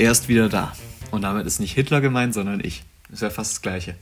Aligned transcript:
er 0.00 0.10
ist 0.12 0.28
wieder 0.28 0.48
da. 0.48 0.74
Und 1.10 1.22
damit 1.22 1.46
ist 1.46 1.60
nicht 1.60 1.72
Hitler 1.74 2.00
gemeint, 2.00 2.34
sondern 2.34 2.60
ich. 2.64 2.82
Das 3.08 3.20
wäre 3.20 3.30
fast 3.30 3.52
das 3.52 3.62
Gleiche. 3.62 3.96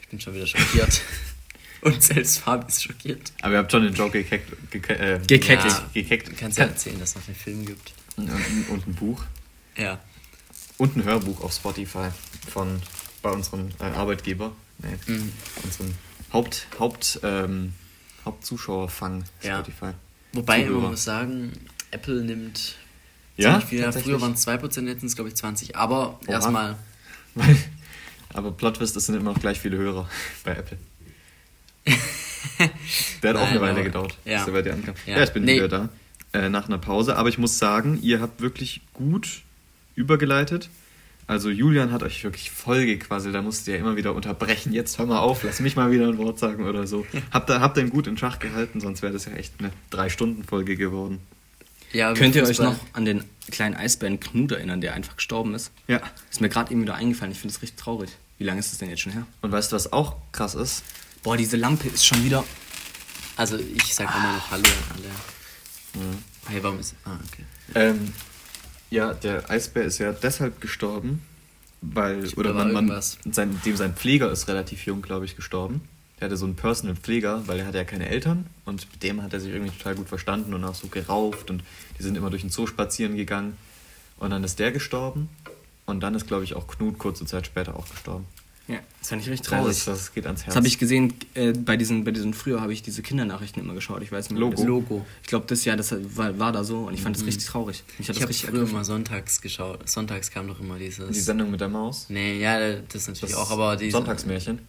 Ich 0.00 0.08
bin 0.08 0.20
schon 0.20 0.34
wieder 0.34 0.46
schockiert. 0.46 1.00
Und 1.82 2.00
selbst 2.02 2.38
Fabi 2.38 2.66
ist 2.68 2.82
schockiert. 2.84 3.32
Aber 3.42 3.54
ihr 3.54 3.58
habt 3.58 3.72
schon 3.72 3.82
den 3.82 3.92
Joke 3.94 4.12
gekeckt. 4.22 4.52
Geke 4.70 4.96
äh, 4.98 5.20
Gekeckt. 5.26 5.64
Ja, 5.64 5.86
gekeckt. 5.92 6.28
Du 6.28 6.32
kannst 6.34 6.56
ja 6.58 6.64
erzählen, 6.66 6.98
dass 7.00 7.10
es 7.10 7.16
noch 7.16 7.26
einen 7.26 7.34
Film 7.36 7.66
gibt. 7.66 7.92
Und, 8.16 8.30
und 8.68 8.86
ein 8.86 8.94
Buch. 8.94 9.24
Ja. 9.76 9.98
Und 10.78 10.96
ein 10.96 11.04
Hörbuch 11.04 11.40
auf 11.42 11.52
Spotify 11.52 12.08
von 12.48 12.80
bei 13.20 13.30
unserem 13.30 13.68
äh, 13.80 13.84
Arbeitgeber. 13.84 14.52
Nee, 14.78 15.12
Mhm. 15.12 15.32
unserem 15.64 15.94
Haupt, 16.32 16.66
Haupt, 16.78 17.20
ähm, 17.24 17.72
Hauptzuschauerfang 18.24 19.24
Ja. 19.42 19.56
Spotify. 19.56 19.92
Wobei, 20.34 20.62
Zuhörer. 20.62 20.80
man 20.82 20.90
muss 20.92 21.04
sagen, 21.04 21.52
Apple 21.90 22.22
nimmt 22.22 22.76
Ja, 23.36 23.60
viel. 23.60 23.90
Früher 23.92 24.20
waren 24.20 24.32
es 24.32 24.46
2%, 24.46 24.86
jetzt 24.86 25.00
sind 25.00 25.08
es 25.08 25.14
glaube 25.14 25.28
ich 25.30 25.34
20. 25.36 25.76
Aber 25.76 26.18
Oha. 26.26 26.32
erstmal, 26.32 26.76
Weil- 27.34 27.56
Aber 28.34 28.52
Plot 28.52 28.76
Twist, 28.76 28.96
es 28.96 29.06
sind 29.06 29.14
immer 29.16 29.32
noch 29.32 29.40
gleich 29.40 29.58
viele 29.60 29.76
Hörer 29.78 30.08
bei 30.44 30.52
Apple. 30.52 30.78
Der 33.22 33.30
hat 33.30 33.36
auch 33.36 33.40
Nein, 33.42 33.50
eine 33.50 33.60
Weile 33.60 33.82
gedauert, 33.84 34.16
ja. 34.24 34.38
bis 34.38 34.46
er 34.48 34.52
bei 34.52 34.62
dir 34.62 34.72
ankam. 34.74 34.94
Ja, 35.06 35.16
Ja. 35.18 35.22
ich 35.24 35.30
bin 35.30 35.44
Nee. 35.44 35.56
wieder 35.56 35.68
da. 35.68 35.88
Äh, 36.32 36.48
nach 36.48 36.66
einer 36.66 36.78
Pause. 36.78 37.16
Aber 37.16 37.28
ich 37.28 37.38
muss 37.38 37.58
sagen, 37.58 37.98
ihr 38.02 38.20
habt 38.20 38.40
wirklich 38.40 38.80
gut 38.94 39.42
übergeleitet. 39.94 40.70
Also 41.26 41.50
Julian 41.50 41.92
hat 41.92 42.02
euch 42.02 42.24
wirklich 42.24 42.50
voll 42.50 42.84
gequasselt, 42.84 43.34
da 43.34 43.42
musst 43.42 43.68
ihr 43.68 43.74
ja 43.74 43.80
immer 43.80 43.96
wieder 43.96 44.12
unterbrechen. 44.14 44.72
Jetzt 44.72 44.98
hör 44.98 45.06
mal 45.06 45.20
auf, 45.20 45.42
lass 45.44 45.60
mich 45.60 45.76
mal 45.76 45.90
wieder 45.90 46.08
ein 46.08 46.18
Wort 46.18 46.38
sagen 46.38 46.64
oder 46.64 46.86
so. 46.86 47.06
Habt 47.30 47.48
ihr, 47.50 47.60
habt 47.60 47.78
ihn 47.78 47.90
gut 47.90 48.06
in 48.06 48.16
Schach 48.18 48.38
gehalten, 48.38 48.80
sonst 48.80 49.02
wäre 49.02 49.12
das 49.12 49.26
ja 49.26 49.32
echt 49.32 49.54
eine 49.58 49.70
Drei-Stunden-Folge 49.90 50.76
geworden. 50.76 51.20
Ja, 51.92 52.12
Könnt 52.14 52.34
ihr 52.34 52.42
euch 52.44 52.58
noch 52.58 52.76
an 52.92 53.04
den 53.04 53.24
kleinen 53.50 53.74
Eisbären 53.76 54.20
Knut 54.20 54.52
erinnern, 54.52 54.80
der 54.80 54.94
einfach 54.94 55.16
gestorben 55.16 55.54
ist? 55.54 55.70
Ja. 55.88 56.00
Ist 56.30 56.40
mir 56.40 56.48
gerade 56.48 56.70
eben 56.72 56.82
wieder 56.82 56.94
eingefallen. 56.94 57.32
Ich 57.32 57.38
finde 57.38 57.54
das 57.54 57.62
richtig 57.62 57.78
traurig. 57.82 58.10
Wie 58.38 58.44
lange 58.44 58.60
ist 58.60 58.72
das 58.72 58.78
denn 58.78 58.88
jetzt 58.90 59.00
schon 59.00 59.12
her? 59.12 59.26
Und 59.40 59.52
weißt 59.52 59.70
du, 59.72 59.76
was 59.76 59.92
auch 59.92 60.16
krass 60.32 60.54
ist? 60.54 60.82
Boah, 61.22 61.36
diese 61.36 61.56
Lampe 61.56 61.88
ist 61.88 62.04
schon 62.04 62.24
wieder. 62.24 62.44
Also 63.36 63.56
ich 63.58 63.94
sag 63.94 64.14
immer 64.14 64.32
noch 64.34 64.50
Hallo 64.50 64.64
an 64.64 64.96
alle. 64.98 66.08
Hey, 66.48 66.62
warum 66.62 66.80
ist. 66.80 66.94
Ah, 67.04 67.16
okay. 67.32 67.44
Ähm, 67.74 68.12
ja, 68.90 69.14
der 69.14 69.48
Eisbär 69.50 69.84
ist 69.84 69.98
ja 69.98 70.12
deshalb 70.12 70.60
gestorben, 70.60 71.22
weil, 71.80 72.24
Ich- 72.24 72.36
oder 72.36 72.52
man, 72.52 72.72
man 72.72 73.02
sein, 73.30 73.60
dem 73.64 73.76
sein 73.76 73.94
Pfleger 73.94 74.30
ist 74.30 74.48
relativ 74.48 74.84
jung, 74.86 75.02
glaube 75.02 75.24
ich, 75.24 75.36
gestorben. 75.36 75.80
Der 76.22 76.28
hatte 76.28 76.36
so 76.36 76.44
einen 76.46 76.54
Personal 76.54 76.94
Pfleger, 76.94 77.42
weil 77.48 77.58
er 77.58 77.66
hatte 77.66 77.78
ja 77.78 77.84
keine 77.84 78.08
Eltern 78.08 78.46
und 78.64 78.86
mit 78.92 79.02
dem 79.02 79.24
hat 79.24 79.32
er 79.32 79.40
sich 79.40 79.52
irgendwie 79.52 79.76
total 79.76 79.96
gut 79.96 80.08
verstanden 80.08 80.54
und 80.54 80.62
auch 80.62 80.76
so 80.76 80.86
gerauft 80.86 81.50
und 81.50 81.64
die 81.98 82.04
sind 82.04 82.16
immer 82.16 82.30
durch 82.30 82.42
den 82.42 82.50
Zoo 82.50 82.68
spazieren 82.68 83.16
gegangen. 83.16 83.56
Und 84.18 84.30
dann 84.30 84.44
ist 84.44 84.60
der 84.60 84.70
gestorben 84.70 85.28
und 85.84 85.98
dann 86.00 86.14
ist, 86.14 86.28
glaube 86.28 86.44
ich, 86.44 86.54
auch 86.54 86.68
Knut 86.68 86.96
kurze 87.00 87.26
Zeit 87.26 87.44
später 87.46 87.74
auch 87.74 87.90
gestorben. 87.90 88.26
Ja, 88.68 88.78
das 89.00 89.08
fand 89.08 89.22
ich 89.22 89.28
richtig 89.30 89.48
Das, 89.50 89.58
traurig. 89.58 89.76
ist- 89.76 89.88
das 89.88 90.14
geht 90.14 90.24
ans 90.26 90.42
Herz. 90.42 90.50
Das 90.50 90.56
habe 90.58 90.68
ich 90.68 90.78
gesehen, 90.78 91.12
äh, 91.34 91.50
bei 91.52 91.76
diesen, 91.76 92.04
bei 92.04 92.12
diesen 92.12 92.32
früher 92.34 92.60
habe 92.60 92.72
ich 92.72 92.82
diese 92.84 93.02
Kindernachrichten 93.02 93.60
immer 93.60 93.74
geschaut. 93.74 94.00
Ich 94.02 94.12
weiß 94.12 94.30
nicht, 94.30 94.38
Logo. 94.38 94.54
Das, 94.54 94.64
Logo. 94.64 95.04
ich 95.22 95.28
glaube, 95.28 95.46
das 95.48 95.64
Jahr, 95.64 95.76
das 95.76 95.92
war, 96.16 96.38
war 96.38 96.52
da 96.52 96.62
so 96.62 96.82
und 96.86 96.94
ich 96.94 97.02
fand 97.02 97.16
das 97.16 97.26
richtig 97.26 97.46
traurig. 97.46 97.82
Ich 97.98 98.06
das 98.06 98.20
habe 98.20 98.32
früher 98.32 98.50
ergriffen. 98.52 98.74
mal 98.74 98.84
sonntags 98.84 99.40
geschaut. 99.40 99.88
Sonntags 99.88 100.30
kam 100.30 100.46
doch 100.46 100.60
immer 100.60 100.78
dieses. 100.78 101.10
Die 101.10 101.18
Sendung 101.18 101.50
mit 101.50 101.60
der 101.60 101.68
Maus. 101.68 102.06
nee, 102.10 102.38
ja, 102.40 102.74
das 102.92 103.08
natürlich 103.08 103.34
Das 103.34 103.34
auch, 103.34 103.50
aber 103.50 103.74
die. 103.74 103.90
Sonntagsmärchen. 103.90 104.60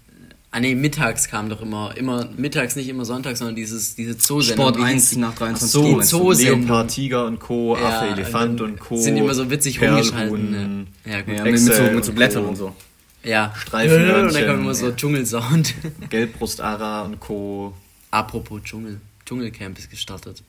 Ah, 0.55 0.59
nee, 0.59 0.75
mittags 0.75 1.27
kam 1.27 1.49
doch 1.49 1.61
immer, 1.63 1.97
immer, 1.97 2.29
mittags, 2.37 2.75
nicht 2.75 2.87
immer 2.87 3.05
sonntags, 3.05 3.39
sondern 3.39 3.55
dieses, 3.55 3.95
diese 3.95 4.19
Zoosendung. 4.19 4.67
Sport 4.67 4.77
wie 4.77 4.81
hieß 4.85 4.91
1 4.93 5.09
die? 5.09 5.17
nach 5.17 5.31
Ach 5.33 5.37
23 5.39 5.71
so, 5.71 5.83
Uhr. 5.83 6.03
Zoosendung. 6.03 6.61
Leopard, 6.61 6.91
Tiger 6.91 7.25
und 7.25 7.39
Co., 7.39 7.75
Ja, 7.75 7.87
Affe, 7.87 8.05
Elefant 8.13 8.59
dann 8.59 8.71
und 8.73 8.79
Co. 8.79 8.97
Sind 9.01 9.17
immer 9.17 9.33
so 9.33 9.49
witzig 9.49 9.79
Perlhuhn, 9.79 9.97
rumgeschalten. 10.01 10.87
Ja, 11.05 11.11
ja 11.11 11.21
gut. 11.21 11.27
Ja, 11.29 11.33
Ja. 11.37 11.43
mit, 11.43 11.53
mit, 11.53 11.59
so, 11.59 11.83
mit 11.83 12.05
so 12.05 12.11
und 12.11 12.15
Blättern 12.15 12.45
und 12.45 12.55
so. 12.55 12.75
Streifenhörnchen. 13.23 14.25
Und 14.27 14.33
dann 14.35 14.45
kam 14.45 14.59
immer 14.59 14.75
so 14.75 14.91
Dschungelsound. 14.91 15.73
Gelbbrustara 16.11 17.01
und 17.03 17.19
Co. 17.19 17.73
Apropos 18.11 18.61
Dschungel. 18.63 18.99
Dschungelcamp 19.25 19.79
ist 19.79 19.89
gestartet. 19.89 20.43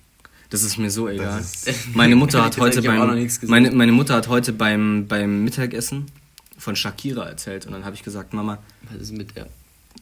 Das 0.50 0.62
ist 0.62 0.76
mir 0.76 0.90
so 0.90 1.08
egal. 1.08 1.42
Meine 1.94 2.14
Mutter 2.14 2.44
hat 2.44 2.58
heute 2.58 2.82
beim 2.82 3.26
meine, 3.46 3.70
meine 3.70 3.92
Mutter 3.92 4.14
hat 4.16 4.28
heute 4.28 4.52
beim, 4.52 5.06
beim 5.08 5.44
Mittagessen 5.44 6.06
von 6.58 6.76
Shakira 6.76 7.24
erzählt 7.24 7.64
und 7.64 7.72
dann 7.72 7.86
habe 7.86 7.94
ich 7.96 8.02
gesagt, 8.02 8.34
Mama, 8.34 8.58
Was 8.90 9.00
ist 9.00 9.12
mit 9.12 9.34
der? 9.34 9.46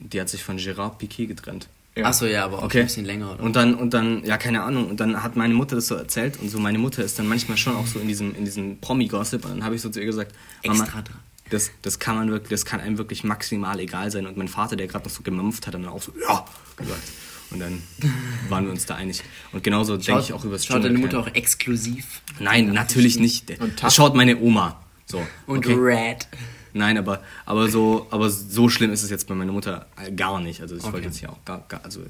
Die 0.02 0.20
hat 0.20 0.28
sich 0.28 0.42
von 0.42 0.56
Gerard 0.56 0.98
Piquet 0.98 1.26
getrennt. 1.26 1.68
Ja. 1.94 2.06
Achso, 2.06 2.24
ja, 2.24 2.44
aber 2.44 2.60
auch 2.60 2.64
Okay. 2.64 2.80
ein 2.80 2.86
bisschen 2.86 3.04
länger, 3.04 3.32
oder? 3.34 3.42
Und 3.42 3.54
dann, 3.54 3.74
und 3.74 3.92
dann, 3.92 4.24
ja, 4.24 4.38
keine 4.38 4.62
Ahnung, 4.62 4.88
und 4.88 4.98
dann 5.00 5.22
hat 5.22 5.36
meine 5.36 5.52
Mutter 5.52 5.76
das 5.76 5.88
so 5.88 5.94
erzählt 5.94 6.38
und 6.40 6.48
so 6.48 6.58
meine 6.58 6.78
Mutter 6.78 7.04
ist 7.04 7.18
dann 7.18 7.26
manchmal 7.28 7.58
schon 7.58 7.76
auch 7.76 7.86
so 7.86 7.98
in 7.98 8.08
diesem, 8.08 8.34
in 8.34 8.46
diesem 8.46 8.78
Promi-Gossip 8.78 9.44
und 9.44 9.50
dann 9.50 9.64
habe 9.64 9.74
ich 9.74 9.82
so 9.82 9.90
zu 9.90 10.00
ihr 10.00 10.06
gesagt, 10.06 10.32
Mama, 10.64 10.84
Extra 10.84 11.02
dran. 11.02 11.18
das, 11.50 11.70
das 11.82 11.98
kann 11.98 12.16
man 12.16 12.30
wirklich, 12.30 12.48
das 12.48 12.64
kann 12.64 12.80
einem 12.80 12.96
wirklich 12.96 13.24
maximal 13.24 13.78
egal 13.78 14.10
sein 14.10 14.26
und 14.26 14.38
mein 14.38 14.48
Vater, 14.48 14.74
der 14.76 14.86
gerade 14.86 15.04
noch 15.04 15.14
so 15.14 15.22
gemampft 15.22 15.66
hat, 15.66 15.74
hat 15.74 15.82
dann 15.82 15.88
auch 15.88 16.00
so, 16.00 16.12
ja, 16.26 16.44
gesagt. 16.78 17.02
Und 17.50 17.58
dann 17.60 17.82
waren 18.48 18.64
wir 18.64 18.70
uns 18.72 18.86
da 18.86 18.94
einig. 18.94 19.22
Und 19.52 19.62
genauso 19.62 19.98
denke 19.98 20.22
ich 20.22 20.32
auch 20.32 20.44
über 20.44 20.54
das 20.54 20.64
Schaut 20.64 20.82
deine. 20.84 20.96
Mutter 20.98 21.18
auch 21.20 21.28
exklusiv? 21.34 22.22
Nein, 22.40 22.72
natürlich 22.72 23.18
nicht. 23.18 23.60
Und 23.60 23.82
Das 23.82 23.94
schaut 23.94 24.14
meine 24.14 24.38
Oma. 24.40 24.80
So. 25.04 25.20
Und 25.46 25.58
okay? 25.66 25.74
Red. 25.78 26.26
Nein, 26.74 26.98
aber, 26.98 27.22
aber, 27.44 27.68
so, 27.68 28.06
aber 28.10 28.30
so 28.30 28.68
schlimm 28.68 28.92
ist 28.92 29.02
es 29.02 29.10
jetzt 29.10 29.26
bei 29.26 29.34
meiner 29.34 29.52
Mutter 29.52 29.86
gar 30.16 30.40
nicht. 30.40 30.60
Also 30.60 30.76
ich 30.76 30.82
Okay. 30.82 30.92
wollte 30.92 31.06
jetzt 31.06 31.18
hier 31.18 31.30
auch 31.30 31.44
gar, 31.44 31.64
gar 31.68 31.84
also 31.84 32.00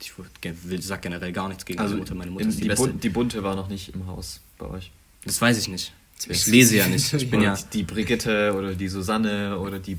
ich 0.00 0.12
will, 0.18 0.82
sag 0.82 1.02
generell 1.02 1.32
gar 1.32 1.48
nichts 1.48 1.64
gegen 1.64 1.80
Also 1.80 1.94
meine 1.94 2.00
Mutter. 2.00 2.14
Meine 2.14 2.30
Mutter 2.30 2.48
ist 2.48 2.58
die, 2.58 2.62
die, 2.62 2.68
Beste. 2.68 2.88
Bun 2.88 3.00
die 3.00 3.08
Bunte 3.08 3.42
war 3.42 3.54
noch 3.54 3.68
nicht 3.68 3.94
im 3.94 4.06
Haus 4.06 4.40
bei 4.58 4.66
euch. 4.66 4.90
Das 5.24 5.40
weiß 5.40 5.58
ich 5.58 5.68
nicht. 5.68 5.92
Ich 6.28 6.46
lese 6.46 6.76
ja 6.76 6.86
nicht. 6.86 7.12
Ich 7.12 7.30
bin 7.30 7.40
ja, 7.42 7.58
die 7.72 7.82
Brigitte 7.82 8.54
oder 8.56 8.74
die 8.74 8.88
Susanne 8.88 9.58
oder 9.58 9.78
die 9.78 9.98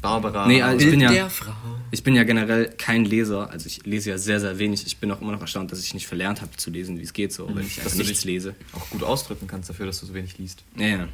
Barbara. 0.00 0.46
Nee, 0.46 0.62
also- 0.62 0.84
Ich 0.84 0.90
bin 0.90 1.00
ja- 1.00 1.28
ich 1.90 2.02
bin 2.02 2.14
ja 2.14 2.24
generell 2.24 2.66
kein 2.76 3.04
Leser. 3.04 3.50
Also 3.50 3.66
ich 3.66 3.84
lese 3.86 4.10
ja 4.10 4.18
sehr, 4.18 4.40
sehr 4.40 4.58
wenig. 4.58 4.86
Ich 4.86 4.96
bin 4.98 5.10
auch 5.10 5.20
immer 5.20 5.32
noch 5.32 5.40
erstaunt, 5.40 5.70
dass 5.72 5.80
ich 5.82 5.94
nicht 5.94 6.06
verlernt 6.06 6.40
habe 6.42 6.56
zu 6.56 6.70
lesen, 6.70 6.98
wie 6.98 7.02
es 7.02 7.12
geht, 7.12 7.32
so, 7.32 7.48
wenn 7.54 7.66
ich 7.66 7.76
Dass 7.76 7.86
einfach 7.92 7.98
nichts 7.98 8.24
lese. 8.24 8.54
auch 8.72 8.88
gut 8.90 9.02
ausdrücken 9.02 9.46
kannst 9.46 9.70
dafür, 9.70 9.86
dass 9.86 10.00
du 10.00 10.06
so 10.06 10.14
wenig 10.14 10.38
liest. 10.38 10.64
Ja, 10.76 10.86
ja. 10.86 11.08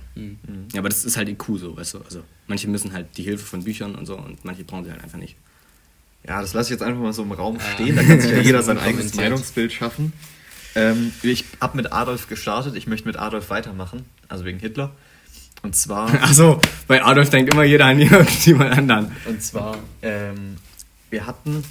ja, 0.72 0.78
aber 0.78 0.88
das 0.88 1.04
ist 1.04 1.16
halt 1.16 1.28
IQ 1.28 1.44
so, 1.58 1.76
weißt 1.76 1.94
du. 1.94 1.98
Also 2.00 2.22
manche 2.46 2.68
müssen 2.68 2.92
halt 2.92 3.06
die 3.16 3.22
Hilfe 3.22 3.44
von 3.44 3.64
Büchern 3.64 3.94
und 3.94 4.06
so 4.06 4.16
und 4.16 4.44
manche 4.44 4.64
brauchen 4.64 4.84
sie 4.84 4.91
halt 4.91 5.02
einfach 5.04 5.18
nicht. 5.18 5.36
Ja, 6.26 6.41
das 6.41 6.52
lasse 6.54 6.68
ich 6.68 6.78
jetzt 6.78 6.82
einfach 6.86 7.00
mal 7.00 7.12
so 7.12 7.22
im 7.22 7.32
Raum 7.32 7.58
stehen. 7.74 7.97
Da 7.97 8.02
kann 8.02 8.20
sich 8.20 8.30
ja 8.30 8.41
jeder 8.41 8.62
sein 8.62 8.78
eigenes. 8.78 9.14
Meinungsbild 9.14 9.72
schaffen. 9.72 10.12
Ähm, 10.74 11.12
ich 11.22 11.44
habe 11.60 11.76
mit 11.76 11.92
Adolf 11.92 12.28
gestartet. 12.28 12.76
Ich 12.76 12.86
möchte 12.86 13.06
mit 13.08 13.16
Adolf 13.16 13.50
weitermachen. 13.50 14.04
Also 14.28 14.44
wegen 14.44 14.58
Hitler. 14.60 14.92
Und 15.62 15.76
zwar, 15.76 16.09
Achso, 16.22 16.60
bei 16.88 17.04
Adolf 17.04 17.31
denkt 17.31 17.53
immer 17.53 17.65
jeder 17.65 17.87
an 17.87 17.98
irgendjemand 18.00 18.71
anderen. 18.78 19.12
und 19.26 19.43
zwar, 19.43 19.76
ähm, 20.03 20.56
wir 21.10 21.26
hatten, 21.26 21.65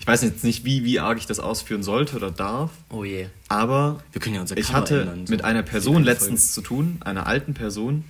ich 0.00 0.06
weiß 0.06 0.22
jetzt 0.22 0.44
nicht, 0.44 0.64
wie, 0.64 0.84
wie 0.84 0.98
arg 1.00 1.18
ich 1.18 1.26
das 1.26 1.38
ausführen 1.40 1.82
sollte 1.82 2.16
oder 2.16 2.30
darf, 2.30 2.70
Oh 2.90 3.04
je. 3.04 3.28
aber 3.48 4.02
Wir 4.12 4.20
können 4.20 4.34
ja 4.34 4.40
unser 4.40 4.56
ich 4.56 4.66
Cover 4.66 4.78
hatte 4.78 5.00
ändern, 5.02 5.26
so. 5.26 5.30
mit 5.32 5.44
einer 5.44 5.62
Person 5.62 5.96
eine 5.96 6.04
letztens 6.06 6.52
zu 6.52 6.60
tun, 6.62 6.98
einer 7.04 7.26
alten 7.26 7.54
Person, 7.54 8.04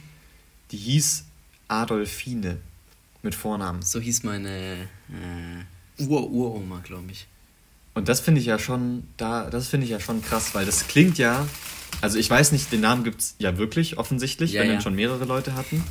die 0.70 0.76
hieß 0.78 1.24
Adolfine 1.68 2.56
mit 3.22 3.34
Vornamen. 3.34 3.82
So 3.82 4.00
hieß 4.00 4.22
meine 4.22 4.48
äh, 5.98 6.02
Ur-Uroma, 6.02 6.80
glaube 6.84 7.10
ich. 7.10 7.26
Und 7.94 8.08
das 8.08 8.20
finde 8.20 8.40
ich 8.40 8.46
ja 8.46 8.58
schon, 8.58 9.04
da, 9.16 9.48
das 9.50 9.68
finde 9.68 9.84
ich 9.84 9.90
ja 9.90 10.00
schon 10.00 10.20
krass, 10.22 10.54
weil 10.54 10.66
das 10.66 10.88
klingt 10.88 11.16
ja, 11.16 11.46
also 12.00 12.18
ich 12.18 12.28
weiß 12.30 12.52
nicht, 12.52 12.70
den 12.72 12.80
Namen 12.80 13.04
gibt 13.04 13.20
es 13.20 13.34
ja 13.38 13.56
wirklich 13.58 13.98
offensichtlich, 13.98 14.52
Ja, 14.52 14.60
wenn 14.62 14.68
ja. 14.68 14.74
dann 14.74 14.82
schon 14.82 14.94
mehrere 14.94 15.24
Leute 15.24 15.54
hatten. 15.54 15.82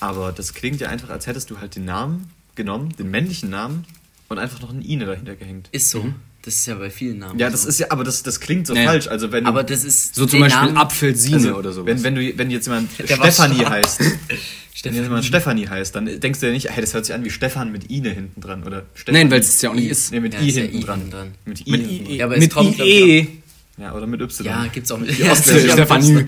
Aber 0.00 0.32
das 0.32 0.54
klingt 0.54 0.80
ja 0.80 0.88
einfach, 0.88 1.10
als 1.10 1.26
hättest 1.26 1.50
du 1.50 1.58
halt 1.58 1.74
den 1.76 1.84
Namen 1.84 2.30
genommen, 2.54 2.94
den 2.98 3.10
männlichen 3.10 3.50
Namen, 3.50 3.84
und 4.28 4.38
einfach 4.38 4.60
noch 4.60 4.70
ein 4.70 4.82
Ine 4.82 5.06
dahinter 5.06 5.34
gehängt. 5.36 5.68
Ist 5.72 5.90
so. 5.90 6.12
Das 6.42 6.54
ist 6.54 6.66
ja 6.66 6.74
bei 6.76 6.90
vielen 6.90 7.18
Namen. 7.18 7.38
Ja, 7.38 7.50
das 7.50 7.62
so. 7.62 7.68
ist 7.68 7.80
ja, 7.80 7.86
aber 7.90 8.04
das, 8.04 8.22
das 8.22 8.40
klingt 8.40 8.66
so 8.66 8.74
Ja, 8.74 8.82
ja. 8.82 8.90
falsch. 8.90 9.08
Also 9.08 9.32
wenn 9.32 9.44
Aber 9.46 9.64
das 9.64 9.84
ist. 9.84 10.14
So 10.14 10.24
zum 10.26 10.40
Beispiel 10.40 10.64
Namen- 10.66 10.76
Apfelsine 10.76 11.36
also, 11.36 11.54
oder 11.56 11.72
so. 11.72 11.84
Wenn, 11.86 12.02
wenn, 12.04 12.14
du, 12.14 12.38
wenn 12.38 12.50
jetzt 12.50 12.66
jemand 12.66 12.90
Stefanie 12.92 13.64
heißt, 13.64 14.00
wenn 14.28 14.38
Stefanie. 14.74 15.02
jemand 15.02 15.24
Stefanie 15.24 15.66
heißt, 15.66 15.94
dann 15.94 16.20
denkst 16.20 16.40
du 16.40 16.46
ja 16.46 16.52
nicht, 16.52 16.70
hey, 16.70 16.80
das 16.80 16.94
hört 16.94 17.06
sich 17.06 17.14
an 17.14 17.24
wie 17.24 17.30
Stefan 17.30 17.72
mit 17.72 17.90
Ine 17.90 18.10
hinten 18.10 18.40
dran. 18.40 18.64
Oder 18.64 18.84
Stefanie. 18.94 19.18
Nein, 19.24 19.30
weil 19.30 19.40
es 19.40 19.60
ja 19.62 19.70
auch 19.70 19.74
nicht 19.74 19.88
ist. 19.90 20.12
Nee, 20.12 20.20
mit 20.20 20.34
Ja, 20.34 20.40
I 20.40 20.48
ist 20.48 20.56
ja 20.56 20.62
hinten 20.62 20.76
I 20.78 20.84
dran. 20.84 20.98
hinten 21.00 21.10
dran. 21.12 21.34
Mit 21.46 21.66
I 21.66 21.70
Mit 21.70 21.80
dran. 22.06 22.14
Ja, 22.14 22.24
aber 22.26 22.34
es 22.36 22.40
mit 22.40 22.52
kommt, 22.52 22.76
glaub 22.76 22.86
IE. 22.88 23.28
Ja, 23.78 23.94
oder 23.94 24.06
mit 24.06 24.20
Y. 24.20 24.44
Ja, 24.46 24.66
gibt's 24.72 24.90
auch 24.90 24.98
mit 24.98 25.16
ja, 25.18 25.26
ja, 25.26 25.36
Stefanie. 25.36 26.26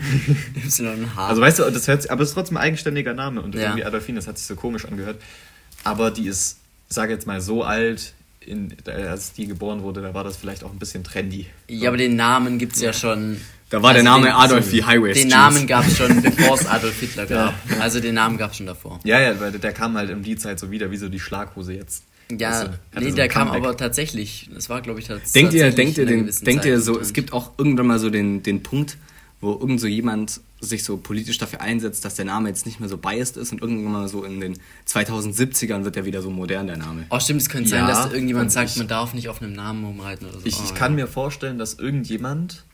Y 0.57 1.07
H. 1.17 1.27
Also 1.29 1.41
weißt 1.43 1.59
du, 1.59 1.71
das 1.71 1.89
hört 1.89 2.03
sich, 2.03 2.11
aber 2.11 2.23
es 2.23 2.29
ist 2.31 2.35
trotzdem 2.35 2.57
ein 2.57 2.63
eigenständiger 2.63 3.15
Name 3.15 3.41
und 3.43 3.55
Ja. 3.55 3.63
irgendwie 3.63 3.85
Adolfine, 3.85 4.19
das 4.19 4.27
hat 4.29 4.39
sich 4.39 4.47
so 4.47 4.55
komisch 4.55 4.85
angehört. 4.85 5.21
Aber 5.85 6.11
die 6.11 6.27
ist, 6.27 6.59
ich 6.89 6.95
sage 6.95 7.13
jetzt 7.13 7.27
mal, 7.27 7.41
so 7.41 7.63
alt, 7.65 8.15
in, 8.41 8.75
als 8.87 9.33
die 9.33 9.47
geboren 9.47 9.83
wurde, 9.83 10.01
da 10.01 10.15
war 10.15 10.25
das 10.25 10.37
vielleicht 10.37 10.65
auch 10.65 10.71
ein 10.73 10.79
bisschen 10.79 11.05
trendy. 11.05 11.47
ja, 11.69 11.89
aber 11.89 11.97
den 11.97 12.17
Namen 12.17 12.59
gibt's 12.59 12.81
ja 12.81 12.93
schon. 12.93 13.39
Da 13.69 13.83
war 13.83 13.93
der 13.95 14.01
Also 14.03 14.11
Name 14.13 14.27
den- 14.27 14.35
Adolf 14.35 14.73
wie 14.73 14.83
Highway 14.85 15.13
Den 15.13 15.29
Namen 15.29 15.67
gab's 15.69 15.97
schon, 15.97 16.23
bevor 16.23 16.55
es 16.57 16.67
Adolf 16.67 16.99
Hitler 16.99 17.27
gab. 17.27 17.55
Ja. 17.71 17.81
Also 17.81 18.01
den 18.01 18.15
Namen 18.15 18.37
gab's 18.37 18.57
schon 18.57 18.67
davor. 18.67 18.99
Ja, 19.05 19.21
ja, 19.21 19.39
weil 19.41 19.53
der 19.53 19.73
kam 19.73 19.97
halt 19.97 20.11
um 20.11 20.23
die 20.25 20.37
Zeit 20.37 20.59
so 20.59 20.71
wieder, 20.73 20.91
wie 20.91 20.97
so 20.97 21.09
die 21.09 21.21
Schlaghose 21.21 21.75
jetzt. 21.75 22.03
Ja, 22.39 22.51
Also, 22.51 22.71
nee, 23.01 23.11
so 23.11 23.17
der 23.17 23.29
kam 23.29 23.49
Comeback. 23.49 23.65
aber 23.69 23.77
tatsächlich. 23.77 24.49
Das 24.55 24.69
war, 24.69 24.81
glaube 24.83 25.01
ich, 25.01 25.07
tats 25.07 25.33
Denkt 25.33 25.53
ihr, 25.55 25.65
tatsächlich 25.67 25.95
denkt 25.97 25.99
ihr, 25.99 26.03
in 26.17 26.23
einer 26.25 26.33
den, 26.33 26.45
denkt 26.45 26.65
ihr 26.65 26.81
so, 26.81 26.99
es 27.01 27.13
gibt 27.13 27.33
auch 27.33 27.53
irgendwann 27.59 27.87
mal 27.87 27.99
so 27.99 28.11
den, 28.11 28.43
den 28.43 28.63
Punkt, 28.63 28.97
wo 29.41 29.53
irgend 29.53 29.81
so 29.81 29.87
jemand 29.87 30.41
sich 30.63 30.85
so 30.85 30.99
politisch 30.99 31.39
dafür 31.39 31.63
einsetzt, 31.63 32.05
dass 32.05 32.15
der 32.17 32.27
Name 32.27 32.51
jetzt 32.51 32.67
nicht 32.67 32.81
mehr 32.81 32.89
so 32.91 32.99
biased 32.99 33.39
ist 33.39 33.51
und 33.53 33.63
irgendwann 33.63 33.93
mal 33.93 34.09
so 34.09 34.23
in 34.25 34.41
den 34.41 34.59
2070ern 34.87 35.85
wird 35.85 35.97
er 35.97 36.05
wieder 36.05 36.21
so 36.21 36.31
modern, 36.31 36.67
der 36.67 36.77
Name. 36.77 37.07
Oh, 37.09 37.19
stimmt, 37.19 37.41
es 37.41 37.49
könnte 37.49 37.71
Ja, 37.71 37.79
sein, 37.79 37.89
dass 37.89 38.13
irgendjemand 38.13 38.53
sagt, 38.53 38.71
ich- 38.71 38.77
man 38.77 38.87
darf 38.89 39.15
nicht 39.15 39.29
auf 39.31 39.41
einem 39.41 39.55
Namen 39.55 39.85
rumreiten 39.85 40.27
oder 40.29 40.39
so. 40.41 40.47
Ich, 40.47 40.57
Oh, 40.59 40.61
ich 40.65 40.71
ja. 40.71 40.77
kann 40.77 40.95
mir 40.95 41.07
vorstellen, 41.07 41.59
dass 41.59 41.75
irgendjemand 41.75 42.65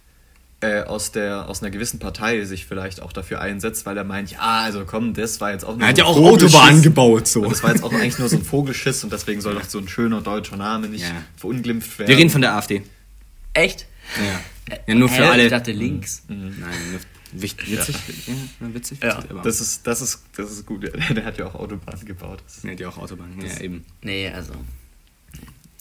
äh, 0.60 0.82
aus, 0.82 1.12
der, 1.12 1.48
aus 1.48 1.62
einer 1.62 1.70
gewissen 1.70 1.98
Partei 1.98 2.44
sich 2.44 2.64
vielleicht 2.66 3.02
auch 3.02 3.12
dafür 3.12 3.40
einsetzt, 3.40 3.84
weil 3.84 3.96
er 3.96 4.04
meint, 4.04 4.30
ja, 4.30 4.38
also 4.62 4.84
komm, 4.86 5.12
das 5.12 5.40
war 5.40 5.52
jetzt 5.52 5.64
auch 5.64 5.72
nur 5.76 5.82
Er 5.82 5.88
hat 5.88 5.96
so 5.96 6.02
ja 6.02 6.08
ein 6.08 6.14
auch. 6.14 6.32
Autobahnen 6.32 6.82
gebaut, 6.82 7.28
so. 7.28 7.42
Und 7.42 7.50
das 7.52 7.62
war 7.62 7.70
jetzt 7.72 7.82
auch 7.82 7.92
eigentlich 7.94 8.18
nur 8.18 8.28
so 8.28 8.36
ein 8.36 8.42
Vogelschiss 8.44 9.04
und 9.04 9.12
deswegen 9.12 9.40
soll 9.40 9.54
doch 9.54 9.64
so 9.64 9.78
ein 9.78 9.86
schöner 9.88 10.22
deutscher 10.22 10.56
Name 10.56 10.88
nicht 10.88 11.02
Ja. 11.04 11.22
verunglimpft 11.36 11.98
werden. 11.98 12.08
Wir 12.08 12.16
reden 12.16 12.30
von 12.30 12.40
der 12.40 12.54
AfD. 12.54 12.82
Echt? 13.52 13.86
Ja, 14.68 14.76
ja 14.86 14.94
nur 14.94 15.08
für 15.08 15.24
Hä? 15.24 15.28
alle. 15.28 15.44
Ich 15.44 15.50
dachte 15.50 15.72
links. 15.72 16.22
Nein, 16.28 16.54
nur 16.90 17.00
wichtig, 17.42 17.70
witzig. 17.72 17.96
Ja. 18.26 18.34
Ja, 18.66 18.74
witzig. 18.74 18.98
Ja, 19.02 19.22
das 19.42 19.60
ist, 19.60 19.86
das 19.86 20.00
ist, 20.00 20.22
das 20.36 20.50
ist 20.50 20.64
gut. 20.64 20.84
Der, 20.84 20.90
der 21.14 21.24
hat 21.24 21.36
ja 21.38 21.46
auch 21.46 21.54
Autobahnen 21.54 22.04
gebaut. 22.06 22.42
Das 22.46 22.62
Ja, 22.62 22.74
die 22.74 22.86
auch 22.86 22.96
Autobahnen. 22.96 23.40
Ja, 23.44 23.60
eben. 23.60 23.84
Nee, 24.02 24.30
also. 24.30 24.52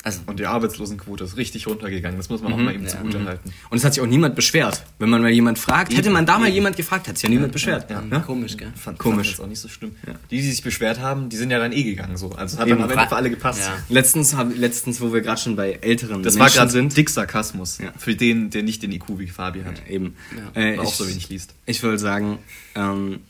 Also, 0.06 0.20
Und 0.28 0.40
die 0.40 0.46
Arbeitslosenquote 0.46 1.24
ist 1.24 1.36
richtig 1.36 1.66
runtergegangen. 1.66 2.18
Das 2.18 2.30
muss 2.30 2.42
man 2.44 2.54
auch 2.54 2.58
mal 2.58 2.76
ihm 2.76 2.84
Ja. 2.84 2.90
zugute 2.90 3.26
halten. 3.26 3.52
Und 3.72 3.78
es 3.80 3.84
hat 3.84 3.96
sich 3.96 4.04
auch 4.04 4.08
niemand 4.08 4.36
beschwert. 4.36 4.84
Wenn 5.00 5.10
man 5.10 5.20
mal 5.24 5.32
jemand 5.32 5.58
fragt, 5.58 5.98
hätte 5.98 6.12
man 6.12 6.28
da 6.28 6.38
mal 6.38 6.48
jemand 6.48 6.78
gefragt, 6.78 7.08
hat 7.08 7.18
sich 7.18 7.24
ja 7.24 7.30
niemand 7.30 7.52
beschwert. 7.52 7.90
ja. 7.90 8.04
Ja? 8.12 8.20
komisch, 8.20 8.56
gell? 8.56 8.72
Fand, 8.76 9.00
Komisch. 9.00 9.18
Fand 9.18 9.30
jetzt 9.32 9.42
auch 9.42 9.48
nicht 9.48 9.60
so 9.60 9.68
schlimm. 9.68 9.96
Die, 10.30 10.38
die 10.38 10.44
sich 10.52 10.62
beschwert 10.62 11.00
haben, 11.00 11.30
die 11.30 11.38
sind 11.38 11.50
ja 11.50 11.58
dann 11.58 11.72
eh 11.72 11.82
gegangen. 11.84 12.18
So. 12.18 12.30
Also 12.34 12.56
es 12.56 12.60
hat 12.62 12.68
Eben. 12.68 12.78
dann 12.82 12.92
am 12.92 12.98
Ende 12.98 13.10
für 13.10 13.16
alle 13.16 13.30
gepasst. 13.32 13.62
Ja. 13.62 13.74
Letztens, 13.90 14.36
hab, 14.36 14.56
letztens, 14.56 15.02
wo 15.02 15.12
wir 15.12 15.22
gerade 15.22 15.42
schon 15.42 15.56
bei 15.56 15.72
älteren 15.82 16.22
Das 16.22 16.36
war 16.36 16.44
Menschen 16.44 16.58
gerade 16.58 16.72
sind. 16.72 16.96
dick 16.96 17.10
Sarkasmus. 17.10 17.80
Ja. 17.80 17.92
Für 17.98 18.16
den, 18.16 18.52
der 18.52 18.62
nicht 18.62 18.84
den 18.84 18.92
IQ 18.92 19.18
wie 19.18 19.28
Fabi 19.28 19.64
hat. 19.64 19.82
Ja, 19.88 19.92
eben. 19.96 20.16
Ja. 20.56 20.62
Äh, 20.62 20.74
Oder 20.74 20.84
auch 20.84 20.92
ich, 20.92 20.96
so 20.98 21.08
wenig 21.10 21.30
liest. 21.30 21.56
Ich 21.66 21.82
wollte 21.82 21.98
sagen, 21.98 22.38
ähm, 22.76 23.22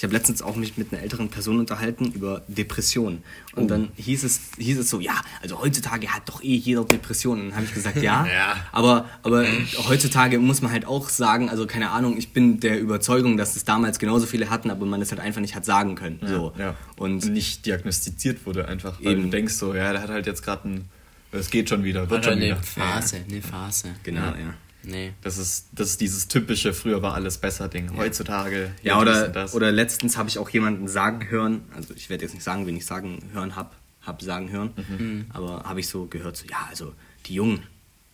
ich 0.00 0.04
habe 0.04 0.14
letztens 0.14 0.40
auch 0.40 0.56
mich 0.56 0.78
mit 0.78 0.94
einer 0.94 1.02
älteren 1.02 1.28
Person 1.28 1.58
unterhalten 1.58 2.10
über 2.12 2.40
Depressionen. 2.48 3.22
Und 3.54 3.64
Oh. 3.64 3.66
dann 3.66 3.88
hieß 3.96 4.24
es, 4.24 4.40
hieß 4.56 4.78
es 4.78 4.88
so, 4.88 4.98
ja, 4.98 5.12
also 5.42 5.60
heutzutage 5.60 6.08
hat 6.08 6.26
doch 6.26 6.42
eh 6.42 6.54
jeder 6.56 6.86
Depressionen. 6.86 7.42
Und 7.42 7.48
dann 7.50 7.56
habe 7.56 7.66
ich 7.66 7.74
gesagt, 7.74 8.00
ja. 8.02 8.24
Ja. 8.32 8.56
Aber, 8.72 9.10
aber 9.22 9.44
heutzutage 9.88 10.38
muss 10.38 10.62
man 10.62 10.72
halt 10.72 10.86
auch 10.86 11.10
sagen, 11.10 11.50
also 11.50 11.66
keine 11.66 11.90
Ahnung, 11.90 12.16
ich 12.16 12.32
bin 12.32 12.60
der 12.60 12.80
Überzeugung, 12.80 13.36
dass 13.36 13.56
es 13.56 13.64
damals 13.64 13.98
genauso 13.98 14.24
viele 14.24 14.48
hatten, 14.48 14.70
aber 14.70 14.86
man 14.86 15.02
es 15.02 15.10
halt 15.10 15.20
einfach 15.20 15.42
nicht 15.42 15.54
hat 15.54 15.66
sagen 15.66 15.96
können. 15.96 16.18
So. 16.24 16.54
Ja. 16.58 16.76
Und 16.96 17.26
nicht 17.26 17.66
diagnostiziert 17.66 18.46
wurde 18.46 18.66
einfach. 18.68 18.98
Weil 19.04 19.12
Eben. 19.12 19.24
du 19.24 19.28
denkst 19.28 19.52
so, 19.52 19.74
ja, 19.74 19.92
der 19.92 20.00
hat 20.00 20.08
halt 20.08 20.26
jetzt 20.26 20.42
gerade 20.42 20.66
ein. 20.66 20.84
Es 21.32 21.50
geht 21.50 21.68
schon 21.68 21.84
wieder, 21.84 22.08
wird 22.08 22.22
Oder 22.22 22.22
schon 22.22 22.32
eine 22.42 22.46
wieder. 22.46 22.56
Phase, 22.62 23.16
eine 23.28 23.42
Phase. 23.42 23.90
genau, 24.02 24.20
Ja. 24.28 24.54
Nee. 24.82 25.12
Das 25.22 25.36
ist, 25.38 25.68
das 25.72 25.90
ist 25.90 26.00
dieses 26.00 26.28
typische, 26.28 26.72
früher 26.72 27.02
war 27.02 27.14
alles 27.14 27.38
besser 27.38 27.68
Ding. 27.68 27.96
Heutzutage. 27.96 28.72
Ja, 28.82 29.00
oder, 29.00 29.48
oder 29.52 29.70
letztens 29.72 30.16
habe 30.16 30.28
ich 30.28 30.38
auch 30.38 30.48
jemanden 30.50 30.88
sagen 30.88 31.28
hören, 31.30 31.62
also 31.74 31.94
ich 31.94 32.08
werde 32.10 32.24
jetzt 32.24 32.34
nicht 32.34 32.44
sagen, 32.44 32.66
wen 32.66 32.76
ich 32.76 32.86
sagen 32.86 33.18
hören 33.32 33.56
hab, 33.56 33.76
hab 34.02 34.22
sagen 34.22 34.50
hören, 34.50 34.70
Mhm. 34.88 35.26
aber 35.30 35.64
habe 35.64 35.80
ich 35.80 35.88
so 35.88 36.06
gehört, 36.06 36.36
so, 36.36 36.46
ja, 36.46 36.66
also 36.70 36.94
die 37.26 37.34
Jungen, 37.34 37.62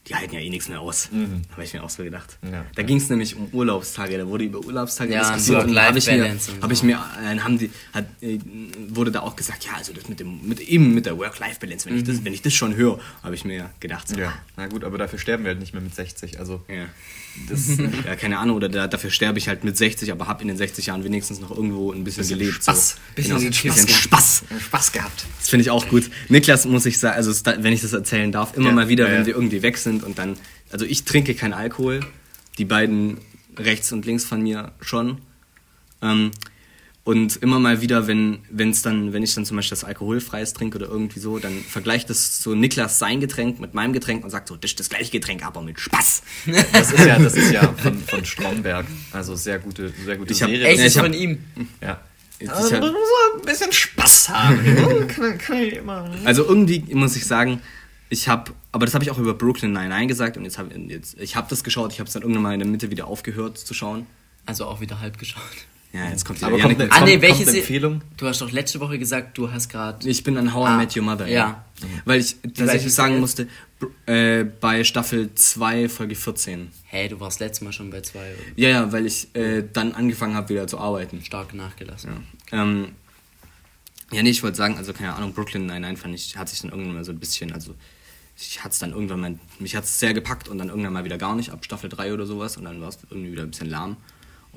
die 0.08 0.14
halten 0.14 0.34
ja 0.34 0.40
eh 0.40 0.48
nichts 0.50 0.68
mehr 0.68 0.80
aus. 0.80 1.08
Habe 1.52 1.64
ich 1.64 1.72
mir 1.74 1.82
auch 1.82 1.90
so 1.90 2.02
gedacht. 2.04 2.38
Mhm. 2.42 2.52
Ja. 2.52 2.64
Da 2.74 2.82
ging 2.82 2.96
es 2.98 3.08
nämlich 3.10 3.34
um 3.36 3.48
Urlaubstage, 3.52 4.16
da 4.18 4.26
wurde 4.26 4.44
über 4.44 4.60
Urlaubstage 4.60 5.12
Ja, 5.12 5.34
diskutiert 5.34 5.66
und 5.66 5.74
da 5.74 5.84
habe 5.86 5.98
ich 5.98 6.06
mir, 6.06 6.12
Work-Life-Balance 6.18 6.52
und 6.52 6.62
hab 6.62 6.70
ich 6.70 6.82
mir 6.82 6.94
äh, 6.94 7.38
haben 7.40 7.58
die, 7.58 7.70
hat, 7.92 8.06
äh, 8.20 8.38
wurde 8.88 9.10
da 9.10 9.20
auch 9.20 9.36
gesagt, 9.36 9.64
ja, 9.64 9.72
also 9.76 9.92
das 9.92 10.08
mit 10.08 10.20
dem, 10.20 10.46
mit, 10.48 10.60
eben 10.60 10.94
mit 10.94 11.06
der 11.06 11.18
Work-Life-Balance, 11.18 11.88
wenn, 11.88 11.96
ich 11.96 12.04
das- 12.04 12.24
wenn 12.24 12.32
ich 12.32 12.42
das 12.42 12.54
schon 12.54 12.76
höre, 12.76 12.98
habe 13.22 13.34
ich 13.34 13.44
mir 13.44 13.70
gedacht, 13.80 14.08
so, 14.08 14.14
Mhm. 14.16 14.20
Ja, 14.22 14.32
na 14.56 14.66
gut, 14.68 14.84
aber 14.84 14.96
dafür 14.98 15.18
sterben 15.18 15.44
wir 15.44 15.50
halt 15.50 15.60
nicht 15.60 15.72
mehr 15.72 15.82
mit 15.82 15.94
60. 15.94 16.38
Also, 16.38 16.62
ja. 16.68 16.86
Das, 17.48 17.68
ja, 18.06 18.16
keine 18.16 18.38
Ahnung, 18.38 18.56
oder 18.56 18.68
da, 18.68 18.86
dafür 18.86 19.10
sterbe 19.10 19.38
ich 19.38 19.48
halt 19.48 19.64
mit 19.64 19.76
60, 19.76 20.10
aber 20.12 20.26
habe 20.26 20.42
in 20.42 20.48
den 20.48 20.56
60 20.56 20.86
Jahren 20.86 21.04
wenigstens 21.04 21.40
noch 21.40 21.50
irgendwo 21.50 21.92
ein 21.92 22.04
bisschen, 22.04 22.22
Bisschen 22.22 22.38
gelebt. 22.38 22.62
Spaß. 22.62 22.90
So. 22.90 22.96
Bisschen 23.14 23.38
genau, 23.38 23.52
Spaß 23.52 23.74
bisschen. 23.74 23.88
Spaß. 23.88 24.44
Spaß 24.66 24.92
gehabt. 24.92 25.26
Das 25.38 25.48
finde 25.48 25.62
ich 25.62 25.70
auch 25.70 25.88
gut. 25.88 26.10
Niklas 26.28 26.64
muss 26.66 26.86
ich 26.86 26.98
sagen, 26.98 27.16
also 27.16 27.32
wenn 27.62 27.72
ich 27.72 27.82
das 27.82 27.92
erzählen 27.92 28.32
darf, 28.32 28.56
immer 28.56 28.68
Ja, 28.68 28.72
mal 28.72 28.88
wieder, 28.88 29.08
ja, 29.08 29.14
wenn 29.14 29.26
wir 29.26 29.34
irgendwie 29.34 29.62
weg 29.62 29.78
sind 29.78 30.02
und 30.02 30.18
dann, 30.18 30.36
also 30.70 30.84
ich 30.84 31.04
trinke 31.04 31.34
keinen 31.34 31.52
Alkohol, 31.54 32.00
die 32.58 32.64
beiden 32.64 33.18
rechts 33.56 33.92
und 33.92 34.06
links 34.06 34.24
von 34.24 34.42
mir 34.42 34.72
schon. 34.80 35.18
Ähm, 36.02 36.30
und 37.06 37.36
immer 37.36 37.60
mal 37.60 37.80
wieder, 37.80 38.08
wenn 38.08 38.40
wenn's 38.50 38.82
dann, 38.82 39.12
wenn 39.12 39.22
ich 39.22 39.32
dann 39.34 39.46
zum 39.46 39.56
Beispiel 39.56 39.76
das 39.76 39.84
Alkoholfreies 39.84 40.52
trinke 40.54 40.76
oder 40.76 40.88
irgendwie 40.88 41.20
so, 41.20 41.38
dann 41.38 41.60
vergleicht 41.62 42.10
das 42.10 42.42
so 42.42 42.54
Niklas 42.56 42.98
sein 42.98 43.20
Getränk 43.20 43.60
mit 43.60 43.74
meinem 43.74 43.92
Getränk 43.92 44.24
und 44.24 44.30
sagt 44.30 44.48
so, 44.48 44.56
das 44.56 44.72
ist 44.72 44.80
das 44.80 44.88
gleiche 44.88 45.12
Getränk, 45.12 45.46
aber 45.46 45.62
mit 45.62 45.78
Spaß. 45.78 46.22
Das 46.72 46.90
ist 46.92 47.06
ja, 47.06 47.18
das 47.18 47.34
ist 47.34 47.52
ja 47.52 47.72
von, 47.78 47.96
von 48.02 48.24
Stromberg. 48.24 48.86
Also 49.12 49.36
sehr 49.36 49.60
gute, 49.60 49.92
sehr 50.04 50.16
gute 50.16 50.32
Ich 50.32 50.42
hab- 50.42 50.50
Serie. 50.50 50.66
Echt, 50.66 50.80
ich 50.84 50.98
hab- 50.98 51.04
von 51.04 51.14
ihm. 51.14 51.38
Ja. 51.80 52.00
Ich 52.40 52.50
Also, 52.50 52.74
hab- 52.74 52.80
man 52.82 52.92
muss 52.92 53.00
auch 53.00 53.38
ein 53.38 53.46
bisschen 53.46 53.72
Spaß 53.72 54.28
haben. 54.28 55.06
kann, 55.08 55.38
kann 55.38 55.56
ich 55.62 55.76
immer. 55.76 56.10
Also 56.24 56.44
irgendwie 56.44 56.80
muss 56.92 57.14
ich 57.14 57.24
sagen, 57.24 57.60
ich 58.10 58.28
habe, 58.28 58.52
aber 58.72 58.84
das 58.84 58.94
habe 58.94 59.04
ich 59.04 59.12
auch 59.12 59.18
über 59.18 59.32
Brooklyn 59.34 59.72
Nine-Nine 59.72 60.08
gesagt 60.08 60.36
und 60.36 60.44
jetzt 60.44 60.58
habe 60.58 60.74
jetzt, 60.88 61.16
ich 61.20 61.36
habe 61.36 61.46
das 61.48 61.62
geschaut, 61.62 61.92
ich 61.92 62.00
habe 62.00 62.08
es 62.08 62.12
dann 62.14 62.22
irgendwann 62.22 62.42
mal 62.42 62.52
in 62.52 62.58
der 62.60 62.68
Mitte 62.68 62.90
wieder 62.90 63.06
aufgehört 63.06 63.58
zu 63.58 63.74
schauen. 63.74 64.06
Also 64.44 64.64
auch 64.66 64.80
wieder 64.80 64.98
halb 65.00 65.18
geschaut. 65.18 65.40
Ja, 65.96 66.10
jetzt 66.10 66.24
kommt 66.24 66.40
die 66.40 66.44
Aber 66.44 66.58
kommt 66.58 66.80
eine- 66.80 66.92
Ah, 66.92 67.04
nee, 67.04 67.20
welche 67.22 67.44
Empfehlung? 67.44 68.02
Du 68.18 68.26
hast 68.26 68.40
doch 68.42 68.50
letzte 68.52 68.80
Woche 68.80 68.98
gesagt, 68.98 69.38
du 69.38 69.50
hast 69.50 69.68
gerade. 69.70 70.06
Ich 70.08 70.22
bin 70.22 70.36
an 70.36 70.52
How 70.52 70.66
I 70.68 70.70
Ah, 70.72 70.76
Met 70.76 70.96
Your 70.96 71.02
Mother. 71.04 71.26
ja. 71.26 71.64
Weil 72.04 72.20
ich 72.20 72.36
tatsächlich 72.54 72.92
sagen 72.94 73.20
musste, 73.20 73.48
äh, 74.06 74.44
bei 74.44 74.82
Staffel 74.84 75.34
2, 75.34 75.88
Folge 75.88 76.14
14. 76.14 76.70
Hey, 76.84 77.08
du 77.08 77.20
warst 77.20 77.40
letztes 77.40 77.62
Mal 77.62 77.72
schon 77.72 77.90
bei 77.90 78.00
zwei. 78.00 78.34
Ja, 78.56 78.68
ja, 78.70 78.92
weil 78.92 79.04
ich 79.06 79.34
äh, 79.34 79.62
dann 79.72 79.92
angefangen 79.92 80.34
habe, 80.34 80.48
wieder 80.50 80.66
zu 80.66 80.78
arbeiten. 80.78 81.22
Stark 81.24 81.52
nachgelassen. 81.54 82.10
Ähm, 82.52 82.88
ja, 84.12 84.22
nee, 84.22 84.30
ich 84.30 84.42
wollte 84.42 84.56
sagen, 84.56 84.76
also 84.78 84.92
keine 84.94 85.14
Ahnung, 85.14 85.32
Brooklyn 85.34 85.66
Nine-Nine 85.66 85.96
fand 85.96 86.14
ich, 86.14 86.36
hat 86.36 86.48
sich 86.48 86.60
dann 86.60 86.70
irgendwann 86.70 86.94
mal 86.94 87.04
so 87.04 87.12
ein 87.12 87.18
bisschen, 87.18 87.52
also 87.52 87.74
ich 88.38 88.60
hatte 88.60 88.70
es 88.72 88.78
dann 88.78 88.92
irgendwann 88.92 89.20
mal, 89.20 89.38
mich 89.58 89.74
hat 89.76 89.84
es 89.84 89.98
sehr 89.98 90.14
gepackt 90.14 90.48
und 90.48 90.58
dann 90.58 90.68
irgendwann 90.68 90.92
mal 90.92 91.04
wieder 91.04 91.18
gar 91.18 91.34
nicht, 91.34 91.50
ab 91.50 91.64
Staffel 91.64 91.90
3 91.90 92.12
oder 92.14 92.24
sowas 92.26 92.56
und 92.56 92.64
dann 92.64 92.80
war 92.80 92.88
es 92.88 92.98
irgendwie 93.10 93.32
wieder 93.32 93.42
ein 93.42 93.50
bisschen 93.50 93.68
lahm. 93.68 93.96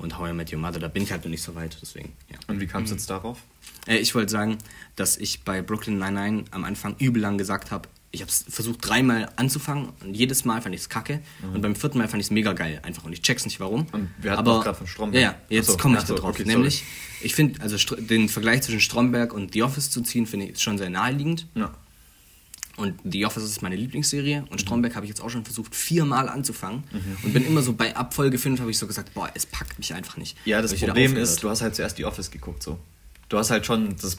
Und 0.00 0.18
How 0.18 0.30
I 0.30 0.32
Met 0.32 0.52
Your 0.52 0.58
Mother, 0.58 0.78
da 0.78 0.88
bin 0.88 1.02
ich 1.02 1.12
halt 1.12 1.24
noch 1.24 1.30
nicht 1.30 1.42
so 1.42 1.54
weit, 1.54 1.76
deswegen, 1.80 2.12
ja. 2.30 2.38
Und 2.48 2.60
wie 2.60 2.66
kam 2.66 2.84
es 2.84 2.90
jetzt 2.90 3.08
darauf? 3.10 3.38
Äh, 3.86 3.98
ich 3.98 4.14
wollte 4.14 4.30
sagen, 4.32 4.58
dass 4.96 5.16
ich 5.16 5.42
bei 5.42 5.62
Brooklyn 5.62 5.98
Nine-Nine 5.98 6.44
am 6.50 6.64
Anfang 6.64 6.96
übel 6.98 7.20
lang 7.20 7.38
gesagt 7.38 7.70
habe, 7.70 7.88
ich 8.12 8.22
habe 8.22 8.30
es 8.30 8.44
versucht 8.48 8.78
dreimal 8.80 9.30
anzufangen 9.36 9.90
und 10.02 10.14
jedes 10.14 10.44
Mal 10.44 10.60
fand 10.62 10.74
ich 10.74 10.80
es 10.80 10.88
kacke 10.88 11.20
und 11.54 11.60
beim 11.60 11.76
vierten 11.76 11.98
Mal 11.98 12.08
fand 12.08 12.20
ich 12.20 12.26
es 12.26 12.30
mega 12.32 12.52
geil 12.54 12.80
einfach 12.82 13.04
und 13.04 13.12
ich 13.12 13.22
check's 13.22 13.44
nicht 13.44 13.60
warum. 13.60 13.86
Und 13.92 14.10
wir 14.18 14.32
hatten 14.32 14.44
grad 14.44 14.76
von 14.76 14.86
Stromberg. 14.88 15.22
Ja, 15.22 15.30
ja, 15.30 15.36
jetzt 15.48 15.68
so, 15.68 15.76
komme 15.76 15.98
ich 15.98 16.04
so, 16.04 16.14
da 16.14 16.20
drauf. 16.20 16.30
okay, 16.30 16.42
sorry. 16.42 16.56
Nämlich, 16.56 16.82
ich 17.20 17.34
finde, 17.36 17.60
also 17.62 17.76
den 17.96 18.28
Vergleich 18.28 18.62
zwischen 18.62 18.80
Stromberg 18.80 19.32
und 19.32 19.52
The 19.52 19.62
Office 19.62 19.90
zu 19.90 20.00
ziehen, 20.00 20.26
finde 20.26 20.46
ich 20.46 20.60
schon 20.60 20.76
sehr 20.76 20.90
naheliegend. 20.90 21.46
Ja. 21.54 21.72
Und 22.80 22.94
The 23.04 23.26
Office 23.26 23.44
ist 23.44 23.60
meine 23.60 23.76
Lieblingsserie 23.76 24.44
und 24.48 24.58
Stromberg 24.58 24.94
habe 24.96 25.04
ich 25.04 25.10
jetzt 25.10 25.20
auch 25.20 25.28
schon 25.28 25.44
versucht 25.44 25.74
viermal 25.74 26.30
anzufangen 26.30 26.84
und 27.22 27.34
bin 27.34 27.46
immer 27.46 27.60
so 27.60 27.74
bei 27.74 27.94
Abfolge 27.94 28.38
5 28.38 28.58
habe 28.58 28.70
ich 28.70 28.78
so 28.78 28.86
gesagt, 28.86 29.12
boah, 29.12 29.30
es 29.34 29.44
packt 29.44 29.78
mich 29.78 29.92
einfach 29.92 30.16
nicht. 30.16 30.38
Ja, 30.46 30.62
das 30.62 30.74
Problem 30.74 31.14
ist, 31.16 31.42
du 31.42 31.50
hast 31.50 31.60
halt 31.60 31.74
zuerst 31.74 31.98
die 31.98 32.06
Office 32.06 32.30
geguckt, 32.30 32.62
so. 32.62 32.78
Du 33.28 33.38
hast 33.38 33.50
halt 33.50 33.66
schon 33.66 33.94
das, 34.00 34.18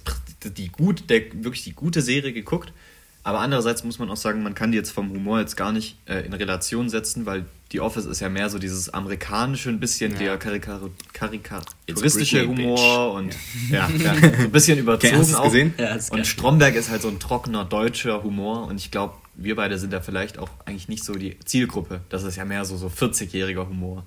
die 0.56 0.70
gut, 0.70 1.10
der, 1.10 1.24
wirklich 1.44 1.64
die 1.64 1.74
gute 1.74 2.02
Serie 2.02 2.32
geguckt, 2.34 2.72
aber 3.24 3.40
andererseits 3.40 3.84
muss 3.84 4.00
man 4.00 4.10
auch 4.10 4.18
sagen, 4.18 4.42
man 4.44 4.56
kann 4.56 4.72
die 4.72 4.78
jetzt 4.78 4.92
vom 4.92 5.10
Humor 5.12 5.40
jetzt 5.40 5.56
gar 5.58 5.72
nicht 5.72 5.98
äh, 6.08 6.26
in 6.26 6.34
Relation 6.34 6.90
setzen, 6.90 7.26
weil 7.26 7.46
die 7.72 7.80
Office 7.80 8.06
ist 8.06 8.20
ja 8.20 8.30
mehr 8.30 8.50
so 8.50 8.60
dieses 8.60 8.90
amerikanische, 8.94 9.70
ein 9.70 9.80
bisschen 9.80 10.18
der 10.18 10.38
karika 10.38 10.80
karikaturistische 11.14 12.48
Humor 12.48 13.14
und 13.14 13.34
ja, 13.70 13.90
ja, 13.90 14.16
so 14.20 14.26
ein 14.44 14.52
bisschen 14.52 14.80
überzogen 14.80 15.36
auch. 15.36 15.44
gesehen? 15.46 15.74
Ja, 15.78 15.98
und 16.10 16.26
Stromberg 16.28 16.76
ist 16.76 16.90
halt 16.90 17.02
so 17.02 17.08
ein 17.08 17.20
trockener 17.20 17.66
deutscher 17.66 18.24
Humor 18.24 18.68
und 18.68 18.78
ich 18.78 18.92
glaube, 18.92 19.14
wir 19.36 19.56
beide 19.56 19.78
sind 19.78 19.94
da 19.94 20.02
vielleicht 20.02 20.38
auch 20.38 20.50
eigentlich 20.66 20.88
nicht 20.90 21.04
so 21.04 21.14
die 21.14 21.38
Zielgruppe. 21.46 22.02
Das 22.10 22.24
ist 22.24 22.36
ja 22.36 22.46
mehr 22.46 22.66
so, 22.66 22.76
so 22.78 22.88
40-jähriger 22.88 23.68
Humor. 23.68 24.06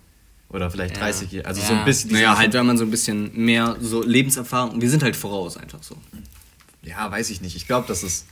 Oder 0.51 0.71
vielleicht 0.71 0.99
Ja. 0.99 1.07
30-jähriger. 1.07 1.45
Also 1.47 1.63
Ja. 1.63 1.69
so 1.69 1.75
ein 1.75 1.85
bisschen. 1.85 2.11
die 2.11 2.15
Naja, 2.17 2.37
halt, 2.37 2.53
so- 2.53 2.59
wenn 2.59 2.67
man 2.67 2.79
so 2.79 2.85
ein 2.85 2.91
bisschen 2.91 3.31
mehr 3.35 3.77
so 3.81 4.03
Lebenserfahrung. 4.05 4.81
Wir 4.81 4.91
sind 4.91 5.03
halt 5.03 5.17
voraus, 5.17 5.57
einfach 5.57 5.83
so. 5.83 5.97
Ja, 6.83 7.11
weiß 7.11 7.31
ich 7.31 7.41
nicht. 7.41 7.57
Ich 7.57 7.67
glaube, 7.67 7.87
das 7.89 8.03
ist. 8.05 8.27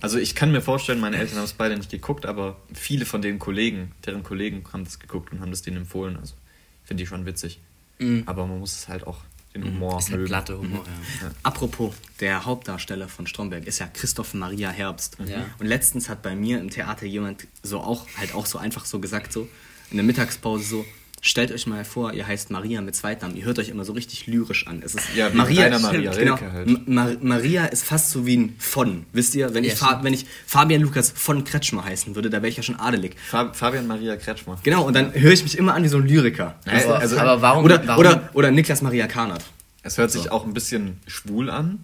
Also 0.00 0.18
ich 0.18 0.34
kann 0.34 0.52
mir 0.52 0.60
vorstellen, 0.60 1.00
meine 1.00 1.16
Eltern 1.16 1.38
haben 1.38 1.44
es 1.44 1.52
beide 1.52 1.76
nicht 1.76 1.90
geguckt, 1.90 2.24
aber 2.24 2.56
viele 2.72 3.04
von 3.04 3.20
den 3.20 3.38
Kollegen, 3.38 3.92
deren 4.06 4.22
Kollegen 4.22 4.64
haben 4.72 4.84
das 4.84 4.98
geguckt 4.98 5.32
und 5.32 5.40
haben 5.40 5.50
das 5.50 5.62
denen 5.62 5.78
empfohlen. 5.78 6.16
Also 6.16 6.34
ich 6.82 6.88
finde 6.88 7.02
die 7.02 7.06
schon 7.06 7.26
witzig. 7.26 7.60
Mhm. 7.98 8.22
Aber 8.26 8.46
man 8.46 8.60
muss 8.60 8.76
es 8.76 8.88
halt 8.88 9.06
auch 9.06 9.18
den 9.54 9.64
Humor 9.64 9.98
Ist 9.98 10.10
mögen. 10.10 10.26
platte 10.26 10.58
Humor, 10.58 10.84
ja. 11.22 11.30
Apropos, 11.42 11.94
der 12.20 12.44
Hauptdarsteller 12.44 13.08
von 13.08 13.26
Stromberg 13.26 13.66
ist 13.66 13.78
ja 13.78 13.88
Christoph 13.88 14.34
Maria 14.34 14.70
Herbst. 14.70 15.16
Ja. 15.26 15.46
Und 15.58 15.66
letztens 15.66 16.08
hat 16.08 16.22
bei 16.22 16.36
mir 16.36 16.60
im 16.60 16.70
Theater 16.70 17.06
jemand 17.06 17.46
so 17.62 17.80
auch, 17.80 18.06
halt 18.16 18.34
auch 18.34 18.46
so 18.46 18.58
einfach 18.58 18.84
so 18.84 19.00
gesagt, 19.00 19.32
so 19.32 19.48
in 19.90 19.96
der 19.96 20.04
Mittagspause 20.04 20.64
so, 20.64 20.86
stellt 21.20 21.50
euch 21.52 21.66
mal 21.66 21.84
vor, 21.84 22.12
ihr 22.12 22.26
heißt 22.26 22.50
Maria 22.50 22.80
mit 22.80 22.94
Zweitnamen. 22.94 23.36
Ihr 23.36 23.44
hört 23.44 23.58
euch 23.58 23.68
immer 23.68 23.84
so 23.84 23.92
richtig 23.92 24.26
lyrisch 24.26 24.66
an. 24.66 24.82
Es 24.84 24.94
ist 24.94 25.04
Ja, 25.16 25.32
wie 25.34 25.38
Rainer 25.38 25.78
Maria 25.78 26.12
genau, 26.12 26.40
halt. 26.40 26.88
Ma 26.88 27.10
Maria 27.20 27.66
ist 27.66 27.84
fast 27.84 28.10
so 28.10 28.24
wie 28.26 28.36
ein 28.36 28.56
von. 28.58 29.04
Wisst 29.12 29.34
ihr, 29.34 29.52
wenn, 29.54 29.64
Ja, 29.64 29.72
ich, 29.72 29.78
Fa 29.78 30.00
wenn 30.02 30.14
ich 30.14 30.26
Fabian 30.46 30.80
Lukas 30.82 31.12
von 31.14 31.44
Kretschmer 31.44 31.84
heißen 31.84 32.14
würde, 32.14 32.30
da 32.30 32.38
wäre 32.38 32.48
ich 32.48 32.56
ja 32.56 32.62
schon 32.62 32.76
adelig. 32.76 33.16
Fa- 33.28 33.52
Fabian 33.52 33.86
Maria 33.86 34.16
Kretschmer. 34.16 34.58
Genau, 34.62 34.86
und 34.86 34.94
dann 34.94 35.12
höre 35.14 35.32
ich 35.32 35.42
mich 35.42 35.58
immer 35.58 35.74
an 35.74 35.82
wie 35.84 35.88
so 35.88 35.98
ein 35.98 36.06
Lyriker. 36.06 36.54
Aber, 36.66 36.98
also- 36.98 37.18
aber 37.18 37.42
warum, 37.42 37.64
Oder, 37.64 37.86
warum 37.86 38.00
oder, 38.00 38.30
oder 38.34 38.50
Niklas 38.50 38.82
Maria 38.82 39.06
Karnert. 39.08 39.44
Es 39.82 39.98
hört 39.98 40.10
sich 40.10 40.30
auch 40.30 40.44
ein 40.46 40.52
bisschen 40.54 40.98
schwul 41.06 41.48
an, 41.50 41.82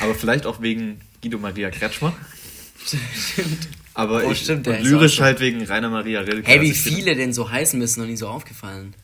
aber 0.00 0.14
vielleicht 0.14 0.46
auch 0.46 0.60
wegen 0.62 1.00
Guido 1.22 1.38
Maria 1.38 1.70
Kretschmer. 1.70 2.12
Aber 3.96 4.24
Oh, 4.26 4.30
ich, 4.30 4.42
stimmt, 4.42 4.66
der 4.66 4.74
und 4.74 4.80
ist 4.84 4.90
lyrisch 4.90 5.20
halt 5.20 5.40
wegen 5.40 5.64
Rainer 5.64 5.88
Maria 5.90 6.20
Rilke. 6.20 6.46
Hey, 6.46 6.60
wie 6.60 6.68
Also 6.68 6.72
ich 6.72 6.80
finde- 6.82 6.96
viele 7.00 7.16
denn 7.16 7.32
so 7.32 7.50
heißen, 7.50 7.78
mir 7.78 7.84
ist 7.86 7.96
noch 7.96 8.06
nie 8.06 8.16
so 8.16 8.28
aufgefallen. 8.28 8.94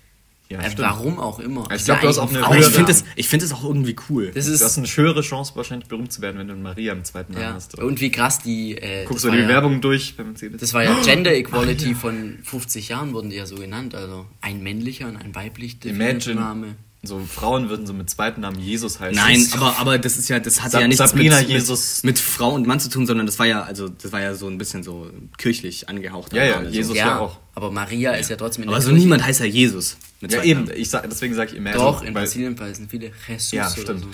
Ja, 0.50 0.60
stimmt. 0.60 0.80
warum 0.80 1.18
auch 1.18 1.38
immer. 1.40 1.66
Ich 1.74 1.82
glaub, 1.86 2.02
du 2.02 2.08
hast 2.08 2.18
auch 2.18 2.28
eine 2.28 2.44
Aber 2.44 2.54
höhere- 2.54 2.68
ich 2.68 2.74
finde 2.74 2.92
es 2.92 3.04
find 3.26 3.54
auch 3.54 3.64
irgendwie 3.64 3.96
cool. 4.10 4.32
Das 4.34 4.44
Du 4.44 4.52
hast 4.52 4.60
ist, 4.60 4.76
eine 4.76 4.86
höhere 4.86 5.22
Chance, 5.22 5.52
wahrscheinlich 5.56 5.88
berühmt 5.88 6.12
zu 6.12 6.20
werden, 6.20 6.38
wenn 6.38 6.46
du 6.48 6.52
einen 6.52 6.62
Maria 6.62 6.92
im 6.92 7.04
zweiten 7.04 7.32
Namen 7.32 7.44
ja. 7.44 7.54
hast. 7.54 7.78
Und 7.78 8.02
wie 8.02 8.10
krass 8.10 8.38
die. 8.40 8.76
Äh, 8.76 9.06
Guckst 9.06 9.24
du 9.24 9.30
die 9.30 9.38
ja- 9.38 9.42
Bewerbung 9.44 9.80
durch 9.80 10.14
bei 10.14 10.24
Mercedes? 10.24 10.60
Das 10.60 10.74
war 10.74 10.84
ja 10.84 10.94
Gender 11.04 11.34
Equality 11.34 11.94
von 11.94 12.38
50 12.42 12.88
Jahren, 12.90 13.14
wurden 13.14 13.30
die 13.30 13.36
ja 13.36 13.46
so 13.46 13.54
genannt. 13.54 13.94
Also 13.94 14.26
ein 14.42 14.62
männlicher 14.62 15.08
und 15.08 15.16
ein 15.16 15.34
weiblich 15.34 15.80
definierter 15.80 16.32
Imagine. 16.32 16.40
Name. 16.40 16.66
So 17.04 17.18
Frauen 17.18 17.68
würden 17.68 17.84
so 17.84 17.92
mit 17.92 18.08
zweiten 18.08 18.42
Namen 18.42 18.60
Jesus 18.60 19.00
heißen. 19.00 19.16
Nein, 19.16 19.44
aber, 19.54 19.76
aber 19.78 19.98
das 19.98 20.16
ist 20.18 20.28
ja, 20.28 20.38
das 20.38 20.62
hat 20.62 20.70
Sab- 20.70 20.82
ja 20.82 20.86
nichts 20.86 20.98
Sabrina 20.98 21.40
mit, 21.40 21.48
Jesus. 21.48 22.04
mit, 22.04 22.14
mit 22.14 22.18
Frau 22.20 22.54
und 22.54 22.64
Mann 22.66 22.78
zu 22.78 22.88
tun, 22.90 23.06
sondern 23.06 23.26
das 23.26 23.40
war 23.40 23.46
ja, 23.46 23.62
also 23.64 23.88
das 23.88 24.12
war 24.12 24.20
ja 24.20 24.34
so 24.36 24.46
ein 24.46 24.56
bisschen 24.56 24.84
so 24.84 25.10
kirchlich 25.36 25.88
angehaucht. 25.88 26.32
Ja, 26.32 26.44
ja, 26.44 26.62
Jesus 26.62 26.96
ja, 26.96 27.06
ja 27.06 27.18
auch. 27.18 27.38
aber 27.56 27.72
Maria 27.72 28.12
ist 28.12 28.30
ja 28.30 28.36
trotzdem 28.36 28.62
in 28.62 28.68
Aber 28.68 28.76
der 28.78 28.82
so 28.82 28.90
Kirche. 28.90 29.02
niemand 29.02 29.24
heißt 29.26 29.40
ja 29.40 29.46
Jesus. 29.46 29.96
Mit 30.20 30.32
Ja, 30.32 30.44
eben. 30.44 30.66
Namen. 30.66 30.76
Ich 30.78 30.90
sag, 30.90 31.08
deswegen 31.10 31.34
sage 31.34 31.50
ich 31.50 31.56
Imagine. 31.56 31.82
Doch, 31.82 32.02
in 32.04 32.14
Brasilien 32.14 32.58
heißen 32.60 32.88
viele 32.88 33.10
Jesus 33.26 33.50
Ja, 33.50 33.66
oder 33.66 33.82
stimmt. 33.82 34.00
so. 34.02 34.08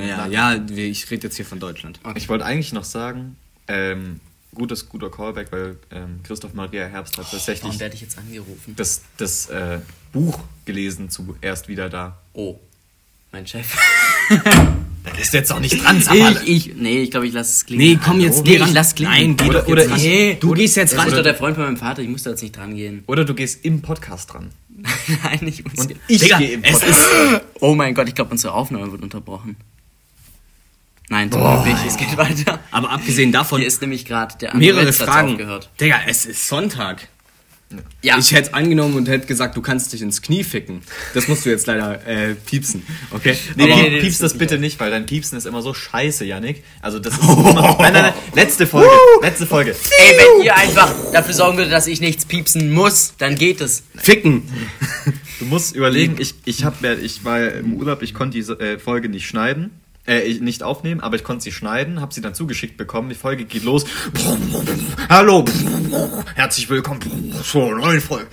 Ja, 0.00 0.26
ja, 0.28 0.54
ja, 0.54 0.64
ich 0.76 1.10
rede 1.10 1.24
jetzt 1.24 1.34
hier 1.36 1.44
von 1.44 1.58
Deutschland. 1.58 1.98
Ich 2.14 2.28
wollte 2.28 2.44
eigentlich 2.44 2.72
noch 2.72 2.84
sagen, 2.84 3.36
ähm, 3.66 4.20
gutes, 4.54 4.88
guter 4.88 5.10
Callback, 5.10 5.50
weil 5.52 5.76
ähm, 5.90 6.20
Christoph 6.22 6.54
Maria 6.54 6.86
Herbst 6.86 7.18
hat 7.18 7.30
tatsächlich 7.30 7.64
Warum 7.64 7.80
werde 7.80 7.94
ich 7.94 8.00
jetzt 8.00 8.16
angerufen? 8.18 8.74
das, 8.76 9.02
das 9.16 9.46
äh, 9.50 9.78
Buch 10.12 10.38
gelesen 10.64 11.10
zu 11.10 11.36
Erst 11.40 11.68
wieder 11.68 11.90
da. 11.90 12.18
Oh, 12.32 12.58
mein 13.32 13.46
Chef. 13.46 13.66
Da 15.04 15.10
ist 15.20 15.34
jetzt 15.34 15.52
auch 15.52 15.60
nicht 15.60 15.84
dran, 15.84 16.02
Ich, 16.46 16.68
ich, 16.68 16.74
nee, 16.76 17.02
ich 17.02 17.10
glaube, 17.10 17.26
ich 17.26 17.34
lasse 17.34 17.50
es 17.52 17.66
klingen. 17.66 17.82
Nee, 17.82 17.98
komm 18.02 18.20
jetzt, 18.20 18.38
nee, 18.38 18.50
geh 18.50 18.54
ich 18.56 18.62
ran. 18.62 18.72
lass 18.72 18.94
klingen. 18.94 19.12
Nein, 19.12 19.36
geh 19.36 19.44
Oder- 19.48 19.68
oder 19.68 19.82
jetzt 19.82 19.92
ran. 19.92 20.00
Nee, 20.00 20.36
Du 20.40 20.52
gehst 20.54 20.76
jetzt 20.76 20.94
Das 20.94 21.00
ran. 21.00 21.10
doch 21.10 21.22
der 21.22 21.34
Freund 21.34 21.56
von 21.56 21.64
meinem 21.64 21.76
Vater, 21.76 22.00
ich 22.00 22.08
muss 22.08 22.22
da 22.22 22.30
jetzt 22.30 22.42
nicht 22.42 22.56
dran 22.56 22.74
gehen. 22.74 23.04
Oder 23.06 23.24
du 23.26 23.34
gehst 23.34 23.64
im 23.66 23.82
Podcast 23.82 24.32
dran. 24.32 24.50
Nein, 25.22 25.40
ich 25.46 25.62
muss. 25.64 25.74
Und 25.74 25.94
ich 26.08 26.20
Digga, 26.20 26.38
gehe 26.38 26.52
im 26.52 26.64
es 26.64 26.72
Podcast 26.80 26.98
ist- 27.00 27.40
oh 27.60 27.74
mein 27.74 27.94
Gott, 27.94 28.08
ich 28.08 28.14
glaube, 28.14 28.30
unsere 28.30 28.54
Aufnahme 28.54 28.90
wird 28.92 29.02
unterbrochen. 29.02 29.56
Nein, 31.10 31.30
zum 31.30 31.40
Glück 31.42 31.66
nicht, 31.66 31.86
es 31.86 31.96
geht 31.96 32.16
weiter. 32.16 32.60
Aber 32.70 32.90
abgesehen 32.90 33.30
davon, 33.30 33.58
Hier 33.58 33.68
ist 33.68 33.80
nämlich 33.82 34.04
gerade 34.06 34.36
der 34.38 34.54
mehrere 34.56 34.92
Satz 34.92 35.08
Fragen. 35.08 35.32
aufgehört. 35.32 35.70
Digga, 35.80 36.00
es 36.06 36.24
ist 36.26 36.48
Sonntag. 36.48 37.08
Ja, 38.02 38.18
Ich 38.18 38.30
hätte 38.32 38.54
angenommen 38.54 38.94
und 38.94 39.08
hätte 39.08 39.26
gesagt, 39.26 39.56
du 39.56 39.60
kannst 39.62 39.92
dich 39.92 40.00
ins 40.00 40.22
Knie 40.22 40.44
ficken. 40.44 40.82
Das 41.12 41.26
musst 41.26 41.44
du 41.44 41.50
jetzt 41.50 41.66
leider 41.66 42.06
äh, 42.06 42.34
piepsen, 42.34 42.86
okay? 43.10 43.36
Nee, 43.56 43.64
Aber- 43.64 43.74
nee, 43.82 43.88
nee, 43.88 43.94
das 43.96 44.00
piepst 44.04 44.22
das 44.22 44.32
nicht 44.34 44.38
bitte 44.38 44.58
nicht, 44.58 44.78
weil 44.78 44.90
dein 44.92 45.06
Piepsen 45.06 45.36
ist 45.36 45.44
immer 45.44 45.60
so 45.60 45.74
scheiße, 45.74 46.24
Yannick. 46.24 46.62
Also 46.82 47.00
das 47.00 47.14
ist 47.14 47.22
immer, 47.22 47.76
nein, 47.80 47.92
nein, 47.92 48.02
nein, 48.02 48.12
letzte 48.34 48.66
Folge, 48.68 48.88
letzte 49.22 49.46
Folge. 49.46 49.72
Ey, 49.72 50.16
wenn 50.36 50.44
ihr 50.44 50.56
einfach 50.56 50.94
dafür 51.12 51.34
sorgen 51.34 51.56
würdet, 51.58 51.72
dass 51.72 51.88
ich 51.88 52.00
nichts 52.00 52.24
piepsen 52.26 52.72
muss, 52.72 53.14
dann 53.18 53.34
geht 53.34 53.60
es. 53.60 53.82
Ficken! 53.96 54.42
Du 55.40 55.46
musst 55.46 55.74
überlegen, 55.74 56.16
ich, 56.20 56.34
ich, 56.44 56.64
hab, 56.64 56.82
ich 56.84 57.24
war 57.24 57.40
im 57.42 57.74
Urlaub, 57.74 58.02
ich 58.02 58.14
konnte 58.14 58.36
diese 58.36 58.52
äh, 58.60 58.78
Folge 58.78 59.08
nicht 59.08 59.26
schneiden, 59.26 59.70
äh, 60.06 60.20
ich- 60.22 60.40
nicht 60.40 60.62
aufnehmen, 60.62 61.00
aber 61.00 61.16
ich 61.16 61.24
konnte 61.24 61.42
sie 61.44 61.52
schneiden, 61.52 62.00
habe 62.00 62.12
sie 62.14 62.20
dann 62.20 62.34
zugeschickt 62.34 62.76
bekommen. 62.76 63.08
Die 63.08 63.14
Folge 63.14 63.44
geht 63.44 63.64
los. 63.64 63.84
Hallo, 65.08 65.44
herzlich 66.34 66.68
willkommen 66.68 67.00
zur 67.42 67.74
neuen 67.76 68.00
Folge. 68.00 68.26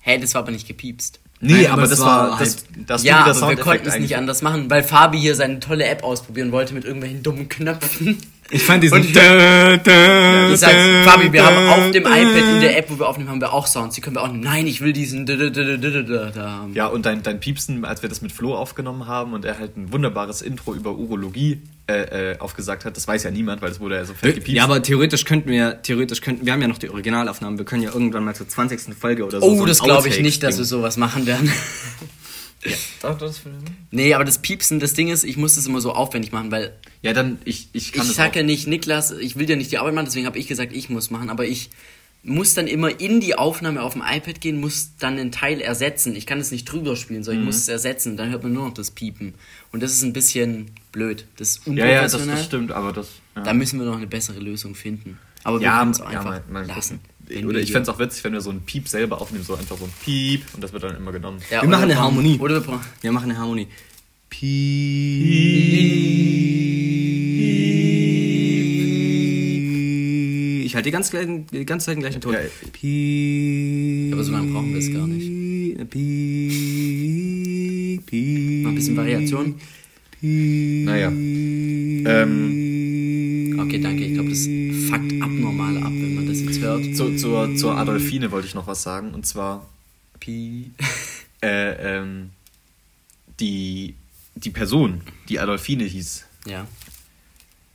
Hä, 0.00 0.18
das 0.18 0.34
war 0.34 0.42
aber 0.42 0.50
nicht 0.52 0.66
gepiepst. 0.66 1.20
Nee, 1.42 1.54
Nein, 1.54 1.66
aber, 1.66 1.82
aber 1.82 1.90
das 1.90 2.00
war, 2.00 2.30
war 2.32 2.38
das, 2.38 2.56
halt- 2.56 2.64
das 2.86 3.02
ja, 3.02 3.24
aber 3.24 3.48
wir 3.48 3.56
konnten 3.56 3.88
es 3.88 3.98
nicht 3.98 4.16
anders 4.16 4.42
machen, 4.42 4.68
weil 4.70 4.82
Fabi 4.82 5.18
hier 5.18 5.34
seine 5.34 5.58
tolle 5.60 5.86
App 5.86 6.04
ausprobieren 6.04 6.52
wollte 6.52 6.74
mit 6.74 6.84
irgendwelchen 6.84 7.22
dummen 7.22 7.48
Knöpfen. 7.48 8.18
Ich 8.50 8.62
fand 8.62 8.82
diesen. 8.82 8.98
Und- 9.00 9.14
da, 9.16 9.76
da, 9.76 10.52
Ich 10.52 10.58
sag, 10.60 10.72
da, 10.72 11.02
Fabi, 11.10 11.32
wir 11.32 11.44
haben 11.44 11.68
auf 11.68 11.90
dem 11.92 12.02
da. 12.04 12.16
iPad 12.16 12.54
in 12.54 12.60
der 12.60 12.78
App, 12.78 12.90
wo 12.90 12.98
wir 12.98 13.08
aufnehmen, 13.08 13.30
haben 13.30 13.40
wir 13.40 13.52
auch 13.52 13.66
Sounds. 13.66 13.94
Die 13.94 14.00
können 14.00 14.16
wir 14.16 14.22
auch 14.22 14.28
nehmen. 14.28 14.40
Nein, 14.42 14.66
ich 14.66 14.80
will 14.80 14.92
diesen 14.92 15.26
da, 15.26 15.36
da, 15.36 15.50
da, 15.50 15.62
da, 15.62 15.76
da, 15.76 16.02
da, 16.02 16.30
da 16.30 16.50
haben. 16.50 16.74
Ja, 16.74 16.86
und 16.86 17.06
dein, 17.06 17.22
dein 17.22 17.38
Piepsen, 17.40 17.84
als 17.84 18.02
wir 18.02 18.08
das 18.08 18.22
mit 18.22 18.32
Flo 18.32 18.54
aufgenommen 18.56 19.06
haben 19.06 19.32
und 19.32 19.44
er 19.44 19.58
halt 19.58 19.76
ein 19.76 19.92
wunderbares 19.92 20.42
Intro 20.42 20.74
über 20.74 20.92
Urologie 20.96 21.60
äh, 21.88 22.32
äh, 22.32 22.38
aufgesagt 22.38 22.84
hat, 22.84 22.96
das 22.96 23.06
weiß 23.08 23.24
ja 23.24 23.30
niemand, 23.30 23.62
weil 23.62 23.70
das 23.70 23.80
wurde 23.80 23.96
ja 23.96 24.04
so 24.04 24.14
fett 24.14 24.34
gepiepst. 24.34 24.52
Ja, 24.56 24.64
aber 24.64 24.82
theoretisch 24.82 25.24
könnten 25.24 25.48
wir, 25.50 25.82
theoretisch 25.82 26.20
könnten, 26.20 26.46
wir 26.46 26.52
haben 26.52 26.62
ja 26.62 26.68
noch 26.68 26.78
die 26.78 26.90
Originalaufnahmen, 26.90 27.58
wir 27.58 27.64
können 27.64 27.82
ja 27.82 27.92
irgendwann 27.92 28.24
mal 28.24 28.34
zur 28.34 28.48
20. 28.48 28.94
Folge 28.98 29.24
oder 29.24 29.40
so. 29.40 29.46
Oh, 29.46 29.56
so 29.56 29.66
das 29.66 29.80
glaube 29.80 30.08
ich 30.08 30.20
nicht, 30.20 30.42
dass 30.42 30.58
wir 30.58 30.64
sowas 30.64 30.96
machen 30.96 31.26
werden. 31.26 31.50
Doch, 33.02 33.16
das- 33.18 33.40
Nee, 33.90 34.12
aber 34.14 34.24
das 34.24 34.38
Piepsen, 34.42 34.80
das 34.80 34.92
Ding 34.92 35.08
ist, 35.08 35.24
ich 35.24 35.36
muss 35.36 35.54
das 35.54 35.66
immer 35.66 35.80
so 35.80 35.92
aufwendig 35.92 36.30
machen, 36.32 36.50
weil 36.50 36.76
ja, 37.02 37.12
dann, 37.12 37.38
ich, 37.44 37.68
ich 37.72 37.92
kann 37.92 38.06
ich 38.10 38.20
auch. 38.20 38.34
ja 38.34 38.42
nicht, 38.42 38.66
Niklas, 38.66 39.12
ich 39.12 39.36
will 39.36 39.46
dir 39.46 39.56
nicht 39.56 39.72
die 39.72 39.78
Arbeit 39.78 39.94
machen, 39.94 40.04
deswegen 40.06 40.26
habe 40.26 40.38
ich 40.38 40.46
gesagt, 40.46 40.72
ich 40.74 40.90
muss 40.90 41.10
machen, 41.10 41.30
aber 41.30 41.46
ich 41.46 41.70
muss 42.22 42.52
dann 42.52 42.66
immer 42.66 43.00
in 43.00 43.20
die 43.20 43.34
Aufnahme 43.34 43.82
auf 43.82 43.94
dem 43.94 44.02
iPad 44.06 44.42
gehen, 44.42 44.60
muss 44.60 44.90
dann 44.98 45.18
einen 45.18 45.32
Teil 45.32 45.62
ersetzen. 45.62 46.14
Ich 46.14 46.26
kann 46.26 46.38
es 46.38 46.50
nicht 46.50 46.66
drüber 46.66 46.94
spielen, 46.94 47.20
Mhm. 47.20 47.24
sondern 47.24 47.42
ich 47.42 47.46
muss 47.46 47.56
es 47.56 47.68
ersetzen, 47.68 48.18
dann 48.18 48.28
hört 48.28 48.42
man 48.42 48.52
nur 48.52 48.66
noch 48.66 48.74
das 48.74 48.90
Piepen. 48.90 49.34
Und 49.72 49.82
das 49.82 49.92
ist 49.94 50.02
ein 50.02 50.12
bisschen 50.12 50.70
blöd. 50.92 51.24
Das 51.38 51.48
ist 51.52 51.66
Ja, 51.66 51.72
ja, 51.86 52.02
das, 52.02 52.12
unprofessionell. 52.12 52.36
das 52.36 52.44
stimmt, 52.44 52.72
aber 52.72 52.92
das. 52.92 53.08
Ja. 53.36 53.42
Da 53.42 53.54
müssen 53.54 53.78
wir 53.80 53.86
noch 53.86 53.96
eine 53.96 54.06
bessere 54.06 54.38
Lösung 54.38 54.74
finden. 54.74 55.18
Aber 55.44 55.60
wir 55.60 55.64
ja, 55.64 55.78
können 55.78 55.92
es 55.92 55.98
ja, 55.98 56.04
einfach 56.08 56.24
mal, 56.24 56.42
mal 56.50 56.66
lassen. 56.66 57.00
Wenn 57.32 57.46
Oder 57.46 57.60
ich 57.60 57.70
fände 57.72 57.88
es 57.90 57.94
auch 57.94 57.98
witzig, 58.00 58.24
wenn 58.24 58.32
wir 58.32 58.40
so 58.40 58.50
einen 58.50 58.60
Piep 58.62 58.88
selber 58.88 59.20
aufnehmen, 59.20 59.44
so 59.44 59.54
einfach 59.54 59.78
so 59.78 59.84
ein 59.84 59.92
Piep 60.04 60.42
und 60.54 60.64
das 60.64 60.72
wird 60.72 60.82
dann 60.82 60.96
immer 60.96 61.12
genommen. 61.12 61.38
Ja, 61.50 61.62
Wir 61.62 61.68
machen 61.68 61.84
eine 61.84 61.96
Harmonie. 61.98 62.38
Oder 62.40 62.66
wir. 62.66 62.80
Wir 63.02 63.12
machen 63.12 63.30
eine 63.30 63.38
Harmonie. 63.38 63.68
Piep. 69.70 70.64
Ich 70.66 70.74
halte 70.74 70.86
die 70.88 70.92
ganze, 70.92 71.10
gleichen- 71.10 71.46
die 71.52 71.64
ganze 71.66 71.86
Zeit 71.86 71.96
den 71.96 72.00
gleichen 72.02 72.20
Ton. 72.20 72.32
Ja, 72.34 72.40
Piep. 72.72 74.12
Aber 74.12 74.22
so 74.24 74.32
lange 74.32 74.52
brauchen 74.52 74.72
wir 74.72 74.78
es 74.78 74.92
gar 74.92 75.06
nicht. 75.06 75.28
Piep. 75.90 76.00
Piep. 78.06 78.62
Noch 78.62 78.70
ein 78.70 78.74
bisschen 78.74 78.96
Variation. 78.96 79.54
Naja. 80.22 81.08
Ähm, 81.08 82.66
Okay, 83.58 83.78
danke. 83.80 84.04
Ich 84.04 84.14
glaube, 84.14 84.30
das 84.30 84.46
fuckt 84.90 85.22
abnormal 85.22 85.76
ab, 85.78 85.84
wenn 85.92 86.14
man 86.16 86.26
das 86.26 86.40
jetzt 86.40 86.60
hört. 86.60 86.84
zu, 86.96 87.16
zur, 87.16 87.54
zur 87.56 87.76
Adolfine 87.76 88.30
wollte 88.30 88.46
ich 88.46 88.54
noch 88.54 88.66
was 88.66 88.82
sagen. 88.82 89.14
Und 89.14 89.26
zwar, 89.26 89.66
Pi. 90.18 90.70
äh, 91.42 91.98
ähm, 91.98 92.30
die, 93.40 93.94
die 94.34 94.50
Person, 94.50 95.00
die 95.28 95.40
Adolfine 95.40 95.84
hieß, 95.84 96.26
Ja. 96.46 96.66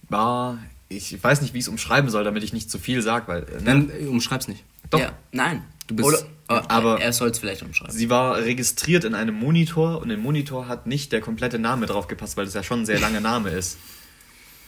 war. 0.10 0.60
Ich 0.88 1.22
weiß 1.22 1.42
nicht, 1.42 1.54
wie 1.56 1.58
ich 1.58 1.64
es 1.66 1.68
umschreiben 1.68 2.12
soll, 2.12 2.24
damit 2.24 2.44
ich 2.44 2.54
nicht 2.54 2.70
zu 2.70 2.78
viel 2.78 3.02
sage, 3.02 3.28
weil. 3.28 3.44
Äh, 3.44 3.56
ne? 3.56 3.62
Dann 3.64 3.90
äh, 3.90 4.06
umschreib's 4.06 4.48
nicht. 4.48 4.64
Doch. 4.92 5.00
Ja, 5.00 5.14
nein. 5.32 5.64
Du 5.88 5.96
bist- 5.96 6.08
Oder, 6.08 6.20
aber, 6.48 6.72
aber- 6.72 7.02
er 7.02 7.12
soll 7.12 7.30
es 7.30 7.40
vielleicht 7.40 7.64
umschreiben. 7.64 7.94
Sie 7.96 8.10
war 8.10 8.38
registriert 8.38 9.04
in 9.04 9.16
einem 9.16 9.34
Monitor 9.36 10.00
und 10.02 10.12
im 10.12 10.20
Monitor 10.22 10.68
hat 10.68 10.86
nicht 10.86 11.12
der 11.12 11.22
komplette 11.22 11.58
Name 11.58 11.88
drauf 11.88 12.08
gepasst, 12.08 12.38
weil 12.38 12.46
das 12.46 12.54
ja 12.54 12.62
schon 12.62 12.82
ein 12.82 12.86
sehr 12.86 13.00
langer 13.00 13.20
Name 13.20 13.50
ist. 13.50 13.78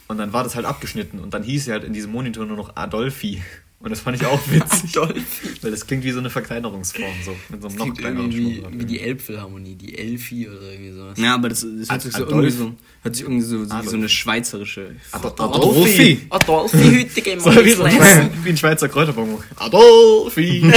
Und 0.08 0.18
dann 0.18 0.32
war 0.32 0.42
das 0.42 0.54
halt 0.56 0.64
abgeschnitten 0.66 1.18
und 1.20 1.34
dann 1.34 1.42
hieß 1.42 1.66
sie 1.66 1.72
halt 1.72 1.84
in 1.84 1.92
diesem 1.92 2.10
Monitor 2.12 2.46
nur 2.46 2.56
noch 2.56 2.76
Adolfi. 2.76 3.42
Und 3.80 3.90
das 3.90 4.00
fand 4.00 4.16
ich 4.20 4.26
auch 4.26 4.40
witzig. 4.50 4.96
Adolfi. 4.98 5.22
Weil 5.62 5.70
das 5.70 5.86
klingt 5.86 6.02
wie 6.02 6.10
so 6.10 6.18
eine 6.18 6.30
Verkleinerungsform, 6.30 7.12
so. 7.24 7.36
Mit 7.48 7.62
so 7.62 7.68
einem 7.68 7.76
noch 7.76 7.94
kleineren 7.94 8.32
wie, 8.32 8.56
Schwung. 8.56 8.80
wie 8.80 8.84
die 8.86 9.00
Elbphilharmonie, 9.00 9.76
die 9.76 9.96
Elfi 9.96 10.48
oder 10.48 10.62
irgendwie 10.72 10.92
sowas. 10.92 11.16
Ja, 11.16 11.34
aber 11.36 11.48
das, 11.50 11.60
das 11.78 11.88
hört 11.88 12.02
sich 12.02 12.12
so 12.12 12.24
Adolf. 12.24 12.32
irgendwie 12.44 12.56
so, 12.56 12.72
hört 13.02 13.14
sich 13.16 13.24
irgendwie 13.24 13.42
so, 13.44 13.62
wie 13.70 13.86
so 13.88 13.96
eine 13.96 14.08
schweizerische. 14.08 14.96
Ado- 15.12 15.28
Adolfi. 15.38 16.26
Adolfi, 16.30 17.04
gehen 17.20 17.38
So 17.40 17.64
wie, 17.64 17.70
so 17.70 17.84
ein 17.84 18.30
wie 18.44 18.48
ein 18.48 18.56
Schweizer 18.56 18.88
Kräuterbonbon. 18.88 19.44
Adolfi! 19.56 20.62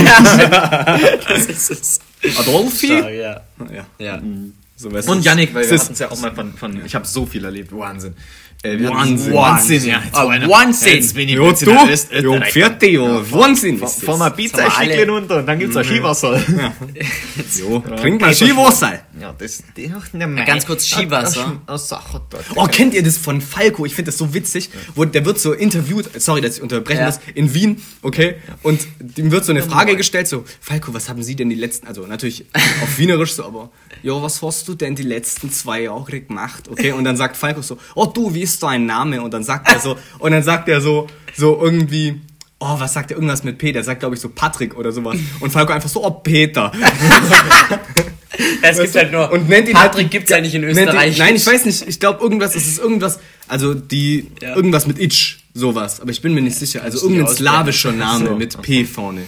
Das 1.27 1.45
ist 1.47 1.71
es. 1.71 1.99
Adolfi? 2.37 2.87
Ja. 2.87 3.09
Ja. 3.09 3.41
Ja. 3.97 4.21
So, 4.75 4.91
weißt 4.91 5.07
du, 5.07 5.11
Und 5.13 5.23
Yannick, 5.25 5.53
weil 5.53 5.63
es 5.63 5.71
wir 5.71 5.79
hatten 5.79 5.93
es 5.93 5.99
ja 5.99 6.11
auch 6.11 6.19
mal 6.21 6.33
von, 6.33 6.53
von 6.53 6.85
ich 6.85 6.95
habe 6.95 7.05
so 7.07 7.25
viel 7.25 7.45
erlebt, 7.45 7.71
Wahnsinn. 7.71 8.15
Äh, 8.63 8.77
Wahnsinn. 8.87 9.33
Wahnsinn, 9.33 9.85
ja. 9.85 10.01
jetzt 10.05 10.15
Ah, 10.15 10.27
einer- 10.27 10.47
Wahnsinn. 10.47 10.93
Jetzt 10.95 11.15
bin 11.15 11.27
ich 11.27 11.33
Jo, 11.33 11.51
du, 11.51 11.71
in 11.71 11.75
der 11.87 11.89
Öst- 11.95 12.11
jo, 12.21 12.39
vierte, 12.47 12.85
jo, 12.87 13.23
Wahnsinn 13.31 13.79
mal 13.79 14.29
das. 14.29 14.35
Pizza 14.37 14.77
ein 14.77 15.09
runter 15.09 15.37
und 15.39 15.47
dann 15.47 15.57
gibt's 15.57 15.75
ein 15.77 15.83
Skiwasser. 15.83 16.39
Jo, 17.59 17.79
trink 17.79 18.21
mal 18.21 18.33
Skiwasser. 18.35 18.99
Ja, 19.19 19.33
das, 19.37 19.63
das 19.75 20.45
Ganz 20.45 20.65
kurz 20.67 20.85
Skiwasser. 20.87 21.59
Oh, 22.55 22.65
kennt 22.67 22.93
ihr 22.93 23.01
das 23.03 23.17
von 23.17 23.41
Falco? 23.41 23.85
Ich 23.85 23.95
finde 23.95 24.11
das 24.11 24.17
so 24.19 24.31
witzig. 24.33 24.69
Wo, 24.93 25.05
der 25.05 25.25
wird 25.25 25.39
so 25.39 25.53
interviewt, 25.53 26.09
sorry, 26.21 26.41
dass 26.41 26.57
ich 26.57 26.61
unterbrechen 26.61 26.99
Ja. 27.01 27.05
muss, 27.07 27.19
in 27.33 27.53
Wien, 27.55 27.81
okay? 28.03 28.35
Und 28.61 28.87
dem 28.99 29.31
wird 29.31 29.43
so 29.43 29.51
eine 29.53 29.63
Frage 29.63 29.95
gestellt, 29.95 30.27
so, 30.27 30.45
Falco, 30.59 30.93
was 30.93 31.09
haben 31.09 31.23
Sie 31.23 31.35
denn 31.35 31.49
die 31.49 31.55
letzten, 31.55 31.87
also 31.87 32.05
natürlich 32.05 32.45
auf 32.83 32.97
Wienerisch 32.97 33.33
so, 33.33 33.43
aber, 33.45 33.69
ja, 34.03 34.21
was 34.21 34.41
hast 34.41 34.67
du 34.67 34.75
denn 34.75 34.95
die 34.95 35.03
letzten 35.03 35.51
zwei 35.51 35.81
Jahre 35.83 36.21
gemacht, 36.21 36.67
okay? 36.69 36.91
Und 36.91 37.05
dann 37.05 37.17
sagt 37.17 37.37
Falco 37.37 37.61
so, 37.61 37.77
oh 37.95 38.05
du, 38.05 38.33
wie 38.33 38.41
ist 38.41 38.50
dein 38.59 38.85
Name? 38.85 39.21
Und 39.21 39.33
dann 39.33 39.43
sagt 39.43 39.67
er 39.71 39.79
so, 39.79 39.97
und 40.19 40.31
dann 40.31 40.43
sagt 40.43 40.67
er 40.69 40.81
so, 40.81 41.07
so 41.35 41.59
irgendwie, 41.61 42.21
oh, 42.59 42.75
was 42.79 42.93
sagt 42.93 43.11
er, 43.11 43.17
irgendwas 43.17 43.43
mit 43.43 43.57
P, 43.57 43.71
der 43.71 43.83
sagt, 43.83 43.99
glaube 44.01 44.15
ich, 44.15 44.21
so 44.21 44.29
Patrick 44.29 44.75
oder 44.77 44.91
sowas. 44.91 45.17
Und 45.39 45.51
Falco 45.51 45.73
einfach 45.73 45.89
so, 45.89 46.03
oh, 46.05 46.11
Peter. 46.11 46.71
Es 48.63 48.79
gibt 48.79 48.95
halt 48.95 49.11
nur. 49.11 49.29
Und 49.31 49.49
nennt 49.49 49.67
ihn 49.67 49.73
Patrick 49.73 50.03
halt, 50.03 50.11
gibt's 50.11 50.29
ja 50.31 50.39
nicht 50.41 50.53
in 50.55 50.61
nennt 50.61 50.77
ihn- 50.77 50.83
Österreich. 50.87 51.17
Nein, 51.17 51.35
ich 51.35 51.45
weiß 51.45 51.65
nicht. 51.65 51.87
Ich 51.87 51.99
glaube 51.99 52.23
irgendwas, 52.23 52.55
es 52.55 52.65
ist 52.65 52.79
irgendwas, 52.79 53.19
also 53.47 53.73
die, 53.73 54.31
Ja. 54.41 54.55
irgendwas 54.55 54.87
mit 54.87 54.99
Itch, 54.99 55.39
sowas. 55.53 55.99
Aber 55.99 56.11
ich 56.11 56.21
bin 56.21 56.33
mir 56.33 56.41
nicht 56.41 56.55
sicher. 56.57 56.81
Also 56.81 56.99
du 56.99 57.09
irgendein 57.13 57.35
slawischer 57.35 57.91
Name 57.91 58.27
So. 58.29 58.35
mit 58.35 58.59
P 58.61 58.85
vorne. 58.85 59.23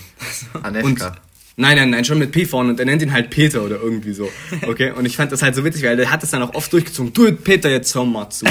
Und, 0.53 0.65
Anefka. 0.65 1.15
Nein, 1.55 1.77
nein, 1.77 1.89
nein, 1.91 2.05
schon 2.05 2.19
mit 2.19 2.31
P 2.31 2.45
vorne. 2.45 2.69
Und 2.71 2.79
er 2.79 2.85
nennt 2.85 3.01
ihn 3.01 3.11
halt 3.13 3.29
Peter 3.29 3.63
oder 3.63 3.79
irgendwie 3.79 4.13
so. 4.13 4.29
Okay? 4.63 4.91
Und 4.91 5.05
ich 5.05 5.15
fand 5.15 5.31
das 5.31 5.41
halt 5.41 5.55
so 5.55 5.63
witzig, 5.63 5.83
weil 5.83 5.97
der 5.97 6.09
hat 6.11 6.23
es 6.23 6.31
dann 6.31 6.41
auch 6.41 6.53
oft 6.53 6.71
durchgezogen. 6.73 7.13
Du, 7.13 7.31
Peter, 7.33 7.69
jetzt 7.69 7.93
hör 7.95 8.05
mal 8.05 8.29
zu. 8.29 8.45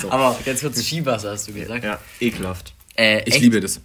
so. 0.00 0.10
Aber 0.10 0.38
ganz 0.44 0.60
kurz 0.60 0.82
Skiwasser 0.82 1.30
hast 1.32 1.48
du 1.48 1.52
gesagt. 1.52 1.84
Ja, 1.84 1.98
ekelhaft. 2.20 2.74
Äh, 2.96 3.20
Ich 3.26 3.34
echt? 3.34 3.40
liebe 3.42 3.60
das. 3.60 3.80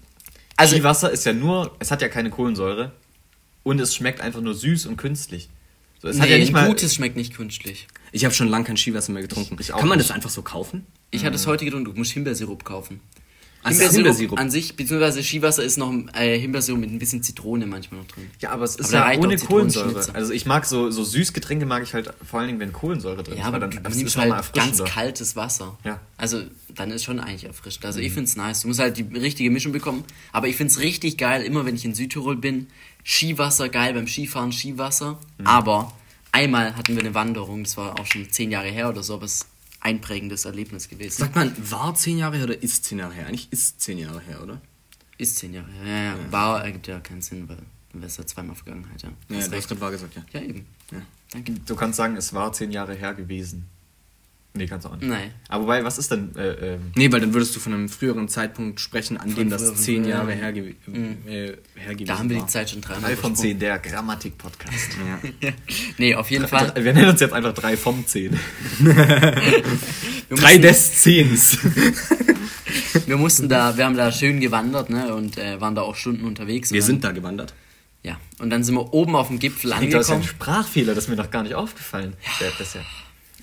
Also, 0.56 0.76
Skiwasser 0.76 1.10
ist 1.12 1.26
ja 1.26 1.34
nur, 1.34 1.76
es 1.80 1.90
hat 1.92 2.02
ja 2.02 2.10
keine 2.10 2.30
Kohlensäure 2.30 2.92
und 3.64 3.80
es 3.80 3.96
schmeckt 3.96 4.22
einfach 4.22 4.42
nur 4.42 4.54
süß 4.54 4.86
und 4.88 4.98
künstlich. 4.98 5.50
So, 6.02 6.08
es 6.08 6.16
nee, 6.18 6.22
hat 6.24 6.30
ja 6.30 6.38
nicht 6.38 6.52
mal 6.54 6.68
Gutes 6.68 6.96
schmeckt 6.96 7.16
nicht 7.18 7.34
künstlich. 7.36 7.88
Ich 8.12 8.24
habe 8.26 8.34
schon 8.34 8.48
lange 8.48 8.66
kein 8.66 8.78
Skiwasser 8.78 9.12
mehr 9.12 9.22
getrunken. 9.22 9.56
Ich- 9.60 9.70
ich 9.70 9.76
Kann 9.76 9.88
man 9.88 9.98
nicht. 9.98 10.10
das 10.10 10.16
einfach 10.16 10.30
so 10.30 10.42
kaufen? 10.42 10.86
Ich 11.12 11.26
hatte 11.26 11.36
es 11.36 11.46
heute 11.48 11.66
getrunken, 11.66 11.92
du 11.94 11.98
musst 11.98 12.12
Himbeersirup 12.12 12.64
kaufen. 12.64 13.02
Es 13.62 13.80
Himbeersirup. 13.92 14.40
an 14.40 14.50
sich, 14.50 14.76
beziehungsweise 14.76 15.22
Skiwasser 15.22 15.64
ist 15.64 15.78
noch 15.78 15.94
äh, 16.14 16.40
Himbeersirup 16.40 16.80
mit 16.80 16.90
ein 16.92 16.98
bisschen 17.00 17.22
Zitrone 17.22 17.66
manchmal 17.66 18.00
noch 18.02 18.08
drin. 18.08 18.30
Ja, 18.40 18.52
aber 18.52 18.64
es 18.64 18.78
ist 18.78 18.94
Aber 18.94 19.14
ja 19.14 19.20
ohne 19.20 19.38
Kohlensäure. 19.38 20.14
Also 20.14 20.32
ich 20.32 20.46
mag 20.46 20.66
so, 20.66 20.90
so 20.92 21.04
Süßgetränke 21.04 21.66
mag 21.66 21.84
ich 21.84 21.94
halt 21.94 22.14
vor 22.26 22.40
allen 22.40 22.48
Dingen, 22.48 22.60
wenn 22.62 22.72
Kohlensäure 22.72 23.22
drin 23.22 23.36
Ja, 23.38 23.42
ist. 23.42 23.48
aber 23.48 23.62
weil 23.62 23.70
du, 23.70 23.76
dann 23.82 23.92
du 23.92 23.98
nimmst 23.98 24.16
halt 24.18 24.54
ganz 24.54 24.84
kaltes 24.86 25.36
Wasser. 25.36 25.78
Ja. 25.84 26.00
Also, 26.16 26.42
dann 26.74 26.92
ist 26.92 27.04
schon 27.04 27.20
eigentlich 27.20 27.46
erfrischt. 27.46 27.84
Also, 27.84 28.00
ich 28.00 28.14
find's 28.14 28.36
nice. 28.38 28.62
Du 28.62 28.70
musst 28.70 28.80
halt 28.80 28.96
die 28.98 29.04
richtige 29.18 29.52
Mischung 29.52 29.74
bekommen. 29.74 30.04
Aber 30.32 30.48
ich 30.48 30.56
find's 30.56 30.80
richtig 30.80 31.18
geil, 31.18 31.42
immer 31.44 31.66
wenn 31.66 31.76
ich 31.76 31.84
in 31.84 31.94
Südtirol 31.94 32.38
bin. 32.38 32.68
Skiwasser, 33.04 33.70
geil, 33.70 33.94
beim 33.94 34.08
Skifahren 34.08 34.52
Skiwasser. 34.52 35.18
Aber 35.44 35.92
einmal 36.32 36.76
hatten 36.76 36.96
wir 36.96 37.02
eine 37.04 37.14
Wanderung, 37.14 37.64
das 37.64 37.76
war 37.76 38.00
auch 38.00 38.06
schon 38.06 38.30
zehn 38.32 38.52
Jahre 38.52 38.68
her 38.70 38.90
oder 38.90 39.04
so, 39.04 39.16
aber 39.16 39.26
es 39.26 39.46
einprägendes 39.90 40.46
Erlebnis 40.46 40.88
gewesen. 40.90 41.18
Sagt 41.18 41.36
man, 41.36 41.54
war 41.72 41.94
zehn 41.96 42.18
Jahre 42.18 42.38
her 42.38 42.46
oder 42.46 42.62
ist 42.62 42.86
zehn 42.86 43.00
Jahre 43.00 43.14
her? 43.14 43.28
Eigentlich 43.28 43.52
ist 43.52 43.82
zehn 43.82 43.98
Jahre 43.98 44.22
her, 44.22 44.42
oder? 44.44 44.62
Ist 45.18 45.36
zehn 45.38 45.54
Jahre 45.54 45.70
her. 45.72 45.86
Ja, 45.86 46.04
ja. 46.16 46.32
War 46.32 46.64
ergibt 46.64 46.88
ja 46.88 47.00
keinen 47.00 47.22
Sinn, 47.22 47.48
weil 47.50 47.58
dann 47.92 48.02
wäre 48.02 48.08
es 48.08 48.18
ja 48.18 48.26
zweimal 48.26 48.56
Vergangenheit, 48.56 49.02
ja. 49.02 49.10
Ja, 49.10 49.16
Hast 49.16 49.30
du 49.30 49.38
hast 49.38 49.52
recht. 49.52 49.68
gerade 49.68 49.82
wahr 49.82 49.92
gesagt, 49.92 50.16
ja. 50.16 50.24
Ja, 50.34 50.42
eben. 50.42 50.66
Ja. 50.92 51.02
Danke. 51.32 51.54
Du 51.66 51.76
kannst 51.76 51.98
sagen, 51.98 52.16
es 52.16 52.34
war 52.34 52.54
zehn 52.54 52.72
Jahre 52.72 52.94
her 52.96 53.14
gewesen. 53.14 53.66
Nee, 54.54 54.66
kannst 54.66 54.86
du 54.86 54.90
auch 54.90 54.96
nicht. 54.96 55.08
Nein. 55.08 55.32
Aber 55.48 55.66
wobei, 55.66 55.84
was 55.84 56.00
ist 56.00 56.10
denn, 56.12 56.36
äh, 56.36 56.74
ähm, 56.74 56.92
Nee, 56.96 57.12
weil 57.12 57.22
dann 57.22 57.34
würdest 57.34 57.56
du 57.56 57.60
von 57.60 57.72
einem 57.74 57.88
früheren 57.88 58.28
Zeitpunkt 58.28 58.80
sprechen, 58.80 59.18
an 59.18 59.36
dem 59.36 59.50
das 59.50 59.76
zehn 59.76 60.06
Jahre 60.06 60.32
ja. 60.32 60.38
her, 60.38 60.54
gew 60.54 60.62
äh, 60.66 60.74
her 61.76 61.94
gewesen 61.94 62.06
Da 62.08 62.18
haben 62.18 62.30
wir 62.30 62.40
die 62.40 62.48
Zeit 62.48 62.72
schon 62.72 62.82
dreimal 62.82 63.12
drei 63.12 63.16
von 63.16 63.36
zehn, 63.36 63.60
der 63.60 63.78
Grammatik-Podcast. 63.80 64.90
Ja. 65.42 65.52
Nee, 65.98 66.16
auf 66.16 66.32
jeden 66.32 66.48
Fall. 66.48 66.74
Wir 66.76 66.94
nennen 66.94 67.10
uns 67.10 67.22
jetzt 67.22 67.34
einfach 67.34 67.54
drei 67.54 67.78
vom 67.78 68.06
zehn. 68.08 68.40
Wir 68.80 70.38
Drei 70.38 70.58
des 70.58 71.02
Zehns. 71.02 71.58
Wir 73.06 73.18
mussten 73.18 73.50
da, 73.50 73.76
wir 73.76 73.86
haben 73.86 73.98
da 73.98 74.12
schön 74.12 74.40
gewandert, 74.40 74.90
ne, 74.90 75.14
und 75.16 75.38
äh, 75.38 75.60
waren 75.60 75.74
da 75.74 75.82
auch 75.82 75.96
Stunden 75.96 76.26
unterwegs. 76.26 76.72
Wir 76.72 76.84
sind 76.84 77.04
da 77.04 77.12
gewandert. 77.12 77.54
Ja, 78.04 78.20
und 78.40 78.50
dann 78.52 78.64
sind 78.64 78.76
wir 78.76 78.94
oben 78.94 79.16
auf 79.16 79.28
dem 79.28 79.40
Gipfel 79.40 79.72
Ich 79.72 79.78
glaube, 79.78 79.92
das 79.92 80.06
ist 80.06 80.12
ein 80.12 80.18
angekommen. 80.18 80.40
Sprachfehler, 80.40 80.94
das 80.96 81.06
ist 81.06 81.10
mir 81.10 81.16
noch 81.16 81.32
gar 81.32 81.44
nicht 81.44 81.56
aufgefallen. 81.56 82.14
Ja. 82.40 82.48
Das 82.58 82.74
ja. 82.76 82.82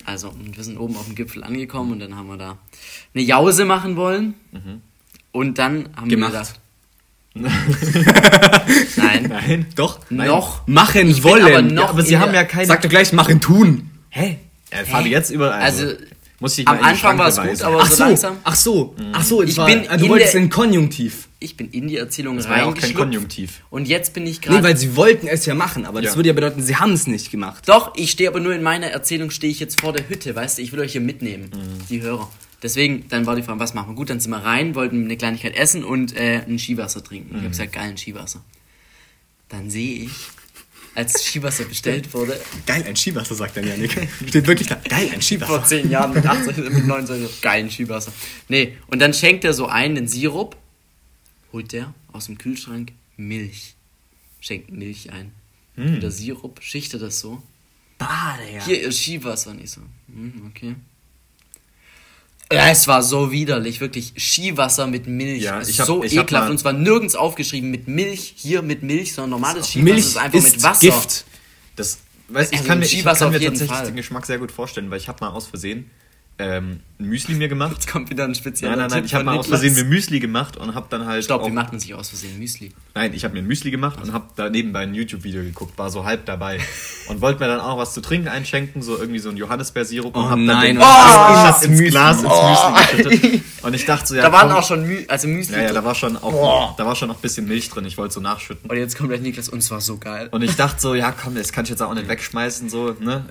Also, 0.07 0.33
wir 0.39 0.63
sind 0.63 0.77
oben 0.77 0.95
auf 0.95 1.05
dem 1.05 1.15
Gipfel 1.15 1.43
angekommen 1.43 1.91
und 1.91 1.99
dann 1.99 2.15
haben 2.15 2.27
wir 2.29 2.37
da 2.37 2.57
eine 3.13 3.23
Jause 3.23 3.65
machen 3.65 3.97
wollen. 3.97 4.35
Und 5.33 5.57
dann 5.57 5.89
haben 5.97 6.07
Gemacht. 6.07 6.31
wir 6.33 7.41
gedacht. 7.43 7.59
Nein. 8.95 9.27
Nein. 9.29 9.65
Doch? 9.75 9.99
Noch. 10.09 10.65
Machen 10.65 11.23
wollen. 11.23 11.43
aber 11.45 11.61
noch 11.61 11.83
Ja, 11.83 11.89
aber 11.89 12.01
sie 12.03 12.17
haben 12.17 12.33
ja 12.33 12.45
keine. 12.45 12.65
Sag 12.67 12.81
doch 12.81 12.89
gleich, 12.89 13.11
machen 13.11 13.41
tun. 13.41 13.91
Hä? 14.09 14.37
Ja, 14.71 14.85
fahr 14.85 15.03
die 15.03 15.09
jetzt 15.09 15.29
überall. 15.29 15.61
Also, 15.61 15.91
muss 16.39 16.57
ich 16.57 16.67
am 16.67 16.79
Anfang 16.79 17.17
war 17.17 17.27
es 17.29 17.37
gut, 17.41 17.61
aber 17.63 17.79
Ach 17.81 17.87
so 17.89 17.95
so, 17.95 18.03
langsam. 18.03 18.37
ach 18.43 18.55
so, 18.55 18.95
ach 19.11 19.23
so, 19.23 19.41
Ich 19.43 19.57
war, 19.57 19.65
bin 19.65 19.83
du 19.83 19.89
in 20.05 20.09
wolltest 20.09 20.33
der- 20.35 20.41
in 20.41 20.49
Konjunktiv. 20.49 21.27
Ich 21.39 21.55
bin 21.57 21.69
in 21.69 21.87
die 21.87 21.97
Erzählung 21.97 22.37
Das 22.37 22.49
war 22.49 22.57
ja 22.57 22.65
auch 22.65 22.73
kein. 22.75 22.93
Konjunktiv. 22.93 23.61
Und 23.69 23.87
jetzt 23.87 24.13
bin 24.13 24.25
ich 24.25 24.39
Nee, 24.41 24.47
gerade. 24.47 24.63
weil 24.63 24.77
sie 24.77 24.95
wollten 24.95 25.27
es 25.27 25.45
ja 25.45 25.53
machen, 25.55 25.85
aber 25.85 26.01
das 26.01 26.11
Ja. 26.11 26.15
würde 26.17 26.27
ja 26.29 26.33
bedeuten, 26.33 26.61
sie 26.63 26.75
haben 26.77 26.93
es 26.93 27.05
nicht 27.07 27.29
gemacht. 27.31 27.63
Doch, 27.67 27.93
ich 27.95 28.11
stehe 28.11 28.29
aber 28.29 28.39
nur 28.39 28.53
in 28.55 28.63
meiner 28.63 28.87
Erzählung, 28.87 29.29
stehe 29.29 29.51
ich 29.51 29.59
jetzt 29.59 29.79
vor 29.81 29.93
der 29.93 30.09
Hütte, 30.09 30.35
weißt 30.35 30.57
du, 30.57 30.61
ich 30.63 30.71
will 30.71 30.79
euch 30.79 30.91
hier 30.93 31.01
mitnehmen, 31.01 31.51
Mhm. 31.53 31.87
die 31.89 32.01
Hörer. 32.01 32.29
Deswegen, 32.63 33.07
dann 33.09 33.27
war 33.27 33.35
die 33.35 33.43
Frage, 33.43 33.59
was 33.59 33.75
machen 33.75 33.89
wir? 33.91 33.95
Gut, 33.95 34.09
dann 34.09 34.19
sind 34.19 34.31
wir 34.31 34.37
rein, 34.43 34.73
wollten 34.73 35.05
eine 35.05 35.15
Kleinigkeit 35.15 35.55
essen 35.55 35.83
und 35.83 36.15
äh, 36.15 36.41
ein 36.47 36.57
Skiwasser 36.57 37.03
trinken. 37.03 37.29
Ich 37.35 37.37
habe 37.41 37.49
gesagt, 37.49 37.73
geil, 37.73 37.89
ein 37.89 37.97
Skiwasser. 37.97 38.41
Dann 39.49 39.69
sehe 39.69 40.05
ich, 40.05 40.11
als 40.97 41.23
Skiwasser 41.23 41.65
bestellt 41.65 42.11
wurde, 42.11 42.39
Geil, 42.65 42.83
ein 42.87 42.95
Skiwasser, 42.95 43.35
sagt 43.35 43.55
dann 43.55 43.67
Janik. 43.67 43.91
Steht 44.27 44.47
wirklich 44.47 44.67
da. 44.67 44.75
Geil, 44.89 45.05
ein 45.05 45.11
vor 45.11 45.21
Skiwasser. 45.21 45.63
zehn 45.63 45.91
Jahren 45.91 46.11
mit 46.11 46.25
18, 46.25 46.73
mit 46.73 46.87
19, 46.87 47.21
so, 47.21 47.29
geil, 47.39 47.63
ein 47.63 47.69
Skiwasser. 47.69 48.11
Nee, 48.47 48.75
und 48.87 48.99
dann 48.99 49.13
schenkt 49.13 49.43
er 49.43 49.53
so 49.53 49.67
ein, 49.67 49.93
den 49.93 50.07
Sirup, 50.07 50.57
holt 51.53 51.71
der 51.71 51.93
aus 52.11 52.25
dem 52.25 52.39
Kühlschrank 52.39 52.93
Milch. 53.15 53.75
Schenkt 54.39 54.71
Milch 54.71 55.11
ein. 55.11 55.33
Und 55.75 56.01
der 56.01 56.09
Sirup 56.09 56.63
schichtet 56.63 57.03
das 57.03 57.19
so. 57.19 57.43
Bade, 57.99 58.51
ja. 58.51 58.65
Hier 58.65 58.81
ist 58.81 58.99
Skiwasser. 58.99 59.51
Und 59.51 59.63
ich 59.63 59.69
so, 59.69 59.81
hm, 60.07 60.49
okay. 60.49 60.75
Ja, 62.51 62.69
es 62.69 62.87
war 62.87 63.03
so 63.03 63.31
widerlich, 63.31 63.81
wirklich 63.81 64.13
Skiwasser 64.17 64.87
mit 64.87 65.05
Milch. 65.07 65.43
Ja, 65.43 65.61
ich 65.61 65.79
hab- 65.79 65.87
so 65.87 66.03
ich 66.03 66.15
ekelhaft. 66.15 66.49
Und 66.49 66.57
zwar 66.59 66.73
nirgends 66.73 67.15
aufgeschrieben 67.15 67.69
mit 67.71 67.87
Milch, 67.87 68.33
hier 68.37 68.61
mit 68.61 68.83
Milch, 68.83 69.13
sondern 69.13 69.31
normales 69.31 69.67
Skiwasser 69.67 69.83
Milch 69.93 70.05
ist 70.05 70.17
einfach 70.17 70.39
ist 70.39 70.53
mit 70.55 70.63
Wasser. 70.63 70.79
Gift. 70.87 71.25
Das, 71.75 71.97
weiß, 72.29 72.49
ich 72.51 72.57
Also 72.59 72.67
kann 72.69 72.79
mir, 72.79 72.85
ich 72.85 72.91
Skiwasser 72.91 73.19
kann 73.19 73.27
auf 73.27 73.33
mir 73.33 73.39
jeden 73.39 73.53
tatsächlich 73.53 73.77
Fall. 73.77 73.85
den 73.87 73.95
Geschmack 73.97 74.25
sehr 74.25 74.37
gut 74.37 74.51
vorstellen, 74.51 74.89
weil 74.89 74.97
ich 74.97 75.07
habe 75.09 75.23
mal 75.25 75.31
aus 75.31 75.47
Versehen 75.47 75.89
ähm, 76.39 76.81
ein 76.99 77.05
Müsli 77.09 77.35
mir 77.35 77.47
gemacht. 77.47 77.73
Jetzt 77.73 77.87
kommt 77.87 78.09
wieder 78.09 78.23
ein 78.23 78.33
spezieller 78.33 78.71
Nein, 78.71 78.79
nein, 78.79 78.89
nein, 78.89 78.99
Tipp 78.99 79.05
ich 79.05 79.13
habe 79.13 79.23
mal 79.23 79.37
aus. 79.37 79.47
Versehen 79.47 79.75
mir 79.75 79.83
Müsli 79.83 80.19
gemacht 80.19 80.57
und 80.57 80.73
habe 80.73 80.87
dann 80.89 81.05
halt 81.05 81.23
Stopp, 81.23 81.41
auch, 81.41 81.47
wie 81.47 81.51
macht 81.51 81.71
man 81.71 81.79
sich 81.79 81.93
aus 81.93 82.09
Versehen 82.09 82.39
Müsli? 82.39 82.71
Nein, 82.95 83.13
ich 83.13 83.23
habe 83.23 83.35
mir 83.35 83.41
ein 83.41 83.47
Müsli 83.47 83.69
gemacht 83.69 83.99
und 84.01 84.13
habe 84.13 84.25
da 84.35 84.49
nebenbei 84.49 84.79
ein 84.79 84.95
YouTube-Video 84.95 85.43
geguckt, 85.43 85.77
war 85.77 85.91
so 85.91 86.05
halb 86.05 86.25
dabei 86.25 86.59
und 87.07 87.21
wollte 87.21 87.39
mir 87.39 87.47
dann 87.47 87.59
auch 87.59 87.77
was 87.77 87.93
zu 87.93 88.01
trinken 88.01 88.27
einschenken, 88.27 88.81
so 88.81 88.97
irgendwie 88.97 89.19
so 89.19 89.29
ein 89.29 89.37
Johannisbeersirup 89.37 90.15
und 90.15 90.23
Oh 90.23 90.29
hab 90.29 90.39
nein, 90.39 90.47
dann 90.47 90.61
den 90.61 90.77
oh, 90.77 90.81
Glas 90.81 91.63
ins, 91.63 91.79
Müsli. 91.79 91.89
Glas 91.89 92.23
ins 92.23 92.33
Müsli 92.33 93.11
geschüttet. 93.11 93.43
Und 93.63 93.73
ich 93.73 93.85
dachte 93.85 94.07
so, 94.07 94.15
ja, 94.15 94.23
da 94.23 94.31
waren 94.31 94.49
komm, 94.49 94.57
auch 94.57 94.67
schon 94.67 94.87
Mü 94.87 95.05
also 95.07 95.27
Müsli. 95.27 95.55
ja, 95.55 95.63
ja, 95.63 95.73
da 95.73 95.83
war 95.83 95.93
schon 95.93 96.17
auch, 96.17 96.75
da 96.77 96.85
war 96.85 96.95
schon 96.95 97.09
noch 97.09 97.17
ein 97.17 97.21
bisschen 97.21 97.47
Milch 97.47 97.69
drin. 97.69 97.85
Ich 97.85 97.97
wollte 97.97 98.13
so 98.15 98.21
nachschütten. 98.21 98.69
und 98.69 98.77
jetzt 98.77 98.97
kommt 98.97 99.09
gleich 99.09 99.21
Niklas 99.21 99.49
und 99.49 99.59
es 99.59 99.69
war 99.69 99.81
so 99.81 99.97
geil. 99.97 100.29
Und 100.31 100.41
ich 100.41 100.55
dachte 100.55 100.81
so, 100.81 100.95
ja, 100.95 101.11
komm, 101.11 101.35
das 101.35 101.51
kann 101.51 101.65
ich 101.65 101.69
jetzt 101.69 101.81
auch 101.81 101.93
nicht 101.93 102.07
wegschmeißen, 102.07 102.69
so, 102.69 102.95
ne? 102.99 103.25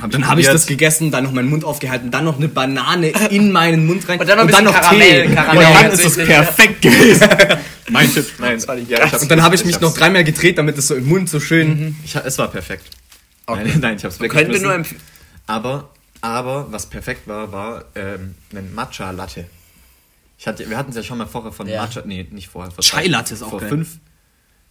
Hab 0.00 0.10
Dann 0.10 0.26
habe 0.26 0.40
ich 0.40 0.46
das 0.46 0.66
gegessen, 0.66 1.10
dann 1.10 1.24
noch 1.24 1.32
meinen 1.32 1.50
Mund 1.50 1.64
aufgehalten, 1.64 2.10
dann 2.10 2.24
noch 2.24 2.35
eine 2.36 2.48
Banane 2.48 3.08
in 3.30 3.52
meinen 3.52 3.86
Mund 3.86 4.08
rein 4.08 4.18
Und 4.20 4.28
dann 4.28 4.38
noch 4.38 4.44
ein 4.44 4.48
bisschen 4.48 4.66
Karamell, 4.72 5.34
Karamell 5.34 5.66
und 5.66 5.74
dann 5.74 5.90
ist 5.92 6.04
es 6.04 6.16
perfekt 6.16 6.82
gewesen. 6.82 7.28
Mein 7.90 8.12
Tipp, 8.12 8.26
nein. 8.38 8.66
war 8.66 8.74
nicht 8.74 8.90
ja, 8.90 9.04
ich 9.04 9.12
hab's- 9.12 9.22
Und 9.22 9.30
dann 9.30 9.42
habe 9.42 9.54
ich 9.54 9.64
mich 9.64 9.80
noch 9.80 9.94
dreimal 9.94 10.24
gedreht, 10.24 10.58
damit 10.58 10.76
es 10.78 10.88
so 10.88 10.94
im 10.96 11.06
Mund 11.08 11.28
so 11.30 11.38
schön. 11.40 11.96
Ich, 12.04 12.16
ha- 12.16 12.22
es 12.24 12.36
war 12.38 12.48
perfekt. 12.48 12.84
Okay. 13.46 13.62
Nein, 13.64 13.78
nein, 13.80 13.96
ich 13.96 14.04
hab's 14.04 14.18
Können 14.18 14.52
wir 14.52 14.60
nur 14.60 14.74
empfehlen. 14.74 15.00
Aber, 15.46 15.90
aber, 16.20 16.66
was 16.72 16.86
perfekt 16.86 17.28
war, 17.28 17.52
war 17.52 17.84
ähm, 17.94 18.34
ein 18.52 18.74
Matcha-Latte. 18.74 19.46
Ich 20.38 20.46
hatte, 20.48 20.68
wir 20.68 20.76
hatten 20.76 20.90
es 20.90 20.96
ja 20.96 21.02
schon 21.04 21.18
mal 21.18 21.26
vorher 21.26 21.52
von 21.52 21.68
Ja. 21.68 21.82
Matcha, 21.82 22.02
nee, 22.04 22.26
nicht 22.30 22.48
vorher. 22.48 22.72
Vor 22.72 22.82
Chai 22.82 23.06
Latte 23.06 23.34
ist 23.34 23.42
auch 23.44 23.50
vor 23.50 23.60
geil. 23.60 23.68
fünf, 23.68 23.88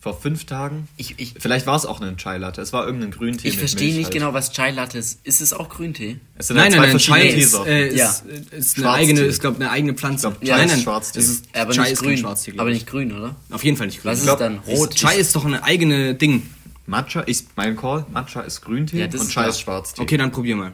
vor 0.06 0.22
fünf 0.22 0.46
Tagen. 0.46 0.88
Ich, 0.98 1.15
ich, 1.18 1.34
Vielleicht 1.39 1.65
war 1.65 1.76
es 1.76 1.84
auch 1.88 2.00
ein 2.00 2.15
Chai 2.18 2.38
Latte. 2.38 2.62
Es 2.62 2.72
war 2.74 2.86
irgendein 2.86 3.10
Grüntee 3.10 3.48
ich 3.48 3.58
verstehe 3.58 3.91
nicht 3.96 4.04
halt. 4.06 4.13
genau, 4.13 4.36
was 4.36 4.52
Chai 4.52 4.70
Latte 4.70 5.00
ist. 5.00 5.20
Ist 5.26 5.41
es 5.41 5.52
auch 5.52 5.68
Grüntee? 5.68 6.20
Es 6.38 6.46
sind 6.50 6.60
halt 6.60 6.74
zwei 6.74 6.89
verschiedene 6.91 7.22
Chai 7.22 7.28
ist, 7.30 7.34
Teesorten. 7.36 7.72
äh, 7.74 7.88
ist, 7.88 7.98
Ja. 7.98 8.10
ist 8.12 8.28
eine 8.30 8.62
Schwarztee. 8.62 8.88
eigene, 9.02 9.20
ist 9.22 9.41
glaube 9.41 9.56
eine 9.56 9.72
eigene 9.72 9.94
Pflanze. 9.96 10.28
Ich 10.28 10.34
glaub, 10.41 10.44
Chai 10.48 10.58
nein, 10.58 10.65
ist 10.68 10.72
nein, 10.76 10.84
Schwarztee. 10.84 11.20
es 11.22 11.30
ist, 11.30 11.46
Aber 11.54 11.74
Chai 11.74 11.82
nicht 11.82 11.91
ist 11.94 12.02
grün. 12.04 12.18
Schwarztee, 12.20 12.54
aber 12.58 12.70
ich. 12.70 12.74
nicht 12.76 12.88
grün, 12.88 13.12
oder? 13.18 13.36
Auf 13.50 13.63
jeden 13.63 13.78
Fall 13.78 13.88
nicht 13.88 14.04
grün. 14.04 14.12
Was 14.12 14.20
ist 14.20 14.26
glaub, 14.26 14.38
dann? 14.38 14.60
Rot. 14.60 14.94
Chai 14.94 15.18
ist 15.18 15.36
doch 15.36 15.44
eine 15.46 15.63
eigene 15.63 16.13
Ding. 16.13 16.44
Matcha 16.86 17.22
ist 17.22 17.48
mein 17.56 17.76
Call. 17.76 18.06
Matcha 18.12 18.41
ist 18.41 18.62
Grüntee 18.62 19.00
Ja, 19.00 19.08
das 19.08 19.22
und 19.22 19.28
ist 19.28 19.34
Chai 19.34 19.41
klar. 19.41 19.50
ist 19.50 19.60
Schwarztee. 19.62 20.02
Okay, 20.04 20.18
dann 20.18 20.32
probier 20.32 20.56
mal. 20.56 20.74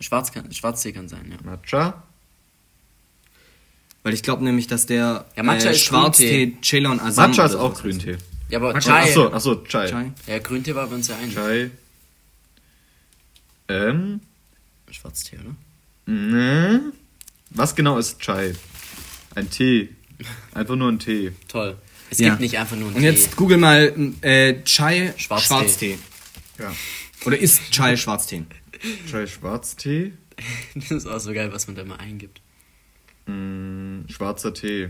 Schwarz 0.00 0.32
kann, 0.32 0.50
Schwarztee 0.50 0.92
kann 0.92 1.06
sein, 1.06 1.26
ja. 1.30 1.36
Matcha. 1.44 2.02
Weil 4.02 4.14
ich 4.14 4.22
glaube 4.22 4.42
nämlich, 4.42 4.66
dass 4.68 4.86
der 4.86 5.26
Ja, 5.36 5.42
Matcha 5.42 5.68
äh, 5.68 5.72
ist 5.72 5.82
Schwarztee. 5.82 6.56
Ceylon 6.62 6.98
Assam 7.00 7.30
Matcha 7.32 7.44
ist 7.44 7.54
auch 7.56 7.74
Grüntee. 7.74 8.16
Ja, 8.50 8.58
aber 8.58 8.72
Matcha, 8.72 8.90
Chai. 9.00 9.02
achso, 9.08 9.28
achso, 9.32 9.54
Chai. 9.64 9.88
Chai. 9.88 10.12
Ja, 10.26 10.38
Grüntee 10.38 10.74
war 10.74 10.86
bei 10.88 10.94
uns 10.96 11.08
ja 11.08 11.16
einig. 11.16 11.34
Chai. 11.34 11.70
Ähm, 13.68 14.20
Schwarztee, 14.90 15.38
oder? 15.38 15.54
ne? 16.12 16.92
Was 17.50 17.74
genau 17.76 17.98
ist 17.98 18.20
Chai? 18.20 18.54
Ein 19.34 19.48
Tee. 19.50 19.90
Einfach 20.54 20.76
nur 20.76 20.90
ein 20.90 20.98
Tee. 20.98 21.32
Toll. 21.48 21.76
Es 22.10 22.18
Ja. 22.18 22.30
gibt 22.30 22.40
nicht 22.40 22.58
einfach 22.58 22.76
nur 22.76 22.88
einen 22.88 22.96
Und 22.96 23.02
Tee. 23.02 23.08
jetzt 23.08 23.36
google 23.36 23.56
mal 23.58 23.94
äh, 24.22 24.62
Chai 24.64 25.14
Schwarztee. 25.16 25.46
Schwarztee. 25.46 25.98
Ja. 26.58 26.72
Oder 27.24 27.38
ist 27.38 27.70
Chai 27.70 27.96
Schwarztee? 27.96 28.44
Chai 29.10 29.26
Schwarztee. 29.26 30.12
Das 30.74 30.90
ist 30.90 31.06
auch 31.06 31.18
so 31.20 31.32
geil, 31.34 31.52
was 31.52 31.66
man 31.66 31.76
da 31.76 31.84
mal 31.84 31.96
eingibt. 31.96 32.40
Mm, 33.26 34.08
schwarzer 34.08 34.54
Tee. 34.54 34.88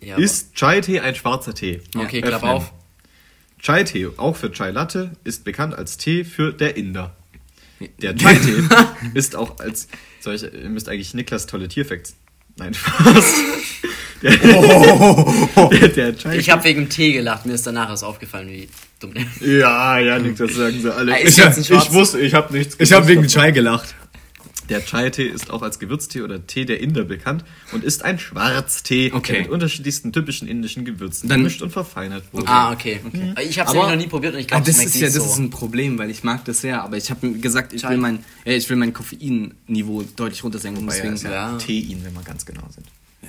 Ja, 0.00 0.16
Ist 0.16 0.54
Chai-Tee 0.54 1.00
ein 1.00 1.14
schwarzer 1.14 1.54
Tee? 1.54 1.80
Okay, 1.96 2.20
klapp 2.20 2.34
Öffnen. 2.42 2.50
auf. 2.52 2.72
Chai-Tee, 3.60 4.08
auch 4.16 4.36
für 4.36 4.52
Chai 4.52 4.70
Latte, 4.70 5.12
ist 5.24 5.42
bekannt 5.44 5.74
als 5.74 5.96
Tee 5.96 6.24
für 6.24 6.52
der 6.52 6.76
Inder. 6.76 7.16
Der 8.00 8.14
Chai-Tee 8.14 8.62
ist 9.14 9.34
auch 9.36 9.58
als. 9.58 9.88
Soll 10.20 10.34
ich, 10.36 10.42
ihr 10.42 10.68
müsst 10.68 10.88
eigentlich 10.88 11.14
Niklas 11.14 11.46
tolle 11.46 11.68
Tierfacts. 11.68 12.14
Nein, 12.56 12.74
Spaß. 12.74 13.34
Der, 14.22 14.36
der, 14.36 15.88
der 15.90 16.16
Chai 16.16 16.36
Ich 16.38 16.50
habe 16.50 16.64
wegen 16.64 16.88
Tee 16.88 17.12
gelacht, 17.12 17.46
mir 17.46 17.54
ist 17.54 17.66
danach 17.66 17.88
erst 17.88 18.02
aufgefallen, 18.02 18.48
wie 18.48 18.68
dumm 18.98 19.14
der 19.14 19.24
Ja, 19.40 19.98
ja, 20.00 20.18
Nick, 20.18 20.36
das 20.36 20.54
sagen 20.54 20.80
sie 20.80 20.92
alle. 20.92 21.12
Ah, 21.14 21.16
ist 21.18 21.38
Ich, 21.38 21.44
ich 21.58 21.66
schwarzer- 21.68 21.92
wusste, 21.92 22.20
ich 22.20 22.34
habe 22.34 22.52
nichts 22.56 22.76
Ich 22.78 22.92
habe 22.92 23.06
wegen 23.06 23.22
davon. 23.22 23.40
Chai 23.42 23.50
gelacht. 23.52 23.94
Der 24.68 24.84
Chai-Tee 24.84 25.26
ist 25.26 25.50
auch 25.50 25.62
als 25.62 25.78
Gewürztee 25.78 26.20
oder 26.22 26.46
Tee 26.46 26.64
der 26.64 26.80
Inder 26.80 27.04
bekannt 27.04 27.44
und 27.72 27.84
ist 27.84 28.04
ein 28.04 28.18
Schwarztee, 28.18 29.12
Okay. 29.14 29.32
der 29.32 29.42
mit 29.42 29.50
unterschiedlichsten 29.50 30.12
typischen 30.12 30.46
indischen 30.48 30.84
Gewürzen 30.84 31.28
Dann- 31.28 31.40
gemischt 31.40 31.62
und 31.62 31.70
verfeinert 31.70 32.24
wurde. 32.32 32.48
Ah, 32.48 32.72
okay. 32.72 33.00
Ich 33.48 33.58
habe 33.58 33.68
es 33.70 33.74
noch 33.74 33.96
nie 33.96 34.06
probiert 34.06 34.34
und 34.34 34.40
ich 34.40 34.46
Ah, 34.46 34.60
glaube, 34.60 34.66
das 34.66 34.76
es 34.76 34.82
schmeckt 34.82 34.94
ist 34.94 35.00
ja 35.00 35.06
nicht 35.08 35.16
das 35.16 35.24
so. 35.24 35.30
ist 35.32 35.38
ein 35.38 35.50
Problem, 35.50 35.98
weil 35.98 36.10
ich 36.10 36.22
mag 36.24 36.44
das 36.44 36.60
sehr, 36.60 36.82
aber 36.82 36.96
ich 36.96 37.10
habe 37.10 37.30
gesagt, 37.32 37.72
ich 37.72 37.82
Chai. 37.82 37.90
will 37.90 37.96
mein 37.98 38.18
ja, 38.44 38.52
ich 38.52 38.68
will 38.68 38.76
mein 38.76 38.92
Koffeinniveau 38.92 40.04
deutlich 40.16 40.44
runtersenken, 40.44 40.82
Wobei, 40.84 40.96
ja, 40.98 41.02
deswegen 41.10 41.32
ja, 41.32 41.52
Ja. 41.52 41.58
Tein, 41.58 42.00
wenn 42.04 42.14
wir 42.14 42.22
ganz 42.22 42.44
genau 42.44 42.62
sind. 42.70 42.86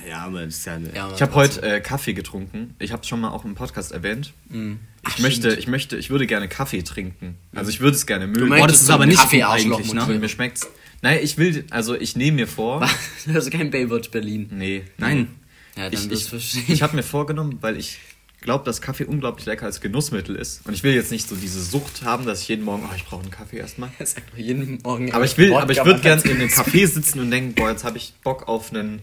ja, 0.08 0.24
aber 0.24 0.44
das 0.44 0.56
ist 0.56 0.66
ja, 0.66 0.78
Ja, 0.94 1.04
aber 1.06 1.14
Ich 1.14 1.22
habe 1.22 1.34
heute 1.34 1.62
äh, 1.62 1.80
Kaffee 1.80 2.12
getrunken. 2.12 2.74
Ich 2.78 2.92
habe 2.92 3.02
es 3.02 3.08
schon 3.08 3.20
mal 3.20 3.30
auch 3.30 3.44
im 3.44 3.54
Podcast 3.54 3.92
erwähnt. 3.92 4.32
Mm. 4.48 4.72
Ich 5.08 5.18
möchte, 5.20 5.54
ich 5.54 5.66
möchte, 5.66 5.96
ich 5.96 6.10
würde 6.10 6.26
gerne 6.26 6.46
Kaffee 6.48 6.82
trinken. 6.82 7.36
Also 7.54 7.70
ich 7.70 7.80
würde 7.80 7.96
es 7.96 8.04
gerne 8.06 8.26
mögen. 8.26 8.48
möchtest 8.48 8.60
Boah, 8.60 8.66
das 8.68 8.80
ist 8.82 8.86
so 8.88 8.92
aber 8.92 9.06
nicht 9.06 9.18
Kaffee-Arschloch 9.20 9.78
eigentlich, 9.78 9.94
ne? 9.94 10.18
mir 10.18 10.28
schmeckt's. 10.28 10.68
Nein, 11.02 11.20
ich 11.22 11.38
will, 11.38 11.64
also 11.70 11.94
ich 11.94 12.16
nehme 12.16 12.36
mir 12.36 12.46
vor. 12.46 12.80
Das 13.26 13.46
ist 13.46 13.50
kein 13.50 13.70
Baywatch 13.70 14.10
Berlin. 14.10 14.48
Nee, 14.50 14.84
Nein. 14.98 15.28
Ja, 15.76 15.88
dann 15.88 15.92
ich, 15.92 16.10
ich, 16.10 16.28
du 16.30 16.72
ich 16.72 16.82
habe 16.82 16.96
mir 16.96 17.02
vorgenommen, 17.02 17.58
weil 17.60 17.76
ich 17.76 17.98
glaube, 18.40 18.64
dass 18.64 18.80
Kaffee 18.80 19.04
unglaublich 19.04 19.46
lecker 19.46 19.66
als 19.66 19.80
Genussmittel 19.80 20.34
ist. 20.34 20.66
Und 20.66 20.72
ich 20.74 20.82
will 20.82 20.94
jetzt 20.94 21.10
nicht 21.10 21.28
so 21.28 21.36
diese 21.36 21.62
Sucht 21.62 22.02
haben, 22.02 22.24
dass 22.26 22.42
ich 22.42 22.48
jeden 22.48 22.64
Morgen, 22.64 22.88
oh, 22.90 22.94
ich 22.96 23.04
brauche 23.04 23.22
einen 23.22 23.30
Kaffee 23.30 23.58
erstmal. 23.58 23.90
Das 23.98 24.14
ist 24.14 24.22
jeden 24.36 24.78
Morgen 24.82 25.12
Aber 25.12 25.24
ich 25.24 25.36
will, 25.36 25.50
Wodka 25.50 25.62
aber 25.62 25.72
ich 25.72 25.84
würde 25.84 26.00
ganz 26.00 26.22
gern 26.22 26.36
in 26.36 26.42
einem 26.42 26.50
Café 26.50 26.86
sitzen 26.86 27.20
und 27.20 27.30
denken, 27.30 27.54
boah, 27.54 27.70
jetzt 27.70 27.84
habe 27.84 27.98
ich 27.98 28.14
Bock 28.24 28.48
auf 28.48 28.72
einen, 28.72 29.00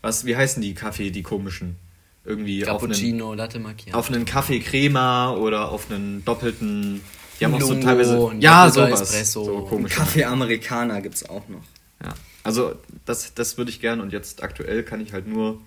was, 0.00 0.24
wie 0.24 0.36
heißen 0.36 0.62
die 0.62 0.74
Kaffee, 0.74 1.10
die 1.10 1.22
komischen? 1.22 1.76
Irgendwie 2.24 2.64
auf 2.64 2.82
einen, 2.82 2.92
Cappuccino, 2.92 3.34
Latte 3.34 3.58
Macchiato. 3.58 3.98
auf 3.98 4.08
einen 4.08 4.24
Kaffee 4.24 4.60
Crema 4.60 5.32
oder 5.32 5.70
auf 5.70 5.90
einen 5.90 6.24
doppelten, 6.24 7.00
die 7.40 7.44
haben 7.44 7.54
auch 7.54 7.60
so 7.60 7.74
teilweise, 7.80 8.30
ja, 8.38 8.70
sowas. 8.70 9.00
Espresso. 9.02 9.44
So 9.44 9.60
komisch. 9.62 9.92
Kaffee 9.94 10.24
Amerikaner 10.24 11.00
gibt's 11.00 11.28
auch 11.28 11.48
noch. 11.48 11.62
Ja. 12.02 12.14
Also, 12.44 12.74
das, 13.04 13.34
das 13.34 13.56
würde 13.58 13.70
ich 13.70 13.80
gern 13.80 14.00
und 14.00 14.12
jetzt 14.12 14.42
aktuell 14.42 14.82
kann 14.82 15.00
ich 15.00 15.12
halt 15.12 15.26
nur, 15.28 15.60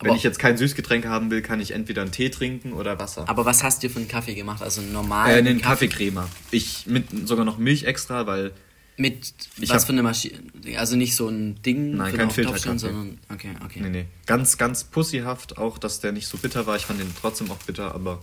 wenn 0.00 0.10
Aber- 0.10 0.16
ich 0.16 0.22
jetzt 0.22 0.38
kein 0.38 0.56
Süßgetränk 0.56 1.06
haben 1.06 1.30
will, 1.30 1.42
kann 1.42 1.60
ich 1.60 1.70
entweder 1.72 2.02
einen 2.02 2.12
Tee 2.12 2.28
trinken 2.28 2.72
oder 2.72 2.98
Wasser. 2.98 3.28
Aber 3.28 3.44
was 3.44 3.62
hast 3.62 3.82
du 3.82 3.88
für 3.88 3.98
einen 3.98 4.08
Kaffee 4.08 4.34
gemacht? 4.34 4.62
Also 4.62 4.80
einen 4.80 4.90
äh, 4.90 4.94
normalen 4.94 5.46
einen 5.46 5.60
Kaffeecrema. 5.62 6.28
Ich 6.50 6.86
mit 6.86 7.26
sogar 7.28 7.44
noch 7.44 7.56
Milch 7.58 7.84
extra, 7.84 8.26
weil 8.26 8.52
Mit 8.98 9.32
Ich 9.58 9.70
was 9.70 9.82
hab- 9.82 9.86
für 9.86 9.92
eine 9.92 10.02
Maschine? 10.02 10.38
Also 10.76 10.96
nicht 10.96 11.14
so 11.16 11.28
ein 11.28 11.62
Ding 11.62 11.96
Nein, 11.96 12.14
kein 12.16 12.30
Filterkaffee. 12.30 12.78
sondern 12.78 13.18
okay, 13.32 13.50
okay. 13.64 13.80
nee, 13.80 13.88
nee, 13.88 14.04
ganz 14.26 14.58
ganz 14.58 14.84
pussyhaft 14.84 15.56
auch, 15.56 15.78
dass 15.78 16.00
der 16.00 16.12
nicht 16.12 16.26
so 16.28 16.36
bitter 16.36 16.66
war. 16.66 16.76
Ich 16.76 16.84
fand 16.86 17.00
den 17.00 17.12
trotzdem 17.18 17.50
auch 17.50 17.56
bitter, 17.58 17.94
aber 17.94 18.22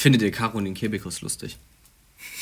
Findet 0.00 0.22
ihr 0.22 0.30
Caro 0.30 0.56
und 0.56 0.64
den 0.64 0.72
Kebekus 0.74 1.20
lustig? 1.20 1.58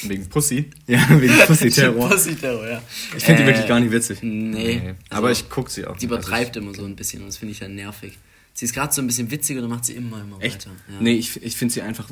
wegen 0.03 0.29
Pussy. 0.29 0.71
Ja, 0.87 1.05
wegen 1.21 1.35
Pussy-Terror. 1.47 2.09
Pussy-Terror, 2.09 2.69
ja. 2.69 2.83
Ich 3.17 3.25
finde 3.25 3.43
die 3.43 3.49
Äh, 3.49 3.53
wirklich 3.53 3.67
gar 3.69 3.81
nicht 3.81 3.91
witzig. 3.93 4.19
Nee. 4.23 4.31
Nee, 4.31 4.81
also, 4.81 4.95
aber 5.11 5.33
ich 5.33 5.49
guck 5.49 5.71
sie 5.71 5.85
auch. 5.87 5.99
Sie 5.99 6.07
nicht. 6.07 6.13
Also 6.15 6.29
übertreibt 6.29 6.57
immer 6.57 6.73
so 6.73 6.85
ein 6.85 6.95
bisschen 6.95 7.21
und 7.23 7.27
das 7.29 7.37
finde 7.37 7.51
ich 7.53 7.59
dann 7.59 7.75
nervig. 7.75 8.17
Sie 8.55 8.65
ist 8.65 8.75
gerade 8.75 8.93
so 8.93 9.03
ein 9.03 9.07
bisschen 9.09 9.31
witzig 9.33 9.57
und 9.57 9.63
dann 9.63 9.71
macht 9.71 9.85
sie 9.85 9.95
immer, 9.95 10.21
immer 10.21 10.41
Echt? 10.41 10.67
weiter. 10.67 10.77
Ja. 10.89 11.01
Nee, 11.01 11.15
ich, 11.15 11.43
ich 11.43 11.57
finde 11.57 11.75
sie 11.75 11.83
einfach 11.83 12.09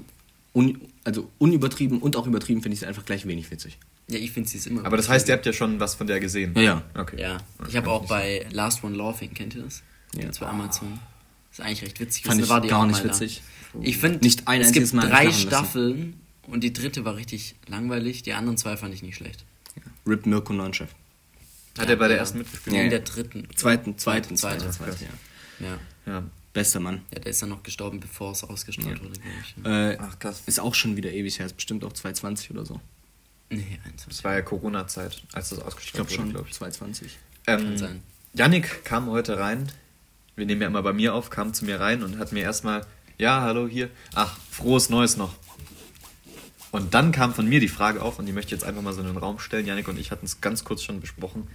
un, 0.52 0.80
also 1.04 1.30
unübertrieben 1.38 1.98
und 2.00 2.16
auch 2.16 2.26
übertrieben 2.26 2.61
finde 2.61 2.74
ich 2.74 2.80
sie 2.80 2.87
einfach 2.87 3.04
gleich 3.04 3.24
wenig 3.26 3.48
witzig. 3.52 3.78
Ja, 4.09 4.18
ich 4.18 4.32
finde 4.32 4.48
sie 4.48 4.59
ist 4.59 4.66
immer. 4.66 4.85
Aber 4.85 4.96
das 4.96 5.09
heißt, 5.09 5.28
ihr 5.28 5.35
habt 5.35 5.46
ja 5.46 5.52
schon 5.52 5.78
was 5.78 5.94
von 5.94 6.09
der 6.09 6.18
gesehen. 6.18 6.54
Ja, 6.56 6.62
ja. 6.62 6.82
Okay. 6.94 7.20
Ja, 7.20 7.38
Das 7.59 7.68
ich 7.68 7.76
habe 7.76 7.88
auch 7.90 8.06
bei 8.09 8.46
Last 8.50 8.82
One 8.82 8.96
Laughing, 8.96 9.32
kennt 9.32 9.54
ihr 9.54 9.62
das? 9.62 9.82
Ja. 10.14 10.22
Gibt's 10.22 10.38
bei 10.40 10.46
Amazon. 10.46 10.98
Das 11.57 11.64
ist 11.64 11.66
eigentlich 11.66 11.83
recht 11.83 12.01
witzig. 12.01 12.25
Fand 12.25 12.40
ich 12.42 12.49
war 12.49 12.61
die 12.61 12.69
gar 12.69 12.87
nicht 12.87 13.01
da. 13.01 13.05
witzig. 13.05 13.42
Ich 13.81 13.99
finde, 13.99 14.19
Nicht 14.25 14.47
ein 14.49 14.61
es 14.61 14.73
gibt 14.73 14.92
Mal 14.95 15.09
drei. 15.09 15.31
Staffeln 15.33 16.21
und 16.47 16.61
die 16.62 16.73
dritte 16.73 17.05
war 17.05 17.16
richtig 17.16 17.55
langweilig. 17.66 18.23
Die 18.23 18.33
anderen 18.33 18.57
zwei 18.59 18.77
fand 18.77 18.95
ich 18.95 19.03
nicht 19.03 19.16
schlecht. 19.16 19.45
Rip 20.07 20.27
Mirko 20.27 20.53
Nonchef. 20.53 20.90
Hat 21.79 21.88
er 21.88 21.97
bei 21.97 22.09
der 22.09 22.16
Ja. 22.16 22.23
ersten 22.23 22.38
mitgespielt? 22.38 22.77
In 22.77 22.83
Ja. 22.85 22.88
der 22.88 23.01
dritten. 23.01 23.49
Zweiten, 23.55 23.99
zweiten, 23.99 24.37
Zweite, 24.37 24.71
zweiten, 24.71 24.73
zweite. 24.73 24.97
zweiten, 24.97 25.12
ja. 25.61 25.69
Ja. 26.07 26.12
Ja. 26.12 26.23
Bester 26.53 26.81
Mann. 26.81 27.03
ja, 27.12 27.19
der 27.19 27.31
ist 27.31 27.42
dann 27.42 27.51
noch 27.51 27.62
gestorben, 27.62 28.01
bevor 28.01 28.33
es 28.33 28.42
ausgestrahlt 28.45 29.03
wurde, 29.03 29.12
glaube 29.21 29.37
ich. 29.42 29.66
Äh, 29.66 29.99
Ach, 30.01 30.19
krass. 30.19 30.42
Ist 30.47 30.59
auch 30.59 30.75
schon 30.75 30.97
wieder 30.97 31.12
ewig 31.12 31.38
her, 31.38 31.45
ist 31.47 31.57
bestimmt 31.57 31.85
auch 31.85 31.92
220 31.92 32.51
oder 32.51 32.64
so. 32.64 32.81
Nee, 33.51 33.79
eins. 33.85 34.07
Das 34.09 34.25
war 34.25 34.33
ja 34.35 34.40
Corona-Zeit, 34.42 35.23
als 35.35 35.51
das 35.51 35.59
Ich 35.59 35.64
ausgestrahlt 35.64 36.09
glaube 36.09 36.11
schon, 36.23 36.31
glaube 36.31 36.47
ich. 36.49 36.55
220. 36.55 37.19
Ähm, 37.47 37.59
Kann 37.62 37.79
sein. 37.79 38.03
Yannick 38.33 38.85
kam 38.85 39.07
heute 39.11 39.38
rein. 39.38 39.71
Wir 40.37 40.44
nehmen 40.46 40.61
ja 40.61 40.68
immer 40.68 40.83
bei 40.83 40.92
mir 40.92 41.14
auf, 41.14 41.31
kam 41.31 41.55
zu 41.55 41.64
mir 41.64 41.81
rein 41.81 42.03
und 42.03 42.18
hat 42.18 42.33
mir 42.33 42.42
erstmal, 42.42 42.87
ja, 43.18 43.40
hallo 43.40 43.66
hier. 43.66 43.88
Ach, 44.14 44.37
frohes 44.51 44.90
Neues 44.90 45.16
noch. 45.16 45.35
Und 46.72 46.92
dann 46.92 47.11
kam 47.11 47.33
von 47.33 47.49
mir 47.49 47.59
die 47.59 47.68
Frage 47.68 48.03
auf, 48.03 48.18
und 48.18 48.27
die 48.27 48.33
möchte 48.33 48.55
ich 48.55 48.61
jetzt 48.61 48.68
einfach 48.68 48.83
mal 48.83 48.92
so 48.92 49.01
in 49.01 49.07
den 49.07 49.16
Raum 49.16 49.38
stellen. 49.38 49.66
Yannick 49.66 49.88
und 49.88 49.99
ich 49.99 50.11
hatten 50.11 50.27
es 50.27 50.42
ganz 50.42 50.62
kurz 50.64 50.83
schon 50.83 51.01
besprochen. 51.01 51.49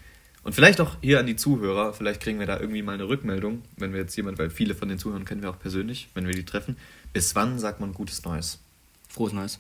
Und 0.44 0.54
vielleicht 0.56 0.82
auch 0.82 0.96
hier 1.02 1.20
an 1.20 1.28
die 1.28 1.36
Zuhörer, 1.36 1.94
vielleicht 1.94 2.22
kriegen 2.22 2.40
wir 2.40 2.48
da 2.48 2.60
irgendwie 2.60 2.82
mal 2.82 2.94
eine 2.94 3.08
Rückmeldung, 3.08 3.62
wenn 3.78 3.94
wir 3.94 4.00
jetzt 4.00 4.16
jemand, 4.16 4.40
weil 4.40 4.50
viele 4.50 4.74
von 4.74 4.90
den 4.90 4.98
Zuhörern 4.98 5.26
kennen 5.26 5.44
wir 5.44 5.52
auch 5.52 5.60
persönlich, 5.60 6.10
wenn 6.16 6.26
wir 6.26 6.34
die 6.34 6.46
treffen. 6.46 6.78
Bis 7.14 7.36
wann 7.36 7.60
sagt 7.60 7.80
man 7.80 7.94
gutes 7.94 8.24
Neues? 8.24 8.58
Frohes 9.08 9.34
Neues. 9.34 9.60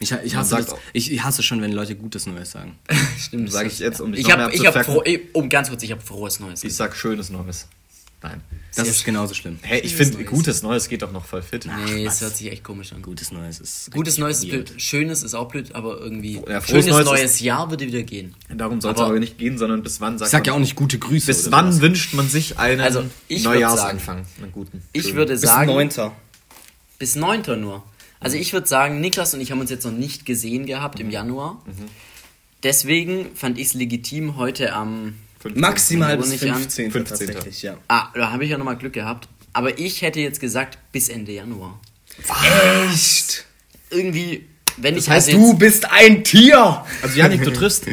Ich, 0.00 0.10
ich, 0.10 0.34
hasse 0.34 0.56
das, 0.56 0.74
ich, 0.92 1.22
hasse 1.22 1.42
schon, 1.42 1.62
wenn 1.62 1.72
Leute 1.72 1.94
Gutes 1.94 2.26
Neues 2.26 2.50
sagen. 2.50 2.76
Stimmt. 3.18 3.52
Sag 3.52 3.64
das- 3.64 3.74
ich 3.74 3.78
jetzt, 3.78 4.00
um 4.00 4.10
dich 4.10 4.22
ich 4.22 4.26
noch 4.26 4.32
hab, 4.32 4.50
mehr 4.50 4.54
ich 4.54 4.66
hab 4.66 4.84
froh, 4.84 5.04
um 5.32 5.48
ganz 5.48 5.68
kurz, 5.68 5.84
ich 5.84 5.92
habe 5.92 6.00
frohes 6.00 6.40
Neues. 6.40 6.64
Ich 6.64 6.74
sag 6.74 6.96
schönes 6.96 7.30
Neues. 7.30 7.68
Nein. 8.28 8.40
Das 8.74 8.84
Sehr 8.84 8.94
ist 8.94 9.04
genauso 9.04 9.32
schlimm. 9.34 9.58
Hey, 9.62 9.80
ich 9.80 9.94
finde, 9.94 10.22
gutes 10.24 10.62
Neues 10.62 10.88
geht 10.88 11.00
doch 11.02 11.10
noch 11.12 11.24
voll 11.24 11.40
fit. 11.42 11.66
nee, 11.86 12.04
was? 12.06 12.16
es 12.16 12.20
hört 12.20 12.36
sich 12.36 12.52
echt 12.52 12.62
komisch 12.62 12.92
an. 12.92 13.00
Gutes 13.02 13.32
Neues 13.32 13.58
ist. 13.60 13.90
Gutes 13.92 14.18
Neues 14.18 14.40
ist 14.40 14.50
blöd. 14.50 14.72
Schönes 14.76 15.22
ist 15.22 15.34
auch 15.34 15.48
blöd, 15.48 15.74
aber 15.74 15.98
irgendwie. 15.98 16.42
Ja, 16.46 16.60
schönes 16.60 16.86
Neues 16.86 17.06
neues, 17.06 17.40
Jahr 17.40 17.70
würde 17.70 17.86
wieder 17.86 18.02
gehen. 18.02 18.34
Darum 18.54 18.80
soll 18.82 18.92
es 18.92 19.00
Aber- 19.00 19.18
nicht 19.18 19.38
gehen, 19.38 19.56
sondern 19.56 19.82
bis 19.82 20.00
wann 20.00 20.18
sagt 20.18 20.28
Ich 20.28 20.32
sag 20.32 20.46
ja 20.46 20.52
auch 20.52 20.58
nicht 20.58 20.76
gute 20.76 20.98
Grüße. 20.98 21.26
Bis 21.26 21.50
wann 21.50 21.72
sowas. 21.72 21.82
wünscht 21.82 22.12
man 22.14 22.28
sich 22.28 22.58
einen 22.58 22.80
Also, 22.82 23.04
Neujahrsanfang? 23.30 24.26
Einen 24.42 24.52
guten. 24.52 24.82
Ich 24.92 25.04
Schönen. 25.04 25.16
würde 25.16 25.32
Bis 25.32 25.40
sagen. 25.42 25.68
9. 25.68 25.90
Bis 26.98 27.16
9. 27.16 27.42
nur. 27.60 27.82
Also 28.20 28.36
ich 28.36 28.52
würde 28.52 28.66
sagen, 28.66 29.00
Niklas 29.00 29.32
und 29.34 29.40
ich 29.40 29.50
haben 29.52 29.60
uns 29.60 29.70
jetzt 29.70 29.84
noch 29.84 29.92
nicht 29.92 30.26
gesehen 30.26 30.66
gehabt 30.66 30.98
Mhm. 30.98 31.06
im 31.06 31.10
Januar. 31.10 31.62
Deswegen 32.62 33.34
fand 33.34 33.58
ich 33.58 33.68
es 33.68 33.74
legitim, 33.74 34.36
heute 34.36 34.72
am... 34.72 35.14
15. 35.54 35.60
Maximal 35.60 36.16
bis 36.16 36.28
nicht 36.30 36.42
an? 36.44 36.54
15. 36.60 36.90
15. 36.90 37.26
tatsächlich, 37.26 37.62
ja. 37.62 37.76
Ah, 37.88 38.08
da 38.14 38.30
habe 38.32 38.44
ich 38.44 38.50
ja 38.50 38.58
nochmal 38.58 38.76
Glück 38.76 38.92
gehabt. 38.92 39.28
Aber 39.52 39.78
ich 39.78 40.02
hätte 40.02 40.20
jetzt 40.20 40.40
gesagt, 40.40 40.78
bis 40.92 41.08
Ende 41.08 41.32
Januar. 41.32 41.80
Echt? 42.90 43.44
Irgendwie, 43.90 44.46
wenn 44.76 44.96
ich 44.96 45.08
heißt, 45.08 45.28
also 45.28 45.38
du 45.52 45.58
bist 45.58 45.90
ein 45.90 46.24
Tier! 46.24 46.84
Also 47.02 47.18
Janik, 47.18 47.42
du 47.42 47.52
triffst 47.52 47.86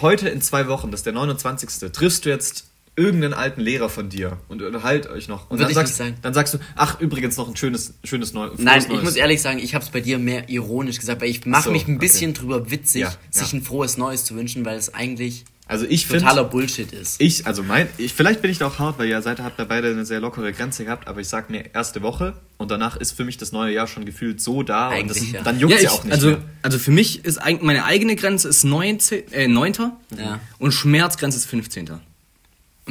heute 0.00 0.28
in 0.28 0.40
zwei 0.40 0.68
Wochen, 0.68 0.90
das 0.90 1.00
ist 1.00 1.06
der 1.06 1.12
29. 1.14 1.90
triffst 1.92 2.24
du 2.24 2.28
jetzt 2.28 2.66
irgendeinen 2.96 3.32
alten 3.32 3.60
Lehrer 3.60 3.88
von 3.88 4.08
dir 4.08 4.38
und 4.48 4.60
unterhalt 4.60 5.08
euch 5.08 5.28
noch. 5.28 5.44
Und 5.50 5.58
Würde 5.60 5.72
dann 5.72 5.84
ich 5.84 5.94
sagst, 5.94 6.14
dann 6.22 6.34
sagst 6.34 6.54
du, 6.54 6.58
ach, 6.74 7.00
übrigens 7.00 7.36
noch 7.36 7.48
ein 7.48 7.56
schönes, 7.56 7.94
schönes 8.02 8.32
Neu 8.32 8.48
frohes 8.48 8.60
Nein, 8.60 8.82
ich 8.82 8.88
Neues. 8.88 9.04
muss 9.04 9.16
ehrlich 9.16 9.40
sagen, 9.40 9.60
ich 9.60 9.74
habe 9.74 9.84
es 9.84 9.90
bei 9.90 10.00
dir 10.00 10.18
mehr 10.18 10.48
ironisch 10.48 10.98
gesagt, 10.98 11.20
weil 11.20 11.28
ich 11.30 11.46
mache 11.46 11.64
So, 11.64 11.70
mich 11.70 11.86
ein 11.86 11.92
okay. 11.96 12.06
bisschen 12.06 12.34
drüber 12.34 12.70
witzig, 12.72 13.02
Ja, 13.02 13.14
sich 13.30 13.52
ja. 13.52 13.58
ein 13.58 13.62
frohes 13.62 13.98
Neues 13.98 14.24
zu 14.24 14.34
wünschen, 14.34 14.64
weil 14.64 14.76
es 14.76 14.92
eigentlich 14.94 15.44
Also 15.68 15.84
ich 15.88 16.06
finde, 16.06 16.22
totaler 16.22 16.44
Bullshit 16.44 16.90
ist. 16.92 17.20
ich, 17.20 17.46
also 17.46 17.62
mein, 17.62 17.88
ich, 17.98 18.14
vielleicht 18.14 18.40
bin 18.40 18.50
ich 18.50 18.56
da 18.58 18.66
auch 18.68 18.78
hart, 18.78 18.98
weil 18.98 19.06
ihr 19.08 19.20
seid, 19.20 19.38
habt 19.40 19.58
da 19.58 19.64
beide 19.64 19.90
eine 19.90 20.06
sehr 20.06 20.18
lockere 20.18 20.52
Grenze 20.54 20.84
gehabt, 20.86 21.06
aber 21.06 21.20
ich 21.20 21.28
sag 21.28 21.50
mir 21.50 21.74
erste 21.74 22.00
Woche 22.02 22.32
und 22.56 22.70
danach 22.70 22.96
ist 22.96 23.12
für 23.12 23.24
mich 23.24 23.36
das 23.36 23.52
neue 23.52 23.74
Jahr 23.74 23.86
schon 23.86 24.06
gefühlt 24.06 24.40
so 24.40 24.62
da 24.62 24.88
und 24.88 24.94
Eigentlich, 24.94 25.24
das, 25.24 25.32
ja. 25.32 25.42
dann 25.42 25.60
juckt 25.60 25.74
Ja, 25.74 25.80
ja, 25.80 25.90
auch 25.90 26.04
nicht 26.04 26.12
also, 26.14 26.28
mehr. 26.30 26.40
also 26.62 26.78
für 26.78 26.90
mich 26.90 27.24
ist 27.26 27.36
eigentlich 27.36 27.62
meine 27.62 27.84
eigene 27.84 28.16
Grenze 28.16 28.48
ist 28.48 28.64
19, 28.64 29.30
äh, 29.32 29.46
9. 29.46 29.74
Ja. 30.16 30.40
und 30.58 30.72
Schmerzgrenze 30.72 31.36
ist 31.36 31.44
15. 31.46 31.90
Und 31.90 32.00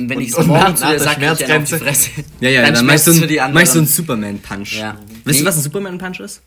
wenn 0.10 0.18
Und- 0.18 0.24
ich 0.24 0.30
es 0.30 0.36
und 0.36 0.46
morgen 0.46 0.76
zu 0.76 0.86
dir 0.86 1.00
sage, 1.00 1.22
ich 1.22 1.24
einen 1.24 1.32
auf 1.32 1.38
die 1.40 1.46
Schmerzgrenze- 1.46 1.78
Fresse. 1.80 2.10
Ja, 2.42 2.50
ja, 2.50 2.62
dann, 2.72 2.88
dann 2.88 3.00
für 3.00 3.26
die 3.26 3.42
einen, 3.42 3.58
einen. 3.58 3.86
Superman-Punch. 3.88 4.74
Ja. 4.78 4.94
Weißt 4.94 5.26
Nee. 5.26 5.40
du, 5.40 5.46
was 5.46 5.56
ein 5.58 5.63
Superman-Punch 5.63 6.20
ist? 6.20 6.42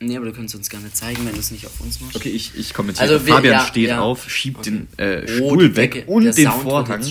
Nee, 0.00 0.16
aber 0.16 0.26
du 0.26 0.32
kannst 0.32 0.54
uns 0.54 0.68
gerne 0.70 0.92
zeigen, 0.92 1.26
wenn 1.26 1.32
du 1.34 1.40
es 1.40 1.50
nicht 1.50 1.66
auf 1.66 1.80
uns 1.80 2.00
machst. 2.00 2.14
Okay, 2.14 2.28
ich, 2.28 2.52
ich 2.56 2.72
kommentiere. 2.72 3.10
Also 3.10 3.26
wir- 3.26 3.34
Fabian 3.34 3.52
ja, 3.54 3.66
steht 3.66 3.88
ja. 3.88 4.00
auf, 4.00 4.30
schiebt 4.30 4.58
Okay. 4.58 4.70
den 4.70 4.88
äh, 4.96 5.22
Oh, 5.40 5.48
Stuhl 5.50 5.68
die 5.70 5.76
weg 5.76 6.04
und 6.06 6.24
Der 6.24 6.32
den 6.32 6.44
Sound 6.46 6.62
Vorhang. 6.62 7.02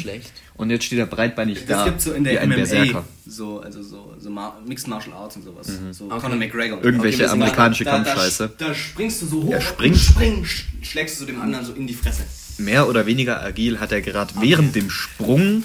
Und 0.56 0.70
jetzt 0.72 0.86
steht 0.86 0.98
er 0.98 1.06
breitbeinig 1.06 1.66
da. 1.68 1.80
Es 1.82 1.86
gibt 1.86 2.02
so 2.02 2.14
in 2.14 2.24
der 2.24 2.34
wie 2.34 2.38
ein 2.40 2.48
MMA 2.50 2.56
Berserker. 2.56 3.06
so, 3.28 3.60
also 3.60 3.84
so, 3.84 4.16
so 4.18 4.30
Mar 4.32 4.60
Mixed 4.66 4.88
Martial 4.88 5.16
Arts 5.16 5.36
und 5.36 5.44
sowas. 5.44 5.68
So 5.92 6.06
Okay. 6.06 6.20
Conor 6.20 6.38
McGregor. 6.38 6.84
Irgendwelche 6.84 7.18
sind 7.18 7.30
amerikanische 7.30 7.84
da, 7.84 7.92
Kampfscheiße. 7.92 8.54
Da, 8.58 8.68
da 8.70 8.74
springst 8.74 9.22
du 9.22 9.26
so 9.28 9.44
hoch. 9.44 9.52
Er 9.52 9.62
springt. 9.62 9.96
und 9.96 10.02
spring, 10.02 10.44
sch- 10.46 10.64
schlägst 10.82 11.20
du 11.22 11.26
dem 11.26 11.42
anderen 11.42 11.64
so 11.66 11.74
in 11.74 11.86
die 11.88 11.94
Fresse. 11.94 12.24
Mehr 12.58 12.88
oder 12.90 13.06
weniger 13.06 13.40
agil 13.44 13.80
hat 13.80 13.92
er 13.92 14.02
gerade 14.02 14.34
während 14.40 14.74
dem 14.76 14.90
Sprung 14.90 15.64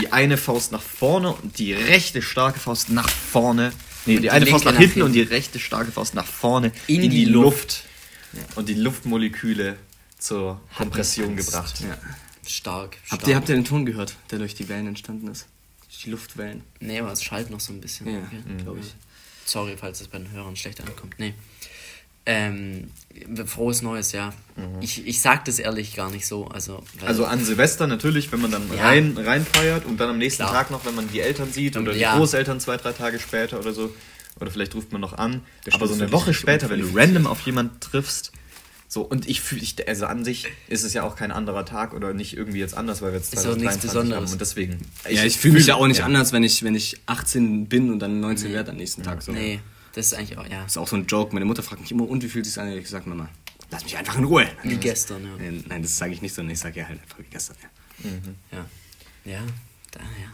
die 0.00 0.12
eine 0.12 0.38
Faust 0.38 0.72
nach 0.72 0.80
vorne 0.80 1.32
und 1.32 1.58
die 1.58 1.74
rechte 1.74 2.22
starke 2.22 2.58
Faust 2.58 2.88
nach 2.88 3.10
vorne. 3.10 3.72
Nee, 4.06 4.16
die, 4.16 4.22
die 4.22 4.30
eine 4.30 4.46
Faust 4.46 4.64
nach 4.64 4.72
nach 4.72 4.80
hinten 4.80 5.02
und 5.02 5.12
die 5.12 5.22
rechte 5.22 5.58
starke 5.58 5.92
Faust 5.92 6.14
nach 6.14 6.26
vorne 6.26 6.72
In 6.86 6.96
in, 7.02 7.10
die 7.10 7.24
die, 7.24 7.24
Luft. 7.26 7.84
Und 8.56 8.68
die 8.68 8.74
Luftmoleküle 8.74 9.76
zur 10.18 10.60
Kompression 10.76 11.36
gebracht. 11.36 11.80
Ja. 11.80 11.96
Stark. 12.46 12.96
stark. 12.96 12.98
Habt 13.10 13.28
ihr, 13.28 13.36
habt 13.36 13.48
ihr 13.48 13.54
den 13.54 13.64
Ton 13.64 13.84
gehört, 13.86 14.16
der 14.30 14.38
durch 14.38 14.54
die 14.54 14.68
Wellen 14.68 14.86
entstanden 14.88 15.28
ist? 15.28 15.46
Durch 15.88 16.02
die 16.04 16.10
Luftwellen. 16.10 16.62
Nee, 16.80 16.98
aber 17.00 17.12
es 17.12 17.22
schallt 17.22 17.50
noch 17.50 17.60
so 17.60 17.72
ein 17.72 17.80
bisschen. 17.80 18.06
Ja, 18.12 18.18
Okay. 18.20 18.62
glaube 18.62 18.80
ich. 18.80 18.94
Sorry, 19.44 19.76
falls 19.78 20.00
es 20.00 20.08
bei 20.08 20.18
den 20.18 20.30
Hörern 20.30 20.56
schlecht 20.56 20.80
ankommt. 20.80 21.14
Nee. 21.18 21.34
Ähm, 22.24 22.90
frohes 23.46 23.82
Neues, 23.82 24.12
ja. 24.12 24.32
Ich, 24.80 25.06
ich 25.06 25.20
sag 25.20 25.44
das 25.44 25.58
ehrlich 25.58 25.96
gar 25.96 26.10
nicht 26.10 26.26
so. 26.26 26.46
Also, 26.46 26.82
Also 27.04 27.24
an 27.24 27.44
Silvester 27.44 27.86
natürlich, 27.86 28.30
wenn 28.32 28.40
man 28.40 28.50
dann 28.52 28.62
Ja. 28.76 28.84
rein, 28.84 29.16
rein 29.18 29.44
feiert 29.44 29.86
und 29.86 29.98
dann 29.98 30.10
am 30.10 30.18
nächsten 30.18 30.42
Klar. 30.44 30.52
Tag 30.54 30.70
noch, 30.70 30.84
wenn 30.84 30.94
man 30.94 31.08
die 31.10 31.20
Eltern 31.20 31.50
sieht 31.52 31.76
oder 31.76 31.94
Ja. 31.94 32.12
die 32.12 32.18
Großeltern 32.18 32.60
zwei, 32.60 32.76
drei 32.76 32.92
Tage 32.92 33.18
später 33.18 33.58
oder 33.58 33.72
so. 33.72 33.92
Oder 34.40 34.50
vielleicht 34.50 34.74
ruft 34.74 34.92
man 34.92 35.00
noch 35.00 35.14
an. 35.14 35.42
Das 35.64 35.74
Aber 35.74 35.86
so 35.88 35.94
eine 35.94 36.10
Woche 36.12 36.32
später, 36.32 36.70
wenn 36.70 36.80
du 36.80 36.88
random 36.94 37.26
auf 37.26 37.40
jemanden 37.42 37.78
triffst, 37.80 38.32
so 38.88 39.02
und 39.02 39.26
ich 39.28 39.40
fühle, 39.40 39.62
ich, 39.62 39.88
also 39.88 40.06
an 40.06 40.24
sich 40.24 40.46
ist 40.68 40.84
es 40.84 40.92
ja 40.92 41.02
auch 41.02 41.16
kein 41.16 41.32
anderer 41.32 41.64
Tag 41.64 41.94
oder 41.94 42.12
nicht 42.12 42.36
irgendwie 42.36 42.58
jetzt 42.58 42.76
anders, 42.76 43.00
weil 43.02 43.12
wir 43.12 43.18
jetzt 43.18 43.32
Ist 43.34 43.40
auch 43.46 43.56
nichts 43.56 43.80
2023 43.80 43.90
Besonderes. 43.90 44.16
haben 44.24 44.32
und 44.32 44.40
deswegen. 44.40 44.78
ja, 45.10 45.24
ich 45.24 45.38
fühle 45.38 45.54
mich 45.54 45.66
ja 45.66 45.74
auch 45.76 45.86
nicht 45.86 45.98
ja. 46.00 46.04
anders, 46.04 46.32
wenn 46.32 46.42
ich, 46.44 46.62
wenn 46.62 46.74
ich 46.74 46.98
18 47.06 47.66
bin 47.68 47.90
und 47.90 47.98
dann 48.00 48.20
19 48.20 48.52
werde 48.52 48.70
am 48.70 48.76
nächsten 48.76 49.02
Tag. 49.02 49.22
So. 49.22 49.32
Nee, 49.32 49.60
das 49.94 50.06
ist 50.06 50.14
eigentlich 50.14 50.38
auch, 50.38 50.46
ja. 50.46 50.62
Das 50.62 50.72
ist 50.72 50.78
auch 50.78 50.88
so 50.88 50.96
ein 50.96 51.06
Joke. 51.06 51.32
Meine 51.34 51.44
Mutter 51.44 51.62
fragt 51.62 51.82
mich 51.82 51.90
immer, 51.92 52.08
und 52.08 52.22
wie 52.22 52.28
fühlt 52.28 52.46
es 52.46 52.54
sich 52.54 52.62
an? 52.62 52.70
Ich 52.72 52.88
sag 52.88 53.06
Mama, 53.06 53.28
lass 53.70 53.84
mich 53.84 53.96
einfach 53.96 54.16
in 54.16 54.24
Ruhe. 54.24 54.46
Wie 54.62 54.76
gestern, 54.76 55.24
ja. 55.24 55.50
Nein, 55.68 55.82
das 55.82 55.96
sage 55.96 56.12
ich 56.12 56.22
nicht, 56.22 56.34
sondern 56.34 56.52
ich 56.52 56.60
sage 56.60 56.80
ja 56.80 56.88
halt 56.88 57.00
einfach 57.00 57.18
wie 57.18 57.24
gestern. 57.30 57.56
Ja. 57.62 58.08
Ja, 58.58 58.66
ja, 59.24 59.40
da, 59.92 60.00
ja. 60.00 60.32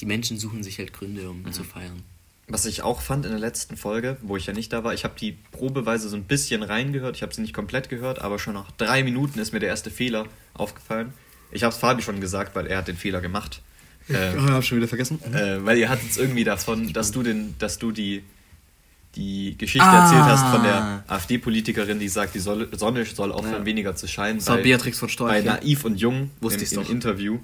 Die 0.00 0.06
Menschen 0.06 0.38
suchen 0.38 0.62
sich 0.62 0.78
halt 0.78 0.92
Gründe, 0.92 1.28
um 1.28 1.50
zu 1.52 1.64
feiern. 1.64 2.02
Was 2.46 2.66
ich 2.66 2.82
auch 2.82 3.00
fand 3.00 3.24
in 3.24 3.30
der 3.30 3.40
letzten 3.40 3.76
Folge, 3.76 4.18
wo 4.20 4.36
ich 4.36 4.46
ja 4.46 4.52
nicht 4.52 4.72
da 4.72 4.84
war, 4.84 4.92
ich 4.92 5.04
habe 5.04 5.14
die 5.18 5.32
probeweise 5.32 6.08
so 6.08 6.16
ein 6.16 6.24
bisschen 6.24 6.62
reingehört. 6.62 7.16
Ich 7.16 7.22
habe 7.22 7.32
sie 7.32 7.40
nicht 7.40 7.54
komplett 7.54 7.88
gehört, 7.88 8.18
aber 8.18 8.38
schon 8.38 8.54
nach 8.54 8.70
drei 8.72 9.02
Minuten 9.02 9.38
ist 9.38 9.52
mir 9.52 9.60
der 9.60 9.70
erste 9.70 9.90
Fehler 9.90 10.26
aufgefallen. 10.52 11.14
Ich 11.52 11.62
habe 11.62 11.72
es 11.72 11.78
Fabi 11.80 12.02
schon 12.02 12.20
gesagt, 12.20 12.54
weil 12.54 12.66
er 12.66 12.78
hat 12.78 12.88
den 12.88 12.96
Fehler 12.96 13.20
gemacht. 13.22 13.62
Äh, 14.08 14.32
hab 14.38 14.62
schon 14.64 14.76
wieder 14.76 14.88
vergessen. 14.88 15.20
äh, 15.32 15.64
weil 15.64 15.78
ihr 15.78 15.88
hattet 15.88 16.10
es 16.10 16.18
irgendwie 16.18 16.44
davon, 16.44 16.92
dass 16.92 17.12
du 17.12 17.22
den, 17.22 17.54
dass 17.58 17.78
du 17.78 17.92
die 17.92 18.22
die 19.16 19.56
Geschichte 19.58 19.86
Ah. 19.86 20.04
erzählt 20.04 20.24
hast 20.24 20.46
von 20.52 20.62
der 20.62 21.04
AfD-Politikerin, 21.08 21.98
die 21.98 22.08
sagt, 22.08 22.34
die 22.34 22.40
Sonne 22.40 22.68
soll 23.06 23.32
aufhören, 23.32 23.60
Ja. 23.60 23.64
weniger 23.64 23.94
zu 23.96 24.08
scheinen. 24.08 24.38
Das 24.38 24.48
war 24.48 24.56
Beatrix 24.58 24.98
von 24.98 25.08
Storch, 25.08 25.30
Bei 25.30 25.40
ja. 25.40 25.54
Naiv 25.54 25.84
und 25.84 25.96
Jung 26.00 26.30
Wusste 26.40 26.58
im, 26.58 26.62
ich's 26.64 26.72
im 26.72 26.82
doch. 26.82 26.90
Interview. 26.90 27.38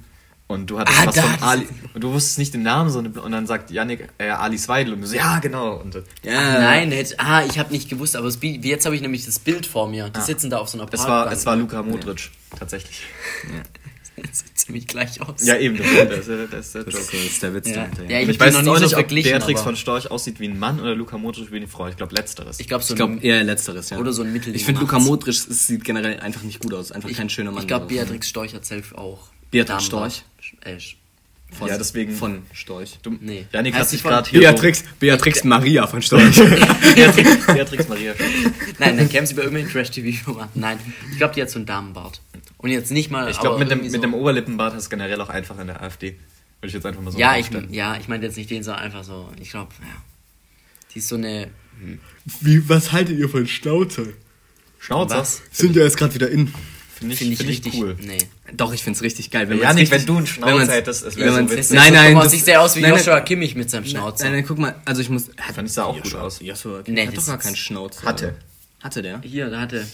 Und 0.49 0.69
du 0.69 0.81
hattest 0.81 0.99
Ah, 0.99 1.07
was 1.07 1.17
von 1.21 1.43
Ali. 1.45 1.69
Und 1.95 2.03
du 2.03 2.13
wusstest 2.13 2.39
nicht 2.39 2.53
den 2.55 2.65
Namen, 2.65 2.91
sondern 2.91 3.13
und 3.23 3.31
dann 3.31 3.47
sagt 3.47 3.71
Yannick 3.71 4.09
äh, 4.19 4.31
Alice 4.31 4.69
Weidel 4.69 4.95
und 4.95 5.01
du 5.01 5.07
so, 5.07 5.15
ja, 5.15 5.39
genau. 5.39 5.77
Und, 5.77 5.95
äh, 5.95 6.03
Ah, 6.29 6.59
Nein, 6.59 6.91
hätte, 6.91 7.15
ah, 7.21 7.45
ich 7.49 7.57
habe 7.61 7.71
nicht 7.73 7.89
gewusst, 7.89 8.17
aber 8.17 8.29
Bi- 8.33 8.59
jetzt 8.61 8.85
habe 8.85 8.97
ich 8.97 9.01
nämlich 9.01 9.25
das 9.25 9.39
Bild 9.39 9.65
vor 9.65 9.89
mir. 9.89 10.09
Die 10.09 10.19
Ah. 10.19 10.23
sitzen 10.23 10.51
da 10.51 10.59
auf 10.59 10.69
so 10.69 10.77
einer 10.77 10.93
es 10.93 10.99
Parkbank. 10.99 11.27
war, 11.27 11.33
es 11.33 11.47
war 11.47 11.55
Luka 11.55 11.85
Modric, 11.85 12.31
tatsächlich. 12.59 13.03
Das 14.29 14.39
sieht 14.41 14.59
ziemlich 14.59 14.87
gleich 14.87 15.21
aus. 15.21 15.45
Ja, 15.47 15.57
eben, 15.57 15.77
das, 15.79 15.87
das, 15.87 16.19
ist 16.21 16.29
der- 16.29 16.47
das 16.47 16.67
ist 16.67 16.75
der 16.75 16.85
Das 16.85 16.95
Joke. 16.95 17.01
ist, 17.07 17.13
das 17.15 17.21
ist 17.33 17.43
der 17.43 17.55
Witz 17.55 17.69
Ja. 17.69 17.75
dahinter. 17.77 18.05
Ja, 18.05 18.11
Ja. 18.11 18.21
ich- 18.21 18.29
ich 18.29 18.41
weiß 18.41 18.55
noch 18.55 18.61
auch 18.61 18.65
so 18.77 18.83
nicht, 18.85 18.85
ob 18.85 18.91
verglichen, 19.01 19.33
Beatrix 19.33 19.61
aber- 19.61 19.69
von 19.71 19.77
Storch 19.77 20.11
aussieht 20.11 20.41
wie 20.41 20.49
ein 20.49 20.59
Mann 20.59 20.81
oder 20.81 20.95
Luka 20.95 21.19
Modric 21.19 21.51
wie 21.53 21.57
eine 21.57 21.69
Frau. 21.69 21.89
Ich 21.89 21.97
glaube, 21.97 22.15
letzteres. 22.15 22.61
Ich 22.61 22.69
glaube, 22.69 22.85
so 22.85 22.95
Ich 22.95 22.97
glaube 22.97 23.15
ein- 23.15 23.23
eher 23.23 23.43
letzteres, 23.45 23.91
ja. 23.91 23.99
Oder 23.99 24.13
so 24.13 24.23
ein 24.23 24.33
Mittelding 24.33 24.55
Ich 24.61 24.65
finde 24.65 24.81
Luka 24.83 24.97
macht's. 24.97 25.09
Modric 25.09 25.35
es 25.35 25.67
sieht 25.67 25.85
generell 25.85 26.21
einfach 26.21 26.43
nicht 26.43 26.61
gut 26.61 26.75
aus. 26.75 26.93
Einfach 26.93 27.13
kein 27.13 27.31
schöner 27.31 27.53
Mann. 27.53 27.63
Ich 27.63 27.69
glaube. 27.69 27.87
Beatrix 27.87 28.29
Storch 28.29 28.55
hat 28.55 28.65
selbst 28.65 28.95
auch. 28.95 29.29
Beatrix. 29.51 29.85
Storch? 29.85 30.23
Äh, 30.63 30.77
Von, 31.59 31.69
Ja, 31.69 31.77
deswegen- 31.79 32.15
Von 32.15 32.43
Storch. 32.53 32.99
Du, 33.03 33.17
Nee. 33.21 33.47
Janik 33.53 33.75
Heißt 33.75 33.83
hat 33.83 33.89
sich 33.91 34.03
gerade 34.03 34.31
hier 34.31 34.41
Beatrix, 34.41 34.85
Beatrix 35.01 35.45
Maria 35.45 35.87
von 35.87 36.01
Storch. 36.03 36.35
So, 36.35 36.45
Beatrix, 36.45 37.47
Beatrix 37.47 37.89
Maria. 37.89 38.15
Nein, 38.79 38.97
dann 38.97 39.09
kämen 39.09 39.27
sie 39.27 39.35
bei 39.35 39.43
irgendwelchen 39.43 39.73
Trash-TV-Formaten. 39.73 40.61
Nein, 40.61 40.79
ich 41.11 41.19
glaube, 41.19 41.35
die 41.35 41.43
hat 41.43 41.51
so 41.51 41.59
einen 41.59 41.67
Damenbart. 41.67 42.21
Und 42.59 42.71
jetzt 42.71 42.91
nicht 42.91 43.11
mal. 43.11 43.31
Ich 43.31 43.39
glaube, 43.41 43.59
mit 43.59 43.71
dem, 43.71 43.79
irgendwie 43.79 43.91
mit 43.93 44.01
so, 44.01 44.07
dem 44.07 44.15
Oberlippenbart 44.15 44.75
hast 44.75 44.87
du 44.87 44.91
generell 44.91 45.21
auch 45.21 45.29
einfach 45.31 45.59
in 45.59 45.67
der 45.67 45.83
AfD. 45.83 46.17
Würde 46.61 46.69
ich 46.69 46.73
jetzt 46.75 46.85
einfach 46.87 47.01
mal 47.01 47.11
so 47.11 47.19
Ja, 47.19 47.37
ich, 47.39 47.49
ja, 47.71 47.97
ich 47.97 48.07
meine 48.09 48.25
jetzt 48.27 48.37
nicht 48.37 48.51
den, 48.51 48.63
sondern 48.63 48.83
einfach 48.85 49.03
so. 49.03 49.31
Ich 49.41 49.51
glaube, 49.51 49.73
ja. 49.81 50.03
Die 50.95 50.99
ist 50.99 51.09
so 51.09 51.17
eine. 51.17 51.49
Wie, 52.41 52.69
was 52.69 52.93
haltet 52.93 53.19
ihr 53.19 53.29
von 53.31 53.47
Schnauze? 53.47 54.13
Schnauze. 54.79 55.41
Sind 55.51 55.75
ja 55.77 55.85
jetzt 55.85 55.97
gerade 55.97 56.15
wieder 56.15 56.29
in. 56.31 56.53
Finde 57.01 57.15
ich, 57.15 57.19
Finde 57.19 57.33
ich 57.33 57.39
find 57.39 57.51
ich 57.51 57.57
richtig. 57.67 57.75
cool. 57.81 57.97
Nee. 58.01 58.19
Doch, 58.57 58.73
ich 58.73 58.83
find's 58.83 59.01
richtig 59.03 59.31
geil. 59.31 59.49
Wenn 59.49 59.59
Janik, 59.59 59.83
richtig- 59.85 59.99
wenn 60.01 60.07
du 60.07 60.17
einen 60.19 60.27
Schnauzer 60.27 60.73
hättest, 60.73 61.03
es 61.05 61.17
wär 61.17 61.35
wenn 61.35 61.49
so 61.49 61.57
witzig. 61.57 61.77
Nein, 61.77 61.93
nein. 61.95 62.15
Das 62.15 62.31
sieht 62.31 62.45
sehr 62.45 62.61
aus 62.61 62.77
wie 62.77 62.81
nein, 62.83 62.93
Joshua 62.93 63.15
nein, 63.17 63.25
Kimmich 63.25 63.55
mit 63.57 63.71
seinem 63.71 63.87
Schnauzer. 63.87 64.25
Nein, 64.25 64.35
nein, 64.35 64.45
guck 64.47 64.59
mal, 64.59 64.77
also 64.85 65.01
ich 65.01 65.09
muss. 65.09 65.29
Hat, 65.39 65.55
Fand 65.57 65.67
ich 65.69 65.73
sah 65.75 65.85
auch 65.85 65.95
gut 65.97 66.05
Joshua- 66.05 66.21
aus. 66.23 66.41
Joshua 66.41 66.83
Nee, 66.87 67.07
hat 67.07 67.17
doch 67.17 67.27
gar 67.27 67.39
keinen 67.39 67.57
Schnauzer. 67.57 68.03
Hatte. 68.05 68.35
Hatte 68.83 69.03
der? 69.03 69.21
Hier, 69.23 69.49
da 69.51 69.61
hatte. 69.61 69.87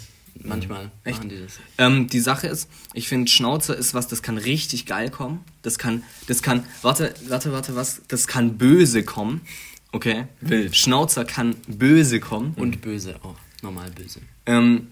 Manchmal 0.42 0.90
machen 1.05 1.31
die 1.31 1.40
das. 1.40 1.55
Ähm, 1.79 2.09
die 2.09 2.21
Sache 2.21 2.47
ist, 2.49 2.69
ich 2.92 3.09
finde, 3.09 3.31
Schnauze 3.31 3.73
ist 3.73 3.95
was, 3.95 4.07
das 4.09 4.21
kann 4.23 4.37
richtig 4.37 4.85
geil 4.85 5.09
kommen. 5.11 5.42
Das 5.62 5.79
kann, 5.79 6.03
das 6.27 6.42
kann, 6.42 6.64
warte, 6.83 7.14
warte, 7.29 7.53
warte, 7.53 7.75
was? 7.75 8.03
Das 8.09 8.27
kann 8.27 8.59
böse 8.59 9.03
kommen. 9.03 9.40
Okay? 9.92 10.27
Wild. 10.42 10.77
Schnauzer 10.77 11.25
kann 11.25 11.57
böse 11.69 12.21
kommen. 12.21 12.53
Und 12.57 12.83
böse 12.83 13.14
auch. 13.23 13.37
Normal 13.62 13.90
böse. 13.92 14.21
Ähm, 14.45 14.88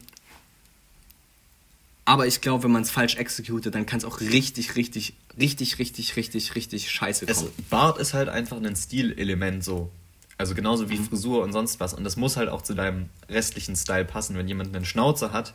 aber 2.04 2.26
ich 2.26 2.40
glaube, 2.40 2.64
wenn 2.64 2.72
man 2.72 2.82
es 2.82 2.90
falsch 2.90 3.16
executet, 3.16 3.74
dann 3.74 3.86
kann 3.86 3.98
es 3.98 4.04
auch 4.04 4.20
richtig, 4.20 4.76
richtig, 4.76 5.14
richtig, 5.38 5.78
richtig, 5.78 6.16
richtig, 6.16 6.54
richtig 6.54 6.90
scheiße 6.90 7.26
Es, 7.28 7.38
kommen. 7.38 7.50
Bart 7.70 7.98
ist 7.98 8.14
halt 8.14 8.28
einfach 8.28 8.56
ein 8.58 8.76
Stilelement 8.76 9.64
so. 9.64 9.90
Also 10.36 10.54
genauso 10.54 10.84
Mhm. 10.84 10.90
wie 10.90 10.96
Frisur 10.98 11.42
und 11.42 11.52
sonst 11.52 11.80
was. 11.80 11.94
Und 11.94 12.04
das 12.04 12.16
muss 12.16 12.36
halt 12.36 12.48
auch 12.48 12.62
zu 12.62 12.74
deinem 12.74 13.08
restlichen 13.28 13.76
Style 13.76 14.04
passen. 14.04 14.36
Wenn 14.36 14.48
jemand 14.48 14.74
einen 14.74 14.84
Schnauzer 14.84 15.32
hat 15.32 15.54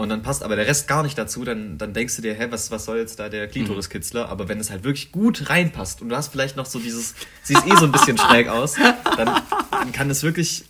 und 0.00 0.08
dann 0.08 0.22
passt 0.22 0.42
aber 0.42 0.56
der 0.56 0.66
Rest 0.66 0.88
gar 0.88 1.02
nicht 1.02 1.16
dazu, 1.18 1.44
dann, 1.44 1.76
dann 1.78 1.92
denkst 1.92 2.16
du 2.16 2.22
dir, 2.22 2.34
hä, 2.34 2.46
was, 2.50 2.70
was 2.70 2.86
soll 2.86 2.98
jetzt 2.98 3.18
da 3.18 3.28
der 3.28 3.46
Klitoriskitzler? 3.48 4.28
Aber 4.28 4.48
wenn 4.48 4.58
es 4.58 4.70
halt 4.70 4.82
wirklich 4.82 5.12
gut 5.12 5.50
reinpasst 5.50 6.00
und 6.00 6.08
du 6.08 6.16
hast 6.16 6.32
vielleicht 6.32 6.56
noch 6.56 6.66
so 6.66 6.78
dieses, 6.78 7.14
siehst 7.42 7.66
eh 7.66 7.76
so 7.76 7.84
ein 7.84 7.92
bisschen 7.92 8.16
schräg 8.16 8.48
aus, 8.48 8.76
dann, 9.16 9.40
dann 9.70 9.92
kann 9.92 10.08
es 10.10 10.22
wirklich, 10.22 10.64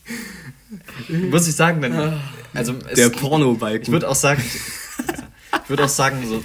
muss 1.08 1.46
ich 1.46 1.54
sagen, 1.54 1.80
dann, 1.80 2.20
also 2.54 2.74
es, 2.88 2.94
Der 2.96 3.08
Porno-Balken. 3.10 3.82
Ich 3.84 3.90
würde 3.90 4.08
auch 4.08 4.14
sagen, 4.16 4.42
ich 5.62 5.68
würde 5.70 5.84
auch 5.84 5.88
sagen, 5.88 6.26
so 6.26 6.42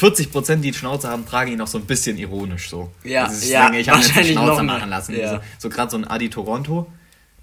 40% 0.00 0.56
die 0.56 0.74
Schnauze 0.74 1.08
haben, 1.08 1.24
tragen 1.24 1.52
ihn 1.52 1.60
auch 1.60 1.66
so 1.68 1.78
ein 1.78 1.86
bisschen 1.86 2.18
ironisch 2.18 2.68
so. 2.68 2.90
Ja, 3.04 3.24
also 3.26 3.42
ich 3.44 3.50
ja, 3.50 3.64
denke, 3.66 3.78
ich 3.78 3.88
habe 3.88 4.00
jetzt 4.00 4.16
die 4.16 4.32
Schnauze 4.32 4.62
noch 4.64 4.74
machen 4.74 4.90
lassen. 4.90 5.16
Ja. 5.16 5.36
So, 5.36 5.40
so 5.58 5.68
gerade 5.70 5.90
so 5.90 5.96
ein 5.96 6.04
Adi 6.04 6.28
Toronto. 6.30 6.90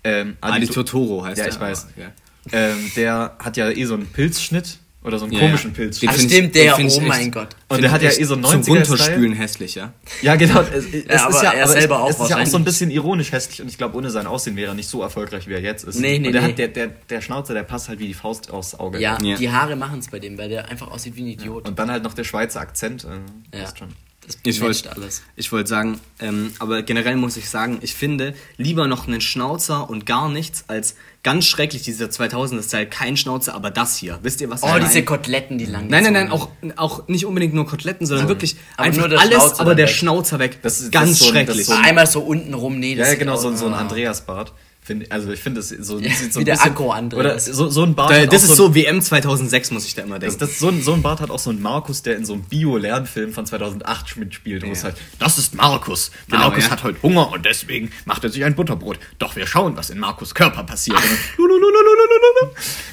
Ähm, 0.04 0.38
Adi 0.42 0.68
To- 0.68 0.74
Totoro 0.74 1.24
heißt 1.26 1.38
Ja, 1.38 1.46
der. 1.46 1.54
ich 1.54 1.60
weiß. 1.60 1.88
ja. 1.96 2.12
Ähm, 2.52 2.92
der 2.96 3.36
hat 3.40 3.58
ja 3.58 3.70
eh 3.70 3.86
so 3.86 3.94
einen 3.96 4.08
Pilzschnitt 4.08 4.78
oder 5.04 5.18
so 5.18 5.26
einen 5.26 5.34
Ja, 5.34 5.40
komischen 5.40 5.72
ja. 5.72 5.76
Pilzschnitt. 5.78 6.12
Ach, 6.14 6.20
stimmt, 6.20 6.56
der, 6.56 6.76
oh 6.76 6.82
echt- 6.82 7.02
mein 7.02 7.32
Gott. 7.32 7.50
Und 7.70 7.82
der 7.82 7.92
hat 7.92 8.02
ja 8.02 8.10
eh 8.10 8.24
so 8.24 8.34
einen 8.34 8.44
Zum 8.44 8.62
90er-Style. 8.62 8.80
Runterspülen 8.90 9.34
hässlich, 9.34 9.76
ja. 9.76 9.94
Ja, 10.22 10.36
genau. 10.36 10.62
Es, 10.74 10.86
es 10.86 11.06
Ja, 11.06 11.26
aber 11.28 11.42
er 11.44 11.64
aber 11.64 11.72
selber 11.72 11.96
es, 11.96 12.02
auch 12.02 12.10
es 12.10 12.20
ist 12.20 12.30
ja 12.30 12.42
auch 12.42 12.46
so 12.46 12.58
ein 12.58 12.66
bisschen 12.66 12.92
ironisch 12.92 13.32
hässlich 13.32 13.62
und 13.62 13.70
ich 13.70 13.78
glaube, 13.78 13.96
ohne 13.98 14.10
sein 14.10 14.28
Aussehen 14.28 14.56
wäre 14.58 14.72
er 14.72 14.76
nicht 14.76 14.90
so 14.90 15.02
erfolgreich, 15.02 15.48
wie 15.48 15.54
er 15.54 15.62
jetzt 15.62 15.84
ist. 15.86 16.00
Nee, 16.00 16.20
nee, 16.20 16.28
und 16.28 16.34
der, 16.34 16.42
nee. 16.42 16.48
Hat, 16.50 16.58
der, 16.58 16.68
der, 16.68 16.88
der 17.10 17.22
Schnauzer, 17.22 17.54
der 17.54 17.64
passt 17.64 17.88
halt 17.88 18.00
wie 18.00 18.08
die 18.08 18.14
Faust 18.14 18.52
aufs 18.52 18.76
Auge. 18.76 19.00
Ja, 19.00 19.18
Ja. 19.22 19.38
die 19.38 19.50
Haare 19.50 19.76
machen 19.78 20.00
es 20.00 20.10
bei 20.10 20.20
dem, 20.20 20.38
weil 20.38 20.50
der 20.50 20.68
einfach 20.70 20.90
aussieht 20.92 21.16
wie 21.16 21.22
ein 21.24 21.28
Idiot. 21.28 21.68
Und 21.68 21.80
dann 21.80 21.90
halt 21.90 22.04
noch 22.04 22.14
der 22.14 22.24
Schweizer 22.26 22.60
Akzent. 22.60 23.06
Äh, 23.52 23.60
Ja. 23.60 23.74
schon. 23.78 23.90
Das 24.30 24.38
Ich 24.44 24.62
wollte 24.62 24.92
alles. 24.96 25.24
ich 25.36 25.52
wollte 25.52 25.68
sagen, 25.70 26.00
ähm, 26.20 26.54
aber 26.60 26.84
generell 26.84 27.16
muss 27.16 27.36
ich 27.36 27.50
sagen, 27.50 27.80
ich 27.82 27.96
finde 27.96 28.36
lieber 28.58 28.88
noch 28.88 29.08
einen 29.08 29.22
Schnauzer 29.22 29.90
und 29.90 30.06
gar 30.06 30.30
nichts 30.30 30.66
als 30.68 30.96
ganz 31.24 31.46
schrecklich 31.48 31.82
dieser 31.82 32.06
2000er-Style, 32.10 32.86
kein 32.88 33.18
Schnauzer, 33.18 33.56
aber 33.56 33.72
das 33.72 33.98
hier. 33.98 34.20
Wisst 34.22 34.40
ihr, 34.42 34.50
was 34.50 34.62
ich 34.64 34.70
Oh, 34.70 34.78
diese 34.80 35.04
Koteletten, 35.04 35.58
die 35.58 35.66
lang 35.66 35.88
Nein, 35.88 36.04
nein, 36.04 36.14
nein, 36.14 36.32
auch, 36.32 36.50
auch 36.78 37.08
nicht 37.08 37.26
unbedingt 37.26 37.54
nur 37.54 37.66
Koteletten, 37.66 38.06
sondern 38.06 38.28
wirklich 38.28 38.56
Aber 38.78 38.86
einfach 38.88 39.08
nur 39.10 39.20
alles, 39.20 39.34
Schnauzer 39.36 39.60
aber 39.62 39.76
der 39.76 39.88
weg. 39.88 39.96
Schnauzer 39.96 40.40
weg. 40.40 40.60
Das 40.62 40.80
ist- 40.80 40.92
ganz 40.92 41.10
das 41.10 41.20
ist 41.20 41.20
so 41.20 41.26
ein- 41.26 41.34
das 41.34 41.56
schrecklich. 41.56 41.60
ist 41.62 41.68
so 41.68 41.74
ein- 41.74 41.84
Einmal 41.86 42.08
so 42.08 42.22
unten 42.22 42.54
rum, 42.54 42.80
nee, 42.80 42.96
das 42.96 43.10
Ja, 43.10 43.16
genau, 43.16 43.36
so, 43.36 43.54
so 43.56 43.66
ein. 43.68 43.74
Andreas-Bart. 43.74 44.54
Find- 44.90 45.12
Also 45.12 45.32
ich 45.32 45.40
finde, 45.40 45.60
das 45.60 45.70
so, 45.70 46.00
Ja, 46.00 46.10
sieht 46.16 46.34
so 46.34 46.40
wie 46.40 46.44
ein 46.44 46.46
der 46.46 46.54
bisschen... 46.54 46.72
Akku-Andreas. 46.72 47.48
Oder 47.48 47.54
so, 47.54 47.70
so 47.70 47.84
ein 47.84 47.94
Bart 47.94 48.10
Da- 48.12 48.16
hat 48.22 48.34
das 48.34 48.42
auch 48.46 48.50
ist 48.50 48.56
so 48.58 48.66
so 48.70 48.76
WM 48.76 49.02
2006, 49.02 49.70
muss 49.72 49.86
ich 49.86 49.94
da 49.94 50.02
immer 50.02 50.18
Das, 50.18 50.36
denken. 50.38 50.52
das, 50.52 50.60
so, 50.60 50.70
ein, 50.70 50.82
so 50.82 50.94
ein 50.94 51.02
Bart 51.04 51.22
hat 51.22 51.30
auch 51.30 51.38
so 51.40 51.52
ein 51.52 51.62
Markus, 51.62 52.02
der 52.02 52.16
in 52.18 52.26
so 52.26 52.34
einem 52.34 52.42
Bio-Lernfilm 52.44 53.32
von 53.34 53.46
2008 53.46 54.18
mitspielt. 54.18 54.66
Wo 54.66 54.72
es 54.72 54.84
halt, 54.84 54.96
das 55.20 55.38
ist 55.38 55.54
Markus. 55.54 56.10
Genau, 56.28 56.42
Markus 56.48 56.66
ja. 56.66 56.72
hat 56.72 56.84
heute 56.84 57.02
Hunger 57.04 57.32
und 57.32 57.46
deswegen 57.46 57.92
macht 58.06 58.24
er 58.24 58.32
sich 58.32 58.44
ein 58.44 58.56
Butterbrot. 58.56 58.98
Doch 59.20 59.36
wir 59.36 59.46
schauen, 59.46 59.78
was 59.78 59.92
in 59.92 60.00
Markus 60.00 60.34
Körper 60.34 60.64
passiert. 60.64 60.98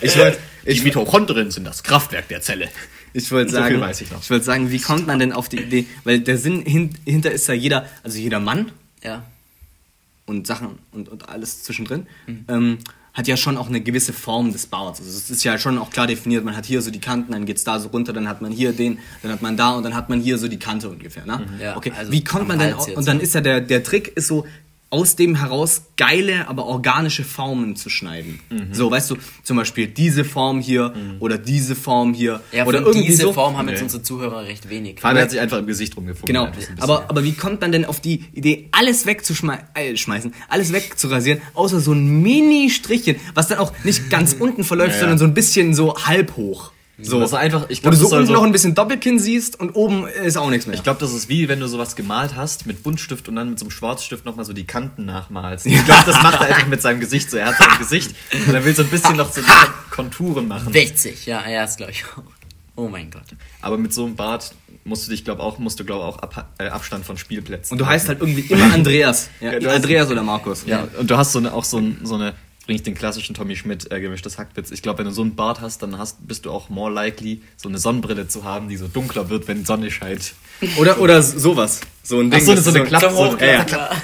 ich 0.01 0.17
wollte, 0.19 0.39
die 0.67 0.81
Mitochondrien 0.81 1.51
sind 1.51 1.65
das 1.65 1.83
Kraftwerk 1.83 2.29
der 2.29 2.41
Zelle. 2.43 2.69
Ich 3.13 3.31
wollte 3.33 3.51
So 3.53 3.57
sagen, 3.57 3.75
viel 3.77 3.81
weiß 3.81 4.01
ich 4.03 4.11
noch. 4.11 4.29
wollte 4.29 4.45
sagen, 4.45 4.71
wie 4.71 4.79
kommt 4.81 5.07
man 5.07 5.19
denn 5.19 5.33
auf 5.33 5.49
die 5.49 5.57
Idee? 5.63 5.87
Weil 6.05 6.21
der 6.21 6.37
Sinn 6.37 6.63
hin, 6.67 6.91
hinter 7.07 7.31
ist 7.31 7.49
ja 7.49 7.55
jeder, 7.55 7.87
also 8.03 8.19
jeder 8.19 8.41
Mann 8.41 8.73
Ja. 9.03 9.25
Und 10.27 10.47
Sachen 10.47 10.79
und, 10.93 11.09
und 11.09 11.29
alles 11.29 11.63
zwischendrin, 11.63 12.07
Mhm. 12.27 12.45
ähm, 12.49 12.79
hat 13.15 13.27
ja 13.29 13.39
schon 13.39 13.57
auch 13.57 13.69
eine 13.69 13.81
gewisse 13.81 14.13
Form 14.13 14.53
des 14.53 14.67
Barts. 14.67 15.01
Also 15.01 15.11
es 15.11 15.31
ist 15.31 15.43
ja 15.43 15.57
schon 15.57 15.79
auch 15.79 15.89
klar 15.89 16.07
definiert, 16.07 16.45
man 16.45 16.55
hat 16.55 16.67
hier 16.67 16.83
so 16.83 16.91
die 16.91 17.01
Kanten, 17.01 17.33
dann 17.33 17.47
geht's 17.47 17.65
da 17.65 17.79
so 17.81 17.89
runter, 17.89 18.13
dann 18.13 18.29
hat 18.29 18.43
man 18.43 18.53
hier 18.53 18.75
den, 18.75 18.99
dann 19.23 19.33
hat 19.33 19.41
man 19.41 19.57
da 19.57 19.71
und 19.71 19.85
dann 19.85 19.95
hat 19.95 20.11
man 20.11 20.21
hier 20.21 20.37
so 20.37 20.49
die 20.49 20.59
Kante 20.59 20.91
ungefähr. 20.91 21.25
Ne? 21.25 21.47
Ja, 21.59 21.77
okay, 21.79 21.93
also 21.97 22.13
wie 22.13 22.23
kommt 22.23 22.47
man 22.49 22.59
denn. 22.59 22.75
Und 22.75 23.09
dann 23.09 23.21
ist 23.21 23.35
ja 23.35 23.41
der, 23.41 23.63
der 23.63 23.83
Trick 23.83 24.09
ist 24.17 24.27
so, 24.27 24.45
aus 24.89 25.17
dem 25.17 25.35
heraus 25.35 25.83
geile, 25.97 26.47
aber 26.49 26.67
organische 26.67 27.25
Formen 27.25 27.75
zu 27.75 27.91
schneiden. 27.91 28.39
Mhm. 28.51 28.73
So, 28.73 28.89
weißt 28.91 29.11
du, 29.11 29.17
zum 29.43 29.57
Beispiel 29.57 29.89
diese 29.89 30.25
Form 30.25 30.61
hier 30.61 30.95
oder 31.19 31.39
diese 31.39 31.75
Form 31.75 32.15
hier 32.15 32.41
Ja, 32.53 32.67
oder 32.67 32.79
von 32.79 32.87
irgendwie 32.93 33.09
diese 33.09 33.23
so. 33.25 33.33
Form 33.33 33.57
haben 33.59 33.67
Nee. 33.67 33.73
jetzt 33.73 33.83
unsere 33.83 34.03
Zuhörer 34.03 34.45
recht 34.45 34.69
wenig. 34.71 35.01
Fabian 35.01 35.23
hat 35.25 35.31
sich 35.33 35.41
einfach 35.41 35.59
im 35.59 35.67
Gesicht 35.67 35.97
rumgefunden. 35.97 36.27
Genau, 36.27 36.49
aber, 36.79 37.11
aber 37.11 37.25
wie 37.25 37.33
kommt 37.33 37.61
man 37.61 37.73
denn 37.73 37.85
auf 37.85 38.01
die 38.01 38.25
Idee, 38.33 38.69
alles 38.71 39.07
wegzuschmeißen, 39.07 39.67
äh, 39.75 39.97
schmeißen, 39.97 40.33
alles 40.49 40.73
wegzurasieren, 40.73 41.41
außer 41.55 41.81
so 41.81 41.93
ein 41.93 42.23
Mini-Strichchen, 42.23 43.17
was 43.35 43.49
dann 43.49 43.59
auch 43.59 43.73
nicht 43.85 44.09
ganz 44.09 44.35
unten 44.39 44.63
verläuft, 44.63 44.91
Ja, 44.91 44.95
ja. 44.97 45.01
sondern 45.01 45.19
so 45.19 45.25
ein 45.25 45.35
bisschen 45.35 45.75
so 45.75 45.97
halb 45.97 46.37
hoch. 46.37 46.71
So, 46.99 47.21
Das 47.21 47.31
ist 47.31 47.35
einfach- 47.37 47.67
ich 47.69 47.79
wo 47.79 47.91
glaub, 47.91 47.95
du 47.95 48.01
das 48.01 48.09
so 48.11 48.17
unten 48.17 48.27
so- 48.29 48.33
noch 48.33 48.43
ein 48.43 48.53
bisschen 48.53 48.75
Doppelkinn 48.75 49.19
siehst 49.19 49.61
und 49.61 49.73
oben 49.77 50.07
ist 50.09 50.39
auch 50.39 50.49
nichts 50.49 50.67
mehr. 50.67 50.75
Ich 50.77 50.83
glaube, 50.83 50.99
das 50.99 51.13
ist 51.13 51.29
wie 51.29 51.47
wenn 51.49 51.61
du 51.61 51.67
sowas 51.69 51.95
gemalt 51.95 52.35
hast 52.37 52.65
mit 52.67 52.83
Buntstift 52.83 53.29
und 53.29 53.37
dann 53.37 53.51
mit 53.51 53.59
so 53.59 53.67
einem 53.67 53.71
Schwarzstift 53.71 54.25
nochmal 54.25 54.47
so 54.47 54.55
die 54.55 54.65
Kanten 54.65 55.05
nachmalst. 55.05 55.67
Ich 55.67 55.85
glaube, 55.85 56.05
das 56.07 56.23
macht 56.23 56.41
er 56.41 56.47
einfach 56.47 56.67
mit 56.69 56.81
seinem 56.81 57.01
Gesicht 57.01 57.31
so. 57.31 57.37
Er 57.37 57.47
hat 57.49 57.57
sein 57.59 57.79
Gesicht 57.79 58.15
und 58.47 58.55
er 58.55 58.65
will 58.65 58.75
so 58.75 58.83
ein 58.83 58.89
bisschen 58.89 59.17
noch 59.17 59.31
so 59.31 59.43
die 59.43 59.47
Konturen 59.91 60.49
machen. 60.49 60.73
60, 60.73 61.27
ja, 61.27 61.47
ja, 61.49 61.65
ist 61.65 61.77
glaube 61.77 61.93
ich 61.93 62.05
auch. 62.17 62.23
Oh 62.77 62.89
mein 62.89 63.11
Gott. 63.11 63.23
Aber 63.63 63.77
mit 63.79 63.93
so 63.93 64.05
einem 64.05 64.17
Bart 64.17 64.55
musst 64.85 65.07
du 65.07 65.11
dich, 65.11 65.25
glaube 65.25 65.43
auch, 65.43 65.59
musst 65.59 65.81
du, 65.81 65.85
glaube 65.85 66.05
auch 66.05 66.19
ab, 66.19 66.49
äh, 66.59 66.69
Abstand 66.69 67.05
von 67.05 67.17
Spielplätzen. 67.19 67.73
und 67.75 67.79
du 67.79 67.87
heißt 67.87 68.09
halt 68.09 68.21
irgendwie 68.21 68.43
immer 68.43 68.73
Andreas. 68.73 69.29
Ja, 69.41 69.53
Ja, 69.53 69.59
du 69.61 69.71
Andreas 69.71 70.11
oder 70.11 70.23
Markus. 70.23 70.65
Ja, 70.67 70.87
und 70.99 71.11
du 71.11 71.17
hast 71.17 71.33
so 71.33 71.39
eine, 71.39 71.53
auch 71.53 71.65
so, 71.65 71.79
ein, 71.79 71.99
so 72.05 72.15
eine, 72.17 72.35
bring 72.67 72.77
ich 72.77 72.83
den 72.83 72.95
klassischen 72.95 73.35
Tommy 73.35 73.57
Schmidt 73.57 73.91
äh, 73.93 74.01
gemischtes 74.01 74.39
Hackbitz. 74.39 74.71
Ich 74.73 74.83
glaube, 74.83 74.99
wenn 74.99 75.07
du 75.07 75.13
so 75.13 75.23
einen 75.23 75.35
Bart 75.37 75.61
hast, 75.61 75.83
dann 75.83 75.99
hast, 75.99 76.27
bist 76.27 76.45
du 76.45 76.51
auch 76.51 76.69
more 76.69 76.93
likely, 76.93 77.41
so 77.57 77.69
eine 77.69 77.79
Sonnenbrille 77.79 78.27
zu 78.29 78.45
haben, 78.45 78.69
die 78.69 78.77
so 78.77 78.89
dunkler 78.89 79.31
wird, 79.31 79.47
wenn 79.49 79.59
die 79.61 79.65
Sonne 79.65 79.91
scheint. 79.91 80.35
Oder, 80.79 80.99
oder 81.01 81.23
sowas. 81.23 81.81
So 82.03 82.19
ein 82.21 82.31
Ding. 82.31 82.41
Ach 82.43 82.45
so, 82.47 82.55
das 82.55 82.65
so 82.65 82.71
eine 82.71 82.85
Klapp- 82.85 83.03
Zum 83.03 83.13
so- 83.15 83.33
Hochklappen, 83.33 83.73
ja, 83.73 83.91
ja. 83.91 83.97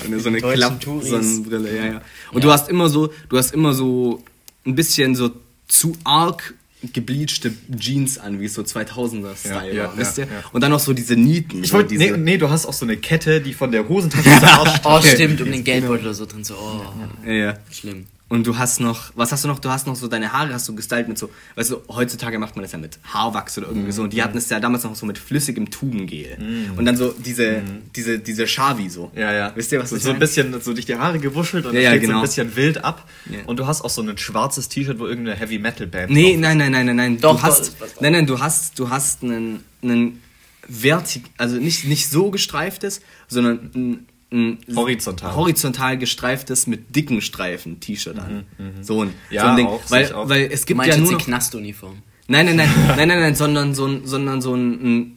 So 0.00 0.06
eine, 0.06 0.20
so 0.20 0.28
eine 0.28 0.40
Deutschen 0.40 0.58
Klapp 0.58 0.80
Touris. 0.80 1.08
Sonnenbrille, 1.08 1.76
ja, 1.76 1.84
ja. 1.94 2.02
Und 2.32 2.44
du 2.44 2.50
hast 2.52 2.68
immer 2.68 2.88
so, 2.88 3.10
du 3.28 3.38
hast 3.38 3.54
immer 3.54 3.72
so 3.72 4.22
ein 4.66 4.74
bisschen 4.74 5.14
so 5.14 5.30
zu 5.66 5.96
arg 6.04 6.54
gebleachte 6.92 7.52
Jeans 7.76 8.18
an, 8.18 8.40
wie 8.40 8.46
es 8.46 8.54
so 8.54 8.62
2000er-Style 8.62 9.52
Ja, 9.74 9.84
war, 9.84 9.92
ja, 9.92 9.92
wisst 9.96 10.18
ihr? 10.18 10.24
ja. 10.24 10.30
Und 10.52 10.60
dann 10.62 10.70
noch 10.70 10.80
so 10.80 10.92
diese 10.92 11.16
Nieten. 11.16 11.62
Ich 11.62 11.70
so 11.70 11.74
wollte, 11.76 11.90
diese, 11.96 12.12
nee, 12.12 12.16
nee, 12.32 12.38
du 12.38 12.50
hast 12.50 12.66
auch 12.66 12.72
so 12.72 12.84
eine 12.84 12.96
Kette, 12.96 13.40
die 13.40 13.54
von 13.54 13.72
der 13.72 13.88
Hosentasche 13.88 14.24
zum 14.40 14.48
Arsch 14.48 14.80
Oh, 14.84 15.00
stimmt, 15.02 15.40
um 15.40 15.50
den 15.50 15.64
Geldbeutel 15.64 16.06
oder 16.06 16.14
so 16.14 16.26
drin 16.26 16.44
so. 16.44 16.54
Oh, 16.54 17.26
ja, 17.26 17.32
ja. 17.32 17.54
schlimm. 17.70 18.06
Und 18.34 18.48
du 18.48 18.58
hast 18.58 18.80
noch, 18.80 19.12
was 19.14 19.30
hast 19.30 19.44
du 19.44 19.48
noch? 19.48 19.60
Du 19.60 19.70
hast 19.70 19.86
noch 19.86 19.94
so 19.94 20.08
deine 20.08 20.32
Haare 20.32 20.52
hast 20.52 20.68
du 20.68 20.74
gestylt 20.74 21.06
mit 21.06 21.16
so, 21.16 21.30
weißt 21.54 21.70
du, 21.70 21.82
heutzutage 21.88 22.40
macht 22.40 22.56
man 22.56 22.64
das 22.64 22.72
ja 22.72 22.78
mit 22.78 22.98
Haarwachs 23.04 23.56
oder 23.58 23.68
irgendwie 23.68 23.92
so. 23.92 24.02
Und 24.02 24.12
die 24.12 24.24
hatten 24.24 24.36
es 24.36 24.50
ja 24.50 24.58
damals 24.58 24.82
noch 24.82 24.96
so 24.96 25.06
mit 25.06 25.18
flüssigem 25.18 25.70
Tubengel. 25.70 26.36
Und 26.76 26.84
dann 26.84 26.96
so 26.96 27.14
diese, 27.16 27.62
diese, 27.94 28.18
diese 28.18 28.48
Schavi 28.48 28.90
so. 28.90 29.12
Ja, 29.14 29.32
ja. 29.32 29.52
Wisst 29.54 29.70
ihr, 29.70 29.78
was 29.78 29.90
so, 29.90 29.96
ich 29.96 30.02
so 30.02 30.10
ein 30.10 30.18
bisschen 30.18 30.60
so 30.60 30.72
durch 30.74 30.84
die 30.84 30.96
Haare 30.96 31.20
gewuschelt 31.20 31.64
und 31.64 31.74
Ja, 31.74 31.82
dann 31.82 31.84
ja, 31.84 31.90
steht 31.90 32.02
so 32.02 32.06
genau. 32.08 32.18
ein 32.18 32.26
bisschen 32.26 32.56
wild 32.56 32.84
ab. 32.84 33.08
Ja. 33.30 33.38
Und 33.46 33.60
du 33.60 33.68
hast 33.68 33.82
auch 33.82 33.90
so 33.90 34.02
ein 34.02 34.18
schwarzes 34.18 34.68
T-Shirt, 34.68 34.98
wo 34.98 35.06
irgendeine 35.06 35.38
Heavy 35.38 35.60
Metal 35.60 35.86
Band 35.86 36.10
Nee, 36.10 36.32
drauf 36.32 36.40
nein, 36.40 36.58
nein, 36.58 36.72
nein, 36.72 36.86
nein, 36.86 36.96
nein. 36.96 37.20
Doch, 37.20 37.36
du 37.36 37.42
hast, 37.44 37.76
nein, 38.00 38.14
nein, 38.14 38.26
du 38.26 38.40
hast, 38.40 38.76
du 38.80 38.90
hast 38.90 39.22
einen, 39.22 39.62
einen 39.80 40.20
vertik, 40.68 41.22
also 41.38 41.54
nicht, 41.56 41.84
nicht 41.84 42.08
so 42.08 42.32
gestreiftes, 42.32 43.00
sondern 43.28 43.70
ein, 43.76 44.06
ein 44.32 44.58
Horizontal. 44.74 45.34
horizontal 45.36 45.98
gestreiftes 45.98 46.66
mit 46.66 46.94
dicken 46.96 47.20
Streifen 47.20 47.80
T-Shirt 47.80 48.18
an. 48.18 48.44
So 48.82 49.02
ein, 49.02 49.08
Mhm, 49.08 49.14
Ja, 49.30 49.42
so 49.42 49.48
ein 49.48 49.56
Ding. 49.56 49.66
auch, 49.66 49.80
weil, 49.90 50.12
auch. 50.12 50.28
weil 50.28 50.48
es 50.52 50.66
gibt 50.66 50.80
ja 50.80 50.86
jetzt 50.86 50.98
nur 51.00 51.12
noch, 51.12 51.20
Knastuniform. 51.24 52.02
nein, 52.28 52.46
nein, 52.46 52.56
nein, 52.56 52.68
nein, 52.96 53.08
nein, 53.08 53.20
nein, 53.20 53.34
sondern 53.34 53.74
so 53.74 53.86
ein, 53.86 54.06
sondern 54.06 54.40
so 54.42 54.54
ein, 54.54 54.72
ein 54.72 55.12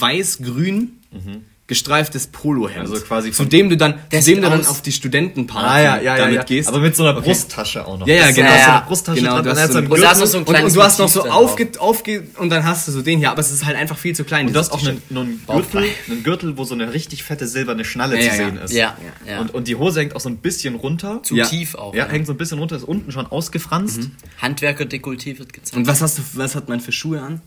weiß-grün 0.00 0.92
gestreiftes 1.68 2.26
Polohemd. 2.28 2.80
Also 2.90 2.96
quasi 3.04 3.30
zu 3.30 3.44
dem 3.44 3.68
du 3.70 3.76
dann, 3.76 3.94
zu 4.10 4.20
dem 4.22 4.40
du 4.42 4.48
dann 4.50 4.66
auf 4.66 4.80
die 4.82 4.90
Studentenparty 4.90 5.66
Ah, 5.68 5.78
ja, 5.80 5.96
ja, 5.96 6.02
ja, 6.02 6.16
damit 6.16 6.34
ja. 6.36 6.42
gehst. 6.42 6.68
Aber 6.68 6.80
mit 6.80 6.96
so 6.96 7.04
einer 7.04 7.16
Okay. 7.18 7.28
Brusttasche 7.28 7.86
auch 7.86 7.98
noch. 7.98 8.06
Ja, 8.08 8.14
ja, 8.14 8.20
Das 8.22 8.30
ist 8.30 8.36
genau. 8.36 8.48
so 8.48 8.54
eine 8.54 8.62
Ja, 8.62 8.80
Brusttasche 8.88 9.18
genau, 9.20 9.34
dran, 9.34 9.44
du 9.44 9.50
und 9.50 9.56
hast 9.58 9.66
so 9.68 9.72
so 9.72 9.78
ein- 9.78 9.84
einen 9.84 9.92
Und 9.92 10.04
hast 10.06 10.16
du 10.16 10.24
Gürtel 10.24 10.26
so 10.32 10.38
ein 10.38 10.44
und, 10.44 10.64
und 10.64 10.74
du 10.76 10.82
hast 10.82 10.98
noch 10.98 11.08
so 11.08 11.22
aufge, 11.28 11.68
aufge 11.78 12.24
und 12.38 12.48
dann 12.50 12.64
hast 12.64 12.88
du 12.88 12.92
so 12.92 13.02
den 13.02 13.18
hier, 13.18 13.30
aber 13.30 13.40
es 13.40 13.50
ist 13.50 13.64
halt 13.66 13.76
einfach 13.76 13.98
viel 13.98 14.14
zu 14.16 14.24
klein. 14.24 14.46
Und 14.46 14.54
du 14.54 14.58
hast 14.58 14.72
auch 14.72 14.80
einen, 14.80 15.02
einen. 15.10 15.42
Gürtel, 15.46 15.84
einen 16.08 16.22
Gürtel, 16.22 16.56
wo 16.56 16.64
so 16.64 16.72
eine 16.74 16.92
richtig 16.94 17.22
fette 17.22 17.46
silberne 17.46 17.84
Schnalle 17.84 18.14
Ja, 18.16 18.20
zu 18.22 18.26
ja, 18.28 18.32
sehen 18.34 18.56
ja. 18.56 18.62
ist. 18.64 18.72
Ja, 18.72 18.96
ja. 19.26 19.40
Und, 19.40 19.52
und 19.54 19.68
die 19.68 19.76
Hose 19.76 20.00
hängt 20.00 20.16
auch 20.16 20.20
so 20.20 20.30
ein 20.30 20.38
bisschen 20.38 20.74
runter. 20.74 21.20
Zu 21.22 21.36
Ja. 21.36 21.44
tief 21.44 21.74
auch. 21.74 21.94
ja, 21.94 22.08
hängt 22.08 22.26
so 22.26 22.32
ein 22.32 22.38
bisschen 22.38 22.58
runter, 22.58 22.76
ist 22.76 22.84
unten 22.84 23.12
schon 23.12 23.26
ausgefranst. 23.26 24.08
Handwerker-Dekolleté 24.40 25.38
wird 25.38 25.52
gezeigt. 25.52 25.76
Und 25.76 25.86
was 25.86 26.00
hast 26.02 26.16
du, 26.18 26.22
was 26.34 26.54
hat 26.54 26.68
man 26.70 26.80
für 26.80 26.92
Schuhe 26.92 27.20
an? 27.20 27.42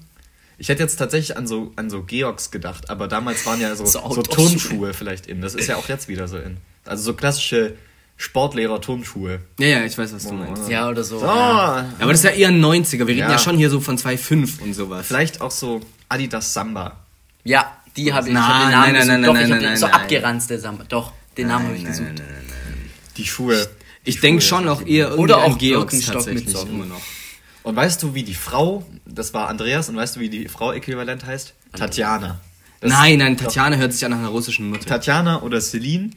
Ich 0.62 0.69
hätte 0.69 0.84
jetzt 0.84 0.95
tatsächlich 0.97 1.36
an 1.38 1.47
so, 1.47 1.71
an 1.76 1.89
so 1.89 2.04
Georgs 2.04 2.52
gedacht, 2.52 2.91
aber 2.91 3.08
damals 3.08 3.47
waren 3.47 3.60
ja 3.60 3.76
so, 3.76 3.84
So 3.84 4.00
so. 4.13 4.21
Turnschuhe 4.21 4.93
vielleicht 4.93 5.26
in. 5.26 5.41
Das 5.41 5.56
ist 5.56 5.65
ja 5.67 5.76
auch 5.76 5.89
jetzt 5.89 6.08
wieder 6.08 6.28
so 6.28 6.38
in. 6.38 6.58
Also 6.86 7.02
so 7.02 7.13
klassische 7.15 7.74
Sportlehrer-Turnschuhe. 8.17 9.39
Ja, 9.60 9.67
ja, 9.67 9.86
ich 9.86 9.97
weiß, 9.97 10.13
was 10.13 10.24
du 10.28 10.34
meinst. 10.34 10.69
ja, 10.69 10.88
oder 10.88 11.04
so. 11.04 11.17
So, 11.17 11.26
Ja. 11.26 11.91
Aber 12.00 12.12
das 12.12 12.24
ist 12.24 12.26
ja 12.26 12.32
eher 12.32 12.50
ein 12.50 12.63
90er. 12.63 13.00
Wir 13.00 13.08
reden 13.08 13.19
ja, 13.19 13.32
Ja. 13.32 13.38
schon 13.39 13.58
hier 13.58 13.71
so 13.71 13.80
von 13.80 13.97
2,5 13.97 14.62
und 14.62 14.74
sowas. 14.76 15.08
vielleicht 15.08 15.41
auch 15.41 15.50
so 15.50 15.82
Adidas 16.10 16.54
Samba. 16.54 16.97
Ja, 17.43 17.76
die 17.97 18.13
habe 18.13 18.28
ich. 18.28 18.34
Nein, 18.36 18.43
ich 18.43 18.47
hab 18.47 18.62
den 18.62 18.71
nein, 18.71 18.71
Namen 18.71 18.93
nein, 18.93 18.93
gesucht. 18.93 19.08
nein, 19.08 19.24
Doch, 19.24 19.34
nein, 19.34 19.43
ich 19.45 19.50
nein, 19.50 19.62
den 19.62 19.78
so 19.78 19.86
nein. 19.88 19.95
abgeranzte 19.95 20.60
Samba. 20.60 20.84
Doch, 20.88 21.13
den 21.38 21.47
Namen 21.47 21.65
habe 21.67 21.76
ich 21.78 21.82
Nein, 21.84 21.91
gesucht. 21.91 22.08
nein, 22.17 22.28
nein, 22.28 22.45
nein. 22.50 22.89
Die 23.17 23.26
Schuhe. 23.26 23.67
Ich 24.04 24.19
denke 24.19 24.41
schon 24.41 24.67
auch 24.67 24.82
eher 24.86 25.06
irgendwie 25.08 25.24
Oder 25.24 25.38
auch 25.39 25.58
Georgs 25.58 25.91
Birkenstock 25.93 26.15
mit 26.15 26.26
tatsächlich 26.45 26.56
Socken. 26.56 26.76
immer 26.76 26.86
noch. 26.86 27.02
Und 27.63 27.76
weißt 27.76 28.02
du, 28.02 28.13
wie 28.15 28.24
die 28.24 28.34
Frau, 28.34 28.84
das 29.06 29.34
war 29.34 29.47
Andreas, 29.50 29.88
und 29.89 29.95
weißt 29.95 30.15
du, 30.15 30.19
wie 30.19 30.30
die 30.30 30.47
Frau 30.47 30.71
äquivalent 30.71 31.26
heißt? 31.26 31.54
Tatjana. 31.78 32.39
Das- 32.80 32.91
Nein, 32.91 33.19
nein, 33.19 33.38
Tatjana 33.38 33.76
hört 33.78 33.93
sich 33.93 34.04
an 34.04 34.12
nach 34.12 34.17
einer 34.19 34.30
russischen 34.30 34.69
Mutter. 34.69 34.86
Tatjana 34.86 35.41
oder 35.43 35.62
Celine. 35.62 36.10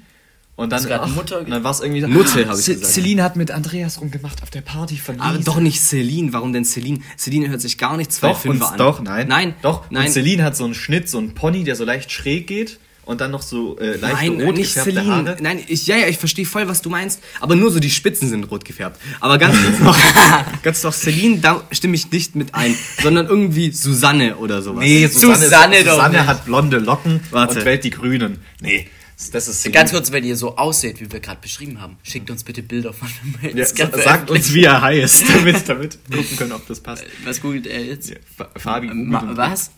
Und 0.57 0.71
dann, 0.71 0.87
ach, 0.93 1.09
Mutter 1.09 1.41
und 1.41 1.51
dann 1.51 1.65
war 1.65 1.73
es 1.73 1.81
irgendwie 1.81 2.07
Mutter, 2.07 2.47
hab 2.49 2.57
ich 2.57 2.65
Ce- 2.65 2.75
gesagt. 2.75 2.93
Celine 2.95 3.25
hat 3.25 3.35
mit 3.35 3.51
Andreas 3.51 4.01
rumgemacht 4.01 4.41
auf 4.43 4.51
der 4.51 4.61
Party 4.61 4.97
von 4.97 5.21
Aber 5.21 5.37
Lisa. 5.37 5.51
doch 5.51 5.59
nicht 5.61 5.83
Celine. 5.83 6.33
Warum 6.33 6.53
denn 6.53 6.65
Celine? 6.65 7.01
Celine 7.19 7.49
hört 7.49 7.61
sich 7.61 7.77
gar 7.77 7.97
nicht 7.97 8.13
Doch, 8.23 8.39
2,5 8.41 8.49
und, 8.51 8.63
an. 8.63 8.79
doch, 8.79 9.03
nein. 9.03 9.27
Nein, 9.27 9.55
Doch, 9.63 9.91
nein. 9.91 10.07
Und 10.07 10.13
Celine 10.13 10.45
hat 10.45 10.57
so 10.57 10.65
einen 10.65 10.75
Schnitt, 10.75 11.09
so 11.11 11.19
einen 11.19 11.35
Pony, 11.35 11.65
der 11.65 11.75
so 11.75 11.85
leicht 11.85 12.13
schräg 12.13 12.47
geht 12.47 12.79
und 13.07 13.21
dann 13.21 13.31
noch 13.31 13.43
so 13.43 13.79
äh, 13.79 13.97
leicht 13.97 14.15
Nein, 14.17 14.41
rot 14.41 14.57
nicht 14.57 14.75
gefärbte 14.75 14.93
Celine. 14.93 15.13
Haare. 15.15 15.37
Nein, 15.41 15.61
ich, 15.67 15.87
ja, 15.87 15.97
ja, 15.97 16.09
ich 16.09 16.19
verstehe 16.19 16.47
voll, 16.47 16.69
was 16.69 16.83
du 16.83 16.91
meinst. 16.91 17.21
Aber 17.41 17.55
nur 17.57 17.71
so 17.71 17.81
die 17.81 17.91
Spitzen 17.91 18.29
sind 18.29 18.45
rot 18.51 18.65
gefärbt. 18.65 19.01
Aber 19.21 19.39
ganz 19.39 19.57
kurz 19.63 19.79
noch, 19.81 19.99
ganz 20.63 20.83
noch 20.83 20.95
Celine, 20.95 21.39
da 21.39 21.63
stimme 21.71 21.95
ich 21.95 22.11
nicht 22.11 22.35
mit 22.37 22.55
ein. 22.55 22.75
Sondern 23.03 23.27
irgendwie 23.27 23.71
Susanne 23.73 24.37
oder 24.37 24.63
sowas. 24.63 24.81
Nee, 24.85 25.07
Susanne 25.07 25.37
Susanne, 25.45 25.85
doch 25.85 25.93
Susanne 25.97 26.27
hat 26.27 26.45
blonde 26.45 26.79
Locken 26.79 27.21
Warte. 27.31 27.59
und 27.61 27.65
wählt 27.65 27.85
die 27.85 27.91
Grünen. 27.91 28.39
Nee, 28.61 28.87
das 29.33 29.49
ist 29.49 29.63
Celine. 29.63 29.79
Ganz 29.79 29.91
kurz, 29.93 30.11
wenn 30.11 30.25
ihr 30.25 30.37
so 30.37 30.57
aussieht, 30.57 31.01
wie 31.01 31.11
wir 31.13 31.21
gerade 31.21 31.41
beschrieben 31.41 31.81
haben, 31.81 31.97
schickt 32.03 32.31
uns 32.31 32.43
bitte 32.45 32.63
Bilder 32.63 32.93
von 32.93 33.09
dem 33.43 33.57
Ja, 33.57 33.65
sagt 33.67 34.31
uns, 34.31 34.53
wie 34.55 34.65
er 34.65 34.81
heißt, 34.83 35.25
damit, 35.29 35.69
damit 35.69 35.99
wir 36.09 36.19
gucken 36.19 36.37
können, 36.37 36.53
ob 36.53 36.67
das 36.67 36.81
passt. 36.81 37.05
Was 37.25 37.41
googelt 37.41 37.67
er 37.67 37.85
jetzt? 37.85 38.11
Ja, 38.11 38.17
Fa- 38.37 38.51
Fabi 38.57 38.89
Ma 38.89 39.21
googelt. 39.21 39.37
was? 39.37 39.71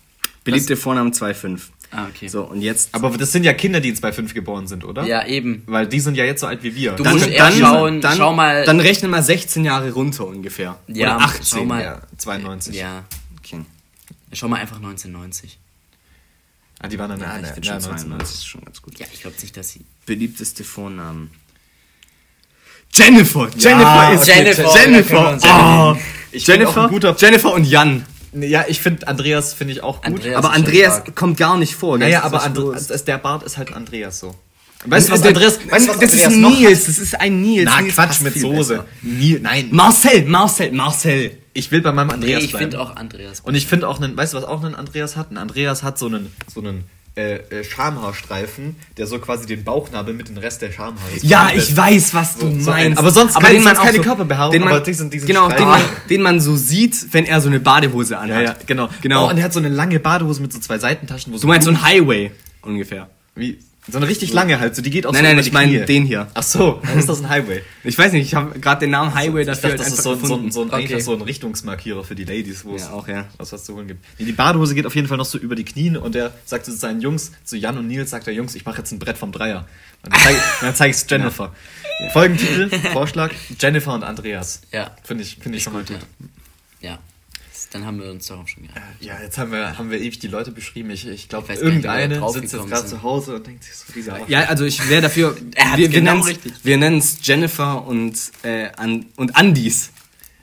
Beliebte 0.45 0.77
Vornamen 0.77 1.12
2,5. 1.12 1.61
Ah, 1.92 2.07
okay. 2.09 2.29
So, 2.29 2.42
und 2.44 2.61
jetzt. 2.61 2.94
Aber 2.94 3.11
das 3.16 3.33
sind 3.33 3.44
ja 3.44 3.53
Kinder, 3.53 3.81
die 3.81 3.88
in 3.90 3.96
2,5 3.96 4.35
geboren 4.35 4.66
sind, 4.66 4.85
oder? 4.85 5.05
Ja, 5.07 5.25
eben. 5.27 5.62
Weil 5.66 5.87
die 5.87 6.01
sind 6.01 6.16
ja 6.16 6.25
jetzt 6.25 6.40
so 6.40 6.46
alt 6.46 6.62
wie 6.62 6.75
wir. 6.75 6.92
Du 6.92 7.05
musst 7.05 7.27
erst 7.29 7.59
schauen, 7.59 8.03
schau 8.16 8.33
mal. 8.35 8.64
Dann 8.64 8.81
rechne 8.81 9.09
mal 9.09 9.22
16 9.22 9.64
Jahre 9.64 9.92
runter 9.92 10.27
ungefähr. 10.27 10.79
Ja, 10.88 11.16
Oder 11.16 11.25
18. 11.27 11.44
schau 11.44 11.64
mal. 11.64 11.83
ja, 11.83 12.03
92. 12.18 12.75
ja, 12.75 13.05
Okay. 13.38 13.61
schau 14.33 14.49
mal 14.49 14.57
einfach 14.57 14.77
1990. 14.77 15.59
Ah, 16.81 16.88
die 16.88 16.99
waren 16.99 17.09
dann 17.11 17.20
Ja, 17.20 17.38
ja, 17.38 17.40
ich 17.42 17.46
finde 17.55 17.68
schon 17.68 17.81
92 17.81 18.35
ist 18.37 18.46
schon 18.46 18.61
ganz 18.64 18.83
gut. 18.83 18.99
Ja, 18.99 19.07
ich 19.11 19.20
glaube 19.22 19.37
nicht, 19.40 19.57
dass 19.57 19.70
sie. 19.70 19.81
Beliebteste 20.05 20.62
Vornamen. 20.64 21.31
Jennifer! 22.92 23.49
Jennifer 23.57 23.81
Ja, 23.81 24.12
ist 24.12 24.22
okay, 24.28 24.43
Jennifer! 24.43 24.74
Jennifer, 24.74 25.39
Oh, 25.45 25.97
Ich 26.32 26.45
find 26.45 26.57
auch 26.57 26.61
Jennifer, 26.61 26.84
ein 26.84 26.91
guter- 26.91 27.16
Jennifer 27.18 27.53
und 27.53 27.64
Jan. 27.64 28.05
Ja, 28.33 28.64
ich 28.68 28.81
finde 28.81 29.07
Andreas 29.09 29.53
finde 29.55 29.72
ich 29.74 29.83
auch 29.83 29.97
gut. 29.97 30.07
Andreas 30.07 30.37
Aber 30.37 30.49
ist 30.51 30.55
Andreas 30.57 31.03
kommt 31.14 31.37
gar 31.39 31.57
nicht 31.57 31.74
vor. 31.74 31.99
Naja, 31.99 32.22
aber 32.22 32.45
ist 32.77 32.91
das, 32.91 33.05
der 33.05 33.18
Bart 33.18 33.43
ist 33.43 33.57
halt 33.59 33.72
Andreas 33.72 34.18
so. 34.20 34.35
Weißt 34.85 35.09
du, 35.09 35.12
was 35.12 35.22
Der- 35.22 35.31
Andreas, 35.31 35.59
weißt 35.70 35.89
was 35.89 35.99
das 35.99 36.12
ist 36.14 36.24
Andreas 36.27 36.33
ein 36.35 36.41
noch 36.41 36.59
Nils, 36.61 36.85
das 36.87 36.99
ist 36.99 37.20
ein 37.20 37.43
Nils. 37.43 37.64
Na, 37.64 37.81
Nils 37.81 37.95
Quatsch 37.95 38.20
mit 38.20 38.39
Soße. 38.39 38.85
nein. 39.03 39.68
Marcel, 39.72 40.24
Marcel, 40.27 40.70
Marcel. 40.72 41.39
Ich 41.55 41.70
will 41.72 41.81
bei 41.81 41.93
meinem 41.93 42.09
Nee, 42.09 42.14
Andreas 42.14 42.43
ich 42.45 42.51
bleiben. 42.51 42.64
finde 42.64 42.81
auch 42.81 42.95
Andreas. 42.97 43.41
Und 43.41 43.55
ich 43.55 43.66
finde 43.66 43.89
auch 43.89 44.01
einen, 44.01 44.16
weißt 44.16 44.35
du, 44.35 44.37
was 44.37 44.45
auch 44.45 44.62
ein 44.62 44.74
Andreas 44.74 45.16
hat? 45.16 45.31
Ein 45.31 45.39
Andreas 45.39 45.83
hat 45.83 45.99
so 45.99 46.07
einen, 46.07 46.31
so 46.53 46.61
einen 46.61 46.85
äh, 47.17 47.37
äh, 47.37 47.64
Schamhaarstreifen, 47.64 48.77
der 48.99 49.07
so 49.07 49.19
quasi 49.19 49.47
den 49.47 49.64
Bauchnabel 49.64 50.12
mit 50.12 50.29
dem 50.29 50.37
Rest 50.37 50.61
der 50.61 50.71
Schamhaare 50.71 51.09
Ja, 51.23 51.51
ich 51.55 51.75
weiß, 51.75 52.12
was 52.14 52.35
du 52.37 52.41
So- 52.41 52.47
so 52.61 52.71
meinst. 52.71 52.71
ein- 52.71 52.99
aber 52.99 53.11
sonst 53.11 53.41
kein- 53.41 53.55
den 53.55 53.64
man 53.64 53.75
keine 53.77 53.99
Körperbehaarung, 54.01 54.53
den 54.53 54.62
man, 54.62 54.73
aber 54.75 54.81
diesen- 54.81 55.09
diesen 55.11 55.27
genau, 55.27 55.49
den 55.49 55.64
man, 55.67 55.81
den 56.11 56.23
man 56.23 56.41
so 56.41 56.57
sieht, 56.57 57.12
wenn 57.14 57.25
er 57.25 57.41
so 57.41 57.49
eine 57.49 57.59
Badehose 57.59 58.19
anhat. 58.19 58.43
Ja, 58.43 58.43
ja, 58.53 58.57
genau. 58.67 58.89
Genau. 59.01 59.27
Oh, 59.27 59.31
und 59.31 59.39
er 59.39 59.45
hat 59.45 59.53
so 59.55 59.59
eine 59.61 59.71
lange 59.71 59.99
Badehose 59.99 60.43
mit 60.43 60.53
so 60.53 60.59
zwei 60.61 60.79
Seitentaschen. 60.79 61.33
Wo 61.33 61.39
du 61.39 61.47
meinst 61.47 61.64
so 61.64 61.71
ein 61.71 61.81
Highway 61.83 62.33
ungefähr. 62.62 63.09
Wie, 63.35 63.59
so 63.89 63.99
eine 63.99 64.09
richtig 64.09 64.32
lange 64.32 64.59
halt, 64.59 64.74
so 64.74 64.82
die 64.82 64.91
geht 64.91 65.07
auch 65.07 65.12
Nein, 65.12 65.20
so 65.20 65.24
nein, 65.24 65.37
über 65.39 65.47
ich 65.47 65.53
meine 65.53 65.84
den 65.87 66.05
hier. 66.05 66.26
Ach 66.34 66.43
so, 66.43 66.80
dann 66.84 66.99
ist 66.99 67.09
das 67.09 67.20
ein 67.20 67.28
Highway. 67.28 67.62
Ich 67.84 67.97
weiß 67.97 68.12
nicht, 68.12 68.26
ich 68.26 68.34
habe 68.34 68.59
gerade 68.59 68.80
den 68.80 68.91
Namen 68.91 69.14
Highway 69.14 69.43
Ich 69.43 69.47
dafür 69.47 69.70
dachte, 69.70 69.78
das 69.78 69.87
einfach 69.87 69.99
ist 69.99 70.03
so 70.03 70.12
ein, 70.12 70.20
so 70.26 70.34
ein, 70.37 70.51
so 70.51 70.62
ein, 70.62 70.70
Okay. 70.84 71.01
so 71.01 71.14
ein 71.14 71.20
Richtungsmarkierer 71.22 72.03
für 72.03 72.14
die 72.16 72.24
Ladies, 72.24 72.64
wo 72.64 72.74
es 72.74 72.82
Ja, 72.82 72.91
auch, 72.93 73.07
ja. 73.07 73.26
was, 73.37 73.53
was 73.53 73.64
zu 73.64 73.74
holen 73.76 73.87
gibt. 73.87 74.05
Nee, 74.18 74.24
die 74.26 74.32
Badehose 74.32 74.74
geht 74.74 74.87
auf 74.87 74.95
jeden 74.97 75.07
Fall 75.07 75.18
noch 75.18 75.24
so 75.24 75.39
über 75.39 75.55
die 75.55 75.64
Knie 75.64 75.97
und 75.97 76.16
er 76.16 76.32
sagt 76.45 76.64
zu 76.64 76.72
seinen 76.72 77.01
Jungs, 77.01 77.30
zu 77.45 77.57
Jan 77.57 77.78
und 77.78 77.87
Nils 77.87 78.11
sagt 78.11 78.26
er, 78.26 78.32
Jungs, 78.32 78.55
ich 78.57 78.64
mache 78.64 78.78
jetzt 78.78 78.91
ein 78.93 78.99
Brett 78.99 79.18
vom 79.18 79.30
Dreier. 79.30 79.66
Und 80.03 80.12
dann 80.12 80.20
zeige 80.20 80.39
dann 80.62 80.74
zeig 80.74 80.91
ich's 80.91 81.07
Jennifer. 81.09 81.53
Folgentitel, 82.12 82.68
Vorschlag, 82.93 83.30
Jennifer 83.59 83.95
und 83.95 84.03
Andreas. 84.05 84.62
Ja. 84.72 84.91
Finde 85.05 85.22
ich, 85.22 85.37
finde 85.41 85.59
ich 85.59 85.64
schon 85.64 85.72
mal 85.72 85.84
gut. 85.84 85.99
Ja. 86.80 86.99
Dann 87.72 87.84
haben 87.86 88.00
wir 88.00 88.11
uns 88.11 88.26
darauf 88.26 88.48
schon 88.48 88.64
geeinigt. 88.64 88.82
Ja, 89.00 89.14
jetzt 89.22 89.38
haben 89.38 89.52
wir, 89.52 89.76
haben 89.78 89.90
wir 89.90 89.98
ewig 89.98 90.18
die 90.18 90.28
Leute 90.28 90.50
beschrieben. 90.52 90.90
Ich, 90.90 91.07
ich 91.07 91.28
glaube, 91.28 91.50
nicht, 91.52 91.62
irgendeine 91.62 92.18
drauf 92.18 92.34
sitzt 92.34 92.52
jetzt 92.54 92.66
gerade 92.68 92.86
zu 92.86 93.02
Hause 93.02 93.36
und 93.36 93.46
denkt 93.46 93.64
sich 93.64 93.74
so, 93.74 93.84
diese 93.94 94.12
Arsch. 94.12 94.28
Ja, 94.28 94.44
also 94.44 94.64
ich 94.64 94.88
wäre 94.88 95.02
dafür. 95.02 95.36
Wir, 95.76 95.88
genau. 95.88 96.24
Wir 96.62 96.76
nennen 96.76 96.98
es 96.98 97.18
Jennifer 97.22 97.86
und, 97.86 98.16
äh, 98.42 98.68
an, 98.76 99.07
und 99.16 99.36
Andys. 99.36 99.90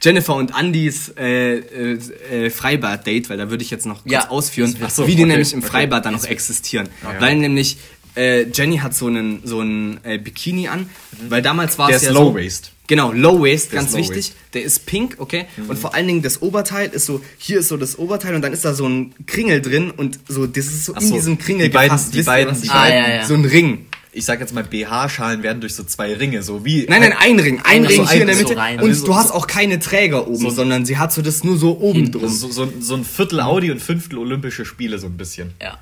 Jennifer 0.01 0.36
und 0.36 0.53
Andys 0.53 1.14
äh, 1.18 1.59
äh, 1.59 1.99
äh, 2.30 2.49
Freibad-Date, 2.49 3.30
weil 3.30 3.38
da 3.38 3.49
würde 3.49 3.64
ich 3.64 3.72
jetzt 3.72 3.86
noch 3.86 4.03
kurz 4.03 4.11
Ja. 4.11 4.30
ausführen, 4.30 4.76
so, 4.89 5.07
wie 5.07 5.16
die 5.16 5.22
okay, 5.24 5.32
nämlich 5.32 5.53
im 5.53 5.59
okay. 5.59 5.70
Freibad 5.70 6.05
dann 6.05 6.14
noch 6.14 6.26
existieren. 6.26 6.89
ja. 7.03 7.22
Weil 7.22 7.38
nämlich 7.38 7.78
äh, 8.16 8.43
Jenny 8.49 8.78
hat 8.80 8.93
so 8.93 9.07
einen 9.07 9.41
so 9.45 9.61
einen 9.61 9.99
äh, 10.03 10.18
Bikini 10.18 10.68
an, 10.68 10.89
weil 11.30 11.41
damals 11.41 11.80
war 11.80 11.88
Der 11.88 11.95
es 11.97 12.03
ist 12.03 12.09
ja 12.09 12.14
Low 12.14 12.32
so, 12.32 12.36
Waist. 12.36 12.73
Genau, 12.88 13.12
Low 13.14 13.42
Waist, 13.42 13.72
Der 13.72 13.80
ganz 13.80 13.92
Low 13.94 14.00
wichtig. 14.00 14.18
Waist. 14.18 14.34
Der 14.54 14.64
ist 14.64 14.86
pink, 14.86 15.16
okay? 15.20 15.46
Und 15.68 15.80
vor 15.80 15.96
allen 15.96 16.06
Dingen 16.08 16.22
das 16.22 16.42
Oberteil 16.42 16.90
ist 16.90 17.06
so, 17.06 17.22
hier 17.38 17.60
ist 17.60 17.70
so 17.70 17.78
das 17.78 17.98
Oberteil 17.98 18.36
und 18.36 18.42
dann 18.42 18.52
ist 18.52 18.66
da 18.66 18.74
so 18.74 18.86
ein 18.88 19.14
Kringel 19.26 19.62
drin 19.62 19.90
und 19.92 20.20
so, 20.28 20.46
das 20.48 20.66
ist 20.66 20.86
so 20.86 20.94
Ach 20.96 21.02
in 21.02 21.08
so, 21.08 21.14
diesem 21.16 21.38
Kringel 21.38 21.70
die 21.70 21.74
beiden- 21.74 21.96
gefasst. 21.96 22.14
die 22.14 22.24
beiden- 22.24 22.62
die 22.62 22.70
Ah, 22.70 22.90
ja, 22.90 23.10
ja. 23.16 23.26
So 23.26 23.36
ein 23.36 23.46
Ring. 23.46 23.86
Ich 24.16 24.26
sag 24.26 24.42
jetzt 24.42 24.54
mal, 24.54 24.64
BH-Schalen 24.64 25.42
werden 25.42 25.60
durch 25.62 25.74
so 25.74 25.84
zwei 25.86 26.14
Ringe, 26.14 26.44
so 26.44 26.64
wie. 26.66 26.86
Nein, 26.88 27.02
nein, 27.02 27.14
ein 27.20 27.40
Ring. 27.40 27.62
Ein 27.64 27.84
Ring 27.86 27.96
so, 28.06 28.12
hier 28.12 28.22
in 28.22 28.28
der 28.28 28.36
so 28.36 28.44
Mitte. 28.44 28.58
rein. 28.58 28.80
und 28.80 28.94
so- 28.94 29.06
du 29.08 29.16
hast 29.16 29.30
so- 29.30 29.34
auch 29.34 29.48
keine 29.48 29.80
Träger 29.80 30.28
oben, 30.28 30.52
sondern 30.52 30.86
sie 30.86 30.98
hat 30.98 31.12
so 31.14 31.22
das 31.24 31.44
nur 31.44 31.58
so 31.58 31.80
oben 31.80 32.12
drum. 32.12 32.28
so, 32.28 32.52
so, 32.52 32.72
so 32.80 32.96
ein 32.96 33.06
Viertel 33.06 33.40
Audi 33.42 33.72
und 33.72 33.82
Fünftel 33.82 34.20
Olympische 34.20 34.66
Spiele, 34.66 35.00
so 35.00 35.08
ein 35.08 35.18
bisschen. 35.18 35.54
Ja. 35.60 35.80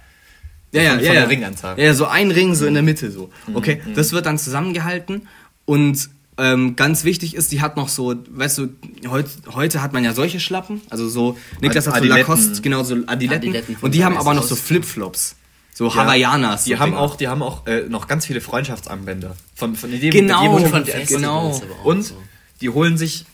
ja, 0.72 0.82
ja, 0.82 0.89
von- 0.91 0.99
ja, 0.99 1.06
von 1.08 1.16
ja. 1.16 1.22
der 1.22 1.30
Ringanzahl. 1.30 1.78
Ja, 1.80 1.86
ja, 1.86 1.93
so 1.93 2.06
ein 2.06 2.32
Ring 2.32 2.56
so 2.56 2.66
in 2.68 2.74
der 2.76 2.84
Mitte 2.84 3.12
so. 3.12 3.32
Okay, 3.54 3.82
das 3.95 4.14
wird 4.14 4.26
dann 4.28 4.38
zusammengehalten 4.38 5.28
und 5.66 6.10
ähm, 6.42 6.76
ganz 6.76 7.04
wichtig 7.04 7.36
ist, 7.36 7.52
die 7.52 7.62
hat 7.62 7.78
noch 7.78 7.88
so, 7.88 8.16
weißt 8.30 8.58
du, 8.58 8.70
heut, 9.10 9.28
heute 9.54 9.82
hat 9.82 9.94
man 9.94 10.04
ja 10.04 10.14
solche 10.14 10.39
Schlappen, 10.39 10.82
also 10.89 11.08
so, 11.08 11.38
Niklas 11.62 11.86
hat 11.88 11.94
so 11.94 11.98
Adiletten. 12.00 12.20
Lacoste, 12.28 12.62
genau 12.62 12.84
so 12.84 12.96
Adiletten, 12.96 13.50
Adiletten 13.50 13.78
und 13.82 13.94
die 13.94 14.04
haben 14.04 14.18
aber 14.18 14.34
noch 14.34 14.44
so. 14.44 14.56
Flipflops, 14.56 15.36
so 15.74 15.94
Hawaiianas. 15.96 16.64
Die 16.66 16.72
so 16.74 16.80
haben 16.80 16.92
Dinger. 16.92 17.02
auch, 17.02 17.16
die 17.16 17.28
haben 17.28 17.42
auch 17.44 17.66
äh, 17.68 17.84
noch 17.88 18.08
ganz 18.08 18.26
viele 18.26 18.42
Freundschaftsarmbänder. 18.42 19.36
Von, 19.56 19.76
von 19.76 19.92
dem, 19.92 20.12
Genau, 20.12 20.58
dem- 20.58 20.70
von 20.70 20.84
die- 20.84 20.92
Festivals 20.92 21.22
genau. 21.22 21.62
Und 21.84 22.04
so. 22.04 22.16
die 22.62 22.70
holen 22.70 22.98
sich, 22.98 23.26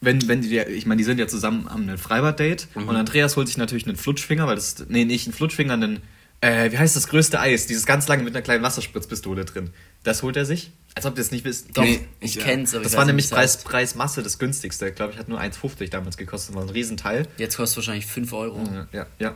wenn, 0.00 0.26
wenn 0.28 0.40
die, 0.42 0.58
ich 0.58 0.86
meine, 0.86 0.98
die 0.98 1.04
sind 1.04 1.18
ja 1.18 1.26
zusammen, 1.28 1.68
haben 1.70 1.88
ein 1.88 1.98
Freibad-Date 1.98 2.68
und 2.74 2.88
Andreas 2.90 3.36
holt 3.36 3.46
sich 3.48 3.56
natürlich 3.56 3.86
einen 3.86 3.96
Flutschfinger, 3.96 4.46
weil 4.46 4.56
das, 4.56 4.76
nee, 4.88 5.04
nicht 5.04 5.26
einen 5.26 5.32
Flutschfinger, 5.34 5.72
einen, 5.74 6.00
äh, 6.40 6.70
wie 6.72 6.78
heißt 6.78 6.94
das 6.96 7.08
größte 7.08 7.40
Eis? 7.40 7.66
Dieses 7.66 7.86
ganz 7.86 8.06
lange 8.08 8.22
mit 8.24 8.34
einer 8.34 8.42
kleinen 8.42 8.62
Wasserspritzpistole 8.62 9.44
drin. 9.44 9.70
Das 10.04 10.22
holt 10.22 10.36
er 10.36 10.44
sich? 10.44 10.70
Als 10.96 11.04
ob 11.06 11.14
ihr 11.16 11.20
es 11.20 11.30
nicht 11.30 11.44
wisst. 11.44 11.76
Doch, 11.76 11.84
Nee, 11.84 12.00
ich 12.20 12.34
ja. 12.36 12.42
kenn's, 12.44 12.74
aber 12.74 12.82
Das 12.82 12.92
ich 12.92 12.98
war 12.98 13.04
nämlich 13.04 13.30
Preis. 13.30 13.58
Preis 13.58 13.94
Masse 13.94 14.22
das 14.22 14.38
günstigste. 14.38 14.88
Ich 14.88 14.94
glaube, 14.96 15.12
ich 15.12 15.18
hat 15.18 15.28
nur 15.28 15.38
1,50 15.38 15.90
damals 15.90 16.16
gekostet. 16.16 16.54
War 16.56 16.62
ein 16.62 16.70
Riesenteil. 16.70 17.28
Jetzt 17.36 17.56
kostet 17.58 17.72
es 17.74 17.76
wahrscheinlich 17.86 18.06
5 18.06 18.32
Euro. 18.32 18.58
Ja, 18.74 18.86
ja, 18.92 19.06
ja. 19.18 19.34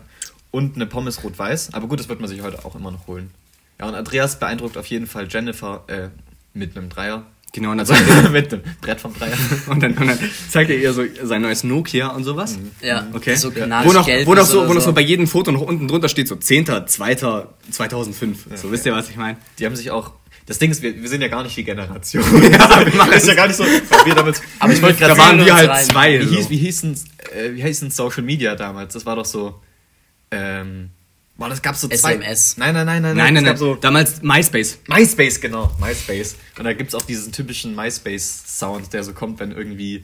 Und 0.51 0.75
eine 0.77 0.87
Pommes 0.87 1.23
rot-weiß. 1.23 1.75
Aber 1.75 1.87
gut, 1.87 2.01
das 2.01 2.09
wird 2.09 2.19
man 2.19 2.29
sich 2.29 2.41
heute 2.43 2.65
auch 2.65 2.75
immer 2.75 2.91
noch 2.91 3.07
holen. 3.07 3.31
Ja, 3.79 3.87
und 3.87 3.95
Andreas 3.95 4.39
beeindruckt 4.41 4.77
auf 4.79 4.87
jeden 4.87 5.07
Fall 5.07 5.29
Jennifer 5.31 5.85
äh, 5.89 6.09
mit 6.55 6.77
einem 6.77 6.89
Dreier. 6.89 7.25
Genau, 7.53 7.73
und 7.73 7.79
dann, 7.79 7.87
Also 7.91 7.95
zeigt 8.05 8.31
mit 8.33 8.53
einem 8.55 8.63
Brett 8.81 9.01
vom 9.01 9.13
Dreier. 9.13 9.33
er, 9.33 9.69
und, 9.73 9.83
dann, 9.83 9.99
und 9.99 10.07
dann 10.07 10.19
zeigt 10.49 10.71
er 10.71 10.77
ihr 10.79 10.93
so 10.95 11.03
sein 11.25 11.43
neues 11.43 11.63
Nokia 11.65 12.09
und 12.09 12.25
sowas. 12.25 12.57
Ja, 12.81 13.07
Okay. 13.13 13.35
so 13.37 13.51
ja. 13.51 13.85
Wo 13.85 13.93
noch, 13.93 14.07
gelb 14.07 14.27
wo 14.27 14.35
noch 14.35 14.47
so, 14.47 14.67
wo 14.69 14.73
noch 14.73 14.81
so 14.81 14.93
bei 14.93 15.01
jedem 15.03 15.27
Foto 15.27 15.53
noch 15.53 15.61
unten 15.63 15.89
drunter 15.89 16.09
steht 16.09 16.27
so 16.29 16.37
10. 16.37 16.87
2. 16.87 17.15
2005. 17.71 18.47
so 18.57 18.71
wisst 18.73 18.87
ihr, 18.87 18.93
was 18.95 19.11
ich 19.11 19.17
meine? 19.17 19.37
Die 19.59 19.67
haben 19.67 19.77
sich 19.77 19.91
auch. 19.91 20.13
Das 20.51 20.59
Ding 20.59 20.73
ist, 20.73 20.83
wir, 20.83 21.01
wir 21.01 21.09
sind 21.09 21.23
ja 21.23 21.29
gar 21.29 21.45
nicht 21.45 21.57
die 21.57 21.63
Generation. 21.63 22.25
ja, 22.43 22.85
wir 22.85 22.95
machen 22.97 23.13
das 23.13 23.23
ist 23.23 23.29
ja 23.29 23.35
gar 23.35 23.47
nicht 23.47 23.55
so. 23.55 23.63
Wir 24.05 24.15
damit, 24.17 24.43
aber 24.59 24.73
ich 24.73 24.83
wollte 24.83 24.99
Da 24.99 25.07
gerade 25.07 25.21
waren 25.21 25.47
wir 25.47 25.55
halt 25.55 25.71
rein. 25.71 25.85
zwei. 25.85 26.19
Wie 26.19 26.25
so. 26.25 26.35
hieß, 26.35 26.51
wie 26.51 26.57
hießen, 26.57 27.01
äh, 27.37 27.55
wie 27.55 27.63
hießen 27.63 27.93
Social 27.93 28.25
Media 28.25 28.57
damals? 28.57 28.95
Das 28.95 29.07
war 29.07 29.15
doch 29.15 29.25
so. 29.25 29.63
Ähm, 30.33 30.91
boah, 31.37 31.49
das 31.49 31.63
gab 31.63 31.77
so 31.77 31.87
zwei. 31.87 32.15
SMS. 32.15 32.57
Nein, 32.57 32.75
nein, 32.75 32.85
nein, 32.85 33.01
nein, 33.01 33.17
Nein, 33.17 33.35
nein, 33.35 33.45
es 33.45 33.49
nein. 33.51 33.57
so 33.59 33.77
Damals 33.77 34.23
MySpace. 34.23 34.81
MySpace, 34.89 35.41
genau, 35.41 35.71
MySpace. 35.79 36.35
Und 36.59 36.65
da 36.65 36.73
gibt's 36.73 36.97
auch 36.97 37.03
diesen 37.03 37.31
typischen 37.31 37.77
MySpace-Sound, 37.77 38.93
der 38.93 39.05
so 39.05 39.13
kommt, 39.13 39.39
wenn 39.39 39.53
irgendwie, 39.53 40.03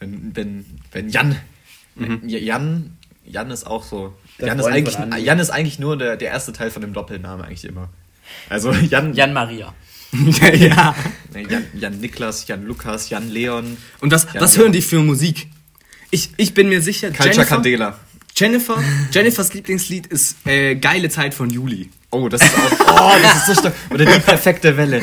wenn, 0.00 0.34
wenn, 0.34 0.66
wenn 0.90 1.08
Jan, 1.08 1.36
wenn 1.94 2.28
Jan, 2.28 2.96
Jan 3.24 3.50
ist 3.52 3.64
auch 3.64 3.84
so. 3.84 4.12
Jan 4.38 4.58
ist, 4.58 4.66
eigentlich. 4.66 4.98
Jan 5.24 5.38
ist 5.38 5.50
eigentlich 5.50 5.78
nur 5.78 5.96
der, 5.96 6.16
der 6.16 6.32
erste 6.32 6.52
Teil 6.52 6.72
von 6.72 6.82
dem 6.82 6.94
Doppelnamen 6.94 7.44
eigentlich 7.46 7.64
immer. 7.64 7.90
Also 8.48 8.72
Jan, 8.72 9.14
Jan 9.14 9.32
Maria. 9.32 9.74
ja, 10.12 10.94
Jan, 11.34 11.66
Jan 11.74 12.00
Niklas, 12.00 12.46
Jan 12.48 12.64
Lukas, 12.64 13.10
Jan 13.10 13.28
Leon, 13.28 13.76
Und 14.00 14.10
was, 14.10 14.26
was 14.34 14.56
hören 14.56 14.72
die 14.72 14.80
für 14.80 15.00
Musik? 15.00 15.48
Ich, 16.10 16.30
ich 16.38 16.54
bin 16.54 16.70
mir 16.70 16.80
sicher, 16.80 17.08
Culture 17.08 17.30
Jennifer, 17.34 17.54
Candela. 17.54 17.98
Jennifer, 18.34 18.82
Jennifers 19.12 19.52
Lieblingslied 19.52 20.06
ist 20.06 20.36
äh, 20.46 20.76
Geile 20.76 21.10
Zeit 21.10 21.34
von 21.34 21.50
Juli. 21.50 21.90
Oh, 22.10 22.28
das 22.28 22.40
ist 22.40 22.54
auch. 22.54 22.88
Oh, 23.00 23.12
das 23.22 23.36
ist 23.36 23.46
so 23.46 23.54
stark. 23.54 23.74
Oder 23.90 24.06
die 24.06 24.18
perfekte 24.20 24.76
Welle. 24.76 25.00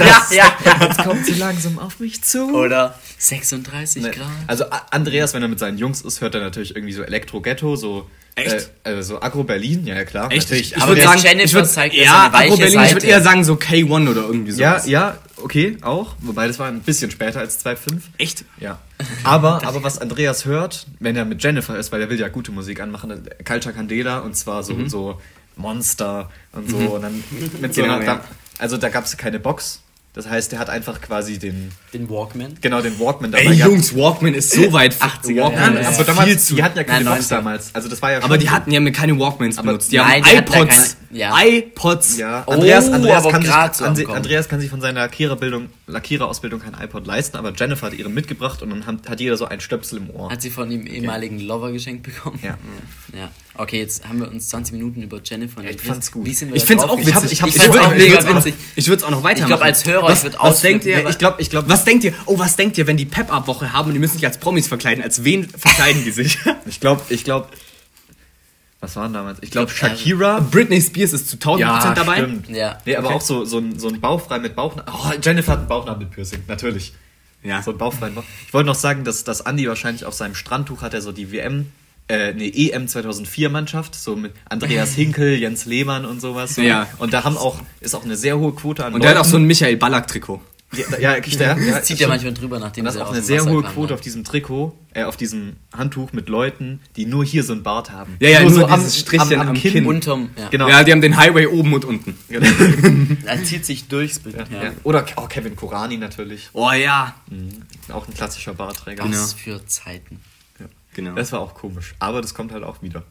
Ja, 0.00 0.26
ja, 0.30 0.52
ja. 0.64 0.78
Jetzt 0.86 0.98
kommt 0.98 1.24
sie 1.24 1.34
langsam 1.34 1.78
auf 1.78 2.00
mich 2.00 2.22
zu. 2.22 2.54
Oder 2.54 2.98
36 3.18 4.02
Ne, 4.02 4.10
Grad. 4.10 4.26
Also 4.46 4.64
Andreas, 4.90 5.34
wenn 5.34 5.42
er 5.42 5.48
mit 5.48 5.58
seinen 5.58 5.78
Jungs 5.78 6.00
ist, 6.00 6.20
hört 6.20 6.34
er 6.34 6.40
natürlich 6.40 6.74
irgendwie 6.74 6.94
so 6.94 7.02
Elektro-Ghetto, 7.02 7.76
so. 7.76 8.10
Echt? 8.46 8.70
Äh, 8.84 8.92
äh, 8.92 9.02
so 9.02 9.20
Agro-Berlin, 9.20 9.86
ja, 9.86 9.94
ja 9.96 10.04
klar. 10.04 10.30
Echt? 10.30 10.48
Natürlich. 10.48 10.72
Ich 10.72 10.82
aber 10.82 10.88
würde 10.92 11.02
sagen, 11.02 11.20
Jennifer 11.22 11.44
ich 11.44 11.54
würd, 11.54 11.66
zeigt 11.68 11.94
ja 11.94 12.30
Agro 12.32 12.56
Berlin, 12.56 12.80
ich 12.80 12.90
würde 12.90 13.00
Seite. 13.00 13.06
eher 13.06 13.22
sagen 13.22 13.44
so 13.44 13.54
K1 13.54 14.10
oder 14.10 14.22
irgendwie 14.22 14.52
so. 14.52 14.60
Ja, 14.60 14.84
ja, 14.86 15.18
okay, 15.42 15.76
auch. 15.82 16.14
Wobei 16.20 16.46
das 16.46 16.58
war 16.58 16.68
ein 16.68 16.80
bisschen 16.80 17.10
später 17.10 17.40
als 17.40 17.64
2.5. 17.64 18.00
Echt? 18.18 18.44
Ja. 18.60 18.78
Aber, 19.24 19.64
aber 19.64 19.84
was 19.84 20.00
Andreas 20.00 20.44
hört, 20.44 20.86
wenn 20.98 21.14
er 21.14 21.24
mit 21.24 21.42
Jennifer 21.42 21.78
ist, 21.78 21.92
weil 21.92 22.00
er 22.00 22.10
will 22.10 22.18
ja 22.18 22.26
gute 22.26 22.50
Musik 22.50 22.80
anmachen, 22.80 23.28
Culture 23.46 23.72
Candela 23.72 24.18
und 24.18 24.36
zwar 24.36 24.64
so, 24.64 24.88
so 24.88 25.20
Monster 25.54 26.30
und 26.52 26.68
so. 26.68 26.76
Und 26.76 27.02
dann 27.02 27.22
mit 27.60 27.74
so 27.74 27.82
Genau, 27.82 27.94
einer, 27.94 28.04
ja. 28.04 28.24
Also 28.58 28.76
da 28.76 28.88
gab 28.88 29.04
es 29.04 29.16
keine 29.16 29.38
Box. 29.38 29.80
Das 30.14 30.28
heißt, 30.28 30.52
er 30.54 30.58
hat 30.58 30.68
einfach 30.68 31.00
quasi 31.00 31.38
den, 31.38 31.70
Den 31.92 32.08
Walkman. 32.10 32.54
genau, 32.60 32.80
den 32.80 32.98
Walkman 32.98 33.30
dabei 33.30 33.44
Ey 33.44 33.56
gehabt. 33.56 33.70
Jungs, 33.72 33.94
Walkman 33.94 34.34
ist 34.34 34.50
so 34.50 34.72
weit 34.72 34.94
80er, 34.96 35.42
Walkman 35.42 35.80
ja, 35.80 35.88
aber 35.90 36.02
damals, 36.04 36.26
viel 36.28 36.38
zu. 36.38 36.54
die 36.56 36.62
hatten 36.64 36.76
ja 36.78 36.82
keine 36.84 37.08
90er. 37.08 37.28
damals. 37.28 37.72
Also 37.74 37.88
das 37.88 38.02
war 38.02 38.12
ja 38.12 38.22
aber 38.24 38.36
die 38.36 38.46
so- 38.46 38.52
hatten 38.52 38.72
ja 38.72 38.90
keine 38.90 39.16
Walkmans 39.18 39.58
Aber- 39.58 39.68
benutzt. 39.68 39.92
Die 39.92 39.96
Nein, 39.98 40.24
haben 40.24 40.30
die 40.30 40.36
iPods. 40.38 40.96
keine- 41.10 41.18
ja. 41.18 41.38
iPods. 41.44 42.18
Ja, 42.18 42.42
Oh, 42.46 42.52
Andreas, 42.52 42.88
Andreas, 42.90 43.28
kann 43.28 43.42
sich, 43.94 44.06
so. 44.06 44.12
Andreas 44.12 44.48
kann 44.48 44.60
sich 44.60 44.70
von 44.70 44.80
seiner 44.80 45.00
Lackiererbildung, 45.02 45.68
Lackiererausbildung 45.86 46.60
kein 46.60 46.74
iPod 46.82 47.06
leisten, 47.06 47.36
aber 47.36 47.52
Jennifer 47.54 47.86
hat 47.86 47.94
ihren 47.94 48.12
mitgebracht 48.12 48.60
und 48.62 48.70
dann 48.70 48.86
hat, 48.86 49.08
hat 49.08 49.20
jeder 49.20 49.36
so 49.36 49.44
ein 49.44 49.60
Stöpsel 49.60 49.98
im 49.98 50.10
Ohr. 50.10 50.30
Hat 50.32 50.42
sie 50.42 50.50
von 50.50 50.68
dem 50.68 50.86
ehemaligen 50.86 51.38
Lover 51.38 51.70
geschenkt 51.70 52.02
bekommen? 52.02 52.40
Ja. 52.42 52.56
Ja. 53.16 53.30
Okay, 53.58 53.80
jetzt 53.80 54.08
haben 54.08 54.20
wir 54.20 54.28
uns 54.30 54.48
20 54.50 54.72
Minuten 54.72 55.02
über 55.02 55.20
Jennifer 55.22 55.62
ich 55.68 55.80
fand's 55.80 56.12
gut. 56.12 56.28
Ich 56.28 56.38
find's 56.38 56.84
auch 56.84 56.96
witzig. 56.96 57.32
Ich 57.32 57.42
hab- 57.42 57.48
ich 57.50 57.56
ich 57.56 57.68
auch 57.70 57.76
auch- 57.76 57.90
mega 57.90 58.18
ich 58.20 58.34
witzig. 58.36 58.54
Ich 58.76 58.86
würde 58.86 58.98
es 58.98 59.02
auch 59.02 59.10
noch 59.10 59.24
weitermachen. 59.24 59.48
glaub, 59.48 59.62
als 59.62 59.84
Hörer, 59.84 60.04
was, 60.04 60.18
ich 60.18 60.24
würd 60.24 60.34
was 60.34 60.40
ausflippen. 60.40 60.80
denkt 60.84 61.04
ihr? 61.04 61.10
Ich 61.10 61.18
glaub- 61.18 61.40
ich 61.40 61.50
glaub- 61.50 61.68
was 61.68 61.84
denkt 61.84 62.04
ihr? 62.04 62.14
Oh, 62.26 62.38
was 62.38 62.54
denkt 62.56 62.78
ihr, 62.78 62.86
wenn 62.86 62.96
die 62.96 63.04
Pep-Up-Woche 63.04 63.72
haben 63.72 63.88
und 63.88 63.94
die 63.94 63.98
müssen 64.00 64.14
sich 64.14 64.24
als 64.26 64.38
Promis 64.38 64.68
verkleiden? 64.68 65.02
Als 65.02 65.24
wen 65.24 65.48
verkleiden 65.48 66.04
die 66.04 66.12
sich? 66.12 66.38
Ich 66.66 66.78
glaube, 66.80 67.02
ich 67.08 67.24
glaube, 67.24 67.48
Was 68.80 68.94
waren 68.94 69.12
damals? 69.12 69.38
Ich 69.42 69.50
glaube 69.50 69.72
Ich 69.72 69.78
glaub, 69.78 69.90
Shakira. 69.90 70.38
Britney 70.38 70.80
Spears 70.80 71.12
ist 71.12 71.28
zu 71.28 71.36
1000% 71.36 71.94
dabei. 71.94 72.18
Stimmt. 72.18 72.48
Ja. 72.50 72.78
Nee, 72.86 72.94
aber 72.94 73.08
Okay. 73.08 73.16
auch 73.16 73.20
so, 73.20 73.44
so, 73.44 73.58
ein, 73.58 73.76
so 73.76 73.88
ein 73.88 74.00
Bauchfrei 74.00 74.38
mit 74.38 74.54
Bauchnabel. 74.54 74.94
Oh, 74.96 75.12
Jennifer 75.20 75.52
hat 75.52 75.60
ein 75.62 75.66
Bauchnabelpiercing, 75.66 76.44
natürlich. 76.46 76.92
Ja. 77.42 77.60
So 77.60 77.72
ein 77.72 77.78
Bauchfrei. 77.78 78.12
Ich 78.46 78.54
wollte 78.54 78.66
noch 78.68 78.76
sagen, 78.76 79.02
dass, 79.02 79.24
dass 79.24 79.44
Andi 79.44 79.66
wahrscheinlich 79.68 80.04
auf 80.04 80.14
seinem 80.14 80.36
Strandtuch 80.36 80.82
hat 80.82 80.94
er 80.94 81.02
so 81.02 81.10
die 81.10 81.32
WM, 81.32 81.72
äh, 82.08 82.32
ne, 82.32 82.52
EM 82.54 82.88
2004 82.88 83.50
Mannschaft, 83.50 83.94
so 83.94 84.16
mit 84.16 84.32
Andreas 84.48 84.92
Hinkel, 84.94 85.34
Jens 85.34 85.66
Lehmann 85.66 86.04
und 86.04 86.20
sowas. 86.20 86.54
So. 86.54 86.62
Ja. 86.62 86.88
Und 86.98 87.12
da 87.12 87.24
haben 87.24 87.36
auch, 87.36 87.60
ist 87.80 87.94
auch 87.94 88.04
eine 88.04 88.16
sehr 88.16 88.38
hohe 88.38 88.54
Quote 88.54 88.84
an 88.84 88.94
Und 88.94 89.02
der 89.02 89.10
hat 89.10 89.18
auch 89.18 89.24
so 89.24 89.36
ein 89.36 89.44
Michael 89.44 89.76
Ballack-Trikot. 89.76 90.40
Ja, 90.72 90.98
ja, 90.98 91.14
wirklich 91.14 91.38
der. 91.38 91.56
Ja, 91.58 91.70
Das 91.76 91.84
zieht 91.84 91.98
ja 91.98 92.08
manchmal 92.08 92.34
drüber, 92.34 92.58
nachdem 92.58 92.84
das 92.84 92.96
ist 92.96 93.00
auch 93.00 93.10
eine 93.10 93.22
sehr 93.22 93.40
Wasser 93.40 93.52
hohe 93.52 93.62
kamen, 93.62 93.74
Quote 93.74 93.88
ne? 93.88 93.94
auf 93.94 94.00
diesem 94.02 94.22
Trikot, 94.24 94.76
äh, 94.92 95.04
auf 95.04 95.16
diesem 95.16 95.56
Handtuch 95.74 96.12
mit 96.12 96.28
Leuten, 96.28 96.80
die 96.96 97.06
nur 97.06 97.24
hier 97.24 97.42
so 97.42 97.54
ein 97.54 97.62
Bart 97.62 97.90
haben. 97.90 98.16
Ja, 98.20 98.28
ja, 98.28 98.40
nur, 98.40 98.50
nur 98.50 98.60
so 98.60 98.66
am, 98.66 98.80
dieses 98.80 98.98
Strichchen 98.98 99.34
am, 99.34 99.40
am 99.40 99.48
am 99.48 99.54
Kinn. 99.54 99.72
Kinn. 99.72 99.86
Unterm, 99.86 100.30
ja. 100.36 100.48
Genau. 100.50 100.68
Ja, 100.68 100.84
die 100.84 100.92
haben 100.92 101.00
den 101.00 101.16
Highway 101.16 101.46
oben 101.46 101.72
und 101.72 101.84
unten. 101.84 102.18
Er 103.24 103.42
zieht 103.44 103.64
sich 103.64 103.88
durchs 103.88 104.18
Bild. 104.18 104.36
Ja. 104.36 104.64
Ja. 104.64 104.72
Oder 104.84 105.04
oh, 105.16 105.26
Kevin 105.26 105.56
Korani 105.56 105.96
natürlich. 105.96 106.48
Oh 106.52 106.70
ja. 106.72 107.14
Auch 107.90 108.06
ein 108.06 108.14
klassischer 108.14 108.54
Bartträger. 108.54 109.04
Was 109.06 109.32
für 109.34 109.64
Zeiten. 109.66 110.20
Genau. 110.98 111.14
Das 111.14 111.30
war 111.30 111.38
auch 111.38 111.54
komisch. 111.54 111.94
Aber 112.00 112.20
das 112.20 112.34
kommt 112.34 112.50
halt 112.50 112.64
auch 112.64 112.82
wieder. 112.82 113.04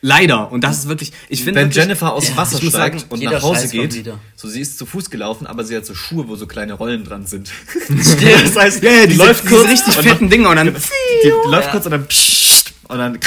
Leider. 0.00 0.50
Und 0.50 0.64
das 0.64 0.78
ist 0.78 0.88
wirklich. 0.88 1.12
Ich 1.28 1.44
finde 1.44 1.60
Wenn 1.60 1.68
wirklich- 1.68 1.84
Jennifer 1.84 2.12
aus 2.12 2.26
dem 2.26 2.36
Wasser 2.36 2.58
steigt 2.58 2.72
sagen, 2.72 3.04
und 3.10 3.22
nach 3.22 3.40
Hause 3.42 3.60
Scheiß 3.62 3.70
geht, 3.70 4.12
so 4.34 4.48
sie 4.48 4.60
ist 4.60 4.76
zu 4.76 4.86
Fuß 4.86 5.08
gelaufen, 5.08 5.46
aber 5.46 5.62
sie 5.62 5.76
hat 5.76 5.86
so 5.86 5.94
Schuhe, 5.94 6.26
wo 6.26 6.34
so 6.34 6.48
kleine 6.48 6.72
Rollen 6.72 7.04
dran 7.04 7.26
sind. 7.26 7.48
das 7.88 8.56
heißt, 8.56 8.82
ja, 8.82 9.02
die 9.02 9.10
diese, 9.10 9.24
läuft 9.24 9.44
diese 9.44 9.54
kurz 9.54 9.68
richtig 9.70 9.96
und 9.98 10.02
fetten 10.02 10.28
Dinger 10.30 10.50
und 10.50 10.56
dann. 10.56 10.66
Die, 10.74 10.80
die 11.22 11.28
läuft 11.48 11.66
Ja. 11.66 11.70
kurz 11.70 11.84
und 11.86 11.92
dann 11.92 12.06
pssst, 12.08 12.74
und 12.88 12.98
dann 12.98 13.18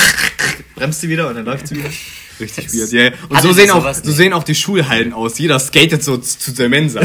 bremst 0.75 0.99
sie 0.99 1.07
wieder 1.07 1.29
und 1.29 1.35
dann 1.35 1.45
läuft 1.45 1.67
sie 1.69 1.77
wieder. 1.77 1.89
Richtig 2.39 2.73
weird, 2.73 2.91
ja. 2.91 3.11
Und 3.29 3.41
so 3.41 3.47
die 3.49 3.53
sehen, 3.53 3.71
auch, 3.71 3.93
so 3.93 4.11
sehen 4.11 4.33
auch 4.33 4.43
die 4.43 4.55
Schulhallen 4.55 5.13
aus. 5.13 5.37
Jeder 5.39 5.57
skatet 5.57 6.03
so 6.03 6.17
zu 6.17 6.51
der 6.53 6.67
Mensa. 6.69 7.01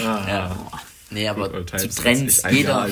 Ja. 0.00 0.56
Nee, 1.10 1.28
aber 1.28 1.48
Good 1.48 1.70
zu 1.80 1.88
Trends, 1.88 2.42
jeder. 2.50 2.88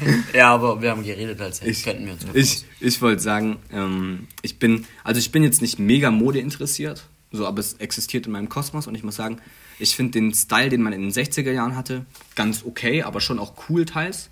Ja, 0.34 0.52
aber 0.54 0.80
wir 0.82 0.90
haben 0.90 1.02
geredet, 1.04 1.40
als 1.40 1.62
Ich- 1.62 1.82
könnten 1.84 2.06
wir 2.06 2.12
uns 2.14 2.24
Ich, 2.34 2.64
ich 2.80 3.00
wollte 3.02 3.22
sagen, 3.22 3.56
ähm, 3.72 4.26
ich 4.42 4.58
bin, 4.58 4.86
also 5.04 5.18
ich 5.18 5.30
bin 5.32 5.42
jetzt 5.42 5.62
nicht 5.62 5.78
mega 5.78 6.10
Mode 6.10 6.38
interessiert, 6.40 7.04
so, 7.30 7.46
aber 7.46 7.60
es 7.60 7.74
existiert 7.74 8.26
in 8.26 8.32
meinem 8.32 8.48
Kosmos 8.48 8.86
und 8.86 8.94
ich 8.94 9.02
muss 9.02 9.16
sagen, 9.16 9.38
ich 9.78 9.96
finde 9.96 10.12
den 10.12 10.34
Style, 10.34 10.68
den 10.68 10.82
man 10.82 10.92
in 10.92 11.00
den 11.02 11.10
60er 11.12 11.50
Jahren 11.50 11.76
hatte, 11.76 12.04
ganz 12.34 12.64
okay, 12.64 13.02
aber 13.02 13.20
schon 13.20 13.38
auch 13.38 13.54
cool 13.68 13.84
teils. 13.84 14.30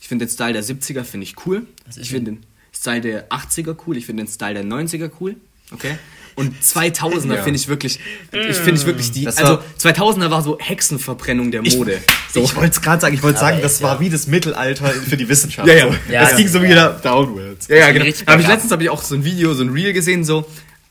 Ich 0.00 0.08
finde 0.08 0.26
den 0.26 0.30
Style 0.32 0.52
der 0.52 0.62
70er 0.64 1.04
finde 1.04 1.24
ich 1.24 1.34
cool. 1.46 1.66
Ich 1.96 2.10
finde 2.10 2.32
den 2.32 2.46
Style 2.76 3.00
der 3.00 3.28
80er 3.30 3.76
cool, 3.86 3.96
ich 3.96 4.04
finde 4.06 4.24
den 4.24 4.30
Style 4.30 4.54
der 4.54 4.64
90er 4.64 5.10
cool. 5.20 5.36
Okay? 5.70 5.96
Und 6.36 6.54
2000er 6.62 7.36
Ja. 7.36 7.42
finde 7.42 7.58
ich 7.58 7.68
wirklich, 7.68 8.00
ich 8.32 8.56
finde 8.56 8.80
ich 8.80 8.86
wirklich 8.86 9.12
die, 9.12 9.26
also 9.26 9.42
war- 9.44 9.62
2000er 9.78 10.30
war 10.30 10.42
so 10.42 10.58
Hexenverbrennung 10.58 11.50
der 11.50 11.62
Mode. 11.62 12.00
So. 12.32 12.42
Ich 12.42 12.56
wollte 12.56 12.70
es 12.72 12.82
gerade 12.82 13.00
sagen, 13.00 13.14
ich 13.14 13.22
wollte 13.22 13.38
sagen, 13.38 13.58
das 13.62 13.82
war 13.82 14.00
wie 14.00 14.10
das 14.10 14.26
Mittelalter 14.26 14.88
für 14.88 15.16
die 15.16 15.28
Wissenschaft. 15.28 15.68
Ja, 15.68 15.74
ja. 15.74 15.86
So. 15.86 15.94
Ja, 16.12 16.20
das 16.22 16.30
ja. 16.32 16.36
ging 16.38 16.48
so 16.48 16.62
wieder 16.62 17.00
downwards. 17.02 17.68
Ja, 17.68 17.76
ja, 17.76 17.92
genau. 17.92 18.06
habe 18.26 18.42
ich 18.42 18.48
letztens 18.48 18.72
habe 18.72 18.82
ich 18.82 18.90
auch 18.90 19.02
so 19.02 19.14
ein 19.14 19.24
Video, 19.24 19.54
so 19.54 19.62
ein 19.62 19.70
Reel 19.70 19.92
gesehen, 19.92 20.24
so 20.24 20.44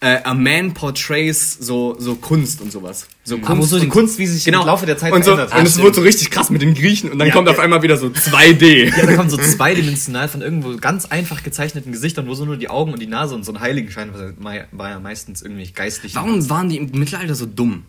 äh, 0.04 0.22
a 0.24 0.34
man 0.34 0.74
portrays 0.74 1.58
so 1.60 1.96
so 1.98 2.16
Kunst 2.16 2.60
und 2.62 2.72
sowas. 2.74 3.08
So 3.24 3.38
Ah, 3.46 3.58
wo 3.58 3.64
so 3.64 3.80
die 3.80 3.88
Kunst, 3.88 4.20
wie 4.20 4.28
sich 4.28 4.46
im 4.46 4.54
Laufe 4.54 4.86
der 4.86 4.98
Zeit 4.98 5.14
und 5.14 5.24
so, 5.24 5.36
verändert 5.36 5.58
Und 5.58 5.66
es 5.66 5.82
wird 5.82 5.96
so 5.96 6.02
richtig 6.02 6.30
krass 6.30 6.50
mit 6.50 6.62
den 6.62 6.74
Griechen 6.74 7.10
und 7.10 7.20
dann 7.20 7.30
Ja, 7.30 7.34
kommt 7.34 7.48
ja. 7.48 7.54
auf 7.54 7.60
einmal 7.60 7.82
wieder 7.84 7.96
so 7.96 8.08
2D. 8.08 8.96
Ja, 8.98 9.06
da 9.06 9.16
kommen 9.16 9.30
so 9.30 9.38
zweidimensional 9.38 10.28
von 10.28 10.42
irgendwo 10.42 10.76
ganz 10.76 11.06
einfach 11.06 11.42
gezeichneten 11.42 11.94
Gesichtern, 11.94 12.28
wo 12.28 12.34
so 12.34 12.44
nur 12.44 12.58
die 12.58 12.70
Augen 12.70 12.92
und 12.92 13.02
die 13.02 13.08
Nase 13.08 13.34
und 13.34 13.46
so 13.46 13.54
ein 13.54 13.62
Heiligenschein 13.62 14.12
war, 14.40 14.66
war 14.72 14.90
ja 14.90 15.00
meistens 15.00 15.42
irgendwie 15.42 15.72
geistlich. 15.72 16.16
Warum 16.16 16.50
waren 16.50 16.68
die 16.68 16.78
im 16.78 16.92
Mittelalter 17.00 17.36
so 17.36 17.46
dumm? 17.46 17.86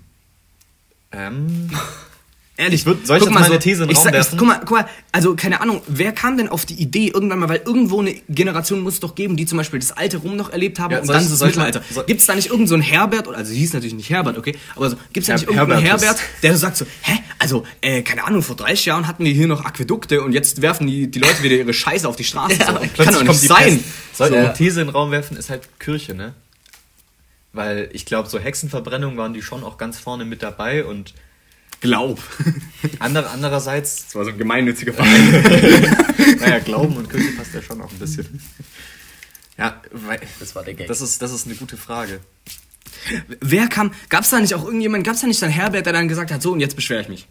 Ähm, 1.10 1.68
Ehrlich, 2.56 2.82
Ich 2.82 2.86
würd- 2.86 3.04
soll 3.04 3.16
ich 3.16 3.24
guck 3.24 3.32
jetzt 3.32 3.40
mal 3.40 3.50
so, 3.52 3.58
These 3.58 3.82
in 3.82 3.88
den 3.88 3.92
ich 3.92 3.96
Raum 3.98 4.04
sag, 4.04 4.12
ich, 4.12 4.16
werfen? 4.18 4.38
guck, 4.38 4.46
mal, 4.46 4.60
guck 4.60 4.70
mal, 4.70 4.88
also 5.10 5.34
keine 5.34 5.60
Ahnung, 5.60 5.82
wer 5.88 6.12
kam 6.12 6.36
denn 6.36 6.48
auf 6.48 6.64
die 6.64 6.74
Idee 6.74 7.08
irgendwann 7.08 7.40
mal, 7.40 7.48
weil 7.48 7.62
irgendwo 7.66 8.00
eine 8.00 8.14
Generation 8.28 8.80
muss 8.80 8.94
es 8.94 9.00
doch 9.00 9.16
geben, 9.16 9.36
die 9.36 9.44
zum 9.44 9.58
Beispiel 9.58 9.80
das 9.80 9.90
alte 9.90 10.18
Rum 10.18 10.36
noch 10.36 10.50
erlebt 10.50 10.78
haben 10.78 10.92
Ja, 10.92 11.00
und 11.00 11.08
dann 11.08 11.24
ich- 11.24 11.30
das 11.30 11.40
mal- 11.40 11.46
Mittelalter. 11.46 11.82
soll- 11.90 12.04
Gibt 12.06 12.20
es 12.20 12.26
da 12.26 12.34
nicht 12.36 12.46
irgendeinen 12.46 12.68
so 12.68 12.74
einen 12.74 12.82
Herbert, 12.84 13.26
oder- 13.26 13.38
also 13.38 13.52
hieß 13.52 13.72
natürlich 13.72 13.94
nicht 13.94 14.08
Herbert, 14.08 14.38
okay, 14.38 14.56
aber 14.76 14.90
so, 14.90 14.96
gibt 15.12 15.24
es 15.24 15.26
da 15.26 15.32
nicht 15.34 15.48
irgendeinen. 15.48 15.82
Herbert, 15.84 16.18
der 16.44 16.52
so 16.52 16.58
sagt 16.58 16.76
so, 16.76 16.86
hä, 17.02 17.18
also, 17.40 17.64
äh, 17.80 18.02
keine 18.02 18.22
Ahnung, 18.22 18.40
vor 18.42 18.54
30 18.54 18.86
Jahren 18.86 19.08
hatten 19.08 19.24
wir 19.24 19.32
hier 19.32 19.48
noch 19.48 19.64
Aquädukte 19.64 20.22
und 20.22 20.32
jetzt 20.32 20.62
werfen 20.62 20.86
die, 20.86 21.10
die 21.10 21.18
Leute 21.18 21.42
wieder 21.42 21.56
ihre 21.56 21.74
Scheiße 21.74 22.08
auf 22.08 22.14
die 22.14 22.22
Straße. 22.24 22.54
so. 22.58 22.64
Kann 22.64 22.74
plötzlich 22.94 23.06
doch 23.06 23.14
kommt 23.16 23.28
nicht 23.30 23.42
die 23.42 23.46
sein. 23.48 23.84
Soll 24.12 24.28
ich 24.28 24.32
So. 24.32 24.38
eine 24.38 24.54
These 24.54 24.80
in 24.80 24.86
den 24.86 24.92
Raum 24.94 25.10
werfen, 25.10 25.36
ist 25.36 25.50
halt 25.50 25.62
Kirche, 25.80 26.14
ne? 26.14 26.34
Weil 27.52 27.88
ich 27.92 28.06
glaube, 28.06 28.28
so 28.28 28.38
Hexenverbrennungen 28.38 29.16
waren 29.16 29.34
die 29.34 29.42
schon 29.42 29.64
auch 29.64 29.76
ganz 29.76 29.98
vorne 29.98 30.24
mit 30.24 30.42
dabei 30.42 30.84
und 30.84 31.14
Glaub. 31.84 32.18
andere, 32.98 33.28
andererseits, 33.28 34.06
Das 34.06 34.14
war 34.14 34.24
so 34.24 34.30
ein 34.30 34.38
gemeinnütziger 34.38 34.94
Verein. 34.94 35.44
naja, 36.40 36.58
Glauben 36.60 36.96
und 36.96 37.10
Kirche 37.10 37.32
passt 37.32 37.52
ja 37.52 37.60
schon 37.60 37.82
auch 37.82 37.90
ein 37.90 37.98
bisschen. 37.98 38.40
Ja, 39.58 39.82
weil, 39.92 40.18
Das 40.40 40.54
war 40.54 40.64
der 40.64 40.72
Gag. 40.72 40.86
das 40.88 41.02
ist, 41.02 41.20
das 41.20 41.30
ist 41.30 41.46
eine 41.46 41.56
gute 41.56 41.76
Frage. 41.76 42.20
Wer 43.40 43.68
kam, 43.68 43.92
gab's 44.08 44.30
da 44.30 44.40
nicht 44.40 44.54
auch 44.54 44.64
irgendjemand, 44.64 45.04
gab's 45.04 45.20
da 45.20 45.26
nicht 45.26 45.42
dann 45.42 45.50
Herbert, 45.50 45.84
der 45.84 45.92
dann 45.92 46.08
gesagt 46.08 46.32
hat, 46.32 46.40
so 46.40 46.52
und 46.52 46.60
jetzt 46.60 46.74
beschwere 46.74 47.02
ich 47.02 47.08
mich? 47.08 47.28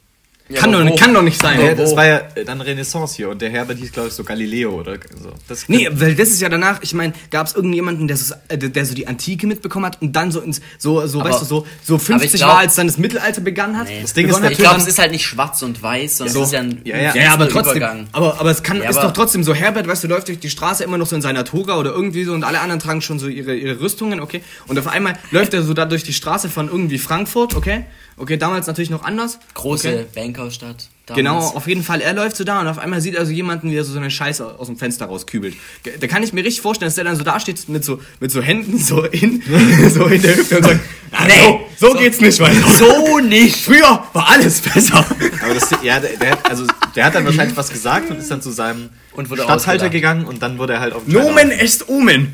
Ja, 0.49 0.59
kann, 0.59 0.73
doch, 0.73 0.85
wo? 0.85 0.95
kann 0.97 1.13
doch 1.13 1.21
nicht 1.21 1.41
sein. 1.41 1.57
Der, 1.57 1.73
das 1.73 1.95
war 1.95 2.05
ja 2.05 2.21
dann 2.45 2.59
Renaissance 2.59 3.15
hier 3.15 3.29
und 3.29 3.41
der 3.41 3.49
Herbert 3.49 3.77
hieß, 3.77 3.93
glaube 3.93 4.09
ich, 4.09 4.13
so 4.13 4.25
Galileo 4.25 4.71
oder 4.71 4.95
so. 5.21 5.31
Das 5.47 5.69
Nee, 5.69 5.87
weil 5.93 6.15
das 6.15 6.29
ist 6.29 6.41
ja 6.41 6.49
danach, 6.49 6.79
ich 6.81 6.93
meine, 6.93 7.13
gab 7.31 7.47
es 7.47 7.55
irgendjemanden, 7.55 8.09
der 8.09 8.17
so, 8.17 8.35
äh, 8.49 8.57
der, 8.57 8.85
so 8.85 8.93
die 8.93 9.07
Antike 9.07 9.47
mitbekommen 9.47 9.85
hat 9.85 10.01
und 10.01 10.13
dann 10.13 10.31
so 10.31 10.41
ins, 10.41 10.59
so, 10.77 11.07
so 11.07 11.21
Aber- 11.21 11.29
weißt 11.29 11.41
du, 11.41 11.45
so, 11.45 11.65
so 11.81 11.93
aber 11.95 12.03
50 12.03 12.33
ich 12.33 12.39
glaub- 12.41 12.49
war, 12.51 12.57
als 12.59 12.75
dann 12.75 12.87
das 12.87 12.97
Mittelalter 12.97 13.39
begann 13.39 13.77
hat. 13.77 13.87
Nee. 13.87 14.01
Das 14.01 14.11
Ding 14.13 14.27
ist 14.27 14.41
hat, 14.41 14.51
ich 14.51 14.57
glaube, 14.57 14.81
es 14.81 14.85
ist 14.87 14.99
halt 14.99 15.13
nicht 15.13 15.25
schwarz 15.25 15.61
und 15.61 15.81
weiß, 15.81 16.17
sondern 16.17 16.33
So. 16.33 16.41
es 16.41 16.47
ist 16.47 16.53
ja 16.53 16.59
ein 16.59 16.81
Ja, 16.83 16.97
ja. 16.97 17.15
ja, 17.15 17.21
ja, 17.23 17.33
aber 17.33 17.47
trotzdem. 17.47 17.77
Übergang. 17.77 18.07
Aber, 18.11 18.39
aber 18.41 18.51
es 18.51 18.61
kann, 18.61 18.77
Ja, 18.83 18.89
ist 18.89 18.97
aber- 18.97 19.07
doch 19.07 19.13
trotzdem 19.13 19.43
so, 19.45 19.53
Herbert, 19.55 19.87
weißt 19.87 20.03
du, 20.03 20.09
läuft 20.09 20.27
durch 20.27 20.39
die 20.39 20.49
Straße 20.49 20.83
immer 20.83 20.97
noch 20.97 21.07
so 21.07 21.15
in 21.15 21.21
seiner 21.21 21.45
Toga 21.45 21.77
oder 21.77 21.91
irgendwie 21.91 22.25
so 22.25 22.33
und 22.33 22.43
alle 22.43 22.59
anderen 22.59 22.79
tragen 22.81 23.01
schon 23.01 23.17
so 23.17 23.29
ihre, 23.29 23.55
ihre 23.55 23.79
Rüstungen, 23.79 24.19
okay? 24.19 24.43
Und 24.67 24.77
auf 24.77 24.87
einmal 24.87 25.13
läuft 25.31 25.53
er 25.53 25.63
so 25.63 25.73
da 25.73 25.85
durch 25.85 26.03
die 26.03 26.13
Straße 26.13 26.49
von 26.49 26.67
irgendwie 26.67 26.97
Frankfurt, 26.97 27.55
okay? 27.55 27.85
Okay, 28.17 28.37
damals 28.37 28.67
natürlich 28.67 28.89
noch 28.89 29.03
anders. 29.03 29.39
Große 29.53 29.87
okay? 29.89 30.05
Bankerstadt. 30.13 30.89
Genau, 31.15 31.39
damals. 31.39 31.55
auf 31.55 31.67
jeden 31.67 31.83
Fall. 31.83 31.99
Er 31.99 32.13
läuft 32.13 32.37
so 32.37 32.45
da 32.45 32.61
und 32.61 32.67
auf 32.67 32.77
einmal 32.77 33.01
sieht 33.01 33.15
er 33.15 33.25
so 33.25 33.31
jemanden, 33.33 33.69
wie 33.71 33.75
er 33.75 33.83
so 33.83 33.91
seine 33.91 34.09
Scheiße 34.09 34.57
aus 34.57 34.67
dem 34.67 34.77
Fenster 34.77 35.07
rauskübelt. 35.07 35.53
Da 35.99 36.07
kann 36.07 36.23
ich 36.23 36.31
mir 36.31 36.45
richtig 36.45 36.61
vorstellen, 36.61 36.87
dass 36.87 36.95
der 36.95 37.03
dann 37.03 37.17
so 37.17 37.23
da 37.23 37.39
steht 37.41 37.67
mit 37.67 37.83
so, 37.83 37.99
mit 38.21 38.31
so 38.31 38.41
Händen 38.41 38.77
so 38.79 39.03
in, 39.03 39.41
so 39.89 40.05
in 40.05 40.21
der 40.21 40.37
Hüfte 40.37 40.57
und 40.59 40.63
sagt, 40.63 40.79
"Ah, 41.11 41.25
Nee, 41.27 41.59
so, 41.77 41.91
so, 41.91 41.97
geht's 41.99 42.21
nicht 42.21 42.39
weiter. 42.39 42.61
So 42.77 43.19
nicht! 43.19 43.57
Früher 43.65 44.03
war 44.13 44.29
alles 44.29 44.61
besser. 44.61 45.05
Aber 45.43 45.53
das, 45.53 45.69
ja, 45.83 45.99
der, 45.99 46.11
der, 46.15 46.31
hat- 46.31 46.49
also, 46.49 46.65
der 46.95 47.05
hat 47.05 47.15
dann 47.15 47.25
wahrscheinlich 47.25 47.57
was 47.57 47.69
gesagt 47.69 48.09
und 48.09 48.17
ist 48.19 48.31
dann 48.31 48.41
zu 48.41 48.51
seinem 48.51 48.89
Und 49.13 49.29
wurde 49.29 49.43
Stadthalter 49.43 49.89
gegangen 49.89 50.23
und 50.25 50.41
dann 50.41 50.57
wurde 50.57 50.73
er 50.73 50.79
halt 50.79 50.93
auf 50.93 51.03
den 51.03 51.13
Nomen 51.15 51.51
est 51.51 51.89
omen. 51.89 52.31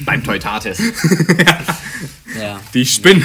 beim 0.00 0.24
Teutates. 0.24 0.78
Ja. 2.36 2.60
Die 2.74 2.84
Spinnen. 2.84 3.24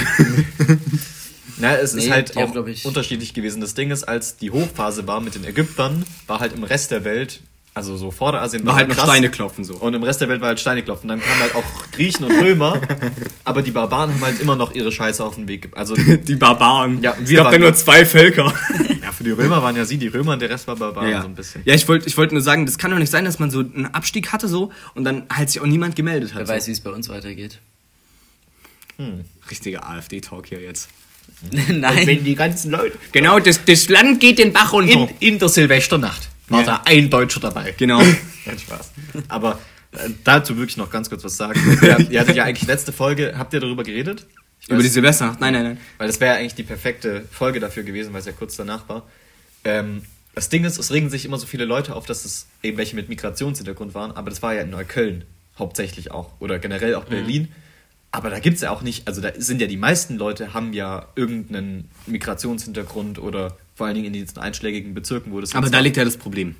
Na, 1.60 1.76
es 1.76 1.94
Nee, 1.94 2.04
ist 2.04 2.10
halt 2.10 2.36
haben, 2.36 2.56
auch 2.56 2.66
ich- 2.66 2.84
unterschiedlich 2.86 3.34
gewesen. 3.34 3.60
Das 3.60 3.74
Ding 3.74 3.90
ist, 3.90 4.04
als 4.04 4.36
die 4.36 4.50
Hochphase 4.50 5.06
war 5.06 5.20
mit 5.20 5.34
den 5.34 5.44
Ägyptern, 5.44 6.04
war 6.26 6.40
halt 6.40 6.52
im 6.54 6.64
Rest 6.64 6.90
der 6.90 7.04
Welt, 7.04 7.40
also 7.72 7.96
so 7.96 8.10
Vorderasien, 8.10 8.66
War 8.66 8.74
halt 8.74 8.88
noch 8.88 8.96
krass. 8.96 9.04
Steine 9.08 9.30
klopfen 9.30 9.62
so. 9.64 9.74
Und 9.74 9.94
im 9.94 10.02
Rest 10.02 10.20
der 10.20 10.28
Welt 10.28 10.40
war 10.40 10.48
halt 10.48 10.58
Steine 10.58 10.82
klopfen. 10.82 11.06
Dann 11.08 11.20
kamen 11.20 11.40
halt 11.40 11.54
auch 11.54 11.62
Griechen 11.92 12.24
und 12.24 12.32
Römer, 12.32 12.80
aber 13.44 13.62
die 13.62 13.70
Barbaren 13.70 14.12
haben 14.12 14.20
halt 14.24 14.40
immer 14.40 14.56
noch 14.56 14.74
ihre 14.74 14.90
Scheiße 14.90 15.24
auf 15.24 15.36
den 15.36 15.46
Weg. 15.46 15.68
Also 15.76 15.94
Die 16.26 16.34
Barbaren. 16.34 17.00
Ja, 17.00 17.14
es 17.22 17.28
wir 17.28 17.36
gab 17.36 17.46
da 17.46 17.52
waren- 17.52 17.60
nur 17.60 17.74
zwei 17.74 18.04
Völker. 18.04 18.52
ja, 19.02 19.12
für 19.12 19.22
die 19.22 19.30
Römer 19.30 19.62
waren 19.62 19.76
ja 19.76 19.84
sie 19.84 19.98
die 19.98 20.08
Römer 20.08 20.32
und 20.32 20.42
der 20.42 20.50
Rest 20.50 20.66
war 20.66 20.74
Barbaren 20.76 21.08
Ja, 21.10 21.22
so 21.22 21.28
ein 21.28 21.34
bisschen. 21.36 21.62
ja 21.64 21.74
ich 21.74 21.86
wollte 21.86 22.08
ich 22.08 22.16
wollte 22.16 22.34
nur 22.34 22.42
sagen, 22.42 22.66
das 22.66 22.76
kann 22.76 22.90
doch 22.90 22.98
nicht 22.98 23.10
sein, 23.10 23.24
dass 23.24 23.38
man 23.38 23.52
so 23.52 23.60
einen 23.60 23.86
Abstieg 23.86 24.32
hatte 24.32 24.48
so 24.48 24.72
und 24.94 25.04
dann 25.04 25.22
halt 25.32 25.50
sich 25.50 25.60
auch 25.60 25.66
niemand 25.66 25.94
gemeldet 25.94 26.30
hat. 26.34 26.40
Wer 26.40 26.46
so. 26.46 26.52
weiß, 26.54 26.66
wie 26.66 26.72
es 26.72 26.80
bei 26.80 26.90
uns 26.90 27.08
weitergeht. 27.08 27.60
Richtiger 29.50 29.88
AfD-Talk 29.88 30.46
hier 30.48 30.60
jetzt. 30.60 30.88
Nein. 31.70 32.24
die 32.24 32.34
ganzen 32.34 32.70
Leute 32.70 32.98
Genau, 33.12 33.38
das, 33.38 33.64
das 33.64 33.88
Land 33.88 34.20
geht 34.20 34.38
den 34.38 34.52
Bach 34.52 34.72
runter. 34.72 35.08
in, 35.20 35.34
in 35.34 35.38
der 35.38 35.48
Silvesternacht 35.48 36.28
war 36.48 36.60
Ja. 36.60 36.66
da 36.66 36.82
ein 36.84 37.08
Deutscher 37.10 37.40
dabei. 37.40 37.72
genau. 37.76 37.98
Kein 38.44 38.58
Spaß. 38.58 38.90
Aber 39.28 39.58
äh, 39.92 40.08
dazu 40.24 40.56
wirklich 40.56 40.76
noch 40.76 40.90
ganz 40.90 41.08
kurz 41.08 41.22
was 41.24 41.36
sagen. 41.36 41.58
Ihr, 41.82 42.10
ihr 42.10 42.20
hattet 42.20 42.36
ja 42.36 42.44
eigentlich 42.44 42.66
letzte 42.68 42.92
Folge, 42.92 43.34
habt 43.38 43.52
ihr 43.54 43.60
darüber 43.60 43.84
geredet? 43.84 44.26
Ich 44.60 44.68
Über 44.68 44.78
weiß- 44.78 44.82
die 44.82 44.88
Silvesternacht. 44.88 45.40
Nein, 45.40 45.52
nein, 45.54 45.62
nein. 45.64 45.78
Weil 45.98 46.06
das 46.08 46.20
wäre 46.20 46.34
ja 46.34 46.40
eigentlich 46.40 46.54
die 46.54 46.62
perfekte 46.64 47.24
Folge 47.30 47.60
dafür 47.60 47.82
gewesen, 47.84 48.12
weil 48.12 48.20
es 48.20 48.26
ja 48.26 48.32
kurz 48.32 48.56
danach 48.56 48.88
war. 48.88 49.06
Ähm, 49.64 50.02
das 50.34 50.48
Ding 50.48 50.64
ist, 50.64 50.78
es 50.78 50.92
regen 50.92 51.10
sich 51.10 51.24
immer 51.24 51.38
so 51.38 51.46
viele 51.46 51.64
Leute 51.64 51.94
auf, 51.96 52.06
dass 52.06 52.24
es 52.24 52.46
eben 52.62 52.76
welche 52.78 52.94
mit 52.96 53.08
Migrationshintergrund 53.08 53.94
waren, 53.94 54.12
aber 54.12 54.30
das 54.30 54.42
war 54.42 54.54
ja 54.54 54.62
in 54.62 54.70
Neukölln 54.70 55.24
hauptsächlich 55.58 56.10
auch 56.12 56.30
oder 56.40 56.58
generell 56.58 56.94
auch 56.94 57.04
Berlin. 57.04 57.48
Aber 58.12 58.28
da 58.30 58.40
gibt 58.40 58.56
es 58.56 58.62
ja 58.62 58.70
auch 58.70 58.82
nicht, 58.82 59.06
also 59.06 59.20
da 59.20 59.30
sind 59.38 59.60
ja 59.60 59.68
die 59.68 59.76
meisten 59.76 60.16
Leute 60.16 60.52
haben 60.52 60.72
ja 60.72 61.06
irgendeinen 61.14 61.88
Migrationshintergrund 62.06 63.18
oder 63.20 63.56
vor 63.76 63.86
allen 63.86 63.94
Dingen 63.94 64.06
in 64.08 64.12
diesen 64.12 64.38
einschlägigen 64.38 64.94
Bezirken, 64.94 65.32
wo 65.32 65.40
das 65.40 65.54
Aber 65.54 65.70
da 65.70 65.78
liegt 65.80 65.96
ja 65.96 66.04
das 66.04 66.16
Problem. 66.16 66.56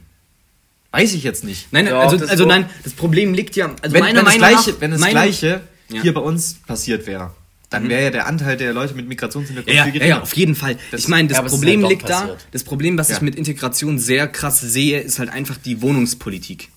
Weiß 0.92 1.12
ich 1.14 1.22
jetzt 1.24 1.44
nicht. 1.44 1.72
Nein, 1.72 1.86
Doch, 1.86 2.00
also, 2.00 2.16
das 2.16 2.30
also 2.30 2.44
so- 2.44 2.48
nein, 2.48 2.68
das 2.84 2.92
Problem 2.92 3.34
liegt 3.34 3.56
ja, 3.56 3.74
also 3.82 3.94
wenn, 3.94 4.00
meiner 4.00 4.18
wenn 4.20 4.24
das 4.26 4.38
Meinung 4.38 4.38
Gleiche, 4.38 4.70
nach, 4.72 4.80
wenn 4.80 4.90
das 4.92 5.00
meine- 5.00 5.12
Gleiche 5.12 5.60
Ja. 5.88 6.02
hier 6.02 6.14
bei 6.14 6.20
uns 6.20 6.54
passiert 6.66 7.06
wäre, 7.06 7.32
dann 7.68 7.88
wäre 7.88 8.02
ja 8.04 8.10
der 8.10 8.26
Anteil 8.26 8.56
der 8.56 8.72
Leute 8.72 8.94
mit 8.94 9.06
Migrationshintergrund 9.08 9.76
Ja, 9.76 9.84
viel 9.84 9.92
ja, 9.92 9.98
geringer. 9.98 10.16
ja, 10.16 10.22
auf 10.22 10.36
jeden 10.36 10.54
Fall. 10.56 10.76
Das- 10.90 11.00
ich 11.02 11.08
meine, 11.08 11.28
das 11.28 11.38
Ja, 11.38 11.42
Problem 11.44 11.82
halt 11.82 11.90
liegt 11.90 12.08
da, 12.08 12.20
passiert. 12.20 12.46
das 12.52 12.64
Problem, 12.64 12.96
was 12.98 13.08
Ja. 13.08 13.16
ich 13.16 13.22
mit 13.22 13.34
Integration 13.36 13.98
sehr 13.98 14.26
krass 14.28 14.60
sehe, 14.60 15.00
ist 15.00 15.18
halt 15.20 15.30
einfach 15.30 15.56
die 15.58 15.80
Wohnungspolitik. 15.82 16.68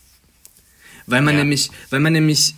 Weil 1.07 1.21
man 1.21 1.35
Ja. 1.35 1.41
nämlich, 1.41 1.69
weil 1.89 1.99
man 1.99 2.13
nämlich, 2.13 2.55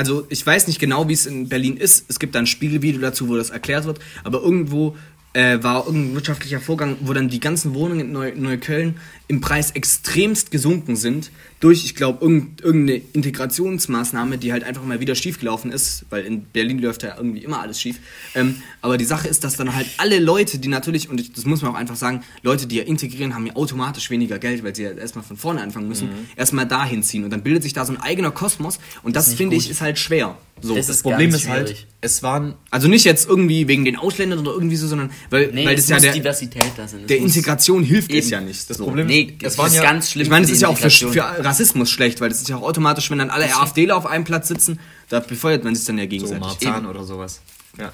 also 0.00 0.24
ich 0.30 0.46
weiß 0.46 0.66
nicht 0.66 0.80
genau, 0.80 1.10
wie 1.10 1.12
es 1.12 1.26
in 1.26 1.50
Berlin 1.50 1.76
ist. 1.76 2.06
Es 2.08 2.18
gibt 2.18 2.34
da 2.34 2.38
ein 2.38 2.46
Spiegelvideo 2.46 3.02
dazu, 3.02 3.28
wo 3.28 3.36
das 3.36 3.50
erklärt 3.50 3.84
wird, 3.84 3.98
aber 4.24 4.40
irgendwo 4.40 4.96
äh, 5.34 5.62
war 5.62 5.84
irgendein 5.84 6.14
wirtschaftlicher 6.14 6.58
Vorgang, 6.58 6.96
wo 7.00 7.12
dann 7.12 7.28
die 7.28 7.38
ganzen 7.38 7.74
Wohnungen 7.74 8.06
in 8.06 8.12
Neu 8.12 8.32
Neukölln 8.34 8.96
im 9.28 9.42
Preis 9.42 9.72
extremst 9.72 10.50
gesunken 10.50 10.96
sind 10.96 11.30
durch, 11.60 11.84
ich 11.84 11.94
glaube, 11.94 12.18
irgend, 12.24 12.62
irgendeine 12.62 13.02
Integrationsmaßnahme, 13.12 14.38
die 14.38 14.52
halt 14.52 14.64
einfach 14.64 14.82
mal 14.84 15.00
wieder 15.00 15.14
schiefgelaufen 15.14 15.70
ist, 15.70 16.04
weil 16.10 16.24
in 16.24 16.42
Berlin 16.44 16.78
läuft 16.78 17.02
ja 17.02 17.14
irgendwie 17.16 17.44
immer 17.44 17.60
alles 17.60 17.80
schief. 17.80 17.98
Ähm, 18.34 18.56
aber 18.80 18.96
die 18.98 19.04
Sache 19.04 19.28
ist, 19.28 19.44
dass 19.44 19.56
dann 19.56 19.74
halt 19.74 19.86
alle 19.98 20.18
Leute, 20.18 20.58
die 20.58 20.68
natürlich, 20.68 21.08
und 21.10 21.20
ich, 21.20 21.32
das 21.32 21.44
muss 21.44 21.62
man 21.62 21.72
auch 21.72 21.76
einfach 21.76 21.96
sagen, 21.96 22.22
Leute, 22.42 22.66
die 22.66 22.76
ja 22.76 22.84
integrieren, 22.84 23.34
haben 23.34 23.46
ja 23.46 23.56
automatisch 23.56 24.10
weniger 24.10 24.38
Geld, 24.38 24.64
weil 24.64 24.74
sie 24.74 24.84
ja 24.84 24.92
erstmal 24.92 25.24
von 25.24 25.36
vorne 25.36 25.60
anfangen 25.60 25.88
müssen, 25.88 26.08
Mhm. 26.08 26.26
erstmal 26.36 26.66
dahin 26.66 27.02
ziehen. 27.02 27.24
Und 27.24 27.30
dann 27.30 27.42
bildet 27.42 27.62
sich 27.62 27.72
da 27.72 27.84
so 27.84 27.92
ein 27.92 28.00
eigener 28.00 28.30
Kosmos 28.30 28.78
und 29.02 29.16
das, 29.16 29.28
nicht 29.28 29.36
finde 29.36 29.56
ich, 29.56 29.70
ist 29.70 29.80
halt 29.80 29.98
schwer. 29.98 30.36
So. 30.62 30.74
Das 30.76 30.88
das 30.88 31.00
Problem 31.02 31.30
ist 31.34 31.48
halt, 31.48 31.86
es 32.02 32.22
waren 32.22 32.52
Also 32.70 32.86
nicht 32.86 33.06
jetzt 33.06 33.26
irgendwie 33.26 33.66
wegen 33.66 33.86
den 33.86 33.96
Ausländern 33.96 34.40
oder 34.40 34.50
irgendwie 34.52 34.76
so, 34.76 34.86
sondern 34.88 35.10
weil, 35.30 35.50
Nee, 35.54 35.64
weil 35.64 35.74
es 35.74 35.86
das 35.86 36.02
ja 36.02 36.10
der, 36.10 36.12
Diversität 36.12 36.64
da 36.76 36.86
sein. 36.86 37.00
Es 37.00 37.06
der 37.06 37.16
Integration 37.16 37.82
hilft 37.82 38.12
es 38.12 38.28
ja 38.28 38.42
nicht. 38.42 38.68
Das 38.68 38.76
so. 38.76 38.84
Problem 38.84 39.06
Nee, 39.06 39.36
Es 39.40 39.52
es 39.52 39.58
waren 39.58 39.68
ist 39.68 39.76
ja- 39.76 39.82
ganz 39.82 40.10
schlimm. 40.10 40.24
Ich 40.24 40.28
meine, 40.30 40.44
es 40.44 40.50
ist 40.52 40.60
ja 40.60 40.68
auch 40.68 40.76
für, 40.76 40.90
für 40.90 41.32
Rassismus 41.50 41.90
schlecht, 41.90 42.20
weil 42.20 42.28
das 42.28 42.40
ist 42.40 42.48
ja 42.48 42.56
auch 42.56 42.62
automatisch, 42.62 43.10
wenn 43.10 43.18
dann 43.18 43.30
alle 43.30 43.54
AfDler 43.56 43.96
auf 43.96 44.06
einem 44.06 44.24
Platz 44.24 44.48
sitzen, 44.48 44.78
da 45.08 45.20
befeuert 45.20 45.64
man 45.64 45.74
sich 45.74 45.84
dann 45.84 45.98
ja 45.98 46.04
so 46.04 46.08
gegenseitig. 46.08 46.40
Marzahn 46.40 46.86
oder 46.86 47.04
sowas. 47.04 47.40
Ja. 47.78 47.92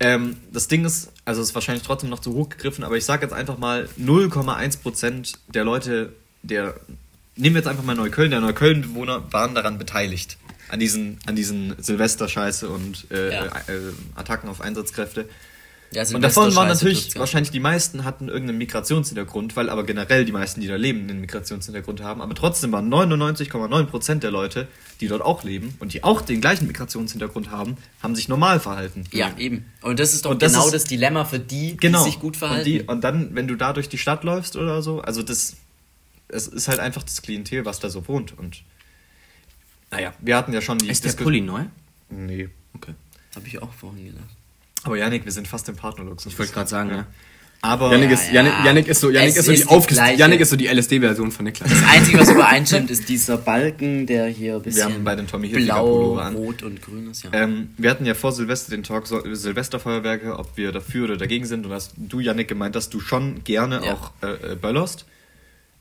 Ähm, 0.00 0.36
das 0.52 0.66
Ding 0.68 0.84
ist, 0.84 1.10
also 1.24 1.40
es 1.40 1.48
ist 1.50 1.54
wahrscheinlich 1.54 1.84
trotzdem 1.84 2.10
noch 2.10 2.18
zu 2.18 2.32
hoch 2.32 2.48
gegriffen, 2.48 2.82
aber 2.84 2.96
ich 2.96 3.04
sage 3.04 3.22
jetzt 3.22 3.32
einfach 3.32 3.58
mal 3.58 3.88
0,1% 4.00 5.34
der 5.48 5.64
Leute, 5.64 6.12
der 6.42 6.74
nehmen 7.36 7.54
wir 7.54 7.60
jetzt 7.60 7.68
einfach 7.68 7.84
mal 7.84 7.94
Neukölln, 7.94 8.30
der 8.30 8.40
Neukölln-Bewohner 8.40 9.32
waren 9.32 9.54
daran 9.54 9.78
beteiligt. 9.78 10.36
An 10.68 10.80
diesen, 10.80 11.18
an 11.26 11.36
diesen 11.36 11.74
Silvester-Scheiße 11.78 12.68
und 12.68 13.06
äh, 13.10 13.32
Ja. 13.32 13.44
äh, 13.44 13.52
Attacken 14.14 14.48
auf 14.48 14.60
Einsatzkräfte. 14.60 15.28
Ja, 15.92 16.02
Und 16.12 16.22
davon 16.22 16.54
waren 16.56 16.66
natürlich, 16.66 17.02
tut's 17.04 17.14
ja. 17.14 17.20
wahrscheinlich 17.20 17.52
die 17.52 17.60
meisten 17.60 18.04
hatten 18.04 18.28
irgendeinen 18.28 18.58
Migrationshintergrund, 18.58 19.54
weil 19.54 19.70
aber 19.70 19.84
generell 19.84 20.24
die 20.24 20.32
meisten, 20.32 20.60
die 20.60 20.66
da 20.66 20.74
leben, 20.74 21.08
einen 21.08 21.20
Migrationshintergrund 21.20 22.02
haben. 22.02 22.20
Aber 22.20 22.34
trotzdem 22.34 22.72
waren 22.72 22.92
99,9% 22.92 24.16
der 24.18 24.32
Leute, 24.32 24.66
die 25.00 25.06
dort 25.06 25.22
auch 25.22 25.44
leben 25.44 25.76
und 25.78 25.92
die 25.94 26.02
auch 26.02 26.20
den 26.20 26.40
gleichen 26.40 26.66
Migrationshintergrund 26.66 27.50
haben, 27.52 27.76
haben 28.02 28.16
sich 28.16 28.28
normal 28.28 28.58
verhalten. 28.58 29.04
Ja, 29.12 29.32
eben. 29.38 29.66
Und 29.82 30.00
das 30.00 30.14
ist 30.14 30.24
doch 30.24 30.30
Und 30.32 30.42
das 30.42 30.52
genau 30.52 30.66
ist- 30.66 30.74
das 30.74 30.84
Dilemma 30.84 31.24
für 31.24 31.38
die, 31.38 31.76
Genau. 31.76 32.04
die 32.04 32.10
sich 32.10 32.18
gut 32.18 32.36
verhalten. 32.36 32.60
Und, 32.70 32.74
die, 32.74 32.82
und 32.82 33.04
dann, 33.04 33.34
wenn 33.36 33.46
du 33.46 33.54
da 33.54 33.72
durch 33.72 33.88
die 33.88 33.98
Stadt 33.98 34.24
läufst 34.24 34.56
oder 34.56 34.82
so, 34.82 35.00
also 35.00 35.22
das, 35.22 35.56
es 36.26 36.48
ist 36.48 36.66
halt 36.66 36.80
einfach 36.80 37.04
das 37.04 37.22
Klientel, 37.22 37.64
was 37.66 37.78
da 37.78 37.88
so 37.88 38.08
wohnt. 38.08 38.36
Und 38.36 38.62
naja, 39.92 40.12
wir 40.20 40.36
hatten 40.36 40.52
ja 40.52 40.60
schon 40.60 40.78
die 40.78 40.88
Ist 40.88 41.04
der 41.04 41.12
Disku- 41.12 41.22
Pulli 41.22 41.40
neu? 41.40 41.64
Nee. 42.10 42.48
Okay. 42.74 42.94
Habe 43.36 43.46
ich 43.46 43.62
auch 43.62 43.72
vorhin 43.72 44.06
gedacht. 44.06 44.24
Aber 44.84 44.96
Janik, 44.96 45.24
wir 45.24 45.32
sind 45.32 45.48
fast 45.48 45.68
im 45.68 45.76
Partnerluxus. 45.76 46.32
Ich 46.32 46.38
wollte 46.38 46.52
gerade 46.52 46.68
sagen, 46.70 46.90
ja. 46.90 47.06
Aber 47.62 47.90
Janik, 47.92 48.10
Ja, 48.10 48.14
ist, 48.14 48.26
ja. 48.28 48.34
Janik, 48.42 48.52
Janik 48.66 48.88
ist 48.88 49.00
so, 49.00 49.10
Es 49.10 49.36
ist 49.38 49.46
so 49.46 49.52
ist 49.78 49.90
die, 49.90 49.94
die. 49.94 50.18
Janik 50.18 50.40
ist 50.40 50.50
so 50.50 50.56
die 50.56 50.66
LSD-Version 50.66 51.32
von 51.32 51.46
Niklas. 51.46 51.70
Das 51.70 51.82
Einzige, 51.90 52.18
was 52.18 52.28
übereinstimmt, 52.28 52.90
ist 52.90 53.08
dieser 53.08 53.38
Balken, 53.38 54.06
der 54.06 54.26
hier 54.26 54.56
ein 54.56 54.62
bisschen 54.62 54.92
haben 54.92 55.04
bei 55.04 55.16
den 55.16 55.26
Tommy 55.26 55.48
blau, 55.48 56.18
rot 56.34 56.62
und 56.62 56.82
grün 56.82 57.10
ist. 57.10 57.24
Ja. 57.24 57.30
Ähm, 57.32 57.70
wir 57.78 57.88
hatten 57.88 58.04
ja 58.04 58.12
vor 58.12 58.32
Silvester 58.32 58.70
den 58.70 58.82
Talk 58.82 59.06
so, 59.06 59.22
Silvesterfeuerwerke, 59.32 60.38
ob 60.38 60.58
wir 60.58 60.72
dafür 60.72 61.04
oder 61.04 61.16
dagegen 61.16 61.46
sind. 61.46 61.64
Und 61.64 61.72
hast 61.72 61.92
du, 61.96 62.20
Janik, 62.20 62.48
gemeint, 62.48 62.74
dass 62.76 62.90
du 62.90 63.00
schon 63.00 63.42
gerne 63.44 63.80
Ja. 63.82 63.94
auch 63.94 64.10
äh, 64.22 64.52
äh, 64.52 64.56
böllerst. 64.56 65.06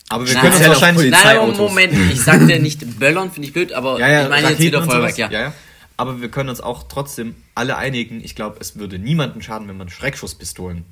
Aber 0.08 0.26
wir 0.26 0.34
Nein, 0.36 0.42
können 0.44 0.54
uns 0.56 0.62
auf 0.64 0.70
wahrscheinlich. 0.70 1.12
Polizei- 1.12 1.24
Nein, 1.26 1.38
Polizeiautos. 1.38 1.58
Moment, 1.70 1.94
ich 2.14 2.22
sagte 2.22 2.60
nicht 2.60 3.00
Böllern, 3.00 3.30
finde 3.32 3.48
ich 3.48 3.54
blöd, 3.54 3.74
aber 3.74 4.00
Ja, 4.00 4.08
ja, 4.10 4.24
ich 4.24 4.30
meine 4.30 4.50
jetzt 4.52 4.60
wieder 4.60 4.84
Feuerwerk, 4.84 5.18
ja. 5.18 5.30
ja, 5.32 5.42
ja. 5.42 5.54
Aber 5.98 6.22
wir 6.22 6.30
können 6.30 6.50
uns 6.50 6.60
auch 6.62 6.84
trotzdem 6.84 7.36
alle 7.56 7.78
einigen. 7.78 8.24
Ich 8.24 8.36
glaube, 8.36 8.58
es 8.60 8.78
würde 8.78 8.98
niemanden 9.00 9.42
schaden, 9.42 9.68
wenn 9.68 9.78
man 9.78 9.90
Schreckschusspistolen 9.90 10.86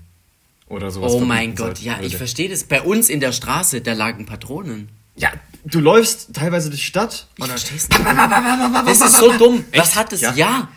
oder 0.68 0.92
sowas 0.92 1.12
Oh 1.14 1.20
mein 1.22 1.56
Gott, 1.56 1.80
ja, 1.80 1.96
ich 1.96 2.02
würde. 2.04 2.18
verstehe 2.18 2.50
das. 2.50 2.64
Bei 2.64 2.82
uns 2.82 3.10
in 3.10 3.20
der 3.20 3.32
Straße, 3.32 3.82
da 3.82 3.94
lagen 3.94 4.26
Patronen. 4.26 4.90
Ja, 5.16 5.32
du 5.66 5.80
läufst 5.80 6.34
teilweise 6.34 6.70
durch 6.70 6.82
die 6.82 6.88
Stadt 6.88 7.28
Ich 7.36 7.42
und 7.44 7.50
dann, 7.50 7.58
verstehe 7.58 7.78
es 7.78 7.90
nicht. 7.90 8.06
Das 8.06 9.02
ist 9.02 9.18
so 9.20 9.34
dumm. 9.38 9.66
Was 9.76 9.96
hat 9.96 10.12
das? 10.14 10.22
Ja. 10.22 10.34
Ja. 10.34 10.68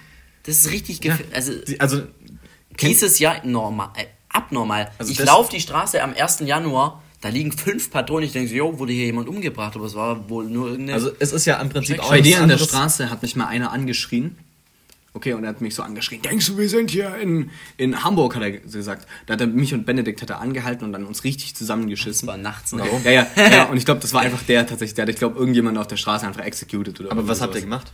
Das 0.44 0.56
ist 0.58 0.70
richtig 0.72 1.00
gefährlich. 1.00 1.34
Also, 1.34 1.52
die- 1.62 1.80
also 1.80 2.02
dieses 2.80 3.18
Jahr 3.18 3.44
normal, 3.46 3.90
äh, 3.96 4.06
abnormal. 4.28 4.90
Also 4.98 5.12
ich 5.12 5.18
laufe 5.24 5.50
die 5.52 5.60
Straße 5.60 6.02
am 6.02 6.12
1. 6.14 6.40
Januar, 6.46 7.02
da 7.24 7.30
liegen 7.30 7.52
fünf 7.52 7.90
Patronen. 7.90 8.26
Ich 8.26 8.32
denke 8.32 8.50
so, 8.50 8.54
jo, 8.54 8.78
wurde 8.78 8.92
hier 8.92 9.06
jemand 9.06 9.28
umgebracht, 9.30 9.74
aber 9.76 9.86
es 9.86 9.94
war 9.94 10.28
wohl 10.28 10.44
nur 10.44 10.68
irgendeine. 10.68 10.92
Also 10.92 11.10
es 11.18 11.32
ist 11.32 11.46
ja 11.46 11.58
im 11.58 11.70
Prinzip 11.70 11.98
auch 12.00 12.10
Bei 12.10 12.20
dir 12.20 12.38
in 12.42 12.48
der. 12.50 12.58
Straße 12.58 13.08
hat 13.08 13.22
mich 13.22 13.34
mal 13.34 13.46
einer 13.46 13.72
angeschrien. 13.72 14.36
Okay, 15.14 15.32
und 15.32 15.42
er 15.44 15.48
hat 15.50 15.62
mich 15.62 15.74
so 15.74 15.82
angeschrien. 15.82 16.20
Denkst 16.20 16.46
du, 16.48 16.58
wir 16.58 16.68
sind 16.68 16.90
hier 16.90 17.16
in, 17.16 17.48
in 17.78 18.04
Hamburg, 18.04 18.34
hat 18.36 18.42
er 18.42 18.50
gesagt. 18.50 19.08
Da 19.24 19.34
hat 19.34 19.40
er 19.40 19.46
mich 19.46 19.72
und 19.72 19.86
Benedikt 19.86 20.20
hat 20.20 20.28
er 20.28 20.40
angehalten 20.40 20.84
und 20.84 20.92
dann 20.92 21.04
uns 21.04 21.24
richtig 21.24 21.56
zusammengeschissen. 21.56 22.26
das 22.26 22.34
war 22.34 22.36
nachts. 22.36 22.72
Ne? 22.74 22.82
Warum? 22.84 23.02
Ja, 23.04 23.10
ja, 23.12 23.26
ja, 23.50 23.64
und 23.64 23.78
ich 23.78 23.86
glaube, 23.86 24.00
das 24.00 24.12
war 24.12 24.20
einfach 24.20 24.42
der 24.42 24.66
tatsächlich. 24.66 24.94
Der 24.96 25.04
hat, 25.04 25.08
ich 25.08 25.16
glaube, 25.16 25.38
irgendjemand 25.38 25.78
auf 25.78 25.86
der 25.86 25.96
Straße 25.96 26.26
einfach 26.26 26.42
executed 26.44 27.00
oder 27.00 27.10
Aber 27.10 27.26
was 27.26 27.40
habt 27.40 27.54
ihr 27.54 27.62
gemacht? 27.62 27.90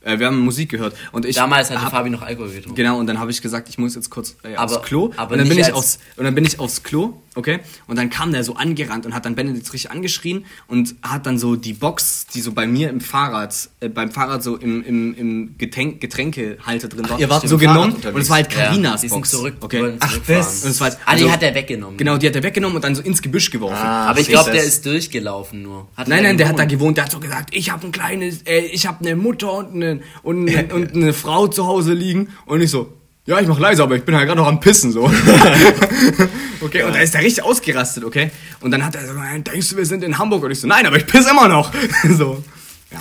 Äh, 0.00 0.18
wir 0.18 0.26
haben 0.26 0.38
Musik 0.40 0.70
gehört. 0.70 0.94
Und 1.12 1.24
ich 1.26 1.36
Damals 1.36 1.70
hatte 1.70 1.82
hab- 1.82 1.90
Fabi 1.90 2.10
noch 2.10 2.22
Alkohol 2.22 2.50
getrunken. 2.50 2.76
Genau, 2.76 2.98
und 2.98 3.06
dann 3.06 3.18
habe 3.18 3.30
ich 3.30 3.42
gesagt, 3.42 3.68
ich 3.68 3.78
muss 3.78 3.94
jetzt 3.94 4.10
kurz 4.10 4.36
äh, 4.42 4.54
Aber- 4.54 4.76
aufs 4.76 4.86
Klo. 4.86 5.12
aber 5.16 5.32
und, 5.32 5.38
dann 5.38 5.48
bin 5.48 5.58
ich 5.58 5.72
aufs, 5.72 5.98
und 6.16 6.24
dann 6.24 6.34
bin 6.34 6.44
ich 6.44 6.60
aufs 6.60 6.82
Klo, 6.82 7.20
okay? 7.38 7.60
Und 7.86 7.96
dann 7.96 8.10
kam 8.10 8.32
der 8.32 8.44
so 8.44 8.54
angerannt 8.56 9.06
und 9.06 9.14
hat 9.14 9.24
dann 9.24 9.34
Benedikt 9.34 9.72
richtig 9.72 9.90
angeschrien 9.90 10.44
und 10.66 10.94
hat 11.02 11.24
dann 11.26 11.38
so 11.38 11.56
die 11.56 11.72
Box, 11.72 12.26
die 12.34 12.40
so 12.40 12.52
bei 12.52 12.66
mir 12.66 12.90
im 12.90 13.00
Fahrrad, 13.00 13.70
äh, 13.80 13.88
beim 13.88 14.10
Fahrrad 14.10 14.42
so 14.42 14.56
im, 14.56 14.82
im, 14.84 15.14
im 15.14 15.54
Getränk, 15.58 16.00
Getränkehalter 16.00 16.88
drin 16.88 17.08
war, 17.08 17.18
ihr 17.18 17.30
wart 17.30 17.48
so 17.48 17.58
Fahrrad 17.58 17.74
genommen. 17.74 17.92
unterwegs. 17.94 18.14
Und 18.16 18.20
es 18.22 18.28
war 18.30 18.36
halt 18.36 18.52
Ja, 18.52 18.64
Carinas 18.66 19.00
die 19.00 19.08
sind 19.08 19.16
Box. 19.18 19.30
zurück. 19.30 19.54
Okay. 19.60 19.94
Ach, 20.00 20.18
das- 20.26 20.64
Und 20.64 20.70
es 20.72 20.80
war, 20.80 20.88
Ah, 21.06 21.14
die 21.14 21.22
also- 21.22 21.32
hat 21.32 21.42
er 21.42 21.54
weggenommen. 21.54 21.96
Genau, 21.96 22.16
die 22.18 22.26
hat 22.26 22.36
er 22.36 22.42
weggenommen 22.42 22.76
und 22.76 22.84
dann 22.84 22.94
so 22.94 23.02
ins 23.02 23.22
Gebüsch 23.22 23.50
geworfen. 23.50 23.76
Ah, 23.76 24.06
Aber 24.10 24.20
ich 24.20 24.28
glaube, 24.28 24.50
der 24.50 24.64
ist 24.64 24.84
durchgelaufen 24.84 25.62
nur. 25.62 25.86
Hat 25.96 26.08
Nein, 26.08 26.22
nein, 26.24 26.36
der 26.38 26.48
hat 26.48 26.58
da 26.58 26.64
gewohnt? 26.64 26.96
der 26.96 27.04
hat 27.04 27.12
so 27.12 27.20
gesagt, 27.20 27.54
ich 27.54 27.70
habe 27.70 27.86
ein 27.86 27.92
kleines, 27.92 28.42
äh, 28.42 28.58
ich 28.60 28.86
habe 28.86 29.04
eine 29.06 29.16
Mutter 29.16 29.52
und 29.52 29.74
eine, 29.74 30.00
und, 30.22 30.48
und 30.72 30.94
eine 30.94 31.12
Frau 31.12 31.46
zu 31.46 31.66
Hause 31.66 31.92
liegen 31.92 32.28
und 32.46 32.60
ich 32.60 32.70
so, 32.70 32.92
ja, 33.28 33.38
ich 33.40 33.46
mach 33.46 33.58
leise, 33.58 33.82
aber 33.82 33.94
ich 33.94 34.04
bin 34.04 34.16
halt 34.16 34.26
gerade 34.26 34.40
noch 34.40 34.46
am 34.46 34.58
Pissen, 34.58 34.90
so. 34.90 35.04
okay, 36.62 36.82
und 36.84 36.94
da 36.94 37.00
ist 37.00 37.12
der 37.12 37.22
richtig 37.22 37.44
ausgerastet, 37.44 38.02
okay? 38.04 38.30
Und 38.60 38.70
dann 38.70 38.82
hat 38.84 38.94
er 38.94 39.06
so, 39.06 39.12
"Nein, 39.12 39.44
denkst 39.44 39.68
du, 39.68 39.76
wir 39.76 39.84
sind 39.84 40.02
in 40.02 40.16
Hamburg? 40.16 40.42
Und 40.44 40.50
ich 40.50 40.60
so, 40.60 40.66
nein, 40.66 40.86
aber 40.86 40.96
ich 40.96 41.06
piss 41.06 41.26
immer 41.26 41.46
noch. 41.46 41.70
so, 42.08 42.42
ja. 42.90 43.00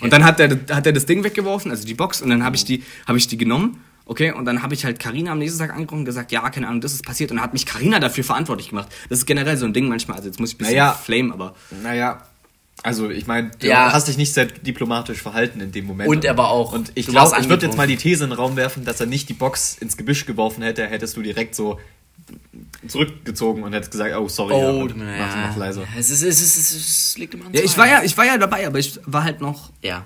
Und 0.00 0.12
dann 0.12 0.24
hat 0.24 0.40
er, 0.40 0.50
hat 0.74 0.84
er 0.84 0.92
das 0.92 1.06
Ding 1.06 1.22
weggeworfen, 1.22 1.70
also 1.70 1.86
die 1.86 1.94
Box, 1.94 2.22
und 2.22 2.30
dann 2.30 2.42
habe 2.44 2.56
ich 2.56 2.64
die, 2.64 2.82
habe 3.06 3.18
ich 3.18 3.28
die 3.28 3.36
genommen. 3.36 3.80
Okay, 4.04 4.32
und 4.32 4.44
dann 4.46 4.62
habe 4.64 4.74
ich 4.74 4.84
halt 4.84 4.98
Karina 4.98 5.30
am 5.30 5.38
nächsten 5.38 5.60
Tag 5.60 5.70
angerufen 5.70 6.00
und 6.00 6.04
gesagt, 6.04 6.32
ja, 6.32 6.50
keine 6.50 6.66
Ahnung, 6.66 6.80
das 6.80 6.94
ist 6.94 7.06
passiert. 7.06 7.30
Und 7.30 7.36
dann 7.36 7.44
hat 7.44 7.52
mich 7.52 7.64
Karina 7.64 8.00
dafür 8.00 8.24
verantwortlich 8.24 8.70
gemacht. 8.70 8.88
Das 9.08 9.20
ist 9.20 9.26
generell 9.26 9.56
so 9.56 9.66
ein 9.66 9.72
Ding 9.72 9.86
manchmal. 9.88 10.16
Also 10.16 10.28
jetzt 10.28 10.40
muss 10.40 10.48
ich 10.50 10.56
ein 10.56 10.58
bisschen 10.58 10.74
Naja. 10.78 10.92
flame, 11.00 11.32
aber 11.32 11.54
Naja, 11.84 12.20
also 12.82 13.10
ich 13.10 13.26
meine, 13.26 13.50
du 13.58 13.66
Ja. 13.66 13.92
hast 13.92 14.08
dich 14.08 14.16
nicht 14.16 14.32
sehr 14.32 14.46
diplomatisch 14.46 15.20
verhalten 15.22 15.60
in 15.60 15.72
dem 15.72 15.86
Moment. 15.86 16.08
Und 16.08 16.24
er 16.24 16.36
war 16.36 16.48
auch- 16.50 16.72
Und 16.72 16.92
ich 16.94 17.06
glaube, 17.06 17.36
ich 17.40 17.48
würde 17.48 17.66
jetzt 17.66 17.76
mal 17.76 17.86
die 17.86 17.96
These 17.96 18.24
in 18.24 18.30
den 18.30 18.36
Raum 18.38 18.56
werfen, 18.56 18.84
dass 18.84 19.00
er 19.00 19.06
nicht 19.06 19.28
die 19.28 19.34
Box 19.34 19.76
ins 19.80 19.96
Gebüsch 19.96 20.26
geworfen 20.26 20.62
hätte, 20.62 20.86
hättest 20.86 21.16
du 21.16 21.22
direkt 21.22 21.54
so 21.54 21.78
zurückgezogen 22.86 23.62
und 23.62 23.72
hättest 23.72 23.90
gesagt, 23.92 24.14
oh 24.16 24.28
sorry, 24.28 24.54
ja, 24.58 24.70
Oh, 24.70 24.80
und 24.82 24.96
mach, 24.96 25.04
naja. 25.04 25.46
mach 25.48 25.56
leiser. 25.56 25.84
Es, 25.98 26.10
ist, 26.10 26.22
es, 26.22 26.40
ist, 26.40 26.56
es, 26.72 27.18
liegt 27.18 27.34
im 27.34 27.42
Ja, 27.52 27.60
ich 27.62 27.76
war 27.76 27.88
ja, 27.88 28.02
ich 28.02 28.16
war 28.16 28.24
ja 28.24 28.38
dabei, 28.38 28.66
aber 28.66 28.78
ich 28.78 28.98
war 29.04 29.24
halt 29.24 29.40
noch. 29.40 29.70
Ja. 29.82 30.04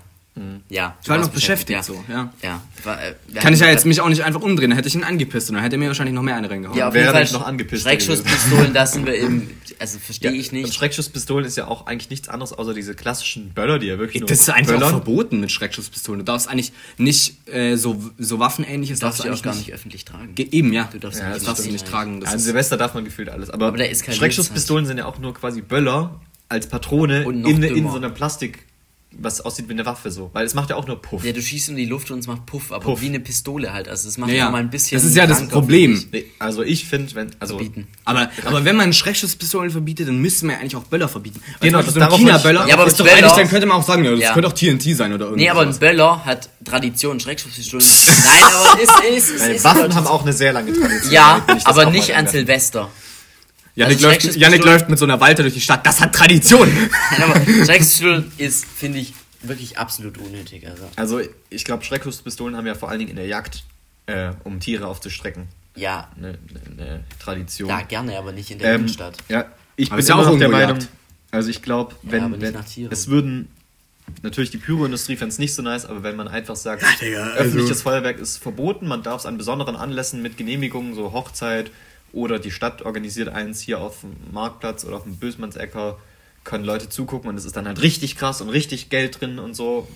Ja. 0.68 0.96
Ich 1.00 1.08
war 1.08 1.16
noch 1.16 1.24
warst 1.24 1.34
beschäftigt, 1.34 1.84
so, 1.84 2.02
ja. 2.08 2.32
Ja. 2.42 2.60
War, 2.82 3.00
äh, 3.00 3.14
Kann 3.34 3.54
ich 3.54 3.60
ja 3.60 3.68
jetzt 3.68 3.86
mich 3.86 4.00
auch 4.00 4.08
nicht 4.08 4.24
einfach 4.24 4.40
umdrehen, 4.42 4.70
dann 4.70 4.76
hätte 4.76 4.88
ich 4.88 4.94
ihn 4.96 5.04
angepisst 5.04 5.48
und 5.48 5.54
dann 5.54 5.62
hätte 5.62 5.76
er 5.76 5.78
mir 5.78 5.86
wahrscheinlich 5.86 6.14
noch 6.14 6.22
mehr 6.22 6.34
eine 6.34 6.50
reingehauen. 6.50 6.76
Ja, 6.76 6.88
auf 6.88 6.94
Wäre 6.94 7.04
jeden 7.04 7.12
Fall 7.14 7.22
nicht 7.22 7.32
noch 7.32 7.46
angepisst 7.46 7.82
Schreckschusspistolen, 7.84 8.74
sind 8.86 9.06
wir 9.06 9.14
im. 9.14 9.48
Also 9.78 9.98
verstehe 10.00 10.32
ich 10.32 10.52
Und 10.52 10.58
nicht. 10.58 10.74
Schreckschusspistolen 10.74 11.44
ist 11.46 11.56
ja 11.56 11.68
auch 11.68 11.86
eigentlich 11.86 12.10
nichts 12.10 12.28
anderes 12.28 12.52
außer 12.52 12.74
diese 12.74 12.94
klassischen 12.94 13.50
Böller, 13.50 13.78
die 13.78 13.86
ja 13.86 13.98
wirklich 13.98 14.20
nur 14.20 14.28
das 14.28 14.40
ist 14.40 14.50
eigentlich 14.50 14.82
auch 14.82 14.90
verboten 14.90 15.40
mit 15.40 15.52
Schreckschusspistolen. 15.52 16.18
Du 16.20 16.24
darfst 16.24 16.48
eigentlich 16.48 16.72
nicht 16.98 17.48
äh, 17.48 17.76
so, 17.76 18.02
so 18.18 18.38
Waffenähnliches 18.40 18.98
Darfst 18.98 19.20
darfst 19.20 19.28
du 19.30 19.32
auch 19.38 19.42
gar 19.42 19.52
eigentlich 19.52 19.66
nicht 19.68 19.74
öffentlich 19.74 20.04
tragen. 20.04 20.34
Ge- 20.34 20.48
Eben, 20.50 20.72
ja. 20.72 20.88
Du 20.92 20.98
darfst 20.98 21.20
Ja, 21.20 21.26
nicht 21.28 21.36
das 21.38 21.44
darfst 21.44 21.66
du 21.66 21.70
nicht 21.70 21.86
tragen. 21.86 22.20
Das 22.20 22.28
Ja, 22.30 22.32
an 22.32 22.38
ist, 22.38 22.44
Silvester 22.44 22.76
darf 22.76 22.94
man 22.94 23.04
gefühlt 23.04 23.28
alles. 23.28 23.50
Aber, 23.50 23.68
Aber 23.68 23.78
da 23.78 23.84
ist 23.84 24.04
kein 24.04 24.14
Schreckschusspistolen 24.14 24.84
sind 24.86 24.98
ja 24.98 25.06
auch 25.06 25.18
nur 25.18 25.32
quasi 25.34 25.60
Böller 25.62 26.20
als 26.48 26.66
Patrone 26.68 27.22
in, 27.22 27.62
in 27.62 27.88
so 27.88 27.96
einer 27.96 28.10
Plastik 28.10 28.64
was 29.18 29.40
aussieht 29.40 29.68
wie 29.68 29.72
eine 29.72 29.86
Waffe 29.86 30.10
so. 30.10 30.30
Weil 30.32 30.44
es 30.46 30.54
macht 30.54 30.70
ja 30.70 30.76
auch 30.76 30.86
nur 30.86 31.00
Puff. 31.00 31.24
Ja, 31.24 31.32
du 31.32 31.40
schießt 31.42 31.68
in 31.70 31.76
die 31.76 31.86
Luft 31.86 32.10
und 32.10 32.18
es 32.18 32.26
macht 32.26 32.46
Puff, 32.46 32.72
aber 32.72 32.84
Puff. 32.84 33.00
wie 33.00 33.06
eine 33.08 33.20
Pistole 33.20 33.72
halt. 33.72 33.88
Also 33.88 34.08
es 34.08 34.18
macht 34.18 34.30
Ja, 34.30 34.36
ja. 34.36 34.44
noch 34.46 34.52
mal 34.52 34.58
ein 34.60 34.70
bisschen. 34.70 34.98
Das 34.98 35.04
ist 35.06 35.16
ja 35.16 35.26
das 35.26 35.46
Problem. 35.48 36.04
Nee, 36.12 36.26
also 36.38 36.62
ich 36.62 36.84
finde, 36.86 37.14
wenn. 37.14 37.30
Also, 37.40 37.56
Verbieten. 37.56 37.86
Aber, 38.04 38.30
aber 38.44 38.64
wenn 38.64 38.76
man 38.76 38.92
Schreckschusspistolen 38.92 39.70
verbietet, 39.70 40.08
dann 40.08 40.20
müsste 40.20 40.46
man 40.46 40.56
ja 40.56 40.60
eigentlich 40.60 40.76
auch 40.76 40.84
Böller 40.84 41.08
verbieten. 41.08 41.40
Weil 41.60 41.70
Genau, 41.70 41.82
so 41.82 42.00
ein 42.00 42.10
China-Böller 42.10 42.66
Ja, 42.68 42.74
aber 42.74 42.86
ist 42.86 42.98
doch 43.00 43.04
Böller- 43.04 43.16
eigentlich, 43.18 43.32
dann 43.32 43.48
könnte 43.48 43.66
man 43.66 43.78
auch 43.78 43.86
sagen, 43.86 44.04
ja, 44.04 44.10
das 44.10 44.20
Ja. 44.20 44.32
könnte 44.34 44.48
auch 44.48 44.52
TNT 44.52 44.94
sein 44.96 45.12
oder 45.12 45.26
irgendwas. 45.26 45.36
Nee, 45.42 45.50
aber 45.50 45.60
ein 45.62 45.78
Böller 45.78 46.24
hat 46.24 46.48
Tradition, 46.64 47.20
Schreckschusspistole. 47.20 47.82
Nein, 47.82 48.42
aber 48.42 48.78
es 48.82 49.18
ist, 49.28 49.30
es 49.40 49.48
ist, 49.56 49.64
Waffen 49.64 49.94
haben 49.94 50.06
auch 50.06 50.22
eine 50.22 50.32
sehr 50.32 50.52
lange 50.52 50.72
Tradition. 50.72 51.12
Ja, 51.12 51.44
aber 51.64 51.90
nicht 51.90 52.14
an. 52.14 52.26
Silvester. 52.26 52.90
Janik, 53.76 53.96
also 53.96 54.08
läuft, 54.08 54.36
Janik 54.36 54.64
läuft 54.64 54.88
mit 54.88 54.98
so 54.98 55.04
einer 55.04 55.20
Walter 55.20 55.42
durch 55.42 55.54
die 55.54 55.60
Stadt. 55.60 55.84
Das 55.84 56.00
hat 56.00 56.14
Tradition. 56.14 56.68
Nein, 57.10 57.22
aber 57.22 57.40
Schreckschusspistole 57.64 58.24
ist, 58.38 58.64
finde 58.66 58.98
ich, 59.00 59.14
wirklich 59.42 59.78
absolut 59.78 60.16
unnötig. 60.18 60.66
Also, 60.68 60.84
Also 60.96 61.20
ich 61.50 61.64
glaube, 61.64 61.84
Schreckschusspistolen 61.84 62.56
haben 62.56 62.66
ja 62.66 62.74
vor 62.74 62.88
allen 62.88 63.00
Dingen 63.00 63.10
in 63.10 63.16
der 63.16 63.26
Jagd, 63.26 63.64
äh, 64.06 64.30
um 64.44 64.60
Tiere 64.60 64.86
aufzustrecken, 64.86 65.48
ja, 65.76 66.08
eine, 66.16 66.28
eine, 66.28 66.82
eine 66.82 67.04
Tradition. 67.18 67.68
da 67.68 67.82
gerne, 67.82 68.16
aber 68.16 68.32
nicht 68.32 68.50
in 68.50 68.58
der 68.60 68.70
ähm, 68.74 68.80
Innenstadt. 68.82 69.16
ja, 69.28 69.46
ich 69.76 69.90
Aber 69.90 69.96
bin 69.98 70.06
ja 70.06 70.14
auch 70.14 70.26
noch 70.26 70.38
der 70.38 70.48
Meinung, 70.48 70.76
Jagd. 70.78 70.88
also 71.32 71.50
ich 71.50 71.62
glaube, 71.62 71.96
aber 72.06 72.12
wenn, 72.12 72.30
nicht 72.30 72.76
wenn 72.76 72.92
es 72.92 73.08
würden, 73.08 73.48
natürlich 74.22 74.50
die 74.52 74.58
Pyroindustrie 74.58 75.16
fände 75.16 75.32
es 75.32 75.38
nicht 75.40 75.52
so 75.54 75.62
nice, 75.62 75.84
aber 75.84 76.04
wenn 76.04 76.14
man 76.14 76.28
einfach 76.28 76.54
sagt, 76.54 76.84
Digga, 77.00 77.24
also- 77.24 77.38
öffentliches 77.40 77.82
Feuerwerk 77.82 78.18
ist 78.20 78.36
verboten, 78.38 78.86
man 78.86 79.02
darf 79.02 79.20
es 79.22 79.26
an 79.26 79.36
besonderen 79.36 79.74
Anlässen 79.74 80.22
mit 80.22 80.36
Genehmigungen, 80.36 80.94
so 80.94 81.12
Hochzeit 81.12 81.72
oder 82.14 82.38
die 82.38 82.50
Stadt 82.50 82.82
organisiert 82.82 83.28
eins 83.28 83.60
hier 83.60 83.80
auf 83.80 84.00
dem 84.00 84.14
Marktplatz 84.32 84.84
oder 84.84 84.96
auf 84.96 85.02
dem 85.02 85.16
Bösmannsecker, 85.16 85.98
können 86.44 86.64
Leute 86.64 86.88
zugucken 86.88 87.28
und 87.30 87.36
es 87.36 87.44
ist 87.44 87.56
dann 87.56 87.66
halt 87.66 87.82
richtig 87.82 88.16
krass 88.16 88.40
und 88.40 88.48
richtig 88.48 88.90
Geld 88.90 89.20
drin 89.20 89.38
und 89.38 89.54
so, 89.54 89.88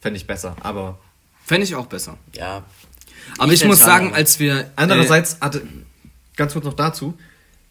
fände 0.00 0.16
ich 0.16 0.26
besser, 0.26 0.56
aber 0.60 0.98
Fände 1.44 1.64
ich 1.64 1.74
auch 1.74 1.86
besser. 1.86 2.16
Ja. 2.34 2.64
Aber 3.38 3.52
ich, 3.52 3.60
find's 3.60 3.78
muss 3.78 3.86
sagen, 3.86 4.14
als 4.14 4.38
wir. 4.38 4.70
Andererseits 4.76 5.38
hatte, 5.40 5.62
ganz 6.36 6.54
kurz 6.54 6.64
noch 6.64 6.74
dazu, 6.74 7.18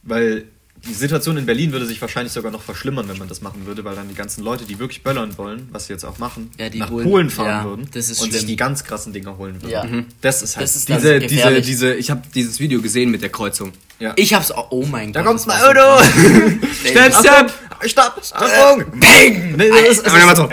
weil 0.04 0.46
die 0.88 0.94
Situation 0.94 1.38
in 1.38 1.46
Berlin 1.46 1.72
würde 1.72 1.86
sich 1.86 2.02
wahrscheinlich 2.02 2.34
sogar 2.34 2.52
noch 2.52 2.62
verschlimmern, 2.62 3.08
wenn 3.08 3.18
man 3.18 3.28
das 3.30 3.42
machen 3.42 3.66
würde, 3.66 3.84
weil 3.86 3.96
dann 3.96 4.10
die 4.10 4.16
ganzen 4.16 4.44
Leute, 4.44 4.66
die 4.66 4.80
wirklich 4.80 5.02
böllern 5.02 5.38
wollen, 5.38 5.68
was 5.72 5.88
sie 5.88 5.94
jetzt 5.94 6.04
auch 6.04 6.18
machen, 6.20 6.52
Ja, 6.58 6.70
die 6.70 6.80
nach 6.80 6.90
holen- 6.90 7.06
Polen 7.10 7.30
fahren 7.30 7.48
ja, 7.48 7.64
würden 7.64 7.88
das 7.94 8.10
ist 8.10 8.20
und 8.22 8.32
sich 8.32 8.42
schlimm. 8.42 8.48
die 8.48 8.56
ganz 8.58 8.84
krassen 8.84 9.14
Dinger 9.14 9.38
holen 9.38 9.62
würden. 9.62 9.72
Ja. 9.72 9.84
Mhm. 9.86 10.06
Das 10.22 10.42
ist 10.42 10.58
halt. 10.58 10.64
Das 10.66 10.76
ist 10.76 10.90
das 10.90 10.98
diese, 11.02 11.20
diese, 11.20 11.62
diese, 11.62 11.94
ich 11.96 12.12
habe 12.12 12.22
dieses 12.36 12.60
Video 12.60 12.82
gesehen 12.82 13.12
mit 13.12 13.22
der 13.22 13.30
Kreuzung. 13.30 13.72
ja. 14.00 14.14
Ich 14.18 14.34
hab's 14.34 14.52
auch, 14.52 14.72
oh 14.72 14.86
mein 14.86 15.14
da 15.14 15.22
Gott. 15.22 15.28
kommt 15.28 15.40
das 15.40 15.48
mein 15.48 15.62
war 15.62 15.74
so 15.74 15.80
Auto! 15.80 16.64
Stopp, 16.84 17.14
Stopp! 17.26 17.54
Stopp! 17.86 18.22
Stopp! 18.26 19.00
Bang! 19.00 19.56
Nee, 19.58 19.70
es 19.90 20.00
ist- 20.00 20.08
es 20.08 20.14
Aber 20.14 20.50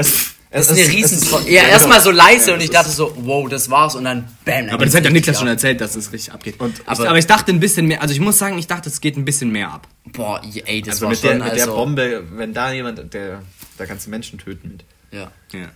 ist- 0.51 0.69
Das 0.71 0.77
es 0.79 0.83
ist 0.85 0.89
eine 0.91 0.99
es 1.05 1.13
riesen... 1.13 1.19
ist- 1.43 1.49
ja, 1.49 1.63
erstmal 1.69 2.01
so 2.01 2.11
leise 2.11 2.49
Ja, 2.49 2.55
und 2.55 2.63
ich 2.63 2.71
dachte 2.71 2.91
so, 2.91 3.15
wow, 3.19 3.49
das 3.49 3.71
war's 3.71 3.95
und 3.95 4.05
dann 4.05 4.25
bam. 4.45 4.67
dann 4.67 4.71
Aber 4.71 4.85
das 4.85 4.95
hat 4.95 5.05
ja 5.05 5.11
Niklas 5.11 5.39
schon 5.39 5.47
erzählt, 5.49 5.81
dass 5.81 5.95
es 5.97 6.13
richtig 6.13 6.33
abgeht. 6.35 6.59
Und- 6.61 6.79
ich, 6.81 6.89
aber- 6.89 7.09
aber 7.09 7.19
ich 7.19 7.27
dachte 7.27 7.53
ein 7.53 7.61
bisschen 7.61 7.87
mehr, 7.87 8.03
also 8.03 8.13
ich 8.15 8.21
muss 8.21 8.39
sagen, 8.39 8.59
ich 8.59 8.67
dachte, 8.67 8.89
es 8.89 9.01
geht 9.01 9.17
ein 9.17 9.25
bisschen 9.25 9.51
mehr 9.53 9.71
ab. 9.73 9.87
Boah, 10.13 10.41
ey, 10.67 10.83
das 10.83 10.95
Also 10.95 11.03
war 11.03 11.11
mit 11.11 11.19
schon, 11.21 11.29
der, 11.39 11.39
mit 11.45 11.55
der 11.57 11.63
also... 11.65 11.75
Bombe, 11.77 12.25
wenn 12.33 12.53
da 12.53 12.73
jemand, 12.73 13.13
der, 13.15 13.43
da 13.79 13.87
kannst 13.87 14.07
du 14.07 14.11
Menschen 14.11 14.39
töten 14.39 14.69
mit. 14.73 14.85
Ja, 15.13 15.31
Ja. 15.53 15.69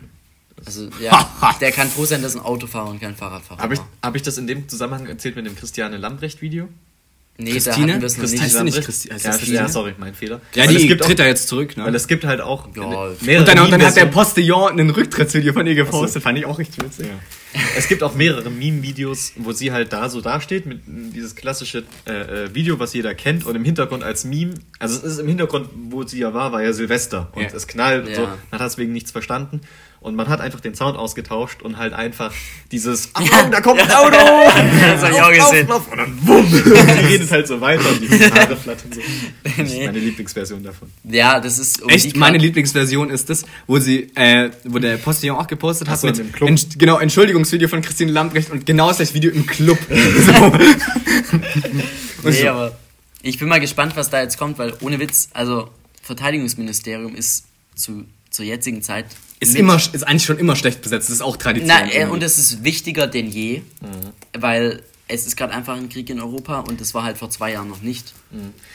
also, 0.66 0.88
ja, 1.00 1.28
der 1.60 1.70
kann 1.72 1.88
froh 1.88 2.04
sein, 2.04 2.22
dass 2.22 2.34
ein 2.34 2.40
Autofahrer 2.40 2.88
und 2.90 3.00
kein 3.00 3.14
Fahrradfahrer 3.16 3.60
Habe 3.62 3.74
ich, 3.74 3.80
hab 4.02 4.14
ich 4.16 4.22
das 4.22 4.38
in 4.38 4.46
dem 4.46 4.68
Zusammenhang 4.68 5.06
erzählt 5.06 5.36
mit 5.36 5.46
dem 5.46 5.56
Christiane 5.56 5.96
Lambrecht-Video? 5.98 6.68
Nee, 7.36 7.50
Christine? 7.52 7.86
da 7.86 7.92
hatten 7.94 8.00
wir 8.02 8.06
es 8.06 8.16
noch 8.16 8.20
Christine? 8.22 8.42
nicht. 8.44 8.54
Heißt 8.54 8.64
nicht? 8.64 8.84
Christi- 8.84 9.08
heißt 9.10 9.24
ja, 9.24 9.30
das 9.30 9.38
Christine? 9.38 9.58
ja, 9.60 9.68
sorry, 9.68 9.94
mein 9.98 10.14
Fehler. 10.14 10.40
Ja, 10.54 10.66
Weil 10.66 10.76
es 10.76 10.82
die 10.82 10.88
gibt 10.88 11.02
tritt 11.02 11.20
auch, 11.20 11.24
er 11.24 11.30
jetzt 11.30 11.48
zurück, 11.48 11.76
ne? 11.76 11.84
Weil 11.84 11.94
es 11.96 12.06
gibt 12.06 12.24
halt 12.24 12.40
auch 12.40 12.68
Ja. 12.76 12.82
mehrere 13.22 13.40
und 13.40 13.48
dann, 13.48 13.58
und 13.64 13.70
dann 13.72 13.82
hat 13.84 13.96
der. 13.96 14.06
Postillon 14.06 14.78
ein 14.78 14.90
Rücktrittsvideo 14.90 15.52
von 15.52 15.66
ihr 15.66 15.74
gepostet, 15.74 16.22
fand 16.22 16.38
ich 16.38 16.46
auch 16.46 16.58
richtig 16.60 16.84
witzig. 16.84 17.06
Ja. 17.06 17.12
Es 17.76 17.88
gibt 17.88 18.02
auch 18.02 18.14
mehrere 18.14 18.50
Meme-Videos, 18.50 19.32
wo 19.36 19.52
sie 19.52 19.72
halt 19.72 19.92
da 19.92 20.08
so 20.08 20.20
dasteht, 20.20 20.66
mit 20.66 20.80
dieses 20.86 21.34
klassische 21.34 21.84
äh, 22.06 22.12
äh, 22.46 22.54
Video, 22.54 22.78
was 22.78 22.92
jeder 22.94 23.14
kennt, 23.14 23.46
und 23.46 23.54
im 23.54 23.64
Hintergrund 23.64 24.02
als 24.02 24.24
Meme, 24.24 24.54
also 24.78 24.96
es 24.96 25.04
ist 25.04 25.18
im 25.18 25.28
Hintergrund, 25.28 25.68
wo 25.90 26.02
sie 26.04 26.18
ja 26.18 26.34
war, 26.34 26.52
war 26.52 26.62
ja 26.62 26.72
Silvester 26.72 27.28
und 27.34 27.42
Ja. 27.42 27.48
es 27.54 27.66
knallt 27.66 28.04
und 28.06 28.10
Ja. 28.10 28.16
so, 28.16 28.22
man 28.22 28.60
hat 28.60 28.60
deswegen 28.62 28.92
nichts 28.92 29.10
verstanden. 29.12 29.60
Und 30.00 30.16
man 30.16 30.28
hat 30.28 30.42
einfach 30.42 30.60
den 30.60 30.74
Sound 30.74 30.98
ausgetauscht 30.98 31.62
und 31.62 31.78
halt 31.78 31.94
einfach 31.94 32.30
dieses 32.70 33.08
Achtung, 33.14 33.50
da 33.50 33.62
kommt 33.62 33.80
ein 33.80 33.90
Auto! 33.90 34.18
Das 34.86 35.02
hab 35.02 35.10
ich 35.12 35.22
auch 35.22 35.32
gesehen. 35.50 35.66
lauf, 35.66 35.86
lauf, 35.88 35.92
Und 35.92 35.96
dann 35.98 36.16
bumm! 36.18 36.46
Die 36.52 37.06
redet 37.06 37.30
halt 37.30 37.48
so 37.48 37.58
weiter 37.58 37.88
und 37.88 38.02
die 38.02 38.08
Haare 38.30 38.54
flattern 38.54 38.92
so. 38.92 39.00
Das 39.44 39.70
ist 39.70 39.78
meine 39.78 39.98
Lieblingsversion 39.98 40.62
davon. 40.62 40.90
Ja, 41.04 41.40
das 41.40 41.58
ist... 41.58 41.80
um 41.80 41.88
Echt, 41.88 42.14
meine 42.18 42.36
Lieblingsversion 42.36 43.08
ist 43.08 43.30
das, 43.30 43.46
wo 43.66 43.78
sie, 43.78 44.10
äh, 44.14 44.50
wo 44.64 44.78
der 44.78 44.98
Postillon 44.98 45.38
auch 45.38 45.46
gepostet 45.46 45.88
hat 45.88 45.94
Ach 45.96 46.00
so, 46.02 46.06
mit 46.08 46.18
in 46.18 46.26
dem 46.26 46.32
Club. 46.32 46.50
Entsch- 46.50 46.76
genau 46.78 46.98
Entschuldigungsvideo 47.44 47.68
von 47.68 47.82
Christine 47.82 48.12
Lambrecht 48.12 48.50
und 48.50 48.66
genau 48.66 48.92
das 48.92 49.14
Video 49.14 49.30
im 49.30 49.46
Club. 49.46 49.78
so. 49.88 50.52
Nee, 52.22 52.32
so. 52.32 52.48
aber 52.48 52.76
ich 53.22 53.38
bin 53.38 53.48
mal 53.48 53.60
gespannt, 53.60 53.96
was 53.96 54.10
da 54.10 54.20
jetzt 54.22 54.38
kommt, 54.38 54.58
weil 54.58 54.74
ohne 54.80 54.98
Witz, 54.98 55.28
also 55.32 55.70
Verteidigungsministerium 56.02 57.14
ist 57.14 57.44
zu, 57.74 58.04
zur 58.30 58.44
jetzigen 58.44 58.82
Zeit 58.82 59.06
Ist 59.40 59.56
immer, 59.56 59.76
ist 59.76 60.06
eigentlich 60.06 60.24
schon 60.24 60.38
immer 60.38 60.56
schlecht 60.56 60.82
besetzt. 60.82 61.08
Das 61.08 61.14
ist 61.16 61.22
auch 61.22 61.36
Tradition. 61.36 61.68
Na, 61.68 61.92
äh, 61.92 62.06
und 62.06 62.22
es 62.22 62.38
ist 62.38 62.64
wichtiger 62.64 63.06
denn 63.06 63.28
je, 63.28 63.62
Mhm. 63.80 64.40
weil 64.40 64.82
es 65.06 65.26
ist 65.26 65.36
gerade 65.36 65.52
einfach 65.52 65.76
ein 65.76 65.90
Krieg 65.90 66.08
in 66.08 66.18
Europa 66.18 66.60
und 66.60 66.80
das 66.80 66.94
war 66.94 67.02
halt 67.04 67.18
vor 67.18 67.28
zwei 67.28 67.52
Jahren 67.52 67.68
noch 67.68 67.82
nicht. 67.82 68.14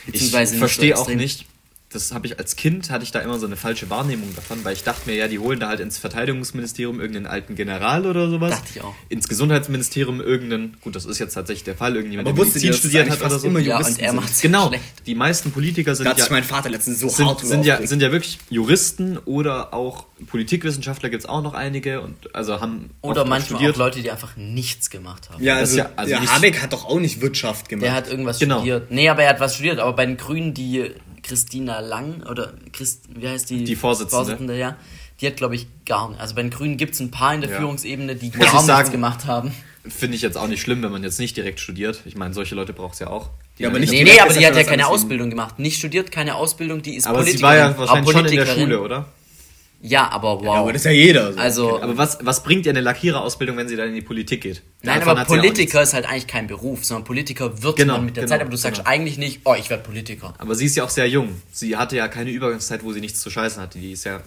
Ich 0.06 0.14
Beziehungsweise 0.14 0.54
nicht 0.54 0.60
verstehe 0.60 0.96
so 0.96 1.02
auch 1.02 1.08
nicht, 1.10 1.46
das 1.92 2.12
habe 2.12 2.28
ich 2.28 2.38
als 2.38 2.56
Kind, 2.56 2.92
hatte 2.92 3.04
ich 3.04 3.12
da 3.12 3.20
immer 3.20 3.40
so 3.40 3.48
eine 3.48 3.56
falsche 3.56 3.90
Wahrnehmung 3.90 4.36
davon, 4.36 4.64
weil 4.64 4.74
ich 4.74 4.84
dachte 4.84 5.10
mir, 5.10 5.16
ja, 5.16 5.28
die 5.28 5.40
holen 5.40 5.60
da 5.60 5.70
halt 5.70 5.80
ins 5.80 5.98
Verteidigungsministerium 5.98 7.00
irgendeinen 7.00 7.26
alten 7.26 7.56
General 7.56 8.06
oder 8.06 8.30
sowas. 8.30 8.52
Dachte 8.52 8.68
ich 8.76 8.82
auch. 8.84 8.94
Ins 9.10 9.28
Gesundheitsministerium 9.28 10.22
irgendeinen, 10.22 10.78
gut, 10.82 10.96
das 10.96 11.06
ist 11.06 11.18
jetzt 11.18 11.34
tatsächlich 11.34 11.64
der 11.64 11.76
Fall, 11.76 11.96
irgendjemand, 11.96 12.28
Aber 12.28 12.36
der 12.36 12.46
wusstet 12.46 12.62
Medizin 12.62 12.80
studiert 12.80 13.08
das 13.08 13.16
hat 13.20 13.26
oder 13.26 13.40
so. 13.40 13.48
immer 13.48 13.60
Ja, 13.60 13.78
Juristen 13.80 14.02
und 14.02 14.06
er 14.06 14.14
macht's 14.14 14.42
Genau, 14.42 14.68
schlecht. 14.68 14.84
die 15.08 15.16
meisten 15.16 15.52
Politiker 15.52 15.96
sind 15.96 16.06
Da 16.06 16.12
hat 16.12 16.18
ja, 16.20 16.26
sich 16.26 16.32
mein 16.32 16.44
Vater 16.44 16.70
letztens 16.70 17.00
so 17.00 17.10
sind, 17.10 17.26
hart 17.26 17.40
sind, 17.46 17.66
ja, 17.66 17.86
sind 17.86 18.02
ja 18.04 18.12
wirklich 18.12 18.38
Juristen 18.52 19.18
oder 19.26 19.74
auch 19.74 20.06
Politikwissenschaftler 20.28 21.10
gibt 21.10 21.24
es 21.24 21.30
auch 21.30 21.42
noch 21.42 21.54
einige 21.54 22.02
und 22.02 22.36
also 22.36 22.62
haben 22.62 22.92
Oder 23.02 23.26
manchmal 23.26 23.58
studiert. 23.60 23.76
auch 23.76 23.80
Leute, 23.80 24.02
die 24.02 24.12
einfach 24.12 24.38
nichts 24.38 24.90
gemacht 24.90 25.30
haben. 25.32 25.44
Ja, 25.44 25.56
also, 25.56 25.72
ist 25.72 25.78
ja- 25.78 25.90
also 25.96 26.20
nicht- 26.20 26.32
Habeck 26.34 26.62
hat 26.62 26.72
doch 26.74 26.86
auch 26.86 27.00
nicht 27.00 27.22
Wirtschaft 27.22 27.68
gemacht. 27.68 27.86
Der 27.86 27.94
hat 27.94 28.08
irgendwas 28.10 28.38
Genau. 28.40 28.58
studiert. 28.58 28.92
Nee, 28.92 29.10
aber 29.10 29.24
er 29.24 29.30
hat 29.32 29.40
was 29.40 29.56
studiert. 29.56 29.80
Aber 29.80 29.94
bei 29.94 30.06
den 30.06 30.18
Grünen, 30.18 30.54
die 30.54 30.92
Christina 31.30 31.80
Lang, 31.80 32.24
oder 32.30 32.54
Christ, 32.74 33.04
wie 33.16 33.28
heißt 33.28 33.50
die? 33.52 33.64
Die 33.64 33.76
Vorsitzende. 33.76 34.58
ja. 34.58 34.76
Die 35.22 35.28
hat, 35.28 35.36
glaube 35.38 35.54
ich, 35.56 35.68
gar 35.86 36.10
nicht. 36.10 36.20
Also 36.22 36.34
bei 36.36 36.42
den 36.42 36.50
Grünen 36.50 36.78
gibt 36.78 36.94
es 36.96 37.00
ein 37.02 37.12
paar 37.12 37.34
in 37.36 37.42
der 37.42 37.50
Ja. 37.52 37.58
Führungsebene, 37.58 38.16
die 38.16 38.28
Muss 38.28 38.38
gar 38.38 38.46
ich 38.48 38.52
nichts 38.54 38.68
sagen, 38.68 38.92
gemacht 38.92 39.26
haben. 39.26 39.52
Finde 39.88 40.16
ich 40.16 40.22
jetzt 40.22 40.38
auch 40.38 40.48
nicht 40.48 40.62
schlimm, 40.62 40.82
wenn 40.82 40.92
man 40.92 41.04
jetzt 41.04 41.20
nicht 41.20 41.36
direkt 41.38 41.60
studiert. 41.60 42.02
Ich 42.06 42.16
meine, 42.16 42.34
solche 42.34 42.56
Leute 42.56 42.74
braucht 42.74 42.94
es 42.94 43.00
ja 43.00 43.08
auch. 43.08 43.30
Die 43.58 43.64
Ja, 43.64 43.70
aber 43.70 43.80
nicht 43.80 43.92
Nee, 43.92 44.04
nee, 44.04 44.20
aber 44.20 44.34
die 44.34 44.46
hat 44.46 44.56
ja 44.56 44.64
keine. 44.64 44.88
Ausbildung 44.88 45.30
gemacht. 45.30 45.60
Nicht 45.60 45.78
studiert, 45.78 46.12
keine 46.12 46.36
Ausbildung, 46.36 46.82
die 46.82 46.96
ist 46.96 47.06
Aber 47.06 47.20
sie 47.24 47.32
Politikerin. 47.38 47.44
war 47.44 47.56
ja 47.58 47.78
wahrscheinlich 47.78 48.12
schon 48.12 48.26
in 48.26 48.36
der. 48.36 48.46
Schule, 48.46 48.82
oder? 48.82 49.06
Ja, 49.82 50.10
aber 50.10 50.40
wow. 50.40 50.44
Ja, 50.44 50.52
aber 50.54 50.74
das 50.74 50.82
ist 50.82 50.86
ja 50.86 50.92
jeder. 50.92 51.34
So. 51.34 51.40
also, 51.40 51.82
Aber 51.82 51.98
was, 51.98 52.18
was 52.22 52.44
bringt 52.44 52.66
ihr 52.66 52.72
eine 52.72 52.82
Lackiererausbildung, 52.82 53.56
wenn 53.56 53.70
sie 53.70 53.78
dann 53.78 53.90
in 53.90 53.96
die 53.96 54.02
Politik 54.02 54.42
geht? 54.42 54.62
nein, 54.82 55.00
Davon 55.00 55.18
aber 55.18 55.26
Politiker 55.26 55.82
ist 55.82 55.94
halt 55.94 56.06
eigentlich 56.06 56.28
kein 56.28 56.48
Beruf, 56.48 56.84
sondern 56.84 57.06
Politiker 57.06 57.62
wird 57.64 57.78
Genau, 57.78 57.94
man 57.94 58.06
mit 58.06 58.18
der 58.18 58.24
genau, 58.24 58.34
Zeit, 58.34 58.42
aber 58.42 58.50
du 58.50 58.58
sagst 58.58 58.80
genau. 58.82 58.90
eigentlich 58.90 59.18
nicht, 59.18 59.42
oh, 59.46 59.56
ich 59.58 59.70
werde 59.70 59.84
Politiker. 59.84 60.34
Aber 60.38 60.56
sie 60.56 60.66
ist 60.66 60.76
ja 60.76 60.84
auch 60.84 60.90
sehr 60.90 61.08
jung. 61.08 61.42
Sie 61.52 61.78
hatte 61.78 61.96
ja 61.96 62.08
keine 62.10 62.30
Übergangszeit, 62.30 62.84
wo 62.84 62.92
sie 62.92 63.00
nichts 63.00 63.22
zu 63.22 63.30
scheißen 63.30 63.62
hatte. 63.62 63.80
Die 63.80 63.94
ist 63.94 64.04
ja 64.04 64.22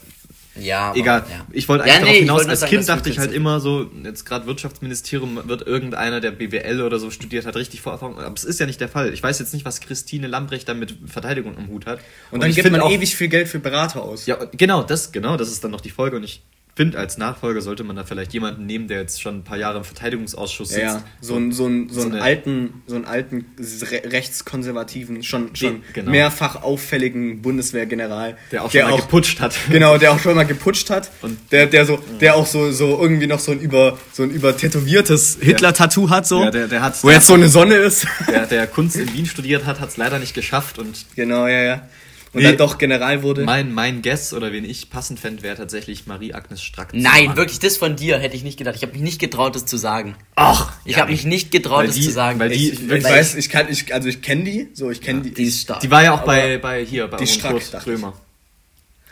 Ja, 0.55 0.91
aber, 0.91 0.97
egal. 0.99 1.25
Ja. 1.31 1.47
Ich 1.53 1.69
wollte 1.69 1.89
Ja, 1.89 1.95
eigentlich 1.95 2.21
nee, 2.21 2.27
darauf 2.27 2.43
hinaus, 2.43 2.49
als 2.49 2.61
sagen, 2.61 2.71
Kind 2.71 2.89
dachte 2.89 3.09
ich 3.11 3.19
halt 3.19 3.33
immer 3.33 3.61
so, 3.61 3.91
jetzt 4.05 4.25
gerade 4.25 4.47
Wirtschaftsministerium 4.47 5.49
wird 5.49 5.67
irgendeiner, 5.67 6.21
der 6.21 6.31
BWL 6.31 6.83
oder 6.83 6.99
so 6.99 7.11
studiert 7.11 7.47
hat, 7.47 7.57
richtig 7.57 7.81
Vorerfahrung. 7.81 8.19
Aber 8.19 8.35
es 8.35 8.45
ist 8.45 8.61
ja 8.61 8.67
nicht 8.67 8.81
der 8.81 8.89
Fall. 8.89 9.13
Ich 9.15 9.23
weiß 9.23 9.39
jetzt 9.39 9.55
nicht, 9.55 9.65
was 9.65 9.81
Christine 9.81 10.27
Lambrecht 10.27 10.69
da 10.69 10.75
mit 10.75 10.95
Verteidigung 11.07 11.57
am 11.57 11.69
Hut 11.69 11.87
hat. 11.87 12.01
und 12.31 12.43
dann 12.43 12.51
ich 12.51 12.57
gibt 12.57 12.71
man 12.71 12.81
auch, 12.81 12.91
ewig 12.91 13.17
viel 13.17 13.29
Geld 13.29 13.49
für 13.49 13.59
Berater 13.61 14.03
aus. 14.03 14.27
Ja, 14.27 14.39
genau, 14.53 14.83
das, 14.83 15.13
genau, 15.13 15.37
das 15.37 15.49
ist 15.49 15.65
dann 15.65 15.71
noch 15.71 15.81
die 15.81 15.91
Folge 15.91 16.17
und 16.17 16.25
ich 16.25 16.43
finde, 16.75 16.99
als 16.99 17.19
Nachfolger 17.19 17.61
sollte 17.61 17.85
man 17.85 17.97
da 17.97 18.05
vielleicht 18.05 18.33
jemanden 18.33 18.65
nehmen, 18.65 18.89
der 18.89 19.01
jetzt 19.01 19.21
schon 19.21 19.37
ein 19.41 19.45
paar 19.45 19.59
Jahre 19.59 19.79
im 19.79 19.85
Verteidigungsausschuss 19.85 20.71
sitzt. 20.71 20.81
ja. 20.81 21.03
So, 21.21 21.37
ein, 21.37 21.53
so, 21.53 21.67
ein, 21.67 21.89
so, 21.91 21.97
So 21.97 22.01
einen 22.03 22.13
eine- 22.15 22.23
alten, 22.23 22.83
so 22.87 22.95
einen 22.97 23.05
alten 23.05 23.45
re 23.91 24.03
rechtskonservativen, 24.11 25.23
schon, 25.23 25.55
schon 25.55 25.83
genau. 25.93 26.11
mehrfach 26.11 26.63
auffälligen 26.63 27.43
Bundeswehrgeneral, 27.43 28.37
Der 28.53 28.65
auch 28.65 28.71
schon 28.71 28.83
mal 28.91 28.97
geputscht 28.97 29.41
hat. 29.41 29.55
Genau, 29.71 29.99
der 29.99 30.13
auch 30.13 30.19
schon 30.19 30.35
mal 30.35 30.45
geputscht 30.45 30.89
hat. 30.91 31.11
Und- 31.21 31.39
der, 31.53 31.67
der 31.67 31.85
so, 31.87 31.99
der 32.21 32.37
auch 32.37 32.47
so, 32.47 32.71
so 32.73 32.99
irgendwie 33.01 33.27
noch 33.27 33.39
so 33.39 33.53
ein 33.53 33.61
über, 33.61 33.99
so 34.13 34.23
ein 34.23 34.31
übertätowiertes 34.31 35.39
Hitler-Tattoo 35.41 36.09
hat, 36.11 36.27
so. 36.27 36.43
Ja, 36.43 36.51
der- 36.51 36.69
der 36.69 36.83
hat- 36.83 37.03
Wo 37.05 37.11
jetzt 37.11 37.27
so 37.27 37.35
eine 37.35 37.49
Sonne 37.49 37.75
ist. 37.77 38.07
Der, 38.29 38.47
der 38.47 38.67
Kunst 38.67 38.97
in 38.97 39.13
Wien 39.13 39.27
studiert 39.27 39.67
hat, 39.67 39.81
hat 39.81 39.91
es 39.91 39.97
leider 39.97 40.19
nicht 40.19 40.35
geschafft 40.35 40.79
und 40.79 41.05
genau, 41.17 41.47
ja, 41.47 41.63
ja. 41.63 41.89
Und 42.35 42.41
Nee. 42.41 42.49
dann 42.49 42.57
doch 42.57 42.79
General 42.79 43.23
wurde. 43.23 43.43
mein, 43.45 43.73
mein 43.75 44.01
Guess 44.01 44.33
oder 44.33 44.53
wen 44.53 44.65
ich 44.65 44.89
passend 44.89 45.21
fände, 45.21 45.43
wäre 45.43 45.55
tatsächlich 45.57 46.07
Marie-Agnes 46.07 46.63
Strack. 46.63 46.95
Nein, 46.95 47.37
wirklich, 47.37 47.59
das 47.59 47.77
von 47.77 47.95
dir 47.95 48.19
hätte 48.19 48.35
ich 48.37 48.43
nicht 48.43 48.57
gedacht. 48.59 48.75
Ich 48.77 48.83
habe 48.83 48.93
mich 48.95 49.03
nicht 49.03 49.19
getraut, 49.19 49.55
das 49.55 49.67
zu 49.67 49.77
sagen. 49.77 50.17
Ach, 50.35 50.73
Ich 50.87 50.99
habe 50.99 51.11
mich 51.11 51.25
nicht 51.27 51.51
getraut, 51.51 51.81
Weil 51.81 51.87
das 51.89 51.97
die- 51.97 52.03
zu 52.05 52.11
sagen. 52.11 52.39
weil 52.41 52.49
die- 52.49 52.71
ich, 52.71 52.83
ich, 52.83 52.91
weil 52.91 53.05
weiß, 53.05 53.35
ich 53.35 53.51
kann, 53.51 53.69
ich, 53.69 53.93
also 53.95 54.09
ich 54.09 54.23
kenne 54.23 54.45
die, 54.45 54.69
so, 54.73 54.91
ich 54.91 55.03
kenne 55.03 55.21
die. 55.21 55.35
die 55.35 55.45
ist 55.45 55.61
stark. 55.61 55.81
Die 55.81 55.91
war 55.91 56.03
ja 56.03 56.13
auch 56.15 56.19
Aber 56.23 56.27
bei, 56.33 56.57
bei 56.59 56.85
hier, 56.85 57.07
bei 57.07 57.19
die 57.19 57.27
Strack, 57.27 57.53
Kurt 57.53 57.75
dachte 57.75 57.93
ich. 57.93 58.01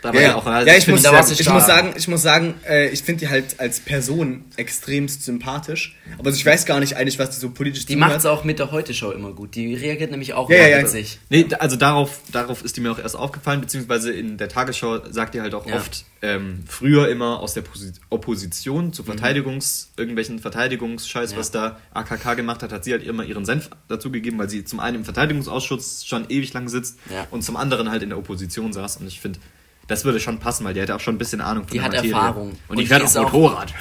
Krömer. 0.01 0.13
Da 0.13 0.13
Ja, 0.13 0.13
war 0.13 0.21
ja. 0.21 0.35
auch 0.35 0.45
also 0.45 0.67
ja, 0.69 0.77
ich 0.77 0.87
muss, 0.87 1.01
da 1.03 1.19
ich 1.29 1.49
muss 1.49 1.65
sagen, 1.65 1.93
ich 1.95 2.07
muss 2.07 2.21
sagen, 2.21 2.55
äh, 2.67 2.89
ich 2.89 3.03
finde 3.03 3.19
die 3.21 3.29
halt 3.29 3.59
als 3.59 3.79
Person 3.79 4.45
extremst 4.57 5.23
sympathisch. 5.23 5.95
Aber 6.17 6.29
ich 6.31 6.45
weiß 6.45 6.65
gar 6.65 6.79
nicht 6.79 6.95
eigentlich, 6.97 7.19
was 7.19 7.31
die 7.31 7.39
so 7.39 7.49
politisch 7.51 7.85
Die 7.85 7.95
macht 7.95 8.15
es 8.17 8.25
auch 8.25 8.43
mit 8.43 8.59
der 8.59 8.71
Heute-Show 8.71 9.11
immer 9.11 9.31
gut. 9.33 9.55
Die 9.55 9.73
reagiert 9.75 10.11
nämlich 10.11 10.33
auch 10.33 10.49
Ja, 10.49 10.57
ja, 10.57 10.67
ja. 10.67 10.83
witzig. 10.83 11.19
Nee, 11.29 11.45
also 11.59 11.75
darauf, 11.75 12.19
darauf 12.31 12.63
ist 12.63 12.77
die 12.77 12.81
mir 12.81 12.91
auch 12.91 12.99
erst 12.99 13.15
aufgefallen, 13.15 13.61
beziehungsweise 13.61 14.11
in 14.11 14.37
der 14.37 14.49
Tagesschau 14.49 14.99
sagt 15.11 15.35
ihr 15.35 15.41
halt 15.41 15.53
auch 15.53 15.65
Ja. 15.67 15.75
oft 15.77 16.05
ähm, 16.23 16.63
früher 16.67 17.09
immer 17.09 17.39
aus 17.39 17.55
der 17.55 17.61
Posi 17.61 17.91
Opposition 18.11 18.93
zu 18.93 19.03
Verteidigungs, 19.03 19.89
irgendwelchen 19.97 20.37
Verteidigungsscheiß, 20.39 21.31
Ja. 21.31 21.37
was 21.37 21.49
da 21.51 21.79
AKK 21.93 22.35
gemacht 22.35 22.61
hat, 22.61 22.71
hat 22.71 22.83
sie 22.83 22.91
halt 22.91 23.03
immer 23.03 23.23
ihren 23.23 23.43
Senf 23.45 23.69
dazu 23.87 24.11
gegeben, 24.11 24.37
weil 24.37 24.47
sie 24.49 24.63
zum 24.63 24.79
einen 24.79 24.97
im 24.97 25.03
Verteidigungsausschuss 25.05 26.05
schon 26.05 26.25
ewig 26.29 26.53
lang 26.53 26.67
sitzt 26.69 26.97
Ja. 27.11 27.27
und 27.31 27.43
zum 27.43 27.55
anderen 27.57 27.89
halt 27.89 28.03
in 28.03 28.09
der 28.09 28.17
Opposition 28.19 28.71
saß 28.71 28.97
und 28.97 29.07
ich 29.07 29.19
finde, 29.19 29.39
das 29.87 30.05
würde 30.05 30.19
schon 30.19 30.39
passen, 30.39 30.63
weil 30.65 30.73
die 30.73 30.81
hätte 30.81 30.95
auch 30.95 30.99
schon 30.99 31.15
ein 31.15 31.17
bisschen 31.17 31.41
Ahnung 31.41 31.63
von 31.63 31.71
Die 31.71 31.77
der 31.77 31.83
hat 31.85 31.91
Materie. 31.93 32.11
Erfahrung. 32.13 32.49
Und, 32.49 32.59
Und 32.69 32.77
die 32.77 32.83
die 32.83 32.87
fährt 32.87 33.17
auch- 33.17 33.31
Motorrad. 33.31 33.73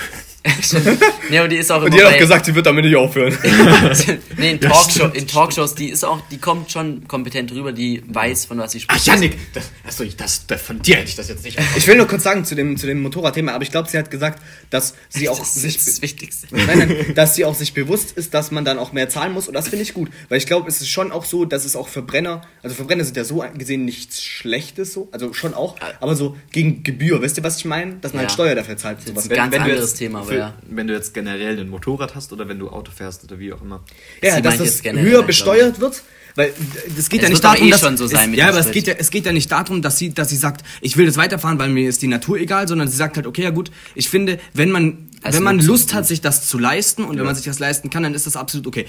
Nee, 1.31 1.39
aber 1.39 1.49
die 1.49 1.57
ist 1.57 1.71
auch 1.71 1.83
Und 1.83 1.89
immer 1.89 1.97
die 1.97 2.01
hat 2.03 2.07
auch 2.09 2.13
bei- 2.13 2.19
gesagt, 2.19 2.47
sie 2.47 2.55
wird 2.55 2.65
damit 2.67 2.85
nicht 2.85 2.97
aufhören. 2.97 3.37
nee, 4.39 4.53
in, 4.53 4.61
Talkshow, 4.61 5.07
in 5.13 5.27
Talkshows, 5.27 5.75
die 5.75 5.89
ist 5.91 6.05
auch, 6.05 6.21
die 6.31 6.39
kommt 6.39 6.71
schon 6.71 7.07
kompetent 7.07 7.53
rüber, 7.53 7.73
die 7.73 8.03
weiß, 8.09 8.47
von 8.47 8.59
was 8.59 8.73
sie 8.73 8.79
Ach, 8.87 8.95
spricht. 8.95 9.07
Janik, 9.07 9.39
das, 9.53 9.71
achso, 9.87 10.03
ich- 10.05 10.17
das, 10.17 10.47
das, 10.47 10.63
von 10.63 10.81
dir 10.81 10.97
hätte 10.97 11.09
ich 11.09 11.17
das 11.17 11.29
jetzt 11.29 11.45
nicht 11.45 11.59
Ich 11.77 11.87
will 11.87 11.97
nur 11.97 12.07
kurz 12.07 12.23
sagen 12.23 12.45
zu 12.45 12.55
dem, 12.55 12.77
zu 12.77 12.87
dem 12.87 13.03
Motorradthema, 13.03 13.53
aber 13.53 13.63
ich 13.63 13.71
glaube, 13.71 13.89
sie 13.89 13.99
hat 13.99 14.11
gesagt, 14.11 14.43
dass 14.71 14.95
sie 15.09 15.29
auch 15.29 15.39
das 15.39 15.55
sich. 15.55 15.77
das 15.77 16.01
Wichtigste. 16.03 16.47
Nein, 16.51 16.79
nein, 16.79 16.97
dass 17.15 17.35
sie 17.35 17.45
auch 17.45 17.55
sich 17.55 17.75
bewusst 17.75 18.13
ist, 18.13 18.33
dass 18.35 18.51
man 18.51 18.65
dann 18.65 18.79
auch 18.79 18.93
mehr 18.93 19.09
zahlen 19.09 19.33
muss 19.33 19.47
und 19.49 19.55
das 19.55 19.69
finde 19.69 19.83
ich 19.83 19.95
gut, 19.95 20.11
weil 20.29 20.39
ich 20.39 20.47
glaube, 20.47 20.69
es 20.69 20.81
ist 20.81 20.89
schon 20.89 21.13
auch 21.13 21.25
so, 21.25 21.45
dass 21.45 21.65
es 21.65 21.77
auch 21.77 21.89
Verbrenner, 21.89 22.43
also 22.63 22.75
Verbrenner 22.75 23.05
sind 23.05 23.17
ja 23.17 23.25
so 23.25 23.45
gesehen 23.57 23.85
nichts 23.85 24.23
Schlechtes 24.23 24.93
so, 24.93 25.09
also 25.13 25.33
schon 25.33 25.55
auch, 25.55 25.77
aber 26.01 26.17
so 26.17 26.37
gegen 26.53 26.83
Gebühr, 26.83 27.21
wisst 27.23 27.37
ihr, 27.37 27.45
was 27.45 27.59
ich 27.59 27.65
meine? 27.65 27.97
Dass 28.01 28.13
man 28.13 28.23
Ja. 28.23 28.29
halt 28.29 28.33
Steuer 28.33 28.55
dafür 28.55 28.77
zahlt 28.77 28.99
und 29.01 29.09
sowas. 29.09 29.25
ist 29.25 29.31
ein 29.31 29.37
ganz 29.37 29.55
du 29.55 29.61
anderes 29.61 29.91
jetzt 29.91 29.99
Thema, 29.99 30.27
aber 30.31 30.35
für, 30.35 30.41
ja. 30.41 30.55
Wenn 30.69 30.87
du 30.87 30.95
jetzt 30.95 31.15
generell 31.15 31.59
ein 31.59 31.69
Motorrad 31.69 32.15
hast 32.15 32.33
oder 32.33 32.49
wenn 32.49 32.59
du 32.59 32.69
Auto 32.71 32.91
fährst 32.91 33.25
oder 33.25 33.39
wie 33.39 33.53
auch 33.53 33.63
immer. 33.63 33.83
Ja, 34.23 34.37
Sie 34.37 34.43
dass 34.43 34.59
das 34.59 34.83
höher 34.85 35.23
besteuert 35.23 35.81
wird, 35.81 36.03
weil 36.37 36.53
das 36.97 37.09
geht 37.09 37.21
Es 37.23 37.25
ja 37.25 37.31
nicht 37.31 37.45
darum, 37.45 37.67
eh 37.67 37.71
dass, 37.71 37.81
schon 37.81 37.97
so 37.97 38.07
sein 38.07 38.21
es, 38.25 38.31
mit 38.31 38.39
ja, 38.39 38.49
aber 38.49 38.59
es 38.61 38.71
geht, 38.71 38.87
ja, 38.87 38.95
es 38.97 39.11
geht 39.11 39.27
ja 39.27 39.33
nicht 39.33 39.51
darum, 39.51 39.83
dass 39.83 39.99
sie, 39.99 40.15
dass 40.15 40.29
sie 40.31 40.37
sagt, 40.37 40.65
ich 40.81 40.97
will 40.97 41.07
das 41.07 41.17
weiterfahren, 41.17 41.59
weil 41.59 41.69
mir 41.69 41.89
ist 41.89 42.03
die 42.03 42.07
Natur 42.07 42.39
egal, 42.39 42.69
sondern 42.69 42.89
sie 42.89 42.97
sagt 42.97 43.17
halt, 43.17 43.27
okay, 43.27 43.43
ja 43.43 43.51
gut, 43.51 43.71
ich 43.95 44.09
finde, 44.09 44.39
wenn 44.55 44.71
man, 44.71 45.09
Als 45.23 45.37
wenn 45.37 45.43
man 45.43 45.59
Lust 45.61 45.89
gut. 45.89 45.95
hat, 45.95 46.07
sich 46.07 46.21
das 46.21 46.47
zu 46.47 46.59
leisten 46.59 47.05
und 47.05 47.19
wenn 47.19 47.25
man 47.27 47.35
sich 47.35 47.45
das 47.45 47.59
leisten 47.59 47.91
kann, 47.91 48.03
dann 48.05 48.15
ist 48.15 48.27
das 48.27 48.37
absolut 48.37 48.67
okay. 48.67 48.87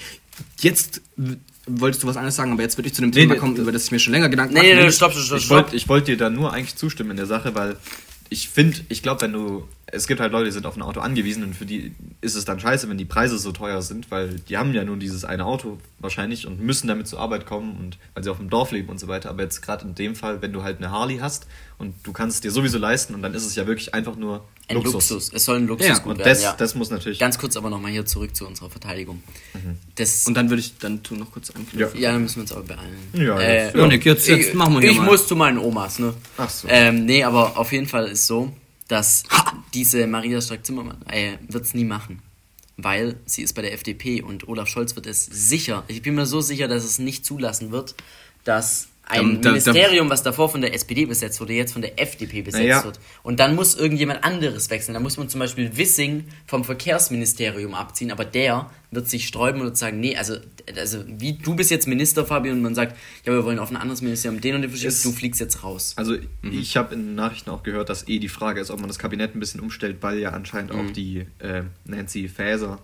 Jetzt 0.60 1.02
wolltest 1.66 2.02
du 2.02 2.06
was 2.08 2.16
anderes 2.16 2.36
sagen, 2.36 2.52
aber 2.52 2.62
jetzt 2.62 2.76
würde 2.78 2.88
ich 2.88 2.94
zu 2.94 3.02
dem 3.02 3.10
Nee, 3.10 3.20
Thema 3.22 3.34
nee, 3.34 3.40
kommen, 3.40 3.56
über 3.56 3.70
das 3.72 3.84
ich 3.84 3.90
mir 3.92 3.98
schon 3.98 4.12
länger 4.12 4.28
Gedanken 4.28 4.54
Nee, 4.54 4.60
mache, 4.60 4.74
nee, 4.76 4.84
nee, 4.86 4.92
stopp, 4.92 5.12
stopp, 5.12 5.24
stopp, 5.24 5.40
Ich 5.40 5.50
wollte 5.50 5.76
ich 5.76 5.88
wollt 5.88 6.08
dir 6.08 6.16
da 6.16 6.30
nur 6.30 6.52
eigentlich 6.52 6.76
zustimmen 6.76 7.12
in 7.12 7.16
der 7.16 7.26
Sache, 7.26 7.54
weil 7.54 7.76
ich 8.30 8.48
finde, 8.48 8.78
ich 8.88 9.02
glaube, 9.02 9.20
wenn 9.22 9.32
du, 9.32 9.64
es 9.94 10.06
gibt 10.06 10.20
halt 10.20 10.32
Leute, 10.32 10.46
die 10.46 10.50
sind 10.52 10.64
auf 10.66 10.74
ein 10.76 10.82
Auto 10.82 11.00
angewiesen 11.00 11.44
und 11.44 11.54
für 11.54 11.66
die 11.66 11.94
ist 12.22 12.34
es 12.34 12.44
dann 12.46 12.58
scheiße, 12.58 12.88
wenn 12.88 12.96
die 12.98 13.04
Preise 13.04 13.38
so 13.38 13.52
teuer 13.52 13.82
sind, 13.82 14.10
weil 14.10 14.40
die 14.48 14.56
haben 14.56 14.72
ja 14.72 14.84
nur 14.84 14.96
dieses 14.96 15.24
eine 15.24 15.44
Auto 15.44 15.78
wahrscheinlich 15.98 16.46
und 16.46 16.60
müssen 16.60 16.88
damit 16.88 17.06
zur 17.06 17.18
Arbeit 17.20 17.44
kommen 17.46 17.76
und 17.78 17.98
weil 18.14 18.24
sie 18.24 18.30
auf 18.30 18.38
dem 18.38 18.48
Dorf 18.48 18.72
leben 18.72 18.88
und 18.88 18.98
so 18.98 19.06
weiter. 19.08 19.28
Aber 19.28 19.42
jetzt 19.42 19.60
gerade 19.60 19.84
in 19.84 19.94
dem 19.94 20.16
Fall, 20.16 20.40
wenn 20.40 20.52
du 20.52 20.62
halt 20.62 20.78
eine 20.78 20.90
Harley 20.90 21.18
hast 21.18 21.46
und 21.78 21.94
du 22.04 22.12
kannst 22.12 22.36
es 22.36 22.40
dir 22.40 22.50
sowieso 22.50 22.78
leisten 22.78 23.14
und 23.14 23.22
dann 23.22 23.34
ist 23.34 23.44
es 23.44 23.54
ja 23.54 23.66
wirklich 23.66 23.92
einfach 23.92 24.16
nur 24.16 24.44
Ein 24.68 24.76
Luxus. 24.82 25.30
Es 25.32 25.44
soll 25.44 25.56
ein 25.58 25.66
Luxus 25.66 25.86
Ja, 25.88 25.98
gut 25.98 26.12
Und 26.12 26.18
werden. 26.20 26.28
das, 26.30 26.42
ja. 26.42 26.54
das 26.56 26.74
muss 26.74 26.88
natürlich. 26.90 27.18
Ganz 27.18 27.36
kurz 27.36 27.56
aber 27.58 27.68
nochmal 27.68 27.90
hier 27.92 28.06
zurück 28.06 28.34
zu 28.34 28.46
unserer 28.46 28.70
Verteidigung. 28.70 29.22
Das, 29.96 30.26
Und 30.26 30.34
dann 30.34 30.48
würde 30.48 30.60
ich 30.60 30.78
dann 30.78 31.02
tu 31.02 31.16
noch 31.16 31.30
kurz 31.32 31.50
anknüpfen. 31.50 32.00
ja, 32.00 32.12
dann 32.12 32.22
müssen 32.22 32.36
wir 32.36 32.42
uns 32.42 32.52
aber 32.52 32.62
beeilen. 32.62 32.96
Ja, 33.12 33.38
äh, 33.38 33.64
jetzt- 33.66 33.76
Janik, 33.76 34.04
jetzt, 34.06 34.26
jetzt 34.28 34.48
ich, 34.48 34.54
machen 34.54 34.74
wir 34.74 34.80
hier 34.80 34.90
Ich 34.92 34.96
mal. 34.98 35.06
muss 35.06 35.26
zu 35.26 35.36
meinen 35.36 35.58
Omas, 35.58 35.98
ne? 35.98 36.14
Ach 36.38 36.48
so. 36.48 36.66
Ähm, 36.70 37.04
nee, 37.04 37.22
aber 37.24 37.58
auf 37.58 37.72
jeden 37.72 37.86
Fall 37.86 38.06
ist 38.08 38.26
so, 38.26 38.52
dass 38.92 39.24
diese 39.72 40.06
Maria 40.06 40.38
Strack-Zimmermann 40.42 41.00
äh, 41.08 41.38
wird 41.48 41.64
es 41.64 41.72
nie 41.72 41.84
machen. 41.84 42.20
Weil 42.76 43.16
sie 43.24 43.42
ist 43.42 43.54
bei 43.54 43.62
der 43.62 43.72
FDP 43.72 44.20
und 44.20 44.48
Olaf 44.48 44.68
Scholz 44.68 44.94
wird 44.96 45.06
es 45.06 45.24
sicher, 45.24 45.84
ich 45.88 46.02
bin 46.02 46.14
mir 46.14 46.26
so 46.26 46.42
sicher, 46.42 46.68
dass 46.68 46.84
es 46.84 46.98
nicht 46.98 47.24
zulassen 47.24 47.70
wird, 47.70 47.94
dass 48.44 48.88
ein 49.04 49.36
Da- 49.36 49.40
da- 49.42 49.50
Ministerium, 49.50 50.08
was 50.10 50.22
davor 50.22 50.48
von 50.48 50.60
der 50.62 50.74
SPD 50.74 51.04
besetzt 51.06 51.40
wurde, 51.40 51.52
jetzt 51.52 51.72
von 51.72 51.82
der 51.82 52.00
FDP 52.00 52.42
besetzt 52.42 52.62
Naja. 52.62 52.84
wird. 52.84 52.98
Und 53.22 53.40
dann 53.40 53.54
muss 53.54 53.74
irgendjemand 53.74 54.24
anderes 54.24 54.70
wechseln. 54.70 54.94
Da 54.94 55.00
muss 55.00 55.16
man 55.18 55.28
zum 55.28 55.40
Beispiel 55.40 55.76
Wissing 55.76 56.24
vom 56.46 56.64
Verkehrsministerium 56.64 57.74
abziehen, 57.74 58.10
aber 58.10 58.24
der 58.24 58.70
wird 58.90 59.08
sich 59.08 59.26
sträuben 59.26 59.60
und 59.60 59.66
wird 59.68 59.76
sagen, 59.76 60.00
nee, 60.00 60.16
also, 60.16 60.36
also 60.76 61.02
wie 61.06 61.34
du 61.34 61.54
bist 61.56 61.70
jetzt 61.70 61.86
Minister, 61.88 62.24
Fabian, 62.26 62.56
und 62.56 62.62
man 62.62 62.74
sagt, 62.74 62.96
ja, 63.24 63.32
wir 63.32 63.44
wollen 63.44 63.58
auf 63.58 63.70
ein 63.70 63.76
anderes 63.76 64.02
Ministerium 64.02 64.40
den 64.40 64.54
und 64.54 64.62
den 64.62 64.70
verschieben, 64.70 64.94
du 65.02 65.12
fliegst 65.12 65.40
jetzt 65.40 65.62
raus. 65.64 65.94
Also 65.96 66.14
Mhm. 66.42 66.52
ich 66.58 66.76
habe 66.76 66.94
in 66.94 67.06
den 67.06 67.14
Nachrichten 67.14 67.50
auch 67.50 67.62
gehört, 67.62 67.88
dass 67.88 68.06
eh 68.08 68.18
die 68.18 68.28
Frage 68.28 68.60
ist, 68.60 68.70
ob 68.70 68.78
man 68.80 68.88
das 68.88 68.98
Kabinett 68.98 69.34
ein 69.34 69.40
bisschen 69.40 69.60
umstellt, 69.60 69.96
weil 70.02 70.18
ja 70.18 70.30
anscheinend 70.30 70.72
Mhm. 70.74 70.80
auch 70.80 70.90
die 70.92 71.26
äh, 71.40 71.62
Nancy 71.84 72.28
Faeser 72.28 72.78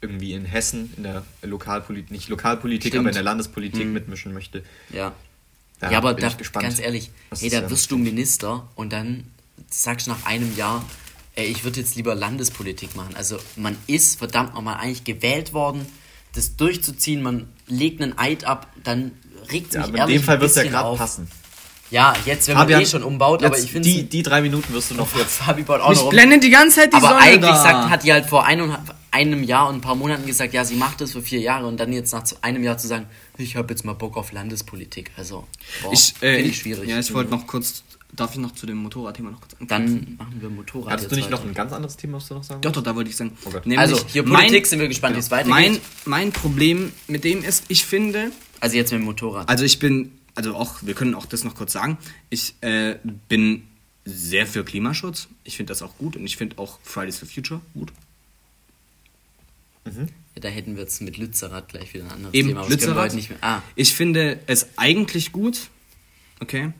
irgendwie 0.00 0.32
in 0.32 0.44
Hessen 0.44 0.92
in 0.96 1.02
der 1.02 1.24
Lokalpolitik, 1.42 2.10
nicht 2.10 2.28
Lokalpolitik, 2.28 2.92
Stimmt. 2.92 3.00
aber 3.00 3.08
in 3.10 3.14
der 3.14 3.22
Landespolitik 3.24 3.86
mitmischen 3.86 4.32
möchte. 4.32 4.62
Ja. 4.90 5.12
Da 5.80 5.90
ja, 5.90 5.98
aber 5.98 6.14
bin 6.14 6.22
da, 6.22 6.28
ich 6.28 6.36
gespannt, 6.36 6.64
ganz 6.64 6.80
ehrlich, 6.80 7.10
hey, 7.38 7.50
da 7.50 7.68
wirst 7.70 7.90
du 7.90 7.98
Minister 7.98 8.68
und 8.74 8.92
dann 8.92 9.24
sagst 9.70 10.06
du 10.06 10.10
nach 10.10 10.24
einem 10.26 10.56
Jahr, 10.56 10.84
ey, 11.36 11.46
ich 11.46 11.62
würde 11.64 11.80
jetzt 11.80 11.94
lieber 11.94 12.14
Landespolitik 12.16 12.96
machen. 12.96 13.14
Also 13.16 13.38
man 13.56 13.76
ist 13.86 14.18
verdammt 14.18 14.54
nochmal 14.54 14.76
eigentlich 14.80 15.04
gewählt 15.04 15.52
worden, 15.52 15.86
das 16.34 16.56
durchzuziehen, 16.56 17.22
man 17.22 17.48
legt 17.68 18.02
einen 18.02 18.18
Eid 18.18 18.44
ab, 18.44 18.66
dann 18.82 19.12
regt 19.52 19.68
es 19.68 19.74
Ja, 19.74 19.80
mich 19.80 19.88
aber 19.88 19.94
in 19.94 20.00
ehrlich 20.00 20.16
dem 20.16 20.24
Fall 20.24 20.34
ein 20.36 20.40
wird 20.40 20.50
es 20.50 20.56
ja 20.56 20.62
gerade 20.64 20.96
passen. 20.96 21.28
Ja, 21.90 22.12
jetzt, 22.26 22.48
wenn 22.48 22.54
man 22.54 22.64
Fabian, 22.64 22.82
eh 22.82 22.86
schon 22.86 23.02
umbaut, 23.02 23.42
aber 23.42 23.58
ich 23.58 23.70
finde 23.72 23.88
die, 23.88 24.02
die 24.02 24.22
drei 24.22 24.42
Minuten 24.42 24.72
wirst 24.74 24.90
du 24.90 24.94
noch 24.94 25.08
jetzt. 25.16 25.36
Fabi 25.38 25.62
baut 25.62 25.80
auch 25.80 25.88
Mich 25.90 25.98
noch 25.98 26.04
um. 26.06 26.10
blendet 26.10 26.42
die 26.42 26.50
ganze 26.50 26.80
Zeit 26.80 26.92
die 26.92 26.96
Aber 26.96 27.08
Sonne 27.08 27.20
eigentlich 27.20 27.50
da. 27.50 27.62
sagt, 27.62 27.90
hat 27.90 28.02
die 28.04 28.12
halt 28.12 28.26
vor 28.26 28.44
einem, 28.44 28.76
einem 29.10 29.42
Jahr 29.42 29.68
und 29.68 29.76
ein 29.76 29.80
paar 29.80 29.94
Monaten 29.94 30.26
gesagt, 30.26 30.52
ja, 30.54 30.64
sie 30.64 30.76
macht 30.76 31.00
das 31.00 31.12
für 31.12 31.22
vier 31.22 31.40
Jahre 31.40 31.66
und 31.66 31.78
dann 31.78 31.92
jetzt 31.92 32.12
nach 32.12 32.24
einem 32.42 32.62
Jahr 32.62 32.78
zu 32.78 32.86
sagen, 32.86 33.06
ich 33.36 33.56
habe 33.56 33.72
jetzt 33.72 33.84
mal 33.84 33.94
Bock 33.94 34.16
auf 34.16 34.32
Landespolitik. 34.32 35.10
Also, 35.16 35.46
boah, 35.82 35.92
ich, 35.92 36.14
äh, 36.20 36.36
finde 36.36 36.50
ich, 36.50 36.58
schwierig. 36.58 36.88
Ja, 36.88 36.98
ich 36.98 37.12
wollte 37.14 37.30
noch 37.30 37.46
kurz, 37.46 37.82
darf 38.12 38.32
ich 38.32 38.38
noch 38.38 38.52
zu 38.52 38.66
dem 38.66 38.78
Motorradthema 38.78 39.30
noch 39.30 39.40
kurz 39.40 39.52
anknüpfen? 39.54 39.68
Dann 39.68 40.16
machen 40.18 40.40
wir 40.40 40.50
Motorrad. 40.50 40.92
Hattest 40.92 41.12
du 41.12 41.16
nicht 41.16 41.30
noch 41.30 41.40
weiter. 41.40 41.50
ein 41.50 41.54
ganz 41.54 41.72
anderes 41.72 41.96
Thema, 41.96 42.16
was 42.18 42.28
du 42.28 42.34
noch 42.34 42.42
sagen 42.44 42.60
Doch, 42.60 42.72
doch, 42.72 42.82
da 42.82 42.94
wollte 42.94 43.10
ich 43.10 43.16
sagen. 43.16 43.36
Oh 43.44 43.50
Gott. 43.50 43.66
Nämlich 43.66 43.78
Also, 43.78 44.00
hier 44.08 44.24
Politik 44.24 44.66
sind 44.66 44.80
wir 44.80 44.88
gespannt, 44.88 45.16
wie 45.16 45.20
es 45.20 45.30
weitergeht. 45.30 45.50
Mein, 45.50 45.78
mein 46.04 46.32
Problem 46.32 46.92
mit 47.06 47.24
dem 47.24 47.42
ist, 47.44 47.64
ich 47.68 47.84
finde, 47.86 48.30
Also 48.60 48.76
jetzt 48.76 48.92
mit 48.92 49.00
dem 49.00 49.04
Motorrad. 49.04 49.48
also 49.48 49.64
ich 49.64 49.78
bin, 49.78 50.12
also 50.34 50.54
auch, 50.54 50.76
wir 50.82 50.94
können 50.94 51.14
auch 51.14 51.26
das 51.26 51.44
noch 51.44 51.54
kurz 51.54 51.72
sagen, 51.72 51.98
ich 52.30 52.54
äh, 52.62 52.96
bin 53.28 53.64
sehr 54.04 54.46
für 54.46 54.64
Klimaschutz. 54.64 55.28
Ich 55.44 55.56
finde 55.56 55.70
das 55.70 55.82
auch 55.82 55.96
gut 55.98 56.16
und 56.16 56.24
ich 56.24 56.36
finde 56.36 56.58
auch 56.58 56.78
Fridays 56.82 57.18
for 57.18 57.28
Future 57.28 57.60
gut. 57.74 57.92
Ja, 59.86 60.40
da 60.40 60.48
hätten 60.48 60.76
wir 60.76 60.82
jetzt 60.82 61.00
mit 61.02 61.16
Lützerath 61.16 61.68
gleich 61.68 61.94
wieder 61.94 62.04
ein 62.04 62.10
anderes 62.12 62.34
Eben, 62.34 62.48
Thema. 62.48 62.60
aber 62.60 62.68
Lützerath. 62.70 63.14
nicht 63.14 63.30
mehr. 63.30 63.38
Ah, 63.42 63.62
Ich 63.74 63.94
finde 63.94 64.38
es 64.46 64.68
eigentlich 64.76 65.32
gut. 65.32 65.68
Okay. 66.40 66.72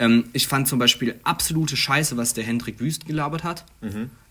Ähm, 0.00 0.24
ich 0.32 0.48
fand 0.48 0.66
zum 0.66 0.78
Beispiel 0.80 1.14
absolute 1.22 1.76
Scheiße, 1.76 2.16
was 2.16 2.34
der 2.34 2.42
Hendrik 2.42 2.80
Wüst 2.80 3.06
gelabert 3.06 3.44
hat. 3.44 3.64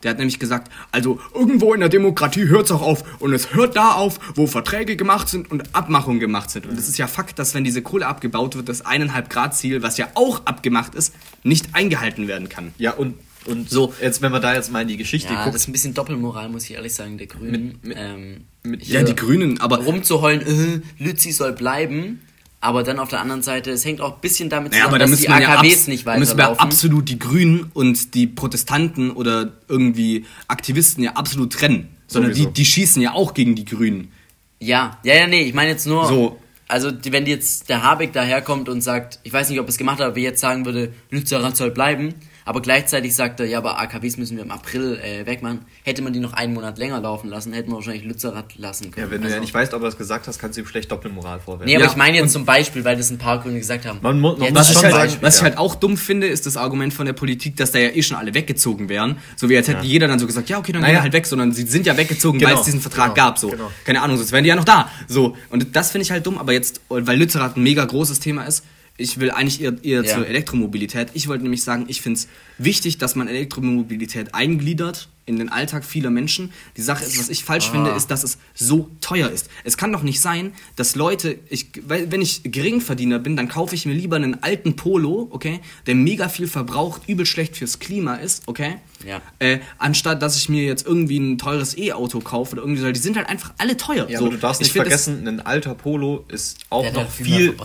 Der 0.03 0.09
hat 0.11 0.17
nämlich 0.17 0.37
gesagt, 0.39 0.69
also 0.91 1.21
irgendwo 1.33 1.73
in 1.73 1.79
der 1.79 1.87
Demokratie 1.87 2.47
hört 2.49 2.65
es 2.65 2.71
auch 2.71 2.81
auf 2.81 3.21
und 3.21 3.31
es 3.33 3.53
hört 3.53 3.77
da 3.77 3.91
auf, 3.93 4.19
wo 4.35 4.45
Verträge 4.45 4.97
gemacht 4.97 5.29
sind 5.29 5.49
und 5.51 5.73
Abmachungen 5.73 6.19
gemacht 6.19 6.49
sind. 6.49 6.65
Und 6.65 6.77
es 6.77 6.89
ist 6.89 6.97
ja 6.97 7.07
Fakt, 7.07 7.39
dass 7.39 7.53
wenn 7.53 7.63
diese 7.63 7.81
Kohle 7.81 8.07
abgebaut 8.07 8.55
wird, 8.55 8.67
das 8.67 8.83
1,5 8.85 9.29
Grad 9.29 9.55
Ziel, 9.55 9.81
was 9.83 9.97
ja 9.97 10.09
auch 10.15 10.45
abgemacht 10.45 10.95
ist, 10.95 11.13
nicht 11.43 11.67
eingehalten 11.73 12.27
werden 12.27 12.49
kann. 12.49 12.73
Ja, 12.77 12.91
und, 12.91 13.15
und 13.47 13.69
So. 13.69 13.93
jetzt, 14.01 14.21
wenn 14.21 14.31
man 14.31 14.41
da 14.41 14.53
jetzt 14.53 14.71
mal 14.71 14.81
in 14.81 14.87
die 14.87 14.97
Geschichte 14.97 15.33
ja, 15.33 15.43
guckt, 15.43 15.55
das 15.55 15.63
ist 15.63 15.67
ein 15.69 15.71
bisschen 15.73 15.93
Doppelmoral, 15.93 16.49
muss 16.49 16.65
ich 16.65 16.71
ehrlich 16.75 16.93
sagen, 16.93 17.17
der 17.17 17.27
Grünen. 17.27 17.51
Mit- 17.51 17.83
mit- 17.85 17.97
ähm, 17.99 18.41
mit- 18.63 18.83
Ja, 18.87 19.03
die 19.03 19.15
Grünen, 19.15 19.59
aber 19.61 19.77
rumzuheulen, 19.79 20.81
äh, 20.99 21.03
Lützi 21.03 21.31
soll 21.31 21.53
bleiben. 21.53 22.21
Aber 22.61 22.83
dann 22.83 22.97
auf 22.99 23.09
der 23.09 23.19
anderen 23.19 23.41
Seite, 23.41 23.71
es 23.71 23.83
hängt 23.83 23.99
auch 23.99 24.15
ein 24.15 24.21
bisschen 24.21 24.49
damit 24.49 24.71
Naja, 24.71 24.83
zusammen, 24.85 24.91
aber 24.93 24.99
da 24.99 25.03
dass 25.03 25.09
müssen 25.11 25.23
die 25.23 25.27
wir 25.27 25.41
ja 25.41 25.49
AKWs 25.57 25.73
abs- 25.79 25.87
nicht 25.87 26.07
da 26.07 26.17
müssen 26.17 26.37
wir 26.37 26.43
weiterlaufen. 26.45 26.61
absolut 26.61 27.09
die 27.09 27.19
Grünen 27.19 27.69
und 27.73 28.13
die 28.13 28.25
Protestanten 28.25 29.11
oder 29.11 29.51
irgendwie 29.67 30.25
Aktivisten 30.47 31.03
ja 31.03 31.11
absolut 31.13 31.51
trennen. 31.51 31.89
Sondern 32.07 32.31
die, 32.31 32.37
Sowieso. 32.37 32.51
die 32.51 32.65
schießen 32.65 33.01
ja 33.01 33.11
auch 33.13 33.33
gegen 33.33 33.55
die 33.55 33.65
Grünen. 33.65 34.11
Ja, 34.59 34.97
ja, 35.03 35.15
ja, 35.15 35.27
nee, 35.27 35.41
ich 35.41 35.53
meine 35.53 35.71
jetzt 35.71 35.85
nur, 35.87 36.07
So. 36.07 36.39
also 36.69 36.89
die, 36.91 37.11
wenn 37.11 37.25
jetzt 37.25 37.67
der 37.67 37.83
Habeck 37.83 38.13
daherkommt 38.13 38.69
und 38.69 38.79
sagt, 38.79 39.19
ich 39.23 39.33
weiß 39.33 39.49
nicht, 39.49 39.59
ob 39.59 39.65
er 39.65 39.69
es 39.69 39.77
gemacht 39.77 39.99
hat, 39.99 40.07
aber 40.07 40.19
jetzt 40.19 40.39
sagen 40.39 40.65
würde, 40.65 40.93
Lützerath 41.09 41.57
soll 41.57 41.71
bleiben, 41.71 42.13
aber 42.45 42.61
gleichzeitig 42.61 43.15
sagt 43.15 43.39
er, 43.39 43.45
ja, 43.45 43.57
aber 43.59 43.79
AKWs 43.79 44.17
müssen 44.17 44.37
wir 44.37 44.43
im 44.43 44.51
April 44.51 44.99
äh, 45.03 45.25
wegmachen, 45.25 45.59
hätte 45.83 46.01
man 46.01 46.13
die 46.13 46.19
noch 46.19 46.33
einen 46.33 46.53
Monat 46.53 46.77
länger 46.77 46.99
laufen 47.01 47.29
lassen, 47.29 47.53
hätten 47.53 47.69
wir 47.71 47.75
wahrscheinlich 47.75 48.03
Lützerath 48.03 48.55
lassen 48.57 48.91
können. 48.91 49.07
ja, 49.07 49.11
wenn 49.11 49.21
du 49.21 49.25
Also- 49.25 49.35
ja 49.35 49.41
nicht 49.41 49.53
weißt, 49.53 49.73
ob 49.73 49.81
er 49.81 49.85
das 49.85 49.97
gesagt 49.97 50.27
hast, 50.27 50.39
kannst 50.39 50.57
du 50.57 50.61
ihm 50.61 50.67
schlecht 50.67 50.91
Doppelmoral 50.91 51.39
vorwerfen. 51.39 51.65
Nee, 51.65 51.75
aber 51.75 51.85
Ja, 51.85 51.91
ich 51.91 51.97
meine 51.97 52.17
jetzt 52.17 52.33
zum 52.33 52.45
Beispiel, 52.45 52.83
weil 52.83 52.97
das 52.97 53.09
ein 53.09 53.17
paar 53.17 53.39
Grüne 53.41 53.59
gesagt 53.59 53.85
haben. 53.85 53.99
Man 54.01 54.19
mu- 54.19 54.35
man 54.35 54.49
muss 54.49 54.59
Was, 54.59 54.71
ich 54.71 54.83
halt, 54.83 54.93
sagen, 54.93 55.13
was 55.21 55.35
ich 55.35 55.41
ja. 55.41 55.47
halt 55.47 55.57
auch 55.57 55.75
dumm 55.75 55.97
finde, 55.97 56.27
ist 56.27 56.45
das 56.45 56.57
Argument 56.57 56.93
von 56.93 57.05
der 57.05 57.13
Politik, 57.13 57.55
dass 57.57 57.71
da 57.71 57.79
ja 57.79 57.89
eh 57.89 58.01
schon 58.03 58.17
alle 58.17 58.33
weggezogen 58.33 58.89
wären. 58.89 59.17
So 59.35 59.49
wie 59.49 59.57
als 59.57 59.67
hätte 59.67 59.85
jeder 59.85 60.07
dann 60.07 60.19
so 60.19 60.27
gesagt, 60.27 60.49
ja, 60.49 60.57
okay, 60.57 60.71
dann 60.71 60.81
gehen 60.81 60.87
Naja. 60.89 60.99
wir 60.99 61.03
halt 61.03 61.13
weg, 61.13 61.25
sondern 61.25 61.51
sie 61.53 61.63
sind 61.65 61.85
ja 61.85 61.95
weggezogen, 61.97 62.39
weil 62.41 62.49
Genau, 62.49 62.59
es 62.59 62.65
diesen 62.65 62.81
Vertrag 62.81 63.15
genau, 63.15 63.27
gab. 63.27 63.37
So. 63.37 63.49
genau. 63.49 63.71
Keine 63.85 64.01
Ahnung, 64.01 64.17
sonst 64.17 64.31
wären 64.31 64.43
die 64.43 64.49
ja 64.49 64.55
noch 64.55 64.65
da. 64.65 64.89
So. 65.07 65.35
Und 65.49 65.75
das 65.75 65.91
finde 65.91 66.03
ich 66.03 66.11
halt 66.11 66.25
dumm, 66.25 66.37
aber 66.37 66.53
jetzt, 66.53 66.81
weil 66.89 67.17
Lützerath 67.17 67.57
ein 67.57 67.63
mega 67.63 67.83
großes 67.85 68.19
Thema 68.19 68.43
ist, 68.43 68.63
ich 68.97 69.19
will 69.19 69.31
eigentlich 69.31 69.61
eher, 69.61 69.73
eher 69.83 70.03
Ja. 70.03 70.15
zur 70.15 70.27
Elektromobilität. 70.27 71.09
Ich 71.13 71.27
wollte 71.27 71.43
nämlich 71.43 71.63
sagen, 71.63 71.85
ich 71.87 72.01
finde 72.01 72.19
es 72.19 72.27
wichtig, 72.57 72.97
dass 72.97 73.15
man 73.15 73.27
Elektromobilität 73.27 74.33
eingliedert 74.35 75.09
in 75.25 75.37
den 75.37 75.49
Alltag 75.49 75.85
vieler 75.85 76.09
Menschen. 76.09 76.51
Die 76.77 76.81
Sache 76.81 77.03
ist, 77.03 77.17
was 77.19 77.29
ich 77.29 77.43
falsch 77.43 77.69
finde, 77.71 77.91
ist, 77.91 78.11
dass 78.11 78.23
es 78.23 78.37
so 78.53 78.89
teuer 79.01 79.29
ist. 79.29 79.49
Es 79.63 79.77
kann 79.77 79.91
doch 79.93 80.03
nicht 80.03 80.19
sein, 80.19 80.53
dass 80.75 80.95
Leute, 80.95 81.39
ich, 81.49 81.67
weil, 81.87 82.11
wenn 82.11 82.21
ich 82.21 82.41
Geringverdiener 82.43 83.19
bin, 83.19 83.35
dann 83.37 83.47
kaufe 83.47 83.75
ich 83.75 83.85
mir 83.85 83.93
lieber 83.93 84.15
einen 84.17 84.43
alten 84.43 84.75
Polo, 84.75 85.27
okay, 85.31 85.59
der 85.87 85.95
mega 85.95 86.29
viel 86.29 86.47
verbraucht, 86.47 87.03
übel 87.07 87.25
schlecht 87.25 87.55
fürs 87.57 87.79
Klima 87.79 88.15
ist, 88.15 88.43
okay, 88.47 88.75
Ja. 89.07 89.21
äh, 89.39 89.59
anstatt 89.77 90.21
dass 90.21 90.35
ich 90.37 90.49
mir 90.49 90.63
jetzt 90.63 90.85
irgendwie 90.85 91.17
ein 91.19 91.37
teures 91.37 91.77
E-Auto 91.77 92.19
kaufe 92.19 92.53
oder 92.53 92.61
irgendwie 92.63 92.81
so. 92.81 92.91
Die 92.91 92.99
sind 92.99 93.15
halt 93.17 93.29
einfach 93.29 93.53
alle 93.57 93.75
teuer. 93.77 94.09
Ja, 94.09 94.19
so, 94.19 94.25
aber 94.25 94.35
du 94.35 94.39
darfst 94.41 94.61
ich 94.61 94.67
nicht 94.67 94.75
das- 94.75 95.03
vergessen, 95.05 95.27
ein 95.27 95.39
alter 95.41 95.75
Polo 95.75 96.25
ist 96.27 96.57
auch 96.69 96.83
noch 96.93 97.01
ja 97.03 97.05
viel 97.07 97.53
viel, 97.53 97.55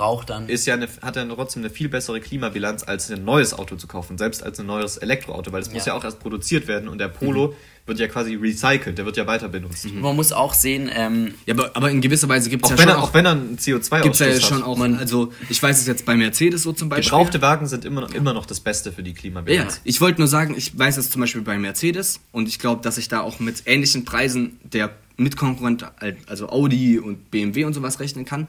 ist 0.49 0.67
ja 0.67 0.75
eine, 0.75 0.89
hat 1.03 1.17
ja 1.17 1.25
trotzdem 1.27 1.63
eine 1.63 1.71
viel 1.71 1.89
bessere 1.89 2.21
Klimabilanz 2.21 2.83
als 2.85 3.11
ein 3.11 3.25
neues 3.25 3.55
Auto 3.55 3.77
zu 3.77 3.87
kaufen, 3.87 4.19
selbst 4.19 4.43
als 4.43 4.59
ein 4.61 4.67
neues 4.67 4.97
Elektroauto, 4.97 5.53
weil 5.53 5.61
das 5.61 5.73
muss 5.73 5.87
Ja. 5.87 5.93
ja 5.95 5.99
auch 5.99 6.05
erst 6.05 6.21
produziert 6.21 6.67
werden 6.67 6.89
und 6.89 6.99
der 6.99 7.09
Polo 7.09 7.48
wird 7.87 7.99
ja 8.01 8.07
quasi 8.07 8.35
recycelt, 8.35 8.99
der 8.99 9.07
wird 9.07 9.17
ja 9.17 9.27
weiter 9.27 9.49
benutzt. 9.49 9.91
Man 9.95 10.15
muss 10.15 10.31
auch 10.31 10.53
sehen, 10.53 10.91
ähm, 10.95 11.33
Ja, 11.47 11.55
aber, 11.55 11.71
aber 11.75 11.91
in 11.91 12.03
gewisser 12.03 12.29
Weise 12.29 12.51
gibt 12.51 12.67
es 12.67 12.73
Auch, 12.73 12.77
ja 12.77 12.79
wenn 12.79 12.89
schon 12.89 12.97
er, 12.97 13.03
auch, 13.03 13.09
auch 13.09 13.15
wenn 13.15 13.25
er 13.25 13.33
einen 13.33 13.57
CO2-Ausstoß 13.57 14.03
gibt's 14.03 14.19
ja 14.19 14.27
hat. 14.27 14.43
schon 14.43 14.63
auch, 14.63 14.79
also 14.79 15.33
ich 15.49 15.63
weiß 15.63 15.81
es 15.81 15.87
jetzt 15.87 16.05
bei 16.05 16.15
Mercedes 16.15 16.65
so 16.65 16.73
zum 16.75 16.91
Beispiel. 16.91 17.05
Gebrauchte 17.11 17.41
Wagen 17.41 17.67
sind 17.67 17.87
immer 17.87 18.03
noch, 18.03 18.13
immer 18.13 18.35
noch 18.35 18.45
das 18.45 18.61
Beste 18.61 18.93
für 18.93 19.03
die 19.03 19.13
Ja, 19.13 19.17
Klimabilanz. 19.17 19.81
ich 19.85 20.01
wollte 20.03 20.21
nur 20.21 20.29
sagen, 20.29 20.55
ich 20.55 20.79
weiß 20.79 20.99
es 20.99 21.11
zum 21.11 21.23
Beispiel 21.23 21.41
bei 21.41 21.57
Mercedes 21.59 22.21
und 22.31 22.47
ich 22.47 22.59
glaube, 22.59 22.83
dass 22.83 22.99
ich 22.99 23.09
da 23.09 23.21
auch 23.23 23.41
mit 23.41 23.63
ähnlichen 23.65 24.05
Preisen 24.05 24.59
der 24.65 24.91
Mitkonkurrent, 25.17 25.87
also 26.27 26.51
Audi 26.51 26.99
und 26.99 27.31
BMW 27.31 27.65
und 27.65 27.73
sowas 27.73 28.01
rechnen 28.01 28.27
kann. 28.27 28.49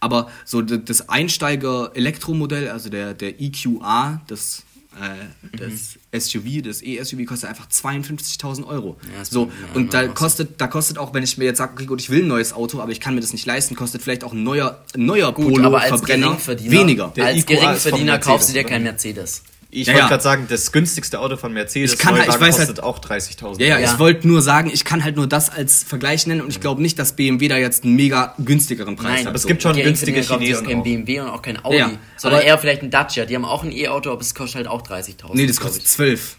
Aber 0.00 0.30
so 0.44 0.62
das 0.62 1.08
Einsteiger-Elektromodell, 1.08 2.68
also 2.70 2.90
der, 2.90 3.14
der 3.14 3.40
EQA, 3.40 4.20
das, 4.26 4.64
äh, 5.00 5.56
das 5.56 5.96
SUV, 6.12 6.62
das 6.62 6.82
E-SUV 6.82 7.24
kostet 7.24 7.50
einfach 7.50 7.68
52.000 7.68 8.66
Euro. 8.66 8.96
Ja, 9.16 9.24
so, 9.24 9.50
und 9.74 9.94
da 9.94 10.02
ja, 10.02 10.08
kostet, 10.08 10.60
da 10.60 10.66
kostet 10.66 10.98
auch, 10.98 11.14
wenn 11.14 11.22
ich 11.22 11.38
mir 11.38 11.44
jetzt 11.44 11.58
sage, 11.58 11.72
okay, 11.74 11.86
gut, 11.86 12.00
ich 12.00 12.10
will 12.10 12.22
ein 12.22 12.28
neues 12.28 12.52
Auto, 12.52 12.80
aber 12.80 12.90
ich 12.90 13.00
kann 13.00 13.14
mir 13.14 13.20
das 13.20 13.32
nicht 13.32 13.46
leisten, 13.46 13.76
kostet 13.76 14.02
vielleicht 14.02 14.24
auch 14.24 14.32
ein 14.32 14.42
neuer, 14.42 14.82
ein 14.94 15.06
neuer 15.06 15.32
gut, 15.32 15.60
aber 15.60 15.80
als 15.80 16.02
Geringverdiener, 16.02 16.72
weniger. 16.72 17.12
Der 17.14 17.26
als 17.26 17.38
IQA 17.38 17.54
Geringverdiener 17.54 18.18
kaufst 18.18 18.48
du 18.48 18.54
dir 18.54 18.64
kein 18.64 18.82
Mercedes. 18.82 19.42
Ich 19.72 19.86
Ja, 19.86 19.92
wollte 19.92 20.02
ja. 20.04 20.08
gerade 20.08 20.22
sagen, 20.22 20.46
das 20.48 20.72
günstigste 20.72 21.20
Auto 21.20 21.36
von 21.36 21.52
Mercedes 21.52 21.92
Ich 21.92 21.98
kann 21.98 22.14
halt- 22.16 22.24
ich 22.28 22.34
weiß 22.34 22.40
halt- 22.58 22.68
kostet 22.68 22.80
auch 22.82 22.98
30.000 22.98 23.60
Ja, 23.60 23.66
ja, 23.68 23.74
Euro. 23.76 23.84
Ja. 23.84 23.92
ich 23.92 23.98
wollte 24.00 24.26
nur 24.26 24.42
sagen, 24.42 24.68
ich 24.72 24.84
kann 24.84 25.04
halt 25.04 25.14
nur 25.16 25.28
das 25.28 25.48
als 25.48 25.84
Vergleich 25.84 26.26
nennen 26.26 26.40
und 26.40 26.50
ich 26.50 26.60
glaube 26.60 26.82
nicht, 26.82 26.98
dass 26.98 27.12
BMW 27.14 27.46
da 27.46 27.56
jetzt 27.56 27.84
einen 27.84 27.94
mega 27.94 28.34
günstigeren 28.38 28.96
Preis 28.96 29.06
Nein, 29.10 29.18
hat. 29.20 29.26
aber 29.28 29.36
es 29.36 29.42
so. 29.42 29.48
gibt 29.48 29.62
schon 29.62 29.74
Geringverdiener 29.76 30.16
günstige 30.18 30.38
Chinesen 30.44 30.66
kein. 30.66 30.82
BMW 30.82 31.20
und 31.20 31.28
auch 31.28 31.42
kein 31.42 31.64
Audi, 31.64 31.76
Ja, 31.78 31.90
sondern 32.16 32.40
aber- 32.40 32.48
eher 32.48 32.58
vielleicht 32.58 32.82
ein 32.82 32.90
Dacia. 32.90 33.26
Die 33.26 33.34
haben 33.36 33.44
auch 33.44 33.62
ein 33.62 33.70
E-Auto, 33.70 34.10
aber 34.10 34.20
es 34.22 34.34
kostet 34.34 34.56
halt 34.56 34.66
auch 34.66 34.82
30.000. 34.82 35.36
Nee, 35.36 35.46
das 35.46 35.60
kostet 35.60 35.82
ich. 35.82 35.88
12. 35.88 36.36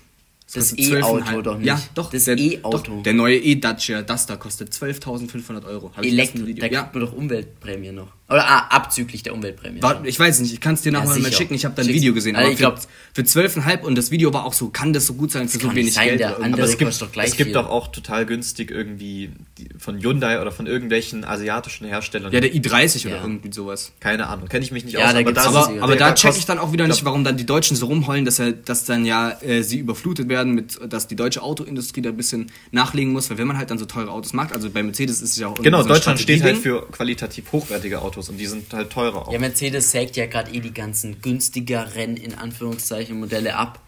Das 0.54 0.78
E-Auto 0.78 1.18
12,5. 1.24 1.42
doch 1.44 1.58
nicht. 1.58 1.68
Ja, 1.68 1.82
doch. 1.96 2.10
Das 2.10 2.26
der, 2.26 2.38
E-Auto. 2.38 3.02
Der 3.04 3.14
neue 3.14 3.38
E-Dacia 3.38 4.02
Duster 4.02 4.38
kostet 4.38 4.72
12.500 4.74 5.66
Euro. 5.66 5.92
Hab 5.96 6.04
Elektro, 6.04 6.40
da 6.40 6.46
Video. 6.48 6.68
kriegt 6.68 6.94
man 6.94 7.04
doch 7.06 7.14
Umweltprämie 7.14 7.92
noch. 7.92 8.08
Oder 8.30 8.46
ah, 8.48 8.68
abzüglich 8.70 9.24
der 9.24 9.34
Umweltprämie. 9.34 9.82
War, 9.82 10.06
ich 10.06 10.18
weiß 10.18 10.40
nicht, 10.40 10.54
ich 10.54 10.62
kann 10.62 10.76
es 10.76 10.82
dir 10.82 10.94
nachher 10.94 11.08
mal 11.08 11.16
sicher. 11.16 11.32
schicken. 11.34 11.54
Ich 11.54 11.66
habe 11.66 11.76
da 11.76 11.82
ein 11.82 11.86
Schick's. 11.86 11.98
Video 11.98 12.14
gesehen. 12.14 12.36
Also 12.38 12.46
Aber 12.46 12.54
ich 12.54 12.60
glaub- 12.60 12.80
für, 13.14 13.26
für 13.26 13.40
12,5 13.40 13.82
und 13.82 13.98
das 13.98 14.10
Video 14.10 14.34
war 14.34 14.46
auch 14.46 14.54
so, 14.54 14.70
kann 14.70 14.94
das 14.94 15.06
so 15.06 15.16
gut 15.16 15.32
sein 15.32 15.50
für 15.50 15.60
so 15.60 15.70
wenig 15.72 15.86
nicht 15.86 15.94
sein, 15.96 16.08
Geld? 16.08 16.20
der 16.22 16.38
oder 16.38 16.46
andere- 16.46 16.62
irgendwas? 16.62 16.82
Aber 16.82 16.90
es 16.90 16.98
gibt, 17.00 17.02
doch 17.02 17.12
gleich 17.12 17.28
es 17.32 17.36
gibt 17.36 17.48
viel. 17.48 17.54
doch 17.54 17.70
auch 17.70 17.90
total 17.90 18.26
günstig 18.26 18.72
irgendwie 18.72 19.32
die, 19.58 19.68
von 19.78 20.00
Hyundai 20.02 20.42
oder 20.42 20.54
von 20.54 20.66
irgendwelchen 20.66 21.26
asiatischen 21.26 21.88
Herstellern. 21.88 22.32
ja, 22.32 22.40
der 22.40 22.54
i30 22.54 23.06
oder 23.08 23.18
Ja. 23.18 23.22
irgendwie 23.22 23.52
sowas. 23.52 23.92
Keine 24.00 24.28
Ahnung, 24.28 24.48
kenne 24.48 24.64
ich 24.64 24.72
mich 24.72 24.86
nicht 24.86 24.94
Ja, 24.94 25.08
aus. 25.08 25.14
da 25.14 25.24
gibt's 25.24 25.44
da 25.44 25.50
aber- 25.50 25.62
Aber, 25.66 25.76
Ja, 25.76 25.84
aber 25.84 25.96
da 25.98 26.16
check 26.16 26.38
ich 26.38 26.46
dann 26.46 26.58
auch 26.58 26.72
wieder 26.72 26.88
nicht, 26.88 27.04
warum 27.04 27.26
dann 27.26 27.36
die 27.36 27.46
Deutschen 27.46 27.76
so 27.76 27.88
rumheulen, 27.88 28.24
dass, 28.24 28.40
er, 28.40 28.54
dass 28.54 28.86
dann 28.86 29.04
ja 29.06 29.32
äh, 29.42 29.62
sie 29.62 29.78
überflutet 29.80 30.30
werden, 30.30 30.41
mit, 30.50 30.80
dass 30.92 31.08
die 31.08 31.16
deutsche 31.16 31.44
Autoindustrie 31.44 32.02
da 32.02 32.10
ein 32.10 32.18
bisschen 32.18 32.52
nachlegen 32.72 33.14
muss, 33.14 33.30
weil 33.30 33.38
wenn 33.38 33.48
man 33.48 33.58
halt 33.58 33.70
dann 33.70 33.78
so 33.78 33.86
teure 33.86 34.12
Autos 34.12 34.34
macht, 34.34 34.54
also 34.54 34.70
bei 34.70 34.82
Mercedes 34.82 35.22
ist 35.22 35.32
es 35.32 35.38
ja 35.38 35.48
auch 35.48 35.62
Genau, 35.62 35.84
so 35.84 35.90
Deutschland 35.90 36.20
steht 36.20 36.42
halt 36.42 36.58
für 36.58 36.88
qualitativ 36.92 37.52
hochwertige 37.52 38.02
Autos 38.02 38.30
und 38.30 38.38
die 38.38 38.48
sind 38.48 38.74
halt 38.74 38.90
teurer 38.90 39.28
auch. 39.28 39.34
Ja, 39.34 39.40
Mercedes 39.40 39.92
sägt 39.92 40.16
ja 40.18 40.26
gerade 40.26 40.52
eh 40.52 40.60
die 40.60 40.74
ganzen 40.74 41.22
günstigeren, 41.22 42.18
in 42.18 42.34
Anführungszeichen, 42.34 43.20
Modelle 43.20 43.56
ab. 43.56 43.80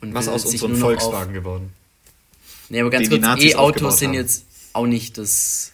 Und 0.00 0.14
Was 0.14 0.28
aus 0.28 0.44
noch 0.60 0.76
Volkswagen 0.76 1.32
geworden. 1.32 1.72
Auf, 1.72 2.70
nee, 2.70 2.80
aber 2.80 2.90
ganz 2.90 3.08
die 3.08 3.18
kurz, 3.18 3.42
E-Autos 3.42 3.98
sind 3.98 4.08
haben. 4.08 4.14
jetzt 4.16 4.44
auch 4.72 4.86
nicht 4.86 5.16
das 5.16 5.72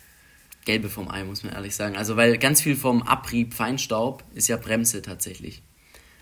Gelbe 0.65 0.89
vom 0.89 1.11
Ei, 1.11 1.25
muss 1.25 1.43
man 1.43 1.53
ehrlich 1.53 1.75
sagen. 1.75 1.97
Also, 1.97 2.17
weil 2.17 2.39
ganz 2.39 2.61
viel 2.61 2.77
vom 2.77 3.03
Abrieb, 3.03 3.53
Feinstaub 3.55 4.23
ist 4.35 4.49
ja 4.49 4.57
Bremse 4.57 5.03
tatsächlich. 5.03 5.63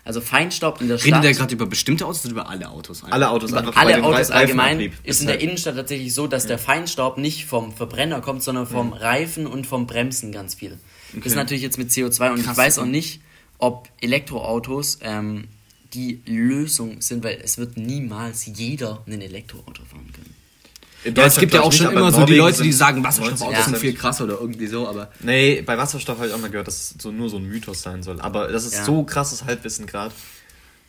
Also 0.03 0.19
Feinstaub 0.21 0.81
in 0.81 0.87
der 0.87 0.97
Stadt. 0.97 1.07
Redet 1.11 1.23
der 1.23 1.33
gerade 1.33 1.53
über 1.53 1.65
bestimmte 1.67 2.05
Autos 2.05 2.23
oder 2.25 2.31
über 2.31 2.49
alle 2.49 2.69
Autos? 2.69 3.03
Alle 3.03 3.29
Autos 3.29 3.53
einfach 3.53 3.73
bei 3.73 3.81
alle 3.81 4.03
Autos 4.03 4.31
allgemein 4.31 4.91
ist 5.03 5.21
in 5.21 5.27
der 5.27 5.39
Innenstadt 5.39 5.75
tatsächlich 5.75 6.13
so, 6.13 6.25
dass 6.27 6.47
der 6.47 6.57
Feinstaub 6.57 7.17
nicht 7.17 7.45
vom 7.45 7.71
Verbrenner 7.73 8.21
kommt, 8.21 8.41
sondern 8.43 8.65
vom 8.65 8.87
Mhm. 8.87 8.93
Reifen 8.93 9.47
und 9.47 9.67
vom 9.67 9.85
Bremsen 9.87 10.31
ganz 10.31 10.55
viel. 10.55 10.79
Das 11.13 11.25
ist 11.27 11.35
natürlich 11.35 11.61
jetzt 11.61 11.77
mit 11.77 11.91
CO2 11.91 12.31
und 12.31 12.43
Krass. 12.43 12.53
ich 12.53 12.57
weiß 12.57 12.79
auch 12.79 12.85
nicht, 12.85 13.21
ob 13.59 13.89
Elektroautos 14.01 14.99
ähm, 15.01 15.47
die 15.93 16.21
Lösung 16.25 17.01
sind, 17.01 17.23
weil 17.23 17.39
es 17.43 17.57
wird 17.57 17.77
niemals 17.77 18.45
jeder 18.45 19.03
ein 19.07 19.21
Elektroauto 19.21 19.83
fahren 19.83 20.09
können. 20.13 20.30
In 21.03 21.15
Ja, 21.15 21.25
es 21.25 21.37
gibt 21.37 21.53
ja 21.53 21.61
auch 21.61 21.71
schon 21.73 21.87
nicht, 21.87 21.95
immer 21.95 22.11
so 22.11 22.25
die 22.25 22.35
Leute, 22.35 22.61
die 22.63 22.71
sagen, 22.71 23.03
Wasserstoffautos 23.03 23.55
90%. 23.57 23.63
sind 23.65 23.77
viel 23.77 23.93
krasser 23.93 24.23
oder 24.25 24.39
irgendwie 24.39 24.67
so, 24.67 24.87
aber 24.87 25.11
Nee, 25.21 25.61
bei 25.63 25.77
Wasserstoff 25.77 26.17
habe 26.17 26.27
ich 26.27 26.33
auch 26.33 26.39
mal 26.39 26.49
gehört, 26.51 26.67
dass 26.67 26.75
es 26.91 26.95
so 27.01 27.11
nur 27.11 27.29
so 27.29 27.37
ein 27.37 27.45
Mythos 27.45 27.81
sein 27.81 28.03
soll. 28.03 28.21
Aber 28.21 28.47
das 28.49 28.65
ist 28.65 28.75
Ja. 28.75 28.85
so 28.85 29.03
krasses 29.03 29.45
Halbwissen 29.45 29.87
gerade. 29.87 30.13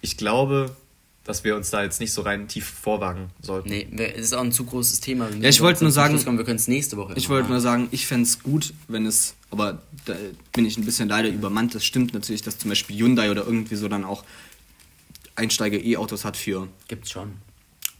Ich 0.03 0.17
glaube, 0.17 0.77
dass 1.25 1.45
wir 1.45 1.55
uns 1.57 1.71
da 1.71 1.83
jetzt 1.85 2.01
nicht 2.01 2.13
so 2.13 2.23
rein 2.23 2.49
tief 2.49 2.67
vorwagen 2.67 3.31
sollten. 3.41 3.69
Nee, 3.69 3.87
es 4.17 4.23
ist 4.27 4.33
auch 4.35 4.41
ein 4.43 4.51
zu 4.53 4.65
großes 4.65 4.99
Thema. 5.01 5.29
Ja, 5.41 5.49
ich 5.49 5.61
wollte 5.61 5.85
nur 5.85 5.93
sagen- 5.93 6.23
Kommen, 6.25 6.37
wir 6.37 6.45
können 6.45 6.57
es 6.57 6.67
nächste 6.69 6.97
Woche 6.97 7.13
ich 7.17 7.29
wollte 7.29 7.49
nur 7.49 7.61
sagen, 7.61 7.87
ich 7.93 8.07
fände 8.07 8.25
es 8.25 8.43
gut, 8.43 8.75
wenn 8.89 9.07
es, 9.07 9.35
aber 9.51 9.79
da 10.05 10.15
bin 10.53 10.67
ich 10.67 10.77
ein 10.77 10.85
bisschen 10.85 11.09
leider 11.09 11.29
übermannt, 11.29 11.75
das 11.77 11.85
stimmt 11.85 12.13
natürlich, 12.13 12.43
dass 12.43 12.59
zum 12.59 12.71
Beispiel 12.71 12.97
Hyundai 12.99 13.31
oder 13.31 13.45
irgendwie 13.47 13.77
so 13.77 13.87
dann 13.89 14.05
auch 14.05 14.25
Einsteiger-E-Autos 15.37 16.25
hat 16.25 16.37
für 16.37 16.69
Gibt's 16.89 17.11
schon. 17.11 17.35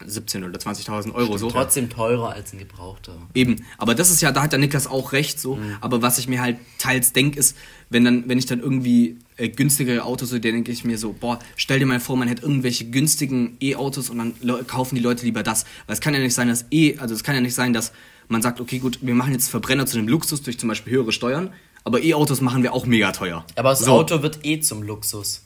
17.000 0.07 0.49
oder 0.49 0.59
20.000 0.59 1.15
Euro 1.15 1.39
so. 1.39 1.51
Trotzdem 1.51 1.91
teurer 1.91 2.33
als 2.33 2.53
ein 2.53 2.59
gebrauchter. 2.59 3.17
Eben, 3.35 3.65
aber 3.79 3.95
das 3.95 4.11
ist 4.11 4.21
ja, 4.23 4.33
da 4.33 4.43
hat 4.43 4.53
der 4.53 4.59
Niklas 4.59 4.87
auch 4.87 5.13
recht 5.13 5.41
so. 5.41 5.57
Mhm. 5.57 5.77
Aber 5.81 6.03
was 6.03 6.19
ich 6.19 6.29
mir 6.29 6.41
halt 6.41 6.59
teils 6.79 7.13
denke, 7.13 7.39
ist, 7.39 7.57
wenn 7.91 8.05
dann, 8.05 8.29
wenn 8.29 8.39
ich 8.39 8.47
dann 8.47 8.61
irgendwie 8.61 9.19
äh, 9.37 9.49
günstigere 9.49 10.05
Autos 10.05 10.31
so, 10.31 10.39
dann 10.39 10.53
denke 10.53 10.73
ich 10.73 10.85
mir 10.85 10.99
so, 10.99 11.13
boah, 11.13 11.39
stell 11.57 11.79
dir 11.79 11.87
mal 11.87 12.01
vor, 12.01 12.17
man 12.17 12.29
hätte 12.29 12.43
irgendwelche 12.43 12.87
günstigen 12.87 13.57
E-Autos 13.61 14.11
und 14.11 14.19
dann 14.19 14.67
kaufen 14.67 14.95
die 14.95 15.03
Leute 15.03 15.25
lieber 15.25 15.43
das. 15.43 15.65
Weil 15.87 15.95
es 15.95 16.01
kann 16.01 16.15
ja 16.15 16.21
nicht 16.21 16.35
sein, 16.35 16.49
dass 16.49 16.67
E, 16.71 16.99
also 16.99 17.15
es 17.15 17.25
kann 17.25 17.35
ja 17.35 17.41
nicht 17.41 17.55
sein, 17.55 17.73
dass 17.73 17.93
man 18.29 18.43
sagt, 18.43 18.61
okay, 18.61 18.79
gut, 18.79 18.99
wir 19.03 19.15
machen 19.15 19.33
jetzt 19.33 19.49
Verbrenner 19.49 19.87
zu 19.87 19.99
einem 19.99 20.09
Luxus 20.09 20.43
durch 20.43 20.59
zum 20.59 20.69
Beispiel 20.69 20.95
höhere 20.95 21.13
Steuern, 21.13 21.53
aber 21.85 22.03
E-Autos 22.03 22.41
machen 22.41 22.63
wir 22.63 22.73
auch 22.73 22.87
mega 22.87 23.13
teuer. 23.13 23.45
Aber 23.57 23.71
das 23.71 23.81
so. 23.81 23.93
Auto 23.93 24.23
wird 24.23 24.45
eh 24.45 24.61
zum 24.61 24.83
Luxus. 24.83 25.43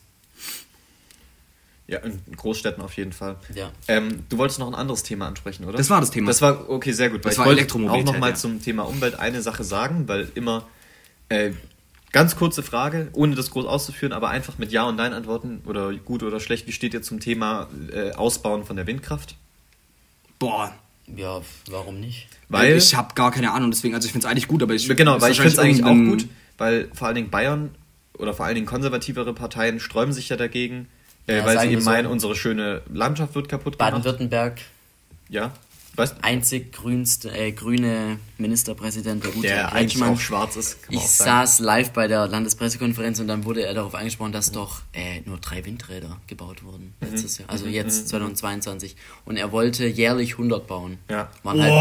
Ja, 1.88 2.00
in 2.00 2.20
Großstädten 2.36 2.82
auf 2.82 2.96
jeden 2.96 3.12
Fall. 3.12 3.36
Ja. 3.54 3.70
Ähm, 3.86 4.24
du 4.28 4.38
wolltest 4.38 4.58
noch 4.58 4.66
ein 4.66 4.74
anderes 4.74 5.04
Thema 5.04 5.28
ansprechen, 5.28 5.64
oder? 5.64 5.78
Das 5.78 5.88
war 5.88 6.00
das 6.00 6.10
Thema. 6.10 6.26
Das 6.28 6.42
war, 6.42 6.68
okay, 6.68 6.90
sehr 6.92 7.10
gut. 7.10 7.18
Weil 7.18 7.30
Das 7.30 7.34
ich 7.34 7.38
war 7.38 7.46
wollte 7.46 7.60
Elektromobilität, 7.60 8.08
auch 8.08 8.12
noch 8.12 8.20
mal 8.20 8.30
ja. 8.30 8.34
zum 8.34 8.60
Thema 8.60 8.82
Umwelt 8.82 9.18
eine 9.20 9.40
Sache 9.40 9.62
sagen, 9.62 10.08
weil 10.08 10.28
immer, 10.34 10.66
äh, 11.28 11.52
ganz 12.12 12.34
kurze 12.34 12.62
Frage, 12.62 13.08
ohne 13.12 13.34
das 13.36 13.50
groß 13.50 13.66
auszuführen, 13.66 14.12
aber 14.12 14.30
einfach 14.30 14.58
mit 14.58 14.72
Ja 14.72 14.84
und 14.84 14.96
Nein 14.96 15.12
antworten 15.12 15.62
oder 15.66 15.92
gut 15.94 16.22
oder 16.22 16.40
schlecht. 16.40 16.66
Wie 16.66 16.72
steht 16.72 16.94
ihr 16.94 17.02
zum 17.02 17.20
Thema 17.20 17.68
äh, 17.92 18.12
Ausbauen 18.12 18.64
von 18.64 18.74
der 18.74 18.86
Windkraft? 18.86 19.36
Boah, 20.38 20.74
Ja, 21.14 21.40
warum 21.70 22.00
nicht? 22.00 22.26
Weil, 22.48 22.76
ich 22.76 22.94
habe 22.94 23.14
gar 23.14 23.30
keine 23.30 23.52
Ahnung, 23.52 23.70
deswegen, 23.70 23.94
also 23.94 24.06
ich 24.06 24.12
finde 24.12 24.26
es 24.26 24.30
eigentlich 24.30 24.48
gut, 24.48 24.62
aber 24.62 24.74
ich 24.74 24.88
genau, 24.88 25.20
weil 25.20 25.32
ich 25.32 25.38
finde 25.38 25.52
es 25.52 25.58
eigentlich 25.58 25.84
auch 25.84 25.94
gut, 25.94 26.26
weil 26.58 26.88
vor 26.94 27.06
allen 27.06 27.16
Dingen 27.16 27.30
Bayern 27.30 27.74
oder 28.18 28.34
vor 28.34 28.46
allen 28.46 28.54
Dingen 28.54 28.66
konservativere 28.66 29.34
Parteien 29.34 29.78
sträuben 29.78 30.12
sich 30.12 30.28
ja 30.28 30.36
dagegen, 30.36 30.88
äh, 31.28 31.38
Ja, 31.38 31.44
weil 31.46 31.58
sie 31.60 31.68
eben 31.68 31.80
so. 31.80 31.90
meinen, 31.90 32.06
unsere 32.06 32.34
schöne 32.36 32.82
Landschaft 32.92 33.34
wird 33.34 33.48
kaputt 33.48 33.78
gemacht. 33.78 33.92
Baden-Württemberg, 33.92 34.60
Ja, 35.28 35.52
weißt 35.96 36.16
einzig 36.22 36.72
grünste, 36.72 37.30
äh, 37.36 37.52
grüne 37.52 38.18
Ministerpräsident, 38.38 39.24
der 39.24 39.30
gute 39.30 39.46
der 39.48 39.72
eigentlich 39.72 40.02
auch 40.02 40.20
schwarz 40.20 40.56
ist. 40.56 40.78
Ich 40.90 41.00
saß 41.00 41.58
live 41.60 41.90
bei 41.92 42.06
der 42.06 42.26
Landespressekonferenz 42.28 43.18
und 43.20 43.28
dann 43.28 43.44
wurde 43.44 43.64
er 43.64 43.72
darauf 43.74 43.94
angesprochen, 43.94 44.32
dass 44.32 44.52
doch 44.52 44.82
äh, 44.92 45.20
nur 45.24 45.38
drei 45.38 45.64
Windräder 45.64 46.18
gebaut 46.26 46.62
wurden 46.62 46.94
Mhm. 47.00 47.08
letztes 47.12 47.38
Jahr. 47.38 47.48
Also 47.50 47.66
jetzt 47.66 48.08
2022. 48.08 48.94
Und 49.24 49.36
er 49.36 49.52
wollte 49.52 49.86
jährlich 49.86 50.32
100 50.38 50.66
bauen. 50.66 50.98
Ja. 51.10 51.30
Waren 51.42 51.60
halt, 51.62 51.72
Wow. 51.72 51.78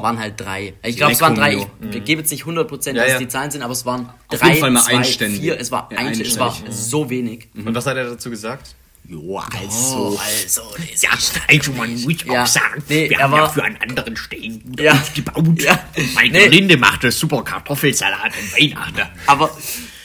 drei, 0.00 0.02
waren 0.08 0.18
halt 0.18 0.40
drei. 0.40 0.74
Ich 0.82 0.96
glaube, 0.96 1.12
es 1.12 1.20
waren 1.20 1.34
drei. 1.34 1.52
Ich 1.54 1.58
Lecco 1.80 2.00
gebe 2.04 2.20
jetzt 2.22 2.30
nicht 2.30 2.44
100%, 2.46 2.96
Ja, 2.96 3.02
was 3.04 3.12
ja. 3.12 3.18
die 3.18 3.28
Zahlen 3.28 3.50
sind, 3.50 3.62
aber 3.62 3.72
es 3.72 3.84
waren 3.84 4.08
Auf 4.28 4.38
drei, 4.38 4.48
jeden 4.48 4.60
Fall 4.60 4.70
mal 4.70 4.82
zwei, 4.82 4.96
einständig. 4.98 5.40
vier. 5.40 5.60
Es 5.60 5.70
war, 5.70 5.88
Ja, 5.92 5.98
einständig. 5.98 6.32
Es 6.32 6.38
war 6.38 6.48
einständig. 6.48 6.74
so 6.76 7.10
wenig. 7.10 7.48
Und 7.54 7.74
was 7.74 7.86
hat 7.86 7.96
er 7.96 8.04
dazu 8.10 8.30
gesagt? 8.30 8.74
Jo, 9.08 9.38
Also, 9.38 10.18
also, 10.18 10.62
das 10.92 11.02
Ja, 11.02 11.10
also 11.48 11.72
man 11.72 11.92
muss 12.00 12.14
Ja, 12.24 12.42
auch 12.42 12.46
sagen, 12.46 12.82
nee, 12.88 13.10
wir 13.10 13.18
haben 13.18 13.32
war- 13.32 13.40
ja 13.40 13.48
für 13.48 13.64
einen 13.64 13.76
anderen 13.78 14.16
Stehen 14.16 14.62
gut 14.62 14.80
Ja. 14.80 14.92
ausgebaut. 14.92 15.60
Ja. 15.62 15.82
Meine 16.14 16.30
Nee. 16.32 16.46
Linde 16.46 16.76
macht 16.76 17.02
das 17.02 17.18
super 17.18 17.42
Kartoffelsalat 17.42 18.32
und 18.40 18.52
Weihnachten. 18.52 19.02
Aber 19.26 19.50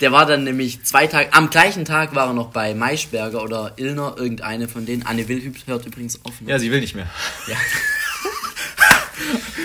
der 0.01 0.11
war 0.11 0.25
dann 0.25 0.43
nämlich 0.43 0.83
zwei 0.83 1.05
Tage, 1.05 1.31
am 1.33 1.51
gleichen 1.51 1.85
Tag 1.85 2.15
war 2.15 2.27
er 2.27 2.33
noch 2.33 2.49
bei 2.49 2.73
Maischberger 2.73 3.43
oder 3.43 3.73
Illner, 3.77 4.15
irgendeine 4.17 4.67
von 4.67 4.87
denen. 4.87 5.05
Anne 5.05 5.27
Wilhüb 5.27 5.55
hört 5.67 5.85
übrigens 5.85 6.19
offen. 6.25 6.47
Ja, 6.47 6.57
sie 6.57 6.71
will 6.71 6.81
nicht 6.81 6.95
mehr. 6.95 7.07
Ja. 7.47 7.57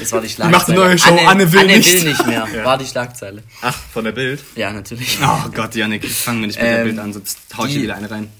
Das 0.01 0.12
war 0.12 0.20
die 0.20 0.28
Schlagzeile. 0.28 0.57
macht 0.57 0.68
eine 0.68 0.76
neue 0.78 0.99
Show, 0.99 1.16
Anne 1.26 1.53
will 1.53 1.61
Anne 1.61 1.76
nicht. 1.78 1.93
will 1.93 2.09
nicht 2.11 2.26
mehr, 2.26 2.47
war 2.64 2.78
die 2.78 2.87
Schlagzeile. 2.87 3.43
Ach, 3.62 3.76
von 3.93 4.05
der 4.05 4.12
Bild. 4.12 4.43
Ja, 4.55 4.72
natürlich. 4.72 5.18
Oh 5.22 5.49
Gott, 5.53 5.74
Janik, 5.74 6.09
fang 6.09 6.41
mir 6.41 6.47
nicht 6.47 6.57
mit 6.59 6.66
der 6.66 6.78
Ähm, 6.81 6.85
Bild 6.87 6.99
an, 6.99 7.12
sonst 7.12 7.39
hau 7.57 7.66
ich 7.66 7.72
dir 7.74 7.83
wieder 7.83 7.97
eine 7.97 8.11
rein. 8.11 8.31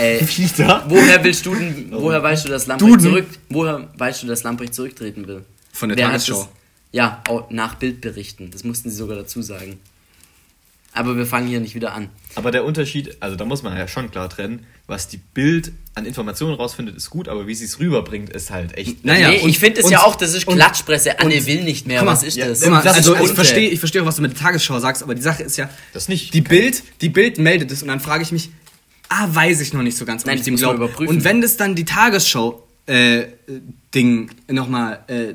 Äh, 0.00 0.20
Wieder? 0.26 0.84
woher 0.88 1.22
willst 1.22 1.44
du 1.46 1.54
denn, 1.54 1.88
woher 1.92 2.22
weißt 2.22 2.44
du, 2.44 2.48
dass 2.48 2.66
Lamprecht 2.66 3.00
zurück, 3.02 3.26
woher 3.48 3.88
weißt 3.98 4.22
du, 4.22 4.26
dass 4.26 4.42
Lamprecht 4.42 4.74
zurücktreten 4.74 5.26
will? 5.26 5.44
Von 5.72 5.90
der 5.90 5.98
Wer 5.98 6.06
Tagesschau. 6.06 6.48
Ja, 6.92 7.22
auch 7.28 7.50
nach 7.50 7.74
Bildberichten. 7.76 8.50
Das 8.50 8.64
mussten 8.64 8.90
sie 8.90 8.96
sogar 8.96 9.16
dazu 9.16 9.42
sagen. 9.42 9.78
Aber 10.92 11.16
wir 11.16 11.24
fangen 11.24 11.46
hier 11.46 11.60
nicht 11.60 11.76
wieder 11.76 11.92
an. 11.94 12.08
Aber 12.34 12.50
der 12.50 12.64
Unterschied, 12.64 13.16
also 13.20 13.36
da 13.36 13.44
muss 13.44 13.62
man 13.62 13.76
ja 13.78 13.86
schon 13.86 14.10
klar 14.10 14.28
trennen, 14.28 14.66
was 14.88 15.06
die 15.06 15.18
Bild 15.18 15.70
an 15.94 16.04
Informationen 16.04 16.54
rausfindet, 16.56 16.96
ist 16.96 17.10
gut, 17.10 17.28
aber 17.28 17.46
wie 17.46 17.54
sie 17.54 17.64
es 17.64 17.78
rüberbringt, 17.78 18.30
ist 18.30 18.50
halt 18.50 18.76
echt. 18.76 19.04
Naja, 19.04 19.28
nee, 19.30 19.40
und- 19.40 19.48
ich 19.50 19.60
finde 19.60 19.78
es 19.78 19.86
und- 19.86 19.92
ja 19.92 20.02
auch, 20.02 20.16
das 20.16 20.34
ist 20.34 20.48
und- 20.48 20.56
Klatschpresse. 20.56 21.20
Anne 21.20 21.46
will 21.46 21.62
nicht 21.62 21.86
mehr. 21.86 22.02
Mal, 22.02 22.10
Was 22.10 22.24
ist 22.24 22.36
ja, 22.36 22.48
das? 22.48 22.66
Mal, 22.66 22.82
Das 22.82 22.94
ist 22.94 22.98
also 22.98 23.12
ich 23.12 23.18
Bunte. 23.20 23.34
verstehe, 23.36 23.68
ich 23.68 23.78
verstehe 23.78 24.02
auch, 24.02 24.06
was 24.06 24.16
du 24.16 24.22
mit 24.22 24.32
der 24.32 24.40
Tagesschau 24.40 24.80
sagst, 24.80 25.04
aber 25.04 25.14
die 25.14 25.22
Sache 25.22 25.44
ist 25.44 25.56
ja, 25.56 25.70
Das 25.92 26.08
nicht. 26.08 26.34
die 26.34 26.40
Bild, 26.40 26.82
die 27.02 27.08
Bild 27.08 27.38
meldet 27.38 27.70
es 27.70 27.82
und 27.82 27.88
dann 27.88 28.00
frage 28.00 28.24
ich 28.24 28.32
mich, 28.32 28.50
ah, 29.10 29.28
weiß 29.30 29.60
ich 29.60 29.74
noch 29.74 29.82
nicht 29.82 29.96
so 29.98 30.06
ganz, 30.06 30.22
ob 30.22 30.28
Nein, 30.28 30.38
ich 30.38 30.44
dem 30.44 30.56
glaube. 30.56 30.76
überprüfen. 30.76 31.14
Und 31.16 31.24
wenn 31.24 31.42
das 31.42 31.58
dann 31.58 31.74
die 31.74 31.84
Tagesschau 31.84 32.66
äh, 32.86 33.24
Ding 33.94 34.30
nochmal 34.48 35.00
äh, 35.08 35.34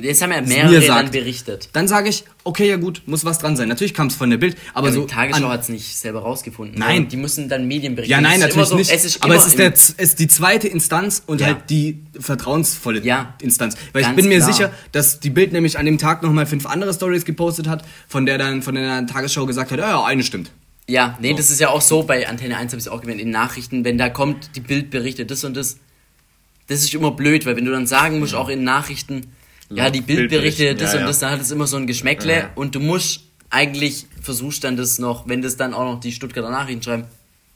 Jetzt 0.00 0.22
haben 0.22 0.30
ja 0.30 0.40
mehrere 0.40 0.80
sagt. 0.82 1.06
dann 1.06 1.10
berichtet. 1.10 1.68
dann 1.72 1.88
sage 1.88 2.08
ich, 2.08 2.22
okay, 2.44 2.68
ja 2.68 2.76
gut, 2.76 3.02
muss 3.06 3.24
was 3.24 3.40
dran 3.40 3.56
sein. 3.56 3.66
Natürlich 3.68 3.92
kam 3.92 4.06
es 4.06 4.14
von 4.14 4.30
der 4.30 4.36
Bild, 4.38 4.56
aber 4.72 4.86
Aber 4.86 4.92
so 4.92 5.00
die 5.00 5.12
Tagesschau 5.12 5.48
hat 5.48 5.62
es 5.62 5.68
nicht 5.68 5.96
selber 5.98 6.20
rausgefunden. 6.20 6.78
Nein. 6.78 7.08
Die 7.08 7.16
müssen 7.16 7.48
dann 7.48 7.66
Medienberichte. 7.66 8.08
Ja, 8.08 8.20
nein, 8.20 8.38
natürlich 8.38 8.68
so, 8.68 8.76
nicht. 8.76 8.92
Es 8.92 9.04
ist 9.04 9.20
aber 9.20 9.34
es 9.34 9.46
ist, 9.48 9.58
der, 9.58 9.72
es 9.72 9.90
ist 9.90 10.20
die 10.20 10.28
zweite 10.28 10.68
Instanz 10.68 11.24
und 11.26 11.40
Ja. 11.40 11.48
halt 11.48 11.70
die 11.70 11.98
vertrauensvolle 12.20 13.00
Ja. 13.02 13.34
Instanz. 13.42 13.74
Weil 13.92 14.02
ich 14.02 14.06
Ganz 14.06 14.16
bin 14.16 14.28
mir 14.28 14.38
klar. 14.38 14.52
sicher, 14.52 14.72
dass 14.92 15.18
die 15.18 15.30
Bild 15.30 15.52
nämlich 15.52 15.76
an 15.76 15.86
dem 15.86 15.98
Tag 15.98 16.22
nochmal 16.22 16.46
fünf 16.46 16.66
andere 16.66 16.94
Stories 16.94 17.24
gepostet 17.24 17.66
hat, 17.66 17.84
von 18.06 18.26
der 18.26 18.38
dann 18.38 18.62
von 18.62 18.76
der 18.76 19.06
Tagesschau 19.08 19.44
gesagt 19.46 19.72
hat, 19.72 19.80
ja, 19.80 19.88
ja, 19.90 20.04
eine 20.04 20.22
stimmt. 20.22 20.52
Ja, 20.90 21.16
nee, 21.20 21.34
das 21.34 21.50
ist 21.50 21.60
ja 21.60 21.68
auch 21.68 21.80
so, 21.80 22.02
bei 22.02 22.28
Antenne 22.28 22.56
1 22.56 22.72
habe 22.72 22.80
ich 22.80 22.86
es 22.86 22.88
auch 22.88 23.00
gemerkt, 23.00 23.20
in 23.20 23.30
Nachrichten, 23.30 23.84
wenn 23.84 23.96
da 23.96 24.08
kommt, 24.08 24.56
die 24.56 24.60
Bild 24.60 24.90
berichtet 24.90 25.30
das 25.30 25.44
und 25.44 25.56
das, 25.56 25.78
das 26.66 26.80
ist 26.80 26.92
immer 26.92 27.12
blöd, 27.12 27.46
weil 27.46 27.54
wenn 27.54 27.64
du 27.64 27.70
dann 27.70 27.86
sagen 27.86 28.18
musst, 28.18 28.34
auch 28.34 28.48
in 28.48 28.64
Nachrichten, 28.64 29.28
ja, 29.70 29.88
die 29.88 30.00
Bild 30.00 30.30
berichtet 30.30 30.80
das 30.80 30.94
ja, 30.94 31.00
und 31.00 31.06
das, 31.06 31.20
dann 31.20 31.30
hat 31.30 31.40
es 31.40 31.52
immer 31.52 31.68
so 31.68 31.76
ein 31.76 31.86
Geschmäckle 31.86 32.50
und 32.56 32.74
du 32.74 32.80
musst 32.80 33.20
eigentlich 33.50 34.06
versuchst 34.20 34.64
dann 34.64 34.76
das 34.76 34.98
noch, 34.98 35.28
wenn 35.28 35.42
das 35.42 35.56
dann 35.56 35.74
auch 35.74 35.84
noch 35.84 36.00
die 36.00 36.10
Stuttgarter 36.10 36.50
Nachrichten 36.50 36.82
schreiben, 36.82 37.04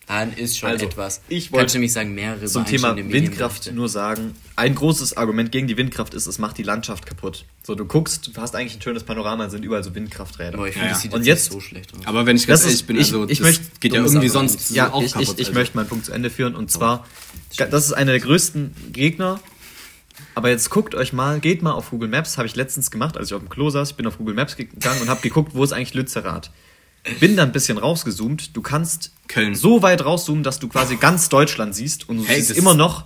dann 0.06 0.32
ist 0.34 0.58
schon 0.58 0.68
Also, 0.70 0.86
etwas. 0.86 1.22
ich 1.28 1.44
Kannst 1.44 1.52
wollte 1.52 1.72
du 1.72 1.78
nämlich 1.78 1.92
sagen, 1.92 2.14
mehrere 2.14 2.44
Zum 2.46 2.64
Thema 2.66 2.94
Windkraft 2.96 3.72
nur 3.72 3.88
sagen, 3.88 4.34
ein 4.56 4.74
großes 4.74 5.16
Argument 5.16 5.50
gegen 5.50 5.66
die 5.66 5.76
Windkraft 5.76 6.14
ist, 6.14 6.26
es 6.26 6.38
macht 6.38 6.58
die 6.58 6.62
Landschaft 6.62 7.06
kaputt. 7.06 7.44
So, 7.62 7.74
du 7.74 7.86
guckst, 7.86 8.30
du 8.34 8.40
hast 8.40 8.54
eigentlich 8.54 8.76
ein 8.76 8.82
schönes 8.82 9.02
Panorama, 9.02 9.46
es 9.46 9.52
sind 9.52 9.64
überall 9.64 9.82
so 9.82 9.94
Windkrafträder. 9.94 10.58
Aber 10.58 10.68
ich 10.68 10.74
finde, 10.74 10.88
Ja, 10.88 10.92
das 10.92 11.02
sieht 11.02 11.12
Und 11.14 11.24
jetzt, 11.24 11.50
so 11.50 11.60
schlecht 11.60 11.94
aus. 11.94 12.06
Aber 12.06 12.26
wenn 12.26 12.36
ich 12.36 12.46
ganz 12.46 12.60
Das 12.60 12.66
ehrlich 12.70 12.86
bin, 12.86 12.96
ich- 12.96 13.02
also 13.06 13.24
ich 13.28 13.38
das 13.38 13.46
möchte- 13.46 13.64
geht 13.80 13.94
ja 13.94 14.02
irgendwie 14.04 14.28
sonst 14.28 14.70
Ja, 14.70 14.92
auch 14.92 15.02
ich, 15.02 15.12
kaputt. 15.12 15.28
ich, 15.34 15.38
ich 15.40 15.46
also. 15.48 15.58
möchte 15.58 15.76
meinen 15.76 15.88
Punkt 15.88 16.04
zu 16.04 16.12
Ende 16.12 16.28
führen 16.30 16.54
und 16.54 16.70
zwar, 16.70 17.06
das 17.56 17.86
ist 17.86 17.92
einer 17.94 18.12
der 18.12 18.20
größten 18.20 18.74
Gegner. 18.92 19.40
Aber 20.36 20.48
jetzt 20.50 20.70
guckt 20.70 20.94
euch 20.94 21.12
mal, 21.12 21.40
geht 21.40 21.62
mal 21.62 21.72
auf 21.72 21.90
Google 21.90 22.08
Maps, 22.08 22.36
habe 22.38 22.46
ich 22.46 22.54
letztens 22.56 22.90
gemacht, 22.90 23.16
als 23.16 23.28
ich 23.28 23.34
auf 23.34 23.40
dem 23.40 23.48
Klo 23.48 23.70
saß, 23.70 23.90
ich 23.90 23.96
bin 23.96 24.06
auf 24.06 24.18
Google 24.18 24.34
Maps 24.34 24.56
gegangen 24.56 25.00
und 25.00 25.08
habe 25.08 25.20
geguckt, 25.22 25.52
wo 25.54 25.64
ist 25.64 25.72
eigentlich 25.72 25.94
Lützerath. 25.94 26.50
Bin 27.20 27.36
dann 27.36 27.50
ein 27.50 27.52
bisschen 27.52 27.76
rausgezoomt, 27.76 28.56
du 28.56 28.62
kannst 28.62 29.12
Köln. 29.28 29.54
so 29.54 29.82
weit 29.82 30.04
rauszoomen, 30.04 30.42
dass 30.42 30.58
du 30.58 30.68
quasi 30.68 30.96
ganz 30.96 31.28
Deutschland 31.28 31.74
siehst 31.74 32.08
und 32.08 32.16
du 32.18 32.24
Hey, 32.24 32.40
siehst 32.40 32.56
immer 32.58 32.72
noch, 32.74 33.04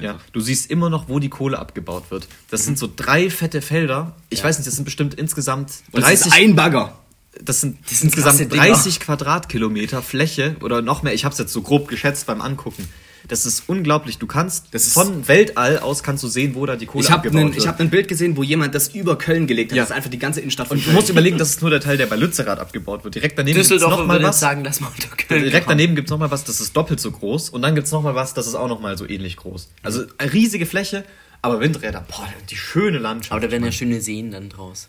ja, 0.00 0.18
du 0.32 0.40
siehst 0.40 0.68
immer 0.70 0.90
noch, 0.90 1.08
wo 1.08 1.20
die 1.20 1.28
Kohle 1.28 1.58
abgebaut 1.58 2.10
wird. 2.10 2.26
Das 2.50 2.64
sind 2.64 2.76
so 2.76 2.88
drei 2.94 3.30
fette 3.30 3.62
Felder. 3.62 4.16
Ich 4.30 4.42
weiß 4.42 4.58
nicht, 4.58 4.66
das 4.66 4.74
sind 4.74 4.84
bestimmt 4.84 5.14
insgesamt 5.14 5.70
Und 5.92 6.02
das 6.02 6.12
ist 6.12 6.24
30 6.24 6.32
ein 6.32 6.56
Bagger. 6.56 6.98
das 7.40 7.60
sind, 7.60 7.78
Das 7.88 8.00
sind 8.00 8.06
insgesamt 8.08 8.38
krasse 8.38 8.46
Dinger. 8.48 8.64
30 8.74 8.98
Quadratkilometer 9.00 10.02
Fläche 10.02 10.56
oder 10.60 10.82
noch 10.82 11.02
mehr. 11.04 11.14
Ich 11.14 11.24
habe 11.24 11.32
es 11.32 11.38
jetzt 11.38 11.52
so 11.52 11.62
grob 11.62 11.86
geschätzt 11.86 12.26
beim 12.26 12.40
Angucken. 12.40 12.88
Das 13.28 13.44
ist 13.44 13.64
unglaublich. 13.66 14.18
Du 14.18 14.26
kannst 14.26 14.66
Das 14.70 14.86
ist- 14.86 14.92
von 14.92 15.26
Weltall 15.26 15.78
aus 15.80 16.02
kannst 16.02 16.22
du 16.22 16.28
sehen, 16.28 16.54
wo 16.54 16.64
da 16.66 16.76
die 16.76 16.86
Kohle 16.86 17.04
Ich 17.04 17.10
habe 17.10 17.18
abgebaut 17.28 17.40
ein, 17.40 17.46
wird. 17.48 17.58
ich 17.58 17.66
hab 17.66 17.80
ein 17.80 17.90
Bild 17.90 18.06
gesehen, 18.08 18.36
wo 18.36 18.42
jemand 18.42 18.74
das 18.74 18.88
über 18.94 19.18
Köln 19.18 19.46
gelegt 19.46 19.72
hat. 19.72 19.76
Ja. 19.76 19.82
Das 19.82 19.90
ist 19.90 19.96
einfach 19.96 20.10
die 20.10 20.18
ganze 20.18 20.40
Innenstadt 20.40 20.68
von 20.68 20.76
und 20.78 20.86
du 20.86 20.90
musst 20.92 21.08
überlegen, 21.10 21.36
das 21.38 21.50
ist 21.50 21.60
nur 21.60 21.70
der 21.70 21.80
Teil, 21.80 21.96
der 21.96 22.06
bei 22.06 22.16
Lützerath 22.16 22.58
abgebaut 22.60 23.02
wird. 23.04 23.14
Direkt 23.14 23.38
daneben 23.38 23.54
gibt's 23.56 23.68
Düsseldorfer 23.68 23.98
noch 24.02 24.06
mal 24.06 24.14
würde 24.14 24.24
jetzt 24.26 24.34
was. 24.34 24.40
sagen, 24.40 24.62
lass 24.64 24.80
mal 24.80 24.88
unter 24.94 25.08
Köln 25.16 25.42
Direkt 25.42 25.68
daneben 25.68 25.96
gibt 25.96 26.08
es 26.08 26.10
nochmal 26.10 26.30
was, 26.30 26.44
das 26.44 26.60
ist 26.60 26.76
doppelt 26.76 27.00
so 27.00 27.10
groß. 27.10 27.50
Und 27.50 27.62
dann 27.62 27.74
gibt 27.74 27.86
es 27.86 27.92
nochmal 27.92 28.14
was, 28.14 28.34
das 28.34 28.46
ist 28.46 28.54
auch 28.54 28.68
nochmal 28.68 28.96
so 28.96 29.08
ähnlich 29.08 29.36
groß. 29.36 29.68
Also 29.82 30.04
eine 30.18 30.32
riesige 30.32 30.66
Fläche, 30.66 31.04
aber 31.42 31.60
Windräder. 31.60 32.04
Boah, 32.08 32.28
die 32.48 32.56
schöne 32.56 32.98
Landschaft. 32.98 33.32
Aber 33.32 33.40
da 33.40 33.50
werden 33.50 33.64
ja 33.64 33.72
schöne 33.72 34.00
Seen 34.00 34.30
dann 34.30 34.48
draus. 34.50 34.88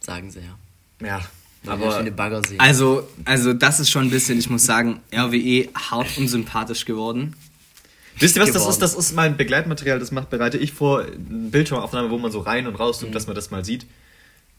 Sagen 0.00 0.30
sie 0.30 0.40
ja. 0.40 1.06
Ja 1.06 1.20
aber 1.66 1.96
schöne 1.96 2.12
Baggerseen. 2.12 2.60
Also, 2.60 3.08
also 3.24 3.52
das 3.52 3.80
ist 3.80 3.90
schon 3.90 4.06
ein 4.06 4.10
bisschen, 4.10 4.38
ich 4.38 4.48
muss 4.50 4.64
sagen, 4.64 5.00
RWE 5.12 5.68
hart 5.74 6.16
unsympathisch 6.16 6.84
geworden. 6.84 7.34
Wisst 8.18 8.36
ihr, 8.36 8.42
was 8.42 8.48
das 8.48 8.62
geworden. 8.62 8.72
ist? 8.72 8.82
Das 8.82 8.94
ist 8.94 9.14
mein 9.14 9.36
Begleitmaterial, 9.36 9.98
das 9.98 10.10
macht, 10.10 10.30
bereite 10.30 10.58
ich 10.58 10.72
vor, 10.72 11.02
eine 11.02 11.14
Bildschirmaufnahme, 11.50 12.10
wo 12.10 12.18
man 12.18 12.32
so 12.32 12.40
rein 12.40 12.66
und 12.66 12.74
raus 12.76 12.98
tut, 13.00 13.14
dass 13.14 13.26
man 13.26 13.36
das 13.36 13.50
mal 13.50 13.64
sieht. 13.64 13.86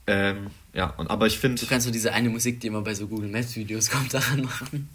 Ähm, 0.08 0.48
ja, 0.74 0.92
und, 0.98 1.10
aber 1.10 1.28
ich 1.28 1.40
finde, 1.40 1.62
Du 1.62 1.68
kannst 1.68 1.86
so 1.86 1.92
diese 1.92 2.14
eine 2.14 2.30
Musik, 2.30 2.60
die 2.62 2.68
immer 2.68 2.82
bei 2.82 2.96
so 2.96 3.08
Google 3.08 3.30
Maps 3.30 3.56
Videos 3.56 3.90
kommt, 3.92 4.14
daran 4.14 4.44
machen. 4.44 4.90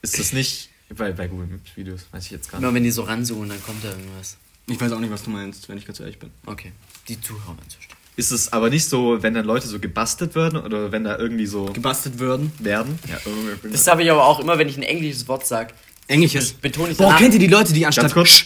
ist 0.00 0.18
das 0.18 0.32
nicht 0.32 0.70
bei, 0.96 1.12
bei 1.12 1.28
Google 1.28 1.46
Maps 1.46 1.76
Videos, 1.76 2.06
weiß 2.10 2.26
ich 2.26 2.30
jetzt 2.32 2.50
gar 2.50 2.58
nicht. 2.58 2.64
Immer 2.64 2.74
wenn 2.74 2.82
die 2.84 2.90
so 2.90 3.02
ranzoomen, 3.02 3.48
dann 3.48 3.62
kommt 3.62 3.84
da 3.84 3.90
irgendwas. 3.90 4.36
Ich 4.66 4.80
weiß 4.80 4.92
auch 4.92 5.00
nicht, 5.00 5.10
was 5.10 5.24
du 5.24 5.30
meinst, 5.30 5.68
wenn 5.68 5.78
ich 5.78 5.86
ganz 5.86 6.00
ehrlich 6.00 6.18
bin. 6.18 6.30
Okay. 6.46 6.72
Die 7.08 7.20
Zuhörer 7.20 7.56
anzustimmen. 7.60 8.01
Ist 8.16 8.30
es 8.30 8.52
aber 8.52 8.68
nicht 8.68 8.86
so, 8.88 9.22
wenn 9.22 9.32
dann 9.34 9.46
Leute 9.46 9.66
so 9.66 9.78
gebastelt 9.78 10.34
werden 10.34 10.58
oder 10.58 10.92
wenn 10.92 11.04
da 11.04 11.16
irgendwie 11.18 11.46
so 11.46 11.66
Gebastelt 11.66 12.18
würden. 12.18 12.52
werden? 12.58 12.98
Ja, 13.08 13.16
irgendwie- 13.24 13.70
Das 13.72 13.86
habe 13.86 14.02
ich 14.02 14.10
aber 14.10 14.24
auch 14.26 14.38
immer, 14.40 14.58
wenn 14.58 14.68
ich 14.68 14.76
ein 14.76 14.82
englisches 14.82 15.26
Wort 15.28 15.46
sage. 15.46 15.72
Englisches. 16.08 16.52
Betone 16.52 16.90
ich 16.90 16.98
Boah, 16.98 17.04
danach. 17.06 17.18
kennt 17.18 17.32
ihr 17.34 17.40
die 17.40 17.46
Leute, 17.46 17.72
die 17.72 17.86
anstatt... 17.86 18.02
Ganz 18.04 18.14
kurz. 18.14 18.44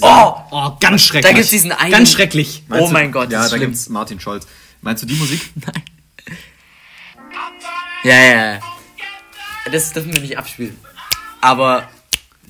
Oh! 0.00 0.34
Oh, 0.50 0.72
ganz 0.80 1.02
schrecklich. 1.02 1.30
Da 1.30 1.36
gibt's 1.36 1.50
diesen 1.50 1.70
einen- 1.72 1.92
Ganz 1.92 2.10
schrecklich. 2.10 2.62
Oh 2.66 2.70
Meinst 2.70 2.88
du- 2.88 2.92
mein 2.94 3.12
Gott, 3.12 3.30
Ja, 3.30 3.42
da 3.42 3.48
schlimm. 3.48 3.60
gibt's 3.60 3.88
Martin 3.88 4.18
Scholz. 4.18 4.46
Meinst 4.80 5.02
du 5.02 5.06
die 5.06 5.14
Musik? 5.14 5.40
Ja, 8.04 8.14
ja, 8.14 8.52
ja. 8.54 8.60
Das 9.72 9.92
dürfen 9.92 10.12
wir 10.14 10.20
nicht 10.20 10.38
abspielen. 10.38 10.76
Aber. 11.40 11.88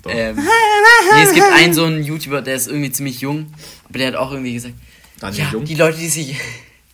Ähm, 0.09 0.37
nee, 0.37 1.23
es 1.23 1.33
gibt 1.33 1.47
einen 1.47 1.73
so 1.75 1.85
einen 1.85 2.05
YouTuber, 2.05 2.41
der 2.43 2.55
ist 2.55 2.69
irgendwie 2.69 2.93
ziemlich 2.93 3.21
jung, 3.23 3.53
aber 3.89 3.99
der 3.99 4.09
hat 4.09 4.15
auch 4.15 4.31
irgendwie 4.31 4.53
gesagt, 4.53 4.75
Daniel 5.21 5.45
ja, 5.45 5.51
Jung? 5.53 5.65
die 5.65 5.75
Leute, 5.75 5.99
die 5.99 6.09
sich, 6.09 6.37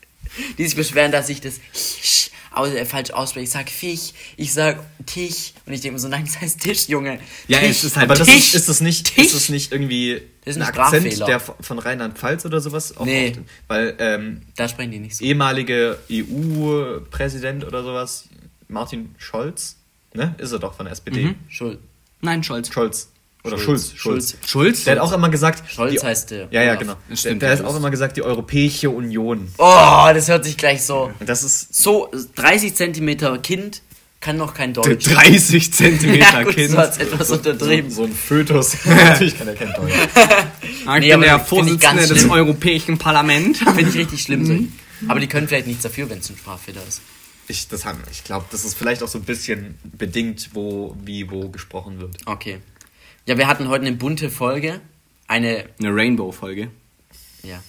die 0.58 0.64
sich 0.64 0.76
beschweren, 0.76 1.12
dass 1.12 1.28
ich 1.28 1.40
das 1.40 1.60
aus, 2.54 2.68
äh, 2.70 2.84
falsch 2.84 3.10
ausspreche. 3.10 3.44
Ich 3.44 3.50
sag 3.50 3.70
Fisch, 3.70 4.12
ich 4.36 4.52
sag 4.52 4.84
Tisch 5.06 5.52
und 5.64 5.72
ich 5.72 5.80
denke 5.80 5.94
mir 5.94 5.98
so, 5.98 6.08
nein, 6.08 6.24
das 6.26 6.40
heißt 6.40 6.60
Tisch, 6.60 6.88
Junge. 6.88 7.18
Ja, 7.48 7.58
Tisch. 7.60 7.70
es 7.70 7.84
ist 7.84 7.96
halt 7.96 8.10
Aber 8.10 8.18
das 8.18 8.26
Tisch. 8.28 8.36
ist, 8.48 8.54
ist 8.54 8.68
das 8.68 8.80
nicht, 8.82 9.14
Tisch. 9.14 9.26
ist 9.26 9.34
das 9.34 9.48
nicht 9.48 9.72
irgendwie 9.72 10.20
Das 10.44 10.56
ist 10.56 10.62
ein 10.62 10.68
ein 10.68 10.78
Akzent, 10.78 11.18
der 11.26 11.40
von 11.40 11.78
Rheinland-Pfalz 11.78 12.44
oder 12.44 12.60
sowas? 12.60 12.94
Auch 12.96 13.06
Nee. 13.06 13.30
oft- 13.30 13.40
weil 13.68 13.96
ähm, 13.98 14.42
Da 14.56 14.68
sprechen 14.68 14.90
die 14.92 14.98
nicht 14.98 15.16
so. 15.16 15.24
ehemalige 15.24 15.98
EU-Präsident 16.10 17.64
oder 17.64 17.82
sowas, 17.82 18.28
Martin 18.68 19.14
Scholz, 19.18 19.76
ne? 20.14 20.34
Ist 20.38 20.52
er 20.52 20.58
doch 20.58 20.74
von 20.74 20.86
der 20.86 20.92
SPD. 20.92 21.34
Schuld. 21.48 21.78
Nein, 22.20 22.42
Scholz. 22.44 22.72
Scholz. 22.72 23.08
Oder 23.44 23.58
Schulz. 23.58 23.92
Schulz. 23.96 24.30
Schulz. 24.30 24.36
Schulz? 24.46 24.84
Der 24.84 24.94
hat 24.96 25.00
auch 25.02 25.12
immer 25.12 25.28
gesagt. 25.28 25.68
Scholz 25.70 26.00
die, 26.00 26.06
heißt 26.06 26.30
der. 26.30 26.48
Ja, 26.52 26.62
ja, 26.62 26.74
genau. 26.76 26.94
Der, 27.10 27.16
stimmt, 27.16 27.42
der 27.42 27.52
ja, 27.52 27.58
hat 27.58 27.64
auch 27.64 27.74
immer 27.76 27.90
gesagt, 27.90 28.16
die 28.16 28.22
Europäische 28.22 28.90
Union. 28.90 29.48
Oh, 29.58 30.08
das 30.14 30.28
hört 30.28 30.44
sich 30.44 30.56
gleich 30.56 30.82
so. 30.84 31.10
Und 31.18 31.28
das 31.28 31.42
ist. 31.42 31.74
So, 31.74 32.08
30 32.36 32.74
Zentimeter 32.76 33.36
Kind 33.38 33.82
kann 34.20 34.36
noch 34.36 34.54
kein 34.54 34.72
Deutsch. 34.72 35.06
30 35.06 35.72
Zentimeter 35.72 36.32
ja, 36.32 36.42
gut, 36.44 36.54
Kind. 36.54 36.70
so 36.70 36.78
hat's 36.78 36.98
etwas 36.98 37.30
untertrieben. 37.32 37.90
So 37.90 38.04
ein 38.04 38.12
Fötus. 38.12 38.76
Natürlich 38.84 39.36
kann 39.36 39.48
er 39.48 39.54
kein 39.54 39.72
Deutsch. 39.74 39.92
Ah, 40.84 40.96
Ich 40.96 41.02
Nee, 41.04 41.12
bin 41.12 41.20
der 41.22 41.38
Vorsitzende 41.38 42.06
des 42.08 42.18
schlimm. 42.18 42.30
Europäischen 42.32 42.98
Parlaments. 42.98 43.60
Finde 43.60 43.82
ich 43.82 43.94
richtig 43.94 44.22
schlimm. 44.22 44.44
so. 44.46 44.52
Mhm. 44.52 44.72
Aber 45.08 45.20
die 45.20 45.28
können 45.28 45.46
vielleicht 45.46 45.68
nichts 45.68 45.82
dafür, 45.84 46.10
wenn 46.10 46.18
es 46.18 46.28
ein 46.30 46.36
Sprachfehler 46.36 46.80
ist. 46.88 47.00
Ich, 47.46 47.68
das 47.68 47.84
haben, 47.84 47.98
ich 48.10 48.24
glaube, 48.24 48.46
das 48.50 48.64
ist 48.64 48.74
vielleicht 48.74 49.02
auch 49.02 49.08
so 49.08 49.18
ein 49.18 49.22
bisschen 49.24 49.78
bedingt, 49.96 50.50
wo, 50.54 50.96
wie, 51.04 51.30
wo 51.30 51.48
gesprochen 51.50 52.00
wird. 52.00 52.16
Okay. 52.26 52.58
Ja, 53.26 53.38
wir 53.38 53.46
hatten 53.46 53.68
heute 53.68 53.86
eine 53.86 53.96
bunte 53.96 54.30
Folge. 54.30 54.80
Eine, 55.28 55.66
Eine 55.78 55.94
Rainbow-Folge. 55.94 56.70
ja. 57.42 57.62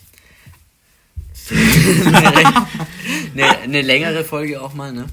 eine, 3.34 3.60
eine 3.60 3.82
längere 3.82 4.23
Folge 4.23 4.61
auch 4.61 4.73
mal, 4.73 4.94
ne? 4.94 5.07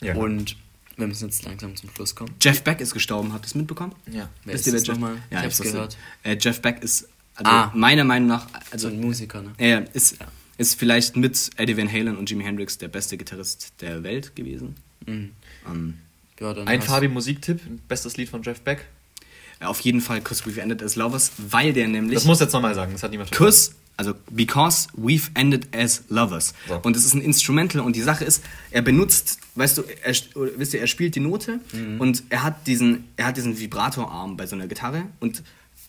Ja. 0.00 0.14
Und 0.16 0.56
Wir 0.96 1.06
müssen 1.06 1.28
jetzt 1.28 1.44
langsam 1.44 1.76
zum 1.76 1.90
Schluss 1.90 2.14
kommen. 2.14 2.34
Jeff 2.40 2.62
Beck 2.62 2.80
ist 2.80 2.92
gestorben, 2.92 3.32
habt 3.32 3.44
ihr 3.44 3.48
es 3.48 3.54
mitbekommen? 3.54 3.94
Ja. 4.10 4.28
Wer 4.44 4.54
Wisst 4.54 4.66
ist 4.66 4.72
ihr, 4.72 4.78
das 4.80 4.88
nochmal? 4.88 5.16
Ich 5.28 5.32
Ja, 5.36 5.42
hab's 5.42 5.54
ich 5.54 5.60
wusste. 5.60 5.72
gehört. 5.72 5.96
Äh, 6.24 6.36
Jeff 6.40 6.60
Beck 6.60 6.82
ist, 6.82 7.08
also 7.36 7.50
Ah. 7.50 7.72
meiner 7.74 8.02
Meinung 8.04 8.28
nach, 8.28 8.48
So 8.48 8.58
also 8.72 8.88
ein 8.88 9.00
Musiker, 9.00 9.42
ne? 9.42 9.52
er 9.58 9.94
ist, 9.94 10.16
ist 10.58 10.78
vielleicht 10.78 11.16
mit 11.16 11.50
Eddie 11.56 11.76
Van 11.76 11.90
Halen 11.90 12.16
und 12.16 12.28
Jimi 12.28 12.42
Hendrix 12.44 12.76
der 12.78 12.88
beste 12.88 13.16
Gitarrist 13.16 13.72
der 13.80 14.02
Welt 14.02 14.34
gewesen. 14.34 14.74
Mhm. 15.06 15.30
Ähm, 15.66 15.94
Ja, 16.40 16.52
dann 16.52 16.66
Ein 16.66 16.82
Fabi-Musiktipp, 16.82 17.60
bestes 17.86 18.16
Lied 18.16 18.28
von 18.28 18.42
Jeff 18.42 18.60
Beck. 18.62 18.86
Auf 19.60 19.80
jeden 19.80 20.00
Fall 20.00 20.20
Cause 20.20 20.44
We've 20.44 20.60
Ended 20.60 20.82
as 20.82 20.96
Lovers, 20.96 21.32
weil 21.36 21.72
der 21.72 21.88
nämlich... 21.88 22.14
Das 22.14 22.24
muss 22.24 22.40
jetzt 22.40 22.52
nochmal 22.52 22.74
sagen, 22.74 22.92
das 22.92 23.02
hat 23.02 23.10
niemand 23.10 23.30
Cause, 23.30 23.72
also 23.96 24.14
because 24.30 24.88
we've 24.98 25.28
ended 25.34 25.68
as 25.76 26.02
lovers. 26.08 26.54
So. 26.66 26.80
Und 26.82 26.96
es 26.96 27.04
ist 27.04 27.12
ein 27.12 27.20
Instrumental 27.20 27.82
und 27.82 27.94
die 27.94 28.00
Sache 28.00 28.24
ist, 28.24 28.42
er 28.70 28.80
benutzt, 28.80 29.38
weißt 29.56 29.76
du, 29.78 29.82
er, 30.02 30.14
wisst 30.56 30.72
ihr, 30.72 30.80
er 30.80 30.86
spielt 30.86 31.14
die 31.14 31.20
Note 31.20 31.60
Mhm. 31.74 32.00
und 32.00 32.22
er 32.30 32.42
hat 32.42 32.66
diesen, 32.66 33.04
er 33.16 33.26
hat 33.26 33.36
diesen 33.36 33.58
Vibratorarm 33.58 34.38
bei 34.38 34.46
so 34.46 34.56
einer 34.56 34.66
Gitarre 34.68 35.02
und 35.20 35.42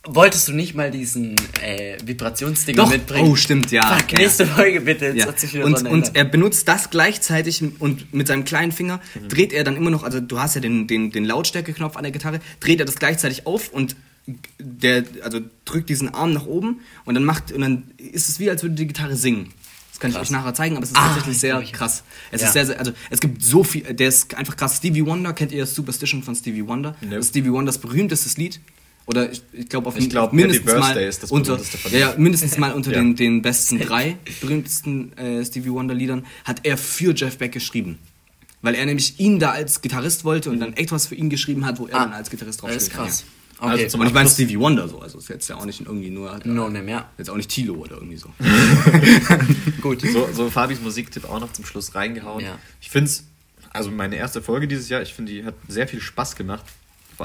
Wolltest 0.03 0.47
du 0.47 0.53
nicht 0.53 0.73
mal 0.73 0.89
diesen 0.89 1.35
äh, 1.61 1.95
Vibrationsding 2.03 2.75
Doch. 2.75 2.89
mitbringen? 2.89 3.29
Oh, 3.29 3.35
stimmt, 3.35 3.71
ja. 3.71 3.97
Fuck, 3.97 4.13
Ja. 4.13 4.17
nächste 4.19 4.47
Folge 4.47 4.81
bitte. 4.81 5.13
Ja. 5.15 5.27
Und, 5.63 5.87
und 5.87 6.15
er 6.15 6.23
benutzt 6.25 6.67
das 6.67 6.89
gleichzeitig 6.89 7.61
und 7.79 8.11
mit 8.11 8.27
seinem 8.27 8.43
kleinen 8.43 8.71
Finger 8.71 8.99
dreht 9.29 9.53
er 9.53 9.63
dann 9.63 9.75
immer 9.75 9.91
noch, 9.91 10.01
also 10.03 10.19
du 10.19 10.39
hast 10.39 10.55
ja 10.55 10.61
den, 10.61 10.87
den, 10.87 11.11
den 11.11 11.23
Lautstärkeknopf 11.23 11.97
an 11.97 12.03
der 12.03 12.11
Gitarre, 12.11 12.39
dreht 12.59 12.79
er 12.79 12.87
das 12.87 12.95
gleichzeitig 12.95 13.45
auf 13.45 13.69
und 13.71 13.95
der, 14.59 15.03
also 15.21 15.39
drückt 15.65 15.89
diesen 15.89 16.09
Arm 16.13 16.33
nach 16.33 16.47
oben 16.47 16.79
und 17.05 17.13
dann 17.13 17.23
macht, 17.23 17.51
und 17.51 17.61
dann 17.61 17.83
ist 17.97 18.27
es 18.27 18.39
wie, 18.39 18.49
als 18.49 18.63
würde 18.63 18.73
die 18.75 18.87
Gitarre 18.87 19.15
singen. 19.15 19.53
Das 19.91 19.99
kann 19.99 20.09
ich 20.09 20.15
Krass. 20.17 20.27
euch 20.27 20.31
nachher 20.31 20.55
zeigen, 20.55 20.77
aber 20.77 20.83
es 20.83 20.89
ist 20.91 20.97
Ah, 20.97 21.07
tatsächlich 21.09 21.35
ich 21.35 21.41
sehr 21.41 21.61
ich- 21.61 21.73
krass. 21.73 22.03
Es 22.31 22.41
Ja. 22.41 22.47
ist 22.47 22.53
sehr, 22.53 22.65
sehr, 22.65 22.79
also 22.79 22.91
es 23.11 23.19
gibt 23.19 23.43
so 23.43 23.63
viel, 23.63 23.81
der 23.83 24.07
ist 24.07 24.33
einfach 24.33 24.55
krass. 24.57 24.77
Stevie 24.77 25.05
Wonder, 25.05 25.33
kennt 25.33 25.51
ihr 25.51 25.67
Superstition 25.67 26.23
von 26.23 26.35
Stevie 26.35 26.65
Wonder? 26.65 26.95
Nope. 27.01 27.15
Das 27.17 27.25
ist 27.25 27.29
Stevie 27.29 27.51
Wonders 27.51 27.77
berühmtestes 27.77 28.37
Lied. 28.37 28.59
Oder 29.05 29.31
ich, 29.31 29.41
ich 29.51 29.67
glaube 29.67 29.87
auf 29.87 29.97
Ich 29.97 30.09
glaub, 30.09 30.31
mindestens 30.31 30.65
mal 30.71 30.79
Birthday 30.79 31.07
ist 31.09 31.23
das 31.23 31.31
unter, 31.31 31.59
ja, 31.91 31.97
ja, 31.97 32.13
mindestens 32.17 32.57
mal 32.57 32.71
unter 32.75 32.91
Ja. 32.91 32.99
den, 32.99 33.15
den 33.15 33.41
besten 33.41 33.79
drei 33.79 34.17
berühmtesten 34.41 35.17
äh, 35.17 35.43
Stevie 35.43 35.71
Wonder 35.71 35.93
Liedern 35.93 36.25
hat 36.43 36.61
er 36.63 36.77
für 36.77 37.13
Jeff 37.15 37.37
Beck 37.37 37.51
geschrieben. 37.51 37.97
Weil 38.61 38.75
er 38.75 38.85
nämlich 38.85 39.19
ihn 39.19 39.39
da 39.39 39.51
als 39.51 39.81
Gitarrist 39.81 40.23
wollte 40.23 40.51
und 40.51 40.59
dann 40.59 40.73
etwas 40.73 41.07
für 41.07 41.15
ihn 41.15 41.29
geschrieben 41.31 41.65
hat, 41.65 41.79
wo 41.79 41.87
er 41.87 41.95
Ah, 41.95 42.03
dann 42.05 42.13
als 42.13 42.29
Gitarrist 42.29 42.61
drauf 42.61 42.69
das 42.71 42.83
ist 42.83 42.93
krass. 42.93 43.21
Ja. 43.59 43.67
Okay. 43.67 43.83
Also 43.83 43.97
Und 43.99 44.07
ich 44.07 44.13
meine 44.13 44.29
Stevie 44.29 44.57
Wonder 44.59 44.87
so, 44.87 44.99
also 45.01 45.19
ist 45.19 45.29
jetzt 45.29 45.47
ja 45.47 45.55
auch 45.55 45.65
nicht 45.65 45.81
irgendwie 45.81 46.09
nur 46.09 46.39
no 46.45 46.67
name, 46.69 46.89
ja. 46.89 47.09
jetzt 47.19 47.29
auch 47.29 47.35
nicht 47.37 47.49
Tilo 47.49 47.75
oder 47.75 47.95
irgendwie 47.95 48.17
so. 48.17 48.29
Gut. 49.81 50.01
So, 50.01 50.29
so 50.33 50.49
Fabis 50.49 50.81
Musiktipp 50.81 51.29
auch 51.29 51.39
noch 51.39 51.51
zum 51.53 51.65
Schluss 51.65 51.93
reingehauen. 51.95 52.43
Ich 52.81 52.89
finde 52.89 53.09
es, 53.11 53.23
also 53.71 53.91
meine 53.91 54.15
erste 54.15 54.41
Folge 54.41 54.67
dieses 54.67 54.89
Jahr, 54.89 55.01
ich 55.01 55.13
finde, 55.13 55.31
die 55.31 55.45
hat 55.45 55.55
sehr 55.67 55.87
viel 55.87 56.01
Spaß 56.01 56.35
gemacht. 56.35 56.65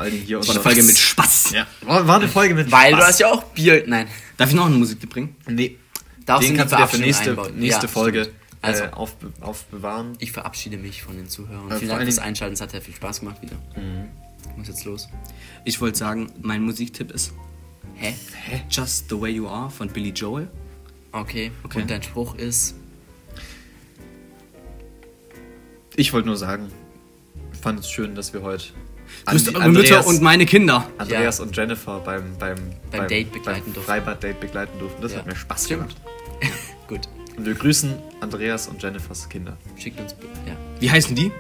Vor 0.03 0.11
Dingen 0.11 0.23
hier 0.25 0.39
Das 0.39 0.49
war 0.49 0.55
eine 0.57 0.63
Folge 0.65 0.83
mit 0.83 0.99
Spaß. 0.99 1.51
Ja, 1.53 1.67
war, 1.83 2.07
war 2.07 2.17
eine 2.17 2.29
Folge 2.29 2.55
mit 2.55 2.71
Weil 2.71 2.91
Spaß. 2.93 3.01
du 3.01 3.07
hast 3.07 3.19
ja 3.21 3.33
auch 3.33 3.43
Bier. 3.45 3.85
Nein. 3.87 4.07
Darf 4.37 4.51
ich 4.51 4.55
noch 4.55 4.67
eine 4.67 4.77
Musik 4.77 5.09
bringen? 5.09 5.37
Nee. 5.49 5.79
Darfst 6.25 6.49
Den 6.49 6.57
kannst 6.57 6.73
du 6.75 6.77
dir 6.79 6.89
für 6.89 6.99
nächste, 6.99 7.31
einbauen? 7.31 7.57
nächste 7.57 7.87
Ja, 7.87 7.89
Folge 7.93 8.23
stimmt. 8.25 8.37
Also. 8.63 8.85
äh, 8.85 8.89
aufbe 8.91 9.33
aufbewahren. 9.41 10.15
Ich 10.19 10.33
verabschiede 10.33 10.77
mich 10.77 11.03
von 11.03 11.17
den 11.17 11.29
Zuhörern. 11.29 11.71
Äh, 11.71 11.77
Vielen 11.77 11.91
Dank 11.91 12.03
fürs 12.03 12.19
Einschalten. 12.19 12.55
Es 12.55 12.61
hat 12.61 12.73
sehr 12.73 12.83
viel 12.83 12.95
Spaß 12.95 13.21
gemacht 13.21 13.41
wieder. 13.43 13.57
Ich 14.51 14.57
muss 14.57 14.69
jetzt 14.69 14.85
los. 14.85 15.09
Ich 15.65 15.81
wollte 15.81 15.97
sagen, 15.99 16.33
mein 16.43 16.63
Musiktipp 16.63 17.13
ist 17.13 17.33
Hä? 17.95 18.15
Just 18.69 19.09
the 19.09 19.21
Way 19.21 19.31
You 19.33 19.49
Are 19.49 19.71
von 19.71 19.89
Billy 19.89 20.11
Joel. 20.11 20.49
Okay. 21.13 21.51
Okay. 21.63 21.81
Und 21.83 21.91
dein 21.91 22.03
Spruch 22.03 22.35
ist. 22.37 22.75
Ich 25.95 26.13
wollte 26.13 26.27
nur 26.29 26.37
sagen, 26.37 26.71
fand 27.63 27.81
es 27.81 27.91
schön, 27.91 28.15
dass 28.15 28.33
wir 28.35 28.43
heute 28.43 28.65
Eure 29.27 29.69
Mütter 29.71 30.07
und 30.07 30.23
meine 30.23 30.47
Kinder. 30.47 30.89
Andreas 30.99 31.39
Ja. 31.39 31.45
und 31.45 31.57
Jennifer 31.57 31.99
beim, 32.01 32.37
beim, 32.39 32.57
Beim 32.91 33.09
Date 33.09 33.33
begleiten 33.33 33.63
beim 33.65 33.75
durften. 33.75 33.91
Freibad-Date 33.91 34.41
begleiten 34.41 34.79
durften. 34.79 35.03
Das 35.03 35.13
Ja. 35.13 35.19
hat 35.19 35.27
mir 35.27 35.37
Spaß 35.37 35.65
Stimmt. 35.67 35.81
gemacht. 35.83 35.97
Gut. 36.89 37.01
Und 37.37 37.45
wir 37.47 37.55
grüßen 37.55 37.95
Andreas 38.21 38.69
und 38.69 38.83
Jennifers 38.83 39.29
Kinder. 39.29 39.57
Schickt 39.77 40.01
uns. 40.01 40.13
Ja. 40.47 40.55
Wie 40.81 40.91
heißen 40.91 41.15
die? 41.15 41.31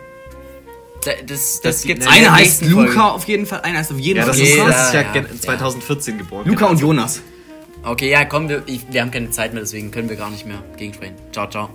Da- 1.04 1.12
Das, 1.26 1.60
das 1.62 1.82
die- 1.82 1.88
gibt's 1.88 2.06
Einer 2.06 2.34
heißt 2.34 2.64
Luca 2.64 2.84
Folge. 2.86 3.04
auf 3.04 3.24
jeden 3.28 3.46
Fall, 3.46 3.60
einer 3.60 3.78
heißt 3.78 3.92
auf 3.92 3.98
jeden 3.98 4.18
Ja, 4.18 4.24
Fall 4.24 4.32
das 4.32 4.40
ist, 4.40 4.56
Luca. 4.56 4.68
das 4.68 4.86
ist 4.88 4.94
ja, 4.94 5.00
ja, 5.02 5.12
gen- 5.12 5.26
ja. 5.32 5.40
2014 5.40 6.18
geboren. 6.18 6.48
Luca 6.48 6.66
und 6.66 6.80
Jonas. 6.80 7.22
Okay, 7.84 8.10
ja, 8.10 8.24
komm, 8.24 8.48
wir, 8.48 8.62
ich, 8.66 8.80
wir 8.90 9.00
haben 9.00 9.12
keine 9.12 9.30
Zeit 9.30 9.52
mehr, 9.54 9.62
deswegen 9.62 9.90
können 9.92 10.08
wir 10.08 10.16
gar 10.16 10.30
nicht 10.30 10.44
mehr 10.46 10.62
gegensprechen. 10.76 11.14
Ciao, 11.32 11.48
ciao. 11.48 11.70